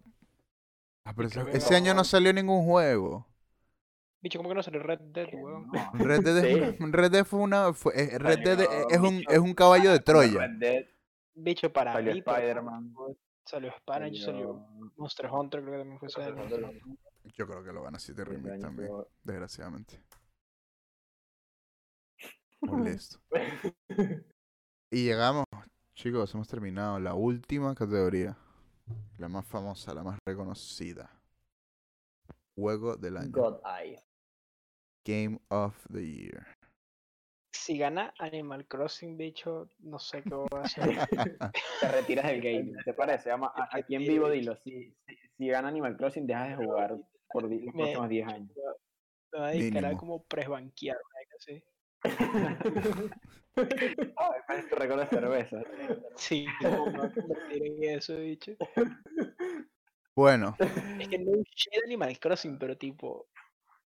[1.06, 3.26] Ah, pero ese, año no salió ningún juego.
[4.22, 5.68] Bicho, ¿cómo que no salió Red Dead, weón?
[5.72, 5.92] no.
[5.94, 6.86] Red Dead, es, Sí.
[6.92, 7.74] Red Dead fue una.
[7.74, 10.40] fue- eh, Red Dead Salió, es un, bicho, es un caballo de Troya.
[10.48, 10.86] Red Dead,
[11.36, 12.20] Bicho, para Salió mí.
[12.20, 12.94] Spider-Man.
[13.46, 14.54] Salió Spanish, salió
[14.98, 16.72] Monster Hunter, creo que también fue ese año.
[17.34, 20.04] Yo creo que lo gana 7 Ese Remake año también, fue- desgraciadamente.
[22.62, 23.20] Molesto.
[24.92, 25.46] Y llegamos,
[25.96, 28.38] chicos, hemos terminado la última categoría.
[29.18, 31.10] La más famosa, la más reconocida.
[32.56, 33.32] Juego del año.
[33.32, 34.02] God Eye.
[35.06, 36.46] Game of the Year.
[37.52, 41.08] Si gana Animal Crossing, bicho, no sé qué voy a hacer.
[41.82, 42.72] Te retiras del game.
[42.86, 43.32] ¿Te parece?
[43.32, 44.56] Ama- Aquí en vivo dilo.
[44.58, 46.96] Si, si, si gana Animal Crossing, dejas de jugar
[47.32, 48.52] por los Me- próximos 10 años.
[49.32, 51.64] Me va a dedicar a como presbanquear, ¿verdad?
[53.56, 55.64] Ay, cerveza.
[56.16, 58.54] Sí, no, me voy a convertir en eso, bicho.
[60.16, 63.28] Bueno, Es que no shit Animal Crossing, pero tipo,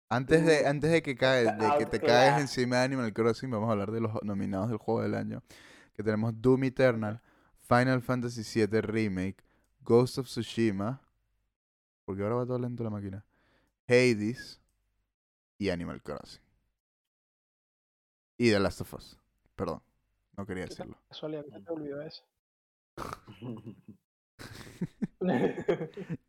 [0.09, 3.69] antes de, antes de que, cae- de que te caes encima de Animal Crossing, vamos
[3.69, 5.43] a hablar de los nominados del juego del año.
[5.95, 7.21] Que tenemos Doom Eternal,
[7.67, 9.37] Final Fantasy VII Remake,
[9.81, 11.01] Ghost of Tsushima.
[12.05, 13.25] Porque ahora va todo lento la máquina.
[13.87, 14.61] Hades
[15.57, 16.41] y Animal Crossing.
[18.37, 19.17] Y The Last of Us.
[19.55, 19.81] Perdón,
[20.37, 20.97] no quería decirlo.
[21.09, 22.23] casualidad, se te olvidó eso.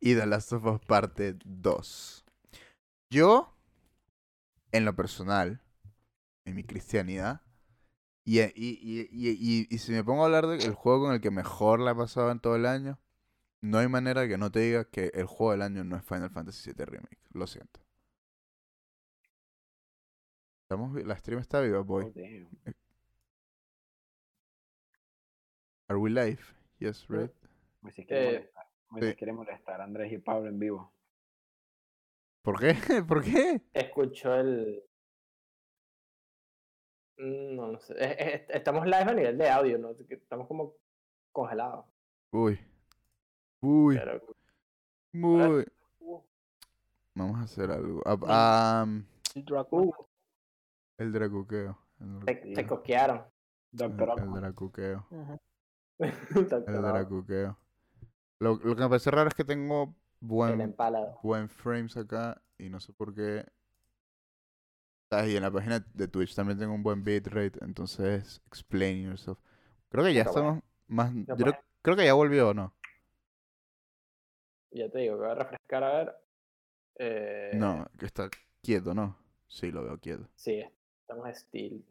[0.01, 2.25] y The Last of Us parte 2.
[3.10, 3.52] Yo,
[4.73, 5.60] en lo personal,
[6.44, 7.43] en mi cristianidad,
[8.25, 11.20] y, y, y, y, y- y si me pongo a hablar del juego con el
[11.20, 12.99] que mejor la he pasado en todo el año,
[13.60, 16.31] no hay manera que no te diga que el juego del año no es Final
[16.31, 17.18] Fantasy VII Remake.
[17.33, 17.81] Lo siento.
[20.67, 22.07] Estamos, la stream está viva, boy.
[22.07, 22.49] Oh, damn.
[25.89, 26.41] Are we live?
[26.81, 27.31] Yes, right?
[27.83, 28.51] Moisés quiere Eh,
[28.91, 29.11] molestar.
[29.12, 29.17] Sí.
[29.17, 30.93] quiere molestar a Andrés y Pablo en vivo.
[32.43, 32.75] ¿Por qué?
[33.09, 33.62] ¿Por qué?
[33.73, 34.83] Escucho el.
[37.19, 37.95] Mm, No, no sé.
[37.99, 39.93] Es- es- Estamos live a nivel de audio, ¿no?
[40.09, 40.75] Estamos como
[41.31, 41.86] congelados.
[42.33, 42.59] Uy.
[43.61, 43.97] Uy.
[43.97, 44.20] Pero
[45.12, 45.65] Muy.
[46.01, 46.20] Uh.
[47.15, 48.03] Vamos a hacer algo.
[48.05, 49.07] Ah, am,
[50.99, 51.78] El dracuqueo.
[52.00, 53.25] El, te, te coquearon.
[53.70, 55.07] Doctor el, el dracuqueo.
[55.99, 57.58] El dracuqueo.
[58.39, 60.75] Lo, lo que me parece raro es que tengo buen,
[61.23, 63.47] buen frames acá y no sé por qué.
[65.26, 69.39] Y en la página de Twitch también tengo un buen bitrate, entonces explain yourself.
[69.89, 70.49] Creo que ya Pero bueno.
[70.49, 71.15] estamos más.
[71.15, 71.52] No yo
[71.83, 72.75] creo, que ya volvió o no.
[74.70, 76.15] Ya te digo, voy a refrescar a ver.
[76.99, 78.28] Eh, No, que está
[78.62, 79.16] quieto, ¿no?
[79.49, 80.28] Sí, lo veo quieto.
[80.34, 80.62] Sí,
[81.07, 81.85] estamos still.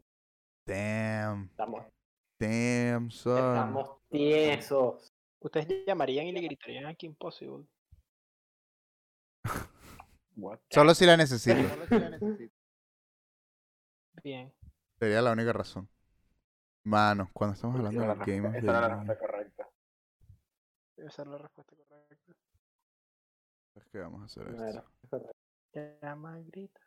[0.66, 1.84] Damn, Estamos,
[2.38, 3.38] damn, son.
[3.38, 5.12] estamos tiesos.
[5.40, 7.64] Ustedes llamarían y le gritarían a Kim Possible.
[10.36, 10.58] What?
[10.70, 11.56] Solo si la necesito.
[14.22, 14.52] Bien.
[14.98, 15.88] Sería la única razón.
[16.84, 19.18] Mano, cuando estamos hablando era del la Game of respuesta- the esa era la respuesta
[19.26, 19.68] correcta.
[20.96, 22.32] Debe ser la respuesta correcta.
[23.76, 24.84] es que vamos a hacer esto.
[26.02, 26.80] Llama, grita.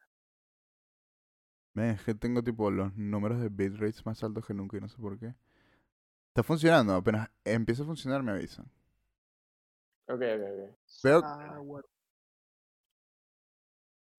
[1.79, 4.97] Es que tengo tipo los números de bitrates más altos que nunca y no sé
[4.97, 5.33] por qué.
[6.29, 8.65] Está funcionando, apenas empieza a funcionar me avisan.
[10.07, 10.75] Ok, ok, ok.
[11.03, 11.85] Veo- Ah, bueno.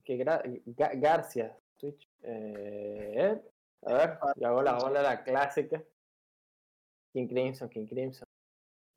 [0.04, 2.08] Que gra- Ga- Garcia, Twitch.
[2.22, 3.40] Eh,
[3.86, 5.82] a ver, yo hago la ola la clásica.
[7.12, 8.26] King Crimson, King Crimson.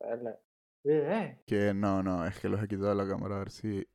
[0.02, 0.40] A ver, la...
[0.86, 3.88] Eh, Que no, no, es que los he quitado de la cámara a ver si.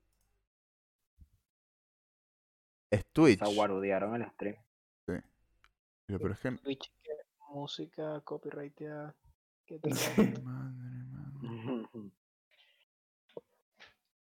[3.23, 3.45] Twitch.
[3.45, 4.57] Se guarudearon el stream.
[5.07, 5.23] Pero
[6.07, 6.51] pero es que.
[6.63, 7.11] Twitch, que
[7.51, 9.11] música, copyrighted.
[9.67, 12.11] ¿Qué te Madre, madre.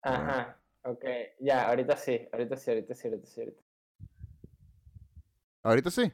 [0.02, 1.06] Ajá, ok.
[1.40, 3.42] Ya, ahorita sí, ahorita sí, ahorita sí, ahorita sí.
[3.42, 3.62] Ahorita.
[5.64, 6.12] Ahorita sí.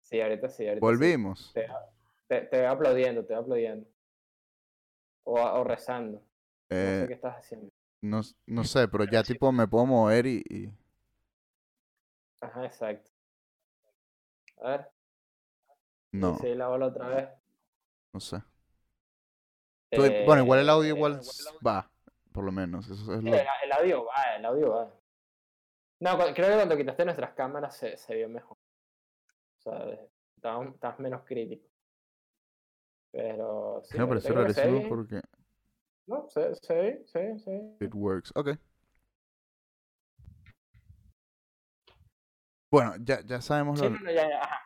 [0.00, 0.68] Sí, ahorita sí.
[0.68, 0.86] Ahorita sí.
[0.86, 1.52] Volvimos.
[1.54, 1.66] Te,
[2.28, 3.86] te, te veo aplaudiendo, te veo aplaudiendo.
[5.24, 6.18] O, o rezando.
[6.70, 7.68] No sé Eh, qué estás haciendo.
[8.02, 10.42] no, no sé, pero ya tipo me puedo mover y...
[10.48, 10.81] y-
[12.42, 13.10] Ajá, exacto.
[14.62, 14.90] A ver.
[16.12, 17.28] No, Sí, la bola otra vez.
[18.12, 18.42] no sé.
[19.90, 21.20] Tú- bueno, igual el audio Eh, igual
[21.66, 21.90] va,
[22.32, 22.88] por lo menos.
[22.88, 23.34] Eso es sí, lo...
[23.34, 24.90] el, el audio va, el audio va.
[26.00, 28.58] No, creo que cuando quitaste nuestras cámaras se, se vio mejor.
[29.58, 29.98] O sea,
[30.36, 31.66] estabas menos crítico.
[33.10, 34.88] Pero sí, Me pareció se bien.
[34.88, 35.20] porque
[36.06, 37.72] No, se, se se ve, se ve.
[37.80, 38.32] it works.
[38.34, 38.56] Ok.
[42.72, 43.90] Bueno, ya, ya sabemos Sí, lo...
[43.90, 44.58] no, ya, ya, ajá,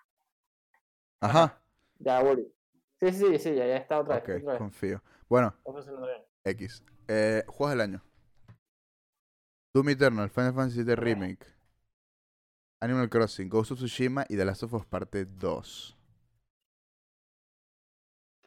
[1.20, 1.62] Ajá.
[1.98, 2.46] ya volví.
[3.00, 4.44] Sí, sí, sí, ya, ya está otra Ok, vez.
[4.44, 4.58] Vez.
[4.58, 5.02] confío.
[5.28, 5.52] Bueno.
[6.44, 6.84] X.
[7.08, 8.02] Eh, juegos del año.
[9.74, 11.46] Doom Eternal, Final Fantasy VII Remake,
[12.80, 15.98] Animal Crossing, Ghost of Tsushima y The Last of Us Parte 2.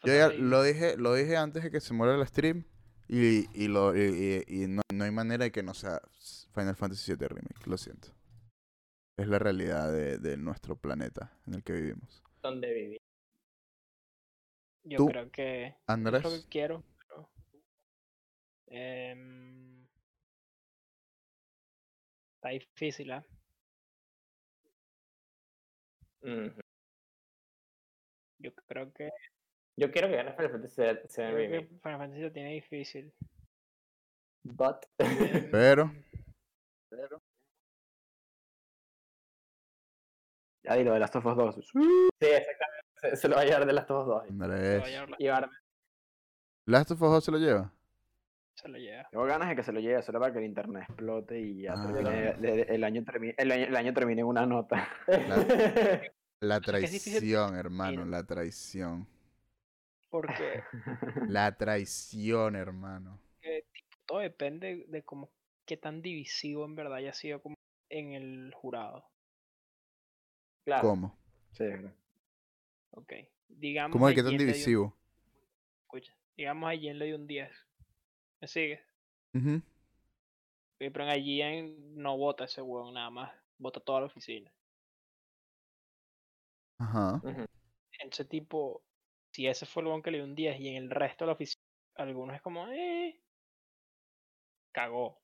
[0.05, 2.63] Yo ya lo dije, lo dije antes de que se muera el stream
[3.09, 6.01] y, y, lo, y, y- y no, no hay manera de que no sea
[6.55, 8.07] Final Fantasy VII Remake, lo siento.
[9.19, 12.23] Es la realidad de, de nuestro planeta en el que vivimos.
[12.41, 12.97] Donde viví.
[14.83, 17.29] Yo Tú, creo que es Andrés, lo que quiero, pero
[18.67, 19.85] em,
[22.35, 23.25] está difícil, ¿ah?
[26.21, 26.61] Ujú.
[28.37, 29.09] Yo creo que,
[29.75, 31.67] Yo quiero que gane Final Fantasy VII yo creo que Remake.
[31.67, 33.13] Final Fantasy lo tiene difícil.
[34.45, 34.85] But.
[35.51, 35.91] pero
[36.91, 37.19] Ya
[40.75, 41.55] di lo de Last of Us 2.
[41.55, 41.71] sí,
[42.19, 42.79] exactamente.
[43.01, 44.23] Se, se lo va a llevar de las dos dos.
[44.27, 45.51] se lo va a llevar ahora
[46.65, 47.73] Last of Us 2 se lo lleva.
[48.55, 49.07] se lo lleva.
[49.09, 51.73] Tengo ganas de que se lo lleve solo para que el internet explote y ya
[51.73, 51.87] Ah.
[51.87, 54.87] termine- de- de- el, año termine, el, año, el año termine una nota.
[56.41, 59.07] La traición, hermano, la traición.
[60.09, 60.63] Porque
[61.29, 63.19] La traición, hermano.
[63.41, 65.31] tipo, todo depende de cómo
[65.65, 67.55] qué tan divisivo en verdad haya sido como
[67.89, 69.05] en el jurado.
[70.69, 70.87] Claro.
[70.89, 71.17] ¿Cómo?
[71.51, 71.91] Sí, es.
[72.91, 73.13] Ok.
[73.47, 74.97] Digamos ¿Cómo de a qué tan Jen le dio un- divisivo?
[75.81, 77.51] escucha, digamos a Jen le dio un 10.
[78.41, 78.83] ¿Me sigue?
[79.33, 79.61] Ujú.
[80.77, 83.31] Pero en Jen no vota ese hueón nada más.
[83.57, 84.51] Vota toda la oficina.
[86.77, 87.19] Ajá.
[87.23, 87.45] Ujú.
[87.99, 88.83] Ese tipo,
[89.31, 91.27] si ese fue el hueón que le dio un 10 y en el resto de
[91.27, 91.61] la oficina,
[91.95, 93.19] algunos es como, eh,
[94.71, 95.19] cagó.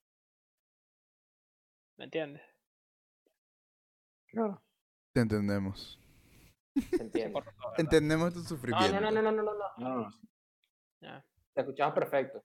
[1.96, 2.42] ¿Me entiendes?
[4.26, 4.62] Claro.
[5.16, 5.98] Te entendemos.
[6.74, 7.42] ¿verdad?
[7.78, 9.00] Entendemos tu No, sufrimiento.
[9.00, 9.64] no, no, no, no, no, no, no.
[9.78, 10.10] No,
[11.00, 12.44] no, Te escuchaba perfecto.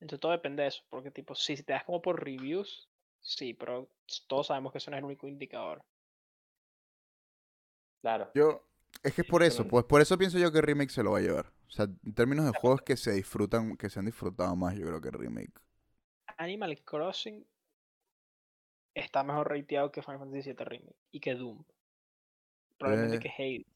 [0.00, 2.88] Entonces todo depende de eso, porque tipo, si te das como por reviews,
[3.20, 3.90] sí, pero
[4.28, 5.84] todos sabemos que eso no es el único indicador.
[8.00, 8.30] Claro.
[8.34, 8.62] Yo,
[9.02, 11.18] es que es por eso, pues por eso pienso yo que Remake se lo va
[11.18, 11.52] a llevar.
[11.68, 14.86] O sea, en términos de juegos que se disfrutan, que se han disfrutado más, yo
[14.86, 15.52] creo que Remake.
[16.38, 17.44] Animal Crossing
[18.94, 21.64] está mejor rateado que Final Fantasy VII Remake y que Doom.
[22.78, 23.20] Probablemente Eh.
[23.20, 23.66] que Hades.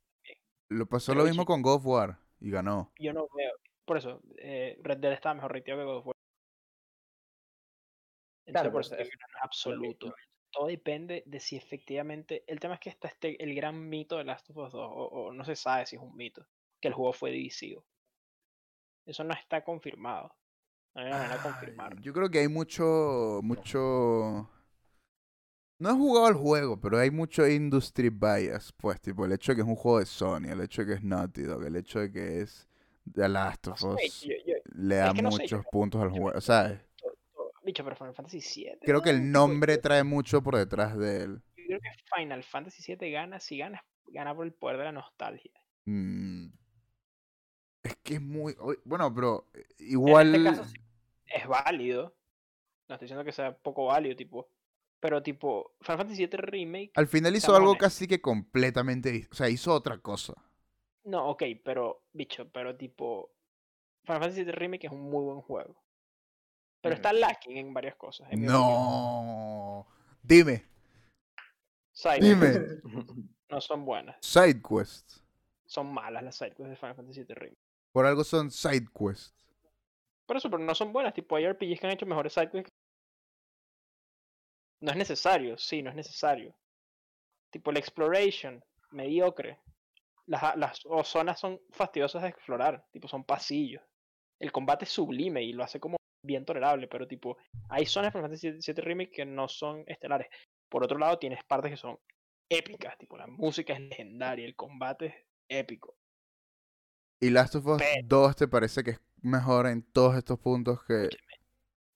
[0.70, 1.46] Lo pasó Pero lo mismo sí.
[1.46, 2.92] con God of War y ganó.
[2.98, 3.52] Yo no veo.
[3.84, 6.14] Por eso, eh, Red Dead está mejor rateado que God of War.
[8.46, 10.14] Claro, Entonces, por eso es absoluto.
[10.50, 12.44] Todo depende de si efectivamente.
[12.46, 15.04] El tema es que está este, el gran mito de Last of Us 2, o,
[15.08, 16.46] o no se sabe si es un mito,
[16.80, 17.84] que el juego fue divisivo.
[19.06, 20.34] Eso no está confirmado.
[20.94, 22.00] No hay una manera de confirmarlo.
[22.00, 24.50] Yo creo que hay mucho, mucho...
[25.80, 29.56] No he jugado al juego, pero hay mucho industry bias, pues, tipo, el hecho de
[29.56, 32.00] que es un juego de Sony, el hecho de que es Naughty Dog, el hecho
[32.00, 32.68] de que es
[33.12, 36.40] The Last No of sé, Us, yo- yo- le da sé, muchos puntos al juego,
[36.40, 36.80] ¿sabes?
[37.62, 38.80] Bicho, pero Final Fantasy 7.
[38.82, 41.42] Creo que el nombre trae mucho por detrás de él.
[41.56, 44.92] Yo creo que Final Fantasy 7 gana, si gana, gana por el poder de la
[44.92, 45.52] nostalgia.
[45.84, 46.48] Mm,
[47.84, 48.56] Es que es muy...
[48.84, 50.34] Bueno, pero eh, En igual...
[50.34, 50.78] este caso, sí.
[51.26, 52.16] Es válido.
[52.88, 54.48] No estoy diciendo que sea poco válido, tipo.
[55.00, 56.90] Pero tipo, Final Fantasy 7 Remake.
[56.94, 59.28] Al final hizo algo casi que completamente...
[59.30, 60.34] O sea, hizo otra cosa.
[61.04, 63.30] No, ok, pero, bicho, pero tipo.
[64.04, 65.76] Final Fantasy 7 Remake es un muy buen juego.
[66.80, 66.96] Pero Ujú.
[66.98, 68.28] está lacking en varias cosas.
[68.30, 68.44] en.
[68.44, 69.86] No.
[70.22, 70.64] Dime,
[71.92, 72.60] Side dime.
[73.50, 74.16] No son buenas.
[74.20, 75.24] Side quests.
[75.64, 77.58] Son malas las side quests de Final Fantasy 7 Remake.
[77.92, 79.34] Por algo son side quests.
[80.26, 81.14] Por eso, pero no son buenas.
[81.14, 82.70] Tipo, hay RPGs que han hecho mejores side quests.
[84.80, 86.54] No es necesario, sí, no es necesario.
[87.50, 89.58] Tipo, la exploration, mediocre.
[90.26, 92.84] Las, las o zonas son fastidiosas de explorar.
[92.92, 93.82] Tipo, son pasillos.
[94.40, 97.38] El combate es sublime y lo hace como bien tolerable, pero tipo,
[97.70, 100.28] hay zonas de Final Fantasy VII Remake que no son estelares.
[100.68, 101.98] Por otro lado, tienes partes que son
[102.50, 105.14] épicas, tipo la música es legendaria, el combate es
[105.48, 105.96] épico.
[107.20, 110.84] ¿Y Last of Us Pero- 2 te parece que es mejor en todos estos puntos
[110.84, 111.08] que...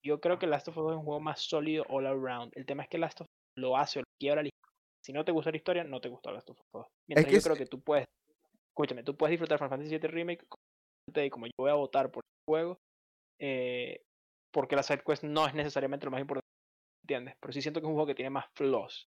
[0.05, 2.53] Yo creo que Last of Us es un juego más sólido all around.
[2.57, 4.73] El tema es que Last of Us lo hace o lo quiebra la historia.
[5.05, 6.87] Si no te gusta la historia, no te gusta Last of Us 2.
[7.09, 8.07] Mientras que yo es- creo que tú puedes,
[8.71, 10.63] escúchame, tú puedes disfrutar Final Fantasy VII Remake como-
[11.25, 12.79] y como yo voy a votar por el juego,
[13.41, 14.01] eh,
[14.53, 16.47] porque la side quest no es necesariamente lo más importante,
[17.05, 17.35] ¿entiendes?
[17.41, 19.09] Pero sí siento que es un juego que tiene más flaws.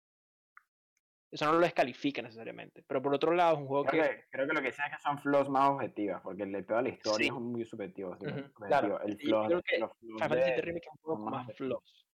[1.30, 2.84] Eso no lo descalifica necesariamente.
[2.88, 4.10] Pero por otro lado, es un juego Creo que...
[4.10, 6.84] que, creo que lo que dicen es que son flows más objetivas, porque el peor
[6.84, 7.34] de la historia Sí.
[7.36, 8.18] es muy subjetivo.
[8.20, 8.26] sí,
[8.56, 9.02] claro.
[9.02, 12.06] El flow, creo que los flows Final Fantasy de- es un juego con más flaws.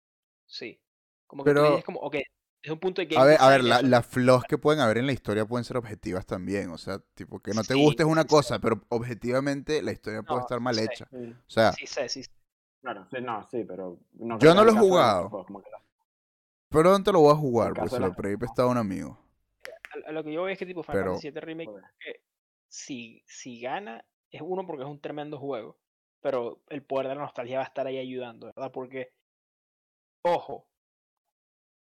[0.46, 0.80] Sí.
[1.26, 2.16] Como que tú Pero- dices como, ok,
[2.62, 4.80] desde un punto de A game ver, a ver, design, la- las flaws que pueden
[4.80, 6.70] haber en la historia pueden ser objetivas también.
[6.70, 8.34] O sea, tipo, que no te Sí, guste es una sí, sí.
[8.34, 10.84] cosa, pero objetivamente la historia puede estar mal sí.
[10.84, 11.06] hecha.
[11.10, 11.16] Sí,
[11.46, 12.30] O sea, Sí sí sé.
[12.80, 13.98] claro, sí, no, sí, pero...
[14.14, 15.30] No Yo no que lo he jugado.
[15.30, 15.81] Como que la-
[16.72, 19.18] pronto lo voy a jugar, porque se lo pedí prestado a un amigo.
[20.06, 21.70] A, lo que yo voy es que tipo Final Fantasy VII Remake,
[22.00, 22.20] que
[22.68, 25.78] si, si gana, es uno porque es un tremendo juego,
[26.20, 28.72] pero el poder de la nostalgia va a estar ahí ayudando, ¿verdad?
[28.72, 29.12] Porque,
[30.22, 30.66] ojo,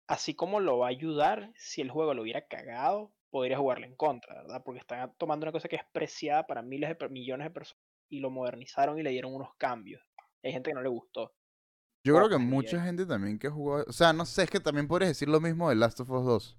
[0.06, 3.96] así como lo va a ayudar, si el juego lo hubiera cagado, podría jugarle en
[3.96, 4.62] contra, ¿verdad?
[4.64, 8.20] Porque están tomando una cosa que es preciada para miles de millones de personas y
[8.20, 10.02] lo modernizaron y le dieron unos cambios.
[10.42, 11.34] Hay gente que no le gustó.
[12.06, 13.84] Yo creo que mucha gente también que jugó.
[13.86, 16.24] O sea, no sé, es que también podrías decir lo mismo de Last of Us
[16.24, 16.56] 2.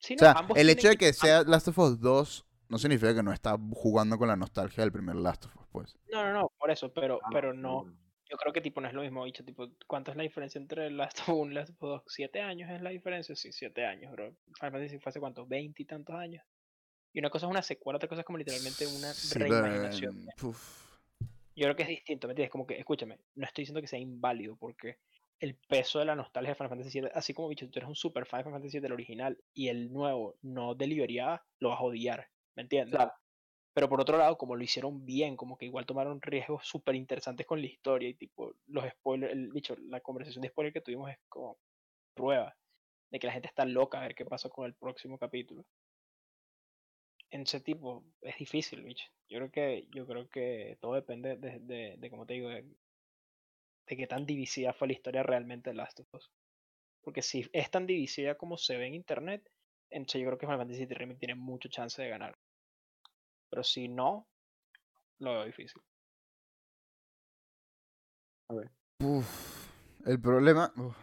[0.00, 2.78] Sí, O no, sea, ambos el hecho de que sea Last of Us 2 no
[2.78, 5.96] significa que no está jugando con la nostalgia del primer Last of Us, pues.
[6.12, 7.84] No, no, no, por eso, pero, Ah, pero no,
[8.30, 10.90] yo creo que tipo no es lo mismo, bicho, tipo, ¿cuánto es la diferencia entre
[10.90, 12.02] Last of Us y Last of Us 2?
[12.06, 13.34] ¿Siete años es la diferencia?
[13.34, 14.34] Sí, siete años, bro.
[14.58, 16.44] Final Fantasy fue hace cuántos, veinte y tantos años.
[17.12, 20.26] Y una cosa es una secuela, otra cosa es como literalmente una Sí, pero, reimaginación.
[20.36, 20.87] puf.
[21.58, 22.52] Yo creo que es distinto, ¿me entiendes?
[22.52, 24.98] Como que, escúchame, no estoy diciendo que sea inválido, porque
[25.40, 27.96] el peso de la nostalgia de Final Fantasy VII, así como, bicho, tú eres un
[27.96, 31.80] super fan de Final Fantasy VII del original, y el nuevo no deliberaría, lo vas
[31.80, 32.94] a odiar, ¿me entiendes?
[32.94, 33.12] Claro.
[33.74, 37.44] Pero por otro lado, como lo hicieron bien, como que igual tomaron riesgos súper interesantes
[37.44, 41.10] con la historia y tipo los spoilers, el dicho, la conversación de spoiler que tuvimos
[41.10, 41.58] es como
[42.14, 42.56] prueba
[43.10, 45.64] de que la gente está loca a ver qué pasa con el próximo capítulo.
[47.30, 49.06] En ese tipo es difícil, bicho.
[49.28, 52.64] Yo creo que, yo creo que todo depende de, de, de como te digo, de,
[53.86, 56.30] de qué tan divisiva fue la historia realmente de Last of Us.
[57.02, 59.50] Porque si es tan divisiva como se ve en internet,
[59.90, 62.36] entonces yo creo que Final Fantasy VII Remake tiene mucho chance de ganar.
[63.50, 64.26] Pero si no,
[65.18, 65.80] lo veo difícil.
[69.00, 70.72] Uf, el problema.
[70.76, 70.96] uf.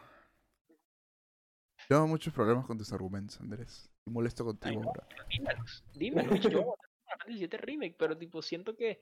[1.87, 3.94] Tengo muchos problemas con tus argumentos, Andrés.
[4.05, 4.87] Estoy molesto contigo no.
[4.89, 5.07] ahora.
[5.29, 8.75] Dímelos, dímelos, bicho, yo voy a votar por Final Fantasy VII Remake, pero tipo siento
[8.75, 9.01] que,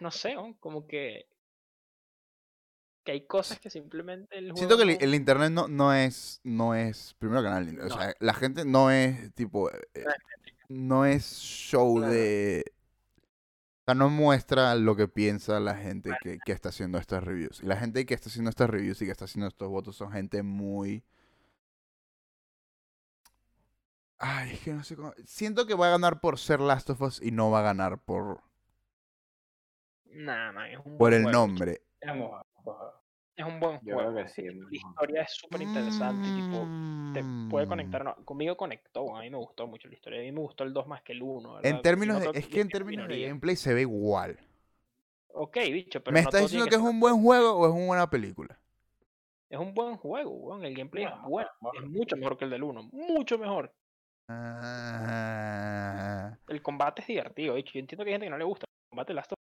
[0.00, 0.56] no sé, ¿no?
[0.58, 1.28] como que
[3.04, 5.94] que hay cosas que simplemente el juego Siento que el, no- el internet no, no
[5.94, 6.40] es.
[6.42, 7.14] No es.
[7.20, 7.96] Primero que nada, el- o No.
[7.96, 9.70] sea, la gente no es tipo.
[9.70, 10.16] eh, No es
[10.68, 12.12] No es show Claro.
[12.12, 12.64] de.
[13.82, 17.62] O sea, no muestra lo que piensa la gente que, que está haciendo estas reviews.
[17.62, 20.10] Y la gente que está haciendo estas reviews y que está haciendo estos votos son
[20.10, 21.04] gente muy.
[24.18, 25.12] Ay, es que no sé cómo.
[25.24, 27.98] Siento que va a ganar por ser Last of Us y no va a ganar
[27.98, 28.40] por,
[30.06, 31.82] Nah, man, es un por buen el juego, nombre.
[32.02, 32.46] A- vamos a-
[33.38, 34.12] Es un buen Yo juego.
[34.14, 34.42] creo que sí.
[34.46, 36.66] La historia es súper interesante tipo,
[37.12, 37.68] te puede Mm.
[37.68, 38.02] conectar.
[38.04, 40.20] no, conmigo conectó, a mí me gustó mucho la historia.
[40.20, 41.60] A mí me gustó el 2 más que el 1.
[41.62, 44.38] En términos de, es que en términos de gameplay se ve igual.
[45.34, 47.86] Ok, bicho, pero ¿Me no estás diciendo que es un buen juego o es una
[47.86, 48.58] buena película?
[49.50, 50.64] es un buen juego, weón.
[50.64, 51.50] El gameplay es bueno.
[51.74, 52.84] Es mucho mejor que el del 1.
[52.90, 53.70] Mucho mejor.
[54.28, 55.56] Ah,
[56.48, 57.56] El combate es divertido.
[57.58, 59.44] Yo entiendo que hay gente que no le gusta el combate de Last of Us.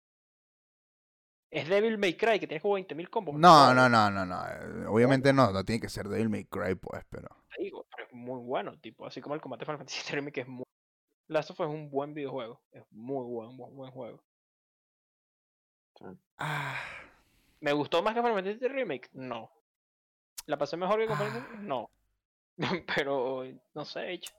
[1.51, 3.34] Es Devil May Cry, que tienes como 20.000 combos.
[3.34, 4.42] No, no, no, no, no.
[4.49, 7.28] eh, Obviamente no, no tiene que ser Devil May Cry, pues, pero.
[7.55, 10.15] te digo, pero es muy bueno, tipo, así como el combate de Final Fantasy VII
[10.17, 10.65] Remake es muy...
[11.28, 14.23] Last of Us es un buen videojuego, es muy buen, buen, buen juego.
[16.39, 16.81] Ah,
[17.60, 19.10] ¿Me gustó más que Final Fantasy VII Remake?
[19.12, 19.51] No.
[20.47, 21.41] ¿La pasé mejor que con Final Ah.
[21.42, 21.67] Fantasy?
[21.67, 21.91] No.
[22.97, 23.44] Pero,
[23.75, 24.33] no sé, bicho.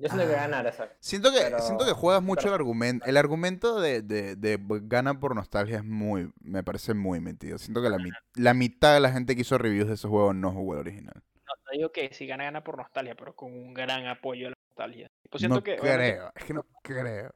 [0.00, 0.42] Yo siento que Ah.
[0.42, 0.88] ganar esa.
[1.00, 3.04] siento que Pero- siento que juegas mucho pero- el argumento.
[3.06, 6.30] El argumento de, de, de gana por nostalgia es muy.
[6.40, 7.58] Me parece muy mentido.
[7.58, 7.98] Siento que la,
[8.34, 11.14] la mitad de la gente que hizo reviews de esos juegos no jugó el original.
[11.16, 14.50] No, no digo que si gana, gana por nostalgia, pero con un gran apoyo a
[14.50, 15.10] la nostalgia.
[15.34, 17.34] Siento No que, creo, es que no creo.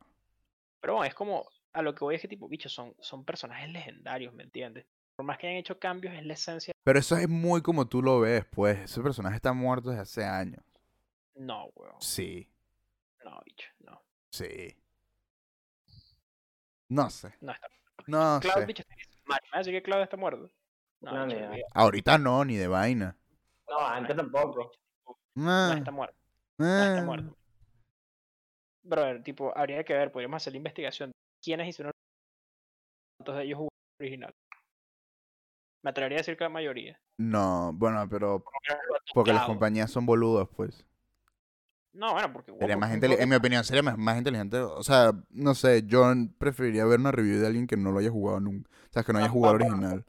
[0.81, 3.69] Pero bueno, es como, a lo que voy es que tipo, bicho, son, son personajes
[3.71, 4.87] legendarios, ¿me entiendes?
[5.17, 6.73] Por más que hayan hecho cambios, es la esencia.
[6.85, 8.79] Pero eso es muy como tú lo ves, pues.
[8.81, 10.63] Ese personaje está muerto desde hace años.
[11.35, 11.95] No, weón.
[12.01, 12.49] Sí,
[13.25, 14.03] No, bicho, no.
[14.33, 14.77] sí.
[16.89, 17.35] No sé.
[17.41, 17.69] No está.
[18.07, 18.67] No Cloud, sé.
[18.67, 18.95] bicho, está
[19.27, 20.51] Mario, ¿me decir que Cloud está muerto?
[21.01, 23.17] No, No, olvídate, Ahorita no, ni de vaina.
[23.69, 24.73] No, antes tampoco.
[25.35, 26.17] No Ah, está muerto.
[26.59, 27.37] Ah, está Eh, muerto.
[28.85, 31.11] Brother, tipo, habría que ver, podríamos hacer la investigación.
[31.11, 31.93] de ¿Quiénes hicieron
[33.19, 34.35] cuántos de ellos jugaron el original?
[35.85, 37.01] Me atrevería a decir que la mayoría.
[37.19, 38.45] No, bueno, pero
[39.15, 40.85] porque las compañías son boludas, pues.
[41.95, 42.53] No, bueno, porque.
[42.59, 44.59] Sería más un inteli- juego en mi opinión, sería más, más inteligente.
[44.59, 48.11] O sea, no sé, yo preferiría ver una review de alguien que no lo haya
[48.11, 48.71] jugado nunca.
[48.89, 50.05] O sea, que no haya Ah, jugado ah, ah, original.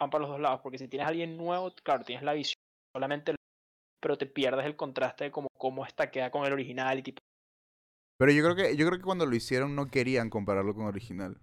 [0.00, 2.56] van para los dos lados, porque si tienes a alguien nuevo, claro, tienes la visión
[2.92, 3.34] solamente,
[4.00, 7.20] pero te pierdes el contraste de cómo, cómo esta queda con el original y tipo,
[8.18, 10.88] Pero yo creo que yo creo que cuando lo hicieron no querían compararlo con el
[10.88, 11.38] original.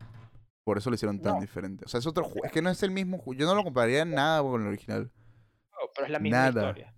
[0.65, 1.41] Por eso lo hicieron tan No.
[1.41, 1.85] diferente.
[1.85, 2.43] O sea, es otro juego.
[2.45, 3.39] Es que no es el mismo juego.
[3.39, 5.11] Yo no lo compararía nada con el original.
[5.93, 6.61] pero es la misma Nada.
[6.69, 6.93] historia.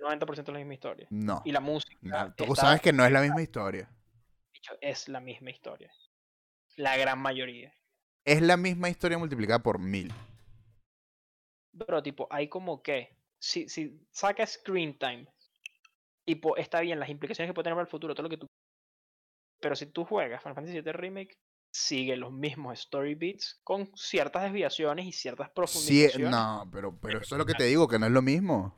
[0.00, 1.06] El 90% es la misma historia.
[1.10, 1.42] No.
[1.44, 1.96] Y la música.
[2.00, 2.34] no.
[2.34, 3.88] Tú está- sabes que no es la misma historia.
[4.52, 5.92] dicho, es la misma historia.
[6.76, 7.72] La gran mayoría.
[8.24, 10.12] Es la misma historia multiplicada por mil.
[11.86, 15.26] Pero tipo, hay como que, si, si sacas screen time,
[16.24, 18.46] tipo, está bien las implicaciones que puede tener para el futuro, todo lo que tú...
[19.60, 21.36] Pero si tú juegas Final Fantasy VII Remake,
[21.72, 26.30] sigue los mismos story beats con ciertas desviaciones y ciertas Sí, profundizaciones.
[26.30, 28.74] no, pero, pero eso es lo que te digo, que no es lo mismo.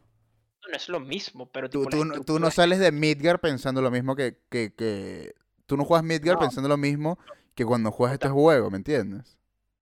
[0.70, 3.82] No es lo mismo, pero Tú, tú, no- tú no es- sales de Midgar pensando
[3.82, 5.34] lo mismo que, que, que...
[5.66, 6.40] Tú no juegas Midgar No.
[6.40, 7.18] pensando lo mismo
[7.54, 9.38] que cuando juegas este juego, ¿me entiendes?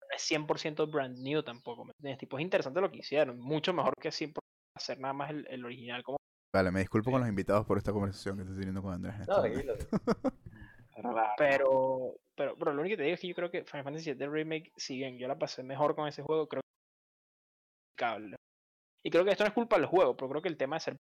[0.01, 1.83] no es 100% brand new tampoco.
[1.85, 2.19] ¿me entiendes?
[2.19, 3.39] Tipo, es interesante lo que hicieron.
[3.39, 4.33] Mucho mejor que 100%
[4.75, 6.03] hacer nada más el, el original.
[6.03, 6.17] Como...
[6.53, 9.15] Vale, me disculpo con los invitados por esta conversación que estoy teniendo con Andrés.
[9.15, 10.31] en este No.
[11.37, 14.13] Pero, pero, pero lo único que te digo es que yo creo que Final Fantasy
[14.13, 18.35] VII Remake, si bien yo la pasé mejor con ese juego, creo que cable.
[19.05, 20.79] Y creo que esto no es culpa del juego, pero creo que el tema de
[20.79, 20.99] ser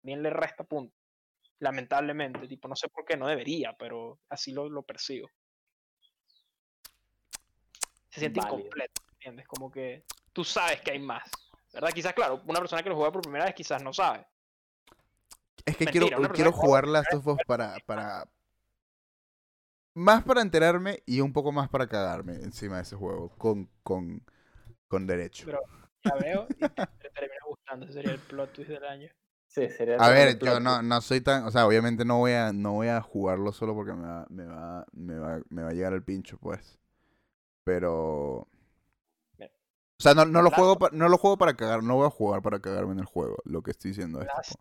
[0.00, 0.96] también le resta punto.
[1.58, 5.28] Lamentablemente, tipo, no sé por qué, no debería, pero así lo, lo percibo.
[8.08, 8.56] Se siente Válido.
[8.58, 9.46] incompleto, ¿entiendes?
[9.46, 11.30] Como que tú sabes que hay más.
[11.74, 11.90] ¿Verdad?
[11.90, 14.26] Quizás, claro, una persona que lo juega por primera vez quizás no sabe.
[15.66, 18.26] Es que Mentira, quiero, quiero jugar Last of Us para, para...
[19.92, 23.28] Más para enterarme y un poco más para cagarme encima de ese juego.
[23.36, 24.24] Con, con,
[24.88, 25.44] con derecho.
[25.44, 27.84] Pero- Ya veo y te, te termina gustando.
[27.86, 29.08] Ese sería el plot twist del año.
[29.46, 31.44] Sí, sería el A ver, yo no, no soy tan...
[31.44, 34.44] O sea, obviamente no voy a, no voy a jugarlo solo porque me va, me
[34.46, 36.78] va, me va, me va a llegar el pincho, pues.
[37.64, 38.48] Pero...
[39.98, 42.10] O sea, no, no lo juego pa- no lo juego para cagar, no voy a
[42.10, 44.60] jugar para cagarme en el juego, lo que estoy diciendo es Last- tipo,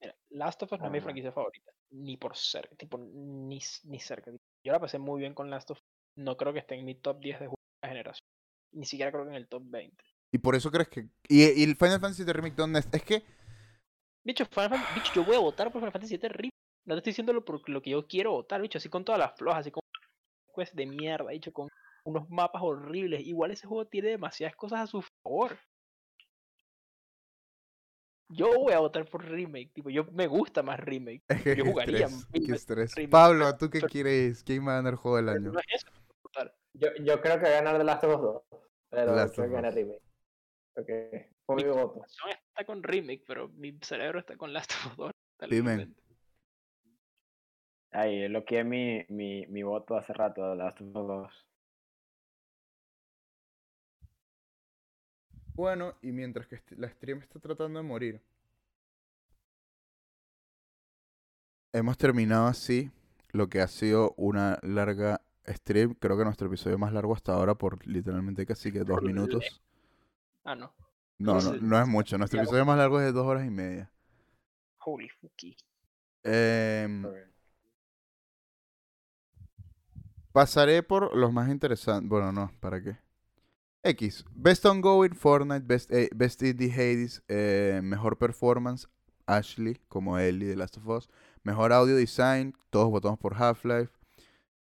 [0.00, 4.00] Mira, Last of Us no es mi franquicia favorita, ni por cerca, tipo, ni, ni
[4.00, 4.32] cerca.
[4.64, 5.84] Yo la pasé muy bien con Last of Us,
[6.16, 8.26] no creo que esté en mi top 10 de juegos de la generación,
[8.72, 10.04] ni siquiera creo que en el top 20.
[10.32, 11.08] Y por eso crees que...
[11.28, 12.88] Y, y el Final Fantasy VII Remake, ¿dónde es?
[12.92, 13.22] Es que...
[14.24, 16.50] Bicho, Final Fan- bicho, yo voy a votar por Final Fantasy VII Remake,
[16.86, 19.18] no te estoy diciendo lo, por lo que yo quiero votar, bicho, así con todas
[19.18, 19.80] las flojas, así con
[20.54, 21.68] quest de mierda, bicho, con
[22.04, 23.20] unos mapas horribles.
[23.26, 25.56] Igual ese juego tiene demasiadas cosas a su favor.
[28.30, 31.22] Yo voy a votar por remake, tipo, yo me gusta más remake.
[31.56, 32.94] Yo jugaría estrés, qué estrés.
[32.94, 34.44] remake, Pablo, ¿tú qué pero- quieres?
[34.44, 35.52] ¿Quién va a ganar el juego del año?
[35.52, 35.86] no es eso,
[36.22, 36.54] votar.
[36.74, 38.60] Yo, yo creo que va a ganar The Last of Us 2.
[38.90, 39.70] Pero Last creo que gana.
[39.70, 40.02] Remake.
[40.78, 45.50] Porque mi corazón está con remake, pero mi cerebro está con Last of Us 2.
[45.50, 45.88] Dime.
[47.90, 51.46] Ahí, lo que es mi, mi, mi voto hace rato de Last of Us 2.
[55.54, 58.20] Bueno, y mientras que la stream está tratando de morir.
[61.72, 62.92] Hemos terminado así
[63.32, 65.94] lo que ha sido una larga stream.
[65.94, 69.60] Creo que nuestro episodio más largo hasta ahora por literalmente casi que dos minutos.
[70.48, 70.72] Ah, no.
[71.18, 72.16] No, no, no es mucho.
[72.16, 72.42] Nuestro Ya.
[72.44, 73.92] episodio más largo es de dos horas y media.
[74.78, 75.54] Holy fucky.
[76.22, 77.04] Em,
[80.32, 82.08] pasaré por los más interesantes.
[82.08, 82.96] Bueno, no, ¿para qué?
[83.82, 84.24] X.
[84.30, 88.88] Best Ongoing, Fortnite, Best, eh, Best Indie Hades, eh, Mejor Performance,
[89.26, 91.08] Ashley, como Ellie de Last of Us.
[91.42, 93.92] Mejor Audio Design, todos votamos por Half-Life.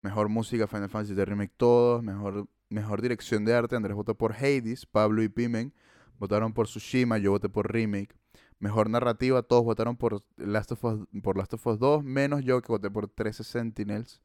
[0.02, 2.02] Mejor Música, Final Fantasy The Remake, todos.
[2.04, 5.74] Mejor, mejor Dirección de Arte, Andrés votó por Hades, Pablo y Pimen
[6.20, 8.16] votaron por Tsushima, yo voté por Remake.
[8.60, 12.62] Mejor narrativa, todos votaron por Last of Us, por Last of Us 2, menos yo
[12.62, 14.22] que voté por 13 Sentinels.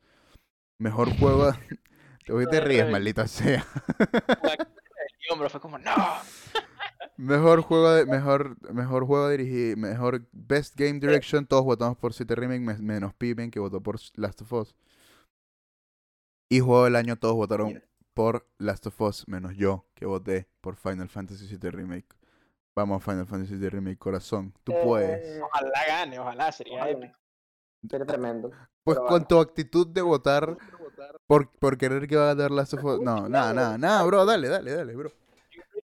[0.79, 1.51] Mejor juego.
[2.25, 3.65] Te voy te ríes, maldita sea.
[4.43, 5.91] El hombro fue como, no.
[7.17, 12.35] Mejor juego de, mejor, mejor juego dirigido, mejor Best Game Direction, todos votamos por City
[12.35, 14.75] Remake, me- menos Pimen que votó por Last of Us.
[16.51, 17.83] Y juego del año todos votaron.
[18.19, 22.09] Por Last of Us, menos yo que voté por Final Fantasy VII Remake.
[22.75, 24.53] Vamos Final Fantasy VII Remake, corazón.
[24.65, 25.37] Tú puedes.
[25.37, 26.91] Eh, Ojalá gane, ojalá, sería Ojalá.
[26.91, 27.19] épico.
[27.89, 28.51] Sería tremendo.
[28.83, 30.57] Pues pero con tu actitud de votar
[31.29, 33.01] por, por querer que va a ganar Last of Us.
[33.01, 35.13] No, nada, nada, nada, bro, dale, dale, dale, bro.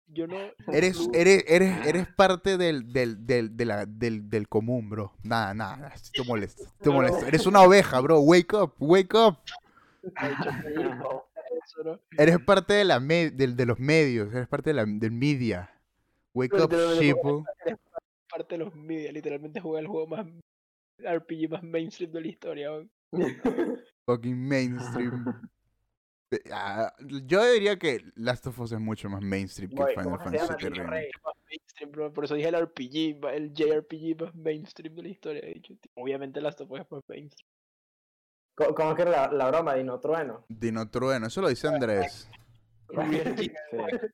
[0.06, 0.38] Yo no.
[0.72, 5.14] Eres, eres, eres, eres parte del, del, del, de la- del, del común, bro.
[5.24, 7.02] Nada, nada, te molesta, te No, no.
[7.02, 7.28] molesta.
[7.28, 8.20] Eres una oveja, bro.
[8.20, 9.40] Wake up, wake up.
[11.70, 12.00] eso, ¿no?
[12.18, 15.70] Eres parte de, la me- del, de los medios, eres parte de la, del media.
[16.34, 17.44] Wake up, digo, sheeple.
[18.30, 20.26] Parte de los media, literalmente juega el juego más
[21.00, 22.70] RPG más mainstream de la historia.
[24.06, 25.26] Fucking mainstream.
[26.52, 26.94] Ah,
[27.26, 30.64] yo diría que Last of Us es mucho más mainstream que Final ¿cómo se Fantasy?
[30.68, 32.12] VII Remake.
[32.14, 35.42] Por eso dije el RPG, el JRPG más mainstream de la historia.
[35.96, 37.50] Obviamente Last of Us es más mainstream.
[38.60, 39.74] ¿Cómo, cómo es que era la, la broma?
[39.76, 40.44] Dino Trueno.
[40.50, 42.30] Dino Trueno, eso lo dice Andrés.
[42.94, 43.12] Bueno.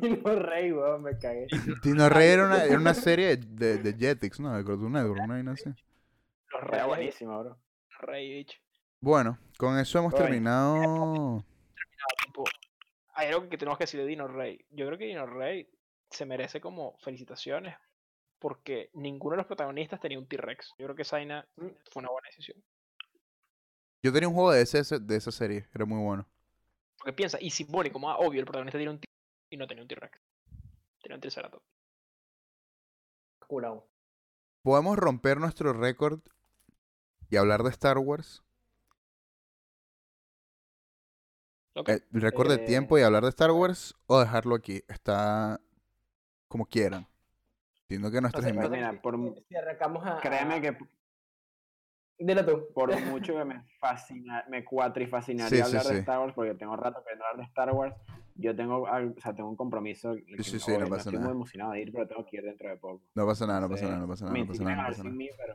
[0.00, 1.46] Dino Rey, weón, me cagué.
[1.84, 4.56] Dino Rey era una, era una serie de, de Jetix, ¿no?
[4.56, 5.38] De Cartoon Network, ¿no?
[5.38, 5.68] Y no sé.
[5.70, 7.56] Los Era reales, buenísimo, bro.
[8.00, 8.58] rey, bicho.
[9.00, 10.24] Bueno, con eso hemos Oye.
[10.24, 11.44] terminado.
[12.24, 12.42] Tipo,
[13.14, 14.64] hay algo que tenemos que decir de Dino Rey.
[14.70, 15.70] Yo creo que Dino Rey
[16.10, 17.76] se merece como felicitaciones
[18.40, 20.74] porque ninguno de los protagonistas tenía un T-Rex.
[20.78, 22.60] Yo creo que Zaina fue una buena decisión.
[24.02, 26.26] Yo tenía un juego de, ese, de esa serie, era muy bueno.
[26.98, 29.06] Porque piensa, y simbólico, como ah, obvio, el protagonista tiene un T
[29.50, 30.20] y no tenía un T-Rex.
[31.02, 31.64] Tenía un Triceratops.
[33.46, 33.88] Curado.
[34.62, 36.20] ¿Podemos romper nuestro récord
[37.30, 38.42] y hablar de Star Wars?
[41.74, 44.82] Ok, Eh, El récord de Eh, tiempo y hablar de Star Wars o dejarlo aquí.
[44.88, 45.60] Está
[46.48, 47.06] como quieran.
[47.82, 49.16] Entiendo que sea, invi- Pues mira, por,
[49.48, 50.20] Si- arrancamos a.
[50.20, 50.76] créeme que
[52.18, 52.66] Dilo tú.
[52.74, 55.94] por mucho que me fascina, me cuatrifascinaría Sí, sí, hablar sí.
[55.94, 57.94] de Star Wars, porque tengo rato queriendo hablar de Star Wars,
[58.34, 60.14] yo tengo, o sea, tengo un compromiso.
[60.14, 61.26] que sí, sí, no pasa estoy nada.
[61.26, 63.02] muy emocionado de ir, pero tengo que ir dentro de poco.
[63.14, 64.94] No pasa nada, no pasa nada, no pasa nada, me no pasa nada, no no
[64.94, 65.16] sin nada.
[65.16, 65.54] mí, pero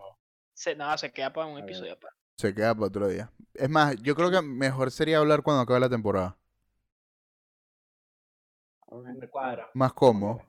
[0.54, 2.18] se, nada, se queda para un episodio aparte.
[2.38, 3.32] Se queda para otro día.
[3.54, 6.38] Es más, yo creo que mejor sería hablar cuando acabe la temporada.
[9.74, 10.42] Más cómodo.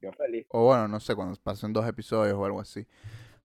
[0.00, 0.46] yo feliz.
[0.50, 2.86] O bueno, no sé, cuando pasen dos episodios o algo así.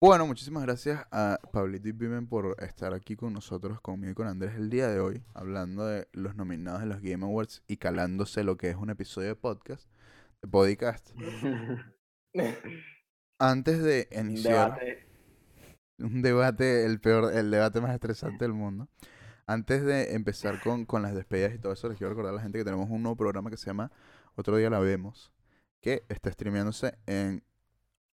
[0.03, 4.29] Bueno, muchísimas gracias a Pablito y Pimen por estar aquí con nosotros, conmigo y con
[4.29, 8.43] Andrés el día de hoy, hablando de los nominados de los Game Awards y calándose
[8.43, 9.91] lo que es un episodio de podcast,
[10.41, 11.11] de podcast.
[13.39, 15.07] Antes de iniciar debate.
[15.99, 18.89] un debate, el peor, el debate más estresante del mundo.
[19.47, 22.43] Antes de empezar con, con las despedidas y todo eso, les quiero recordar a la
[22.43, 23.93] gente que tenemos un nuevo programa que se llama
[24.35, 25.31] Otro Día La Vemos,
[25.83, 27.45] que está streameándose en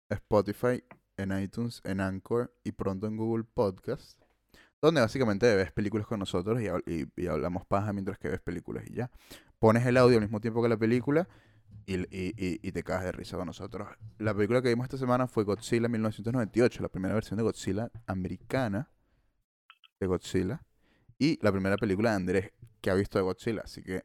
[0.10, 0.84] Spotify,
[1.18, 4.20] en iTunes, en Anchor y pronto en Google Podcast,
[4.82, 8.84] donde básicamente ves películas con nosotros y, y- y hablamos paja mientras que ves películas
[8.88, 9.10] y ya.
[9.60, 11.28] Pones el audio al mismo tiempo que la película
[11.88, 12.06] y-
[12.68, 13.88] y te cagas de risa con nosotros.
[14.18, 18.90] La película que vimos esta semana fue Godzilla 1998, la primera versión de Godzilla americana
[20.00, 20.62] de Godzilla
[21.18, 24.04] y la primera película de Andrés que ha visto de Godzilla, así que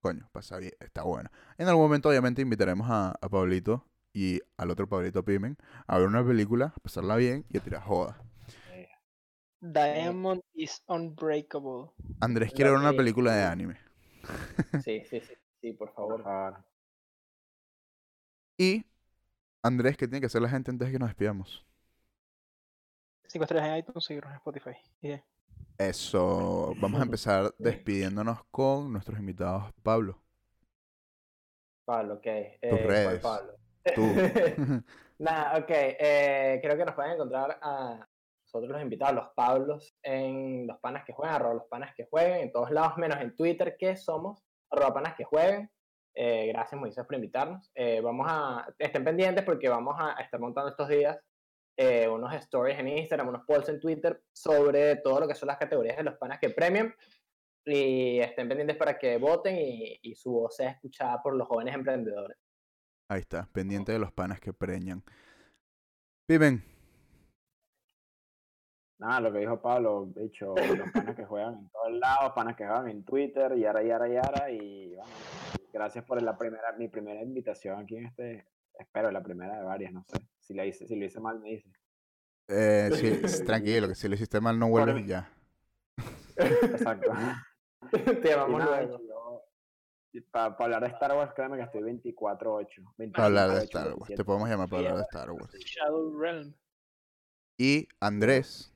[0.00, 1.30] coño, pasa bien, está buena.
[1.58, 3.84] En algún momento obviamente invitaremos a, a Pablito
[4.16, 7.82] y al otro Pablito Pimen a ver una película, a pasarla bien y a tirar
[7.82, 8.18] joda.
[9.60, 11.90] Diamond is unbreakable.
[12.20, 13.76] Andrés quiere ver una película de anime.
[14.84, 15.34] Sí, sí, sí.
[15.60, 16.22] Sí, por favor.
[16.22, 16.64] favor.
[18.58, 18.86] Y
[19.62, 21.66] Andrés, ¿qué tiene que hacer la gente antes de que nos despidamos?
[23.28, 24.76] 5 estrellas en iTunes, seguirnos en Spotify.
[25.02, 25.24] Y ya.
[25.78, 29.72] Eso, vamos a empezar despidiéndonos con nuestros invitados.
[29.82, 30.22] Pablo,
[31.84, 32.26] Pablo, ok.
[32.26, 33.20] Eh, Tus ¿cuál redes.
[33.20, 33.52] Pablo?
[33.94, 34.02] Tú.
[35.18, 35.70] Nada, ok.
[35.70, 38.06] eh, creo que nos pueden encontrar a
[38.44, 42.42] nosotros los invitados, los Pablos, en los panas que juegan, arroba los panas que jueguen,
[42.42, 45.70] en todos lados, menos en Twitter, que somos arroba panas que jueguen.
[46.14, 47.70] Eh, gracias, Moisés, por invitarnos.
[47.74, 51.18] Eh, vamos a, estén pendientes porque vamos a estar montando estos días
[51.76, 55.58] eh, unos stories en Instagram, unos polls en Twitter sobre todo lo que son las
[55.58, 56.94] categorías de los panas que premian.
[57.66, 61.74] Y estén pendientes para que voten y, y su voz sea escuchada por los jóvenes
[61.74, 62.38] emprendedores.
[63.08, 65.02] Ahí está, pendiente de los panas que preñan.
[66.26, 66.62] Pimen,
[68.98, 72.64] Nada, lo que dijo Pablo, dicho, los panas que juegan en todos lados, panas que
[72.66, 75.12] juegan en Twitter, yara, yara, yara, y bueno,
[75.70, 78.46] gracias por la primera, mi primera invitación aquí en este,
[78.78, 81.50] espero la primera de varias, no sé, si la hice, si lo hice mal me
[81.50, 81.70] dice.
[82.48, 85.30] eh, sí, tranquilo, que si lo hiciste mal no vuelves ya.
[86.36, 87.12] Exacto.
[88.22, 89.00] Te llamamos luego.
[90.22, 93.12] Para hablar de Star Wars, créeme que estoy 24-8.
[93.12, 94.16] Para hablar de 25-8, Star Wars, 27.
[94.16, 95.52] te podemos llamar para hablar de Star Wars.
[95.54, 96.54] Shadow Realm.
[97.58, 98.72] Y Andrés,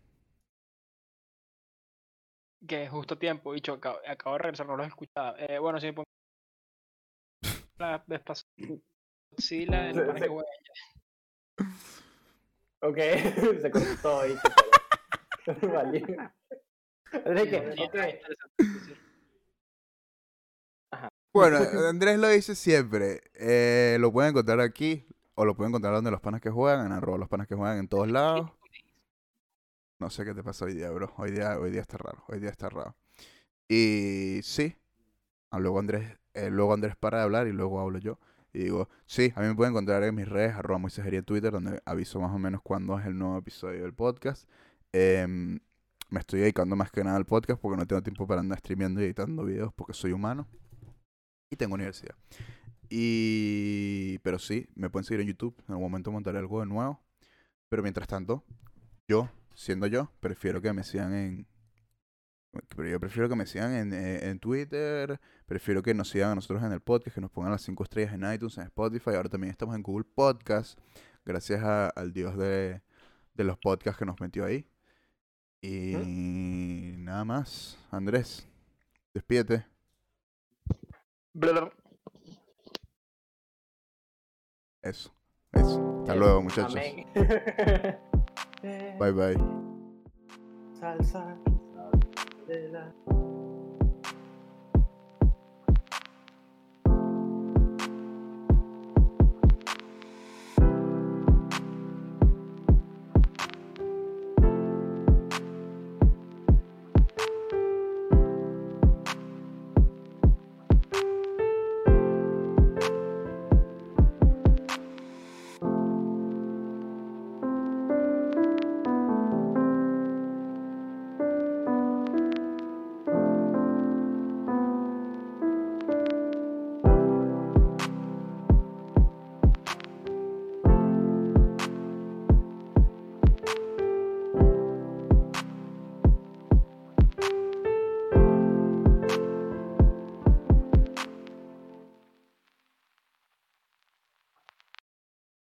[2.66, 5.34] Que justo tiempo, dicho, acabo, acabo de regresar, no los escuchaba.
[5.38, 6.04] Eh, bueno, sí, pon-
[7.78, 8.50] la vez pasada.
[9.30, 10.48] Godzilla, el Se- pana se- que juega.
[12.82, 12.96] Ok,
[13.62, 14.34] se cortó todo ahí.
[15.46, 16.04] pero- Vale.
[17.12, 18.20] Así que,
[21.32, 23.22] Bueno, Andrés lo dice siempre.
[23.34, 26.92] eh, lo pueden encontrar aquí o lo pueden encontrar donde los panas que juegan, en
[26.92, 28.50] arroba los panas que juegan en todos lados.
[29.98, 31.12] No sé qué te pasa hoy día, bro.
[31.16, 32.24] Hoy día, hoy día está raro.
[32.28, 32.96] Hoy día está raro.
[33.68, 34.76] Y sí.
[35.50, 38.18] ah, luego Andrés, eh, luego Andrés para de hablar y luego hablo yo.
[38.52, 41.52] Y digo, sí, a mí me pueden encontrar en mis redes, arroba Moisejería en Twitter,
[41.52, 44.48] donde aviso más o menos cuándo es el nuevo episodio del podcast.
[44.92, 45.60] Em,
[46.10, 49.00] me estoy dedicando más que nada al podcast porque no tengo tiempo para andar streameando
[49.00, 50.48] y editando videos porque soy humano.
[51.50, 52.14] Y tengo universidad.
[52.88, 54.18] Y...
[54.22, 55.56] Pero sí, me pueden seguir en YouTube.
[55.66, 57.00] En algún momento montaré algo de nuevo.
[57.68, 58.44] Pero mientras tanto,
[59.08, 61.46] yo, siendo yo, prefiero que me sigan en...
[62.76, 66.34] Pero yo prefiero que me sigan en, eh, en Twitter, prefiero que nos sigan a
[66.34, 69.28] nosotros en el podcast, que nos pongan las 5 estrellas en iTunes, en Spotify, ahora
[69.28, 70.76] también estamos en Google Podcast,
[71.24, 72.82] gracias a- al dios de,
[73.34, 74.66] de los podcasts que nos metió ahí.
[75.62, 75.94] Y
[76.98, 78.48] nada más, Andrés,
[79.14, 79.69] despídete.
[84.82, 85.14] Eso,
[85.52, 85.98] eso.
[86.00, 86.76] Hasta luego, muchachos.
[86.76, 87.06] Amén.
[88.98, 89.36] Bye bye.
[90.80, 91.36] Salsa
[92.46, 92.92] de la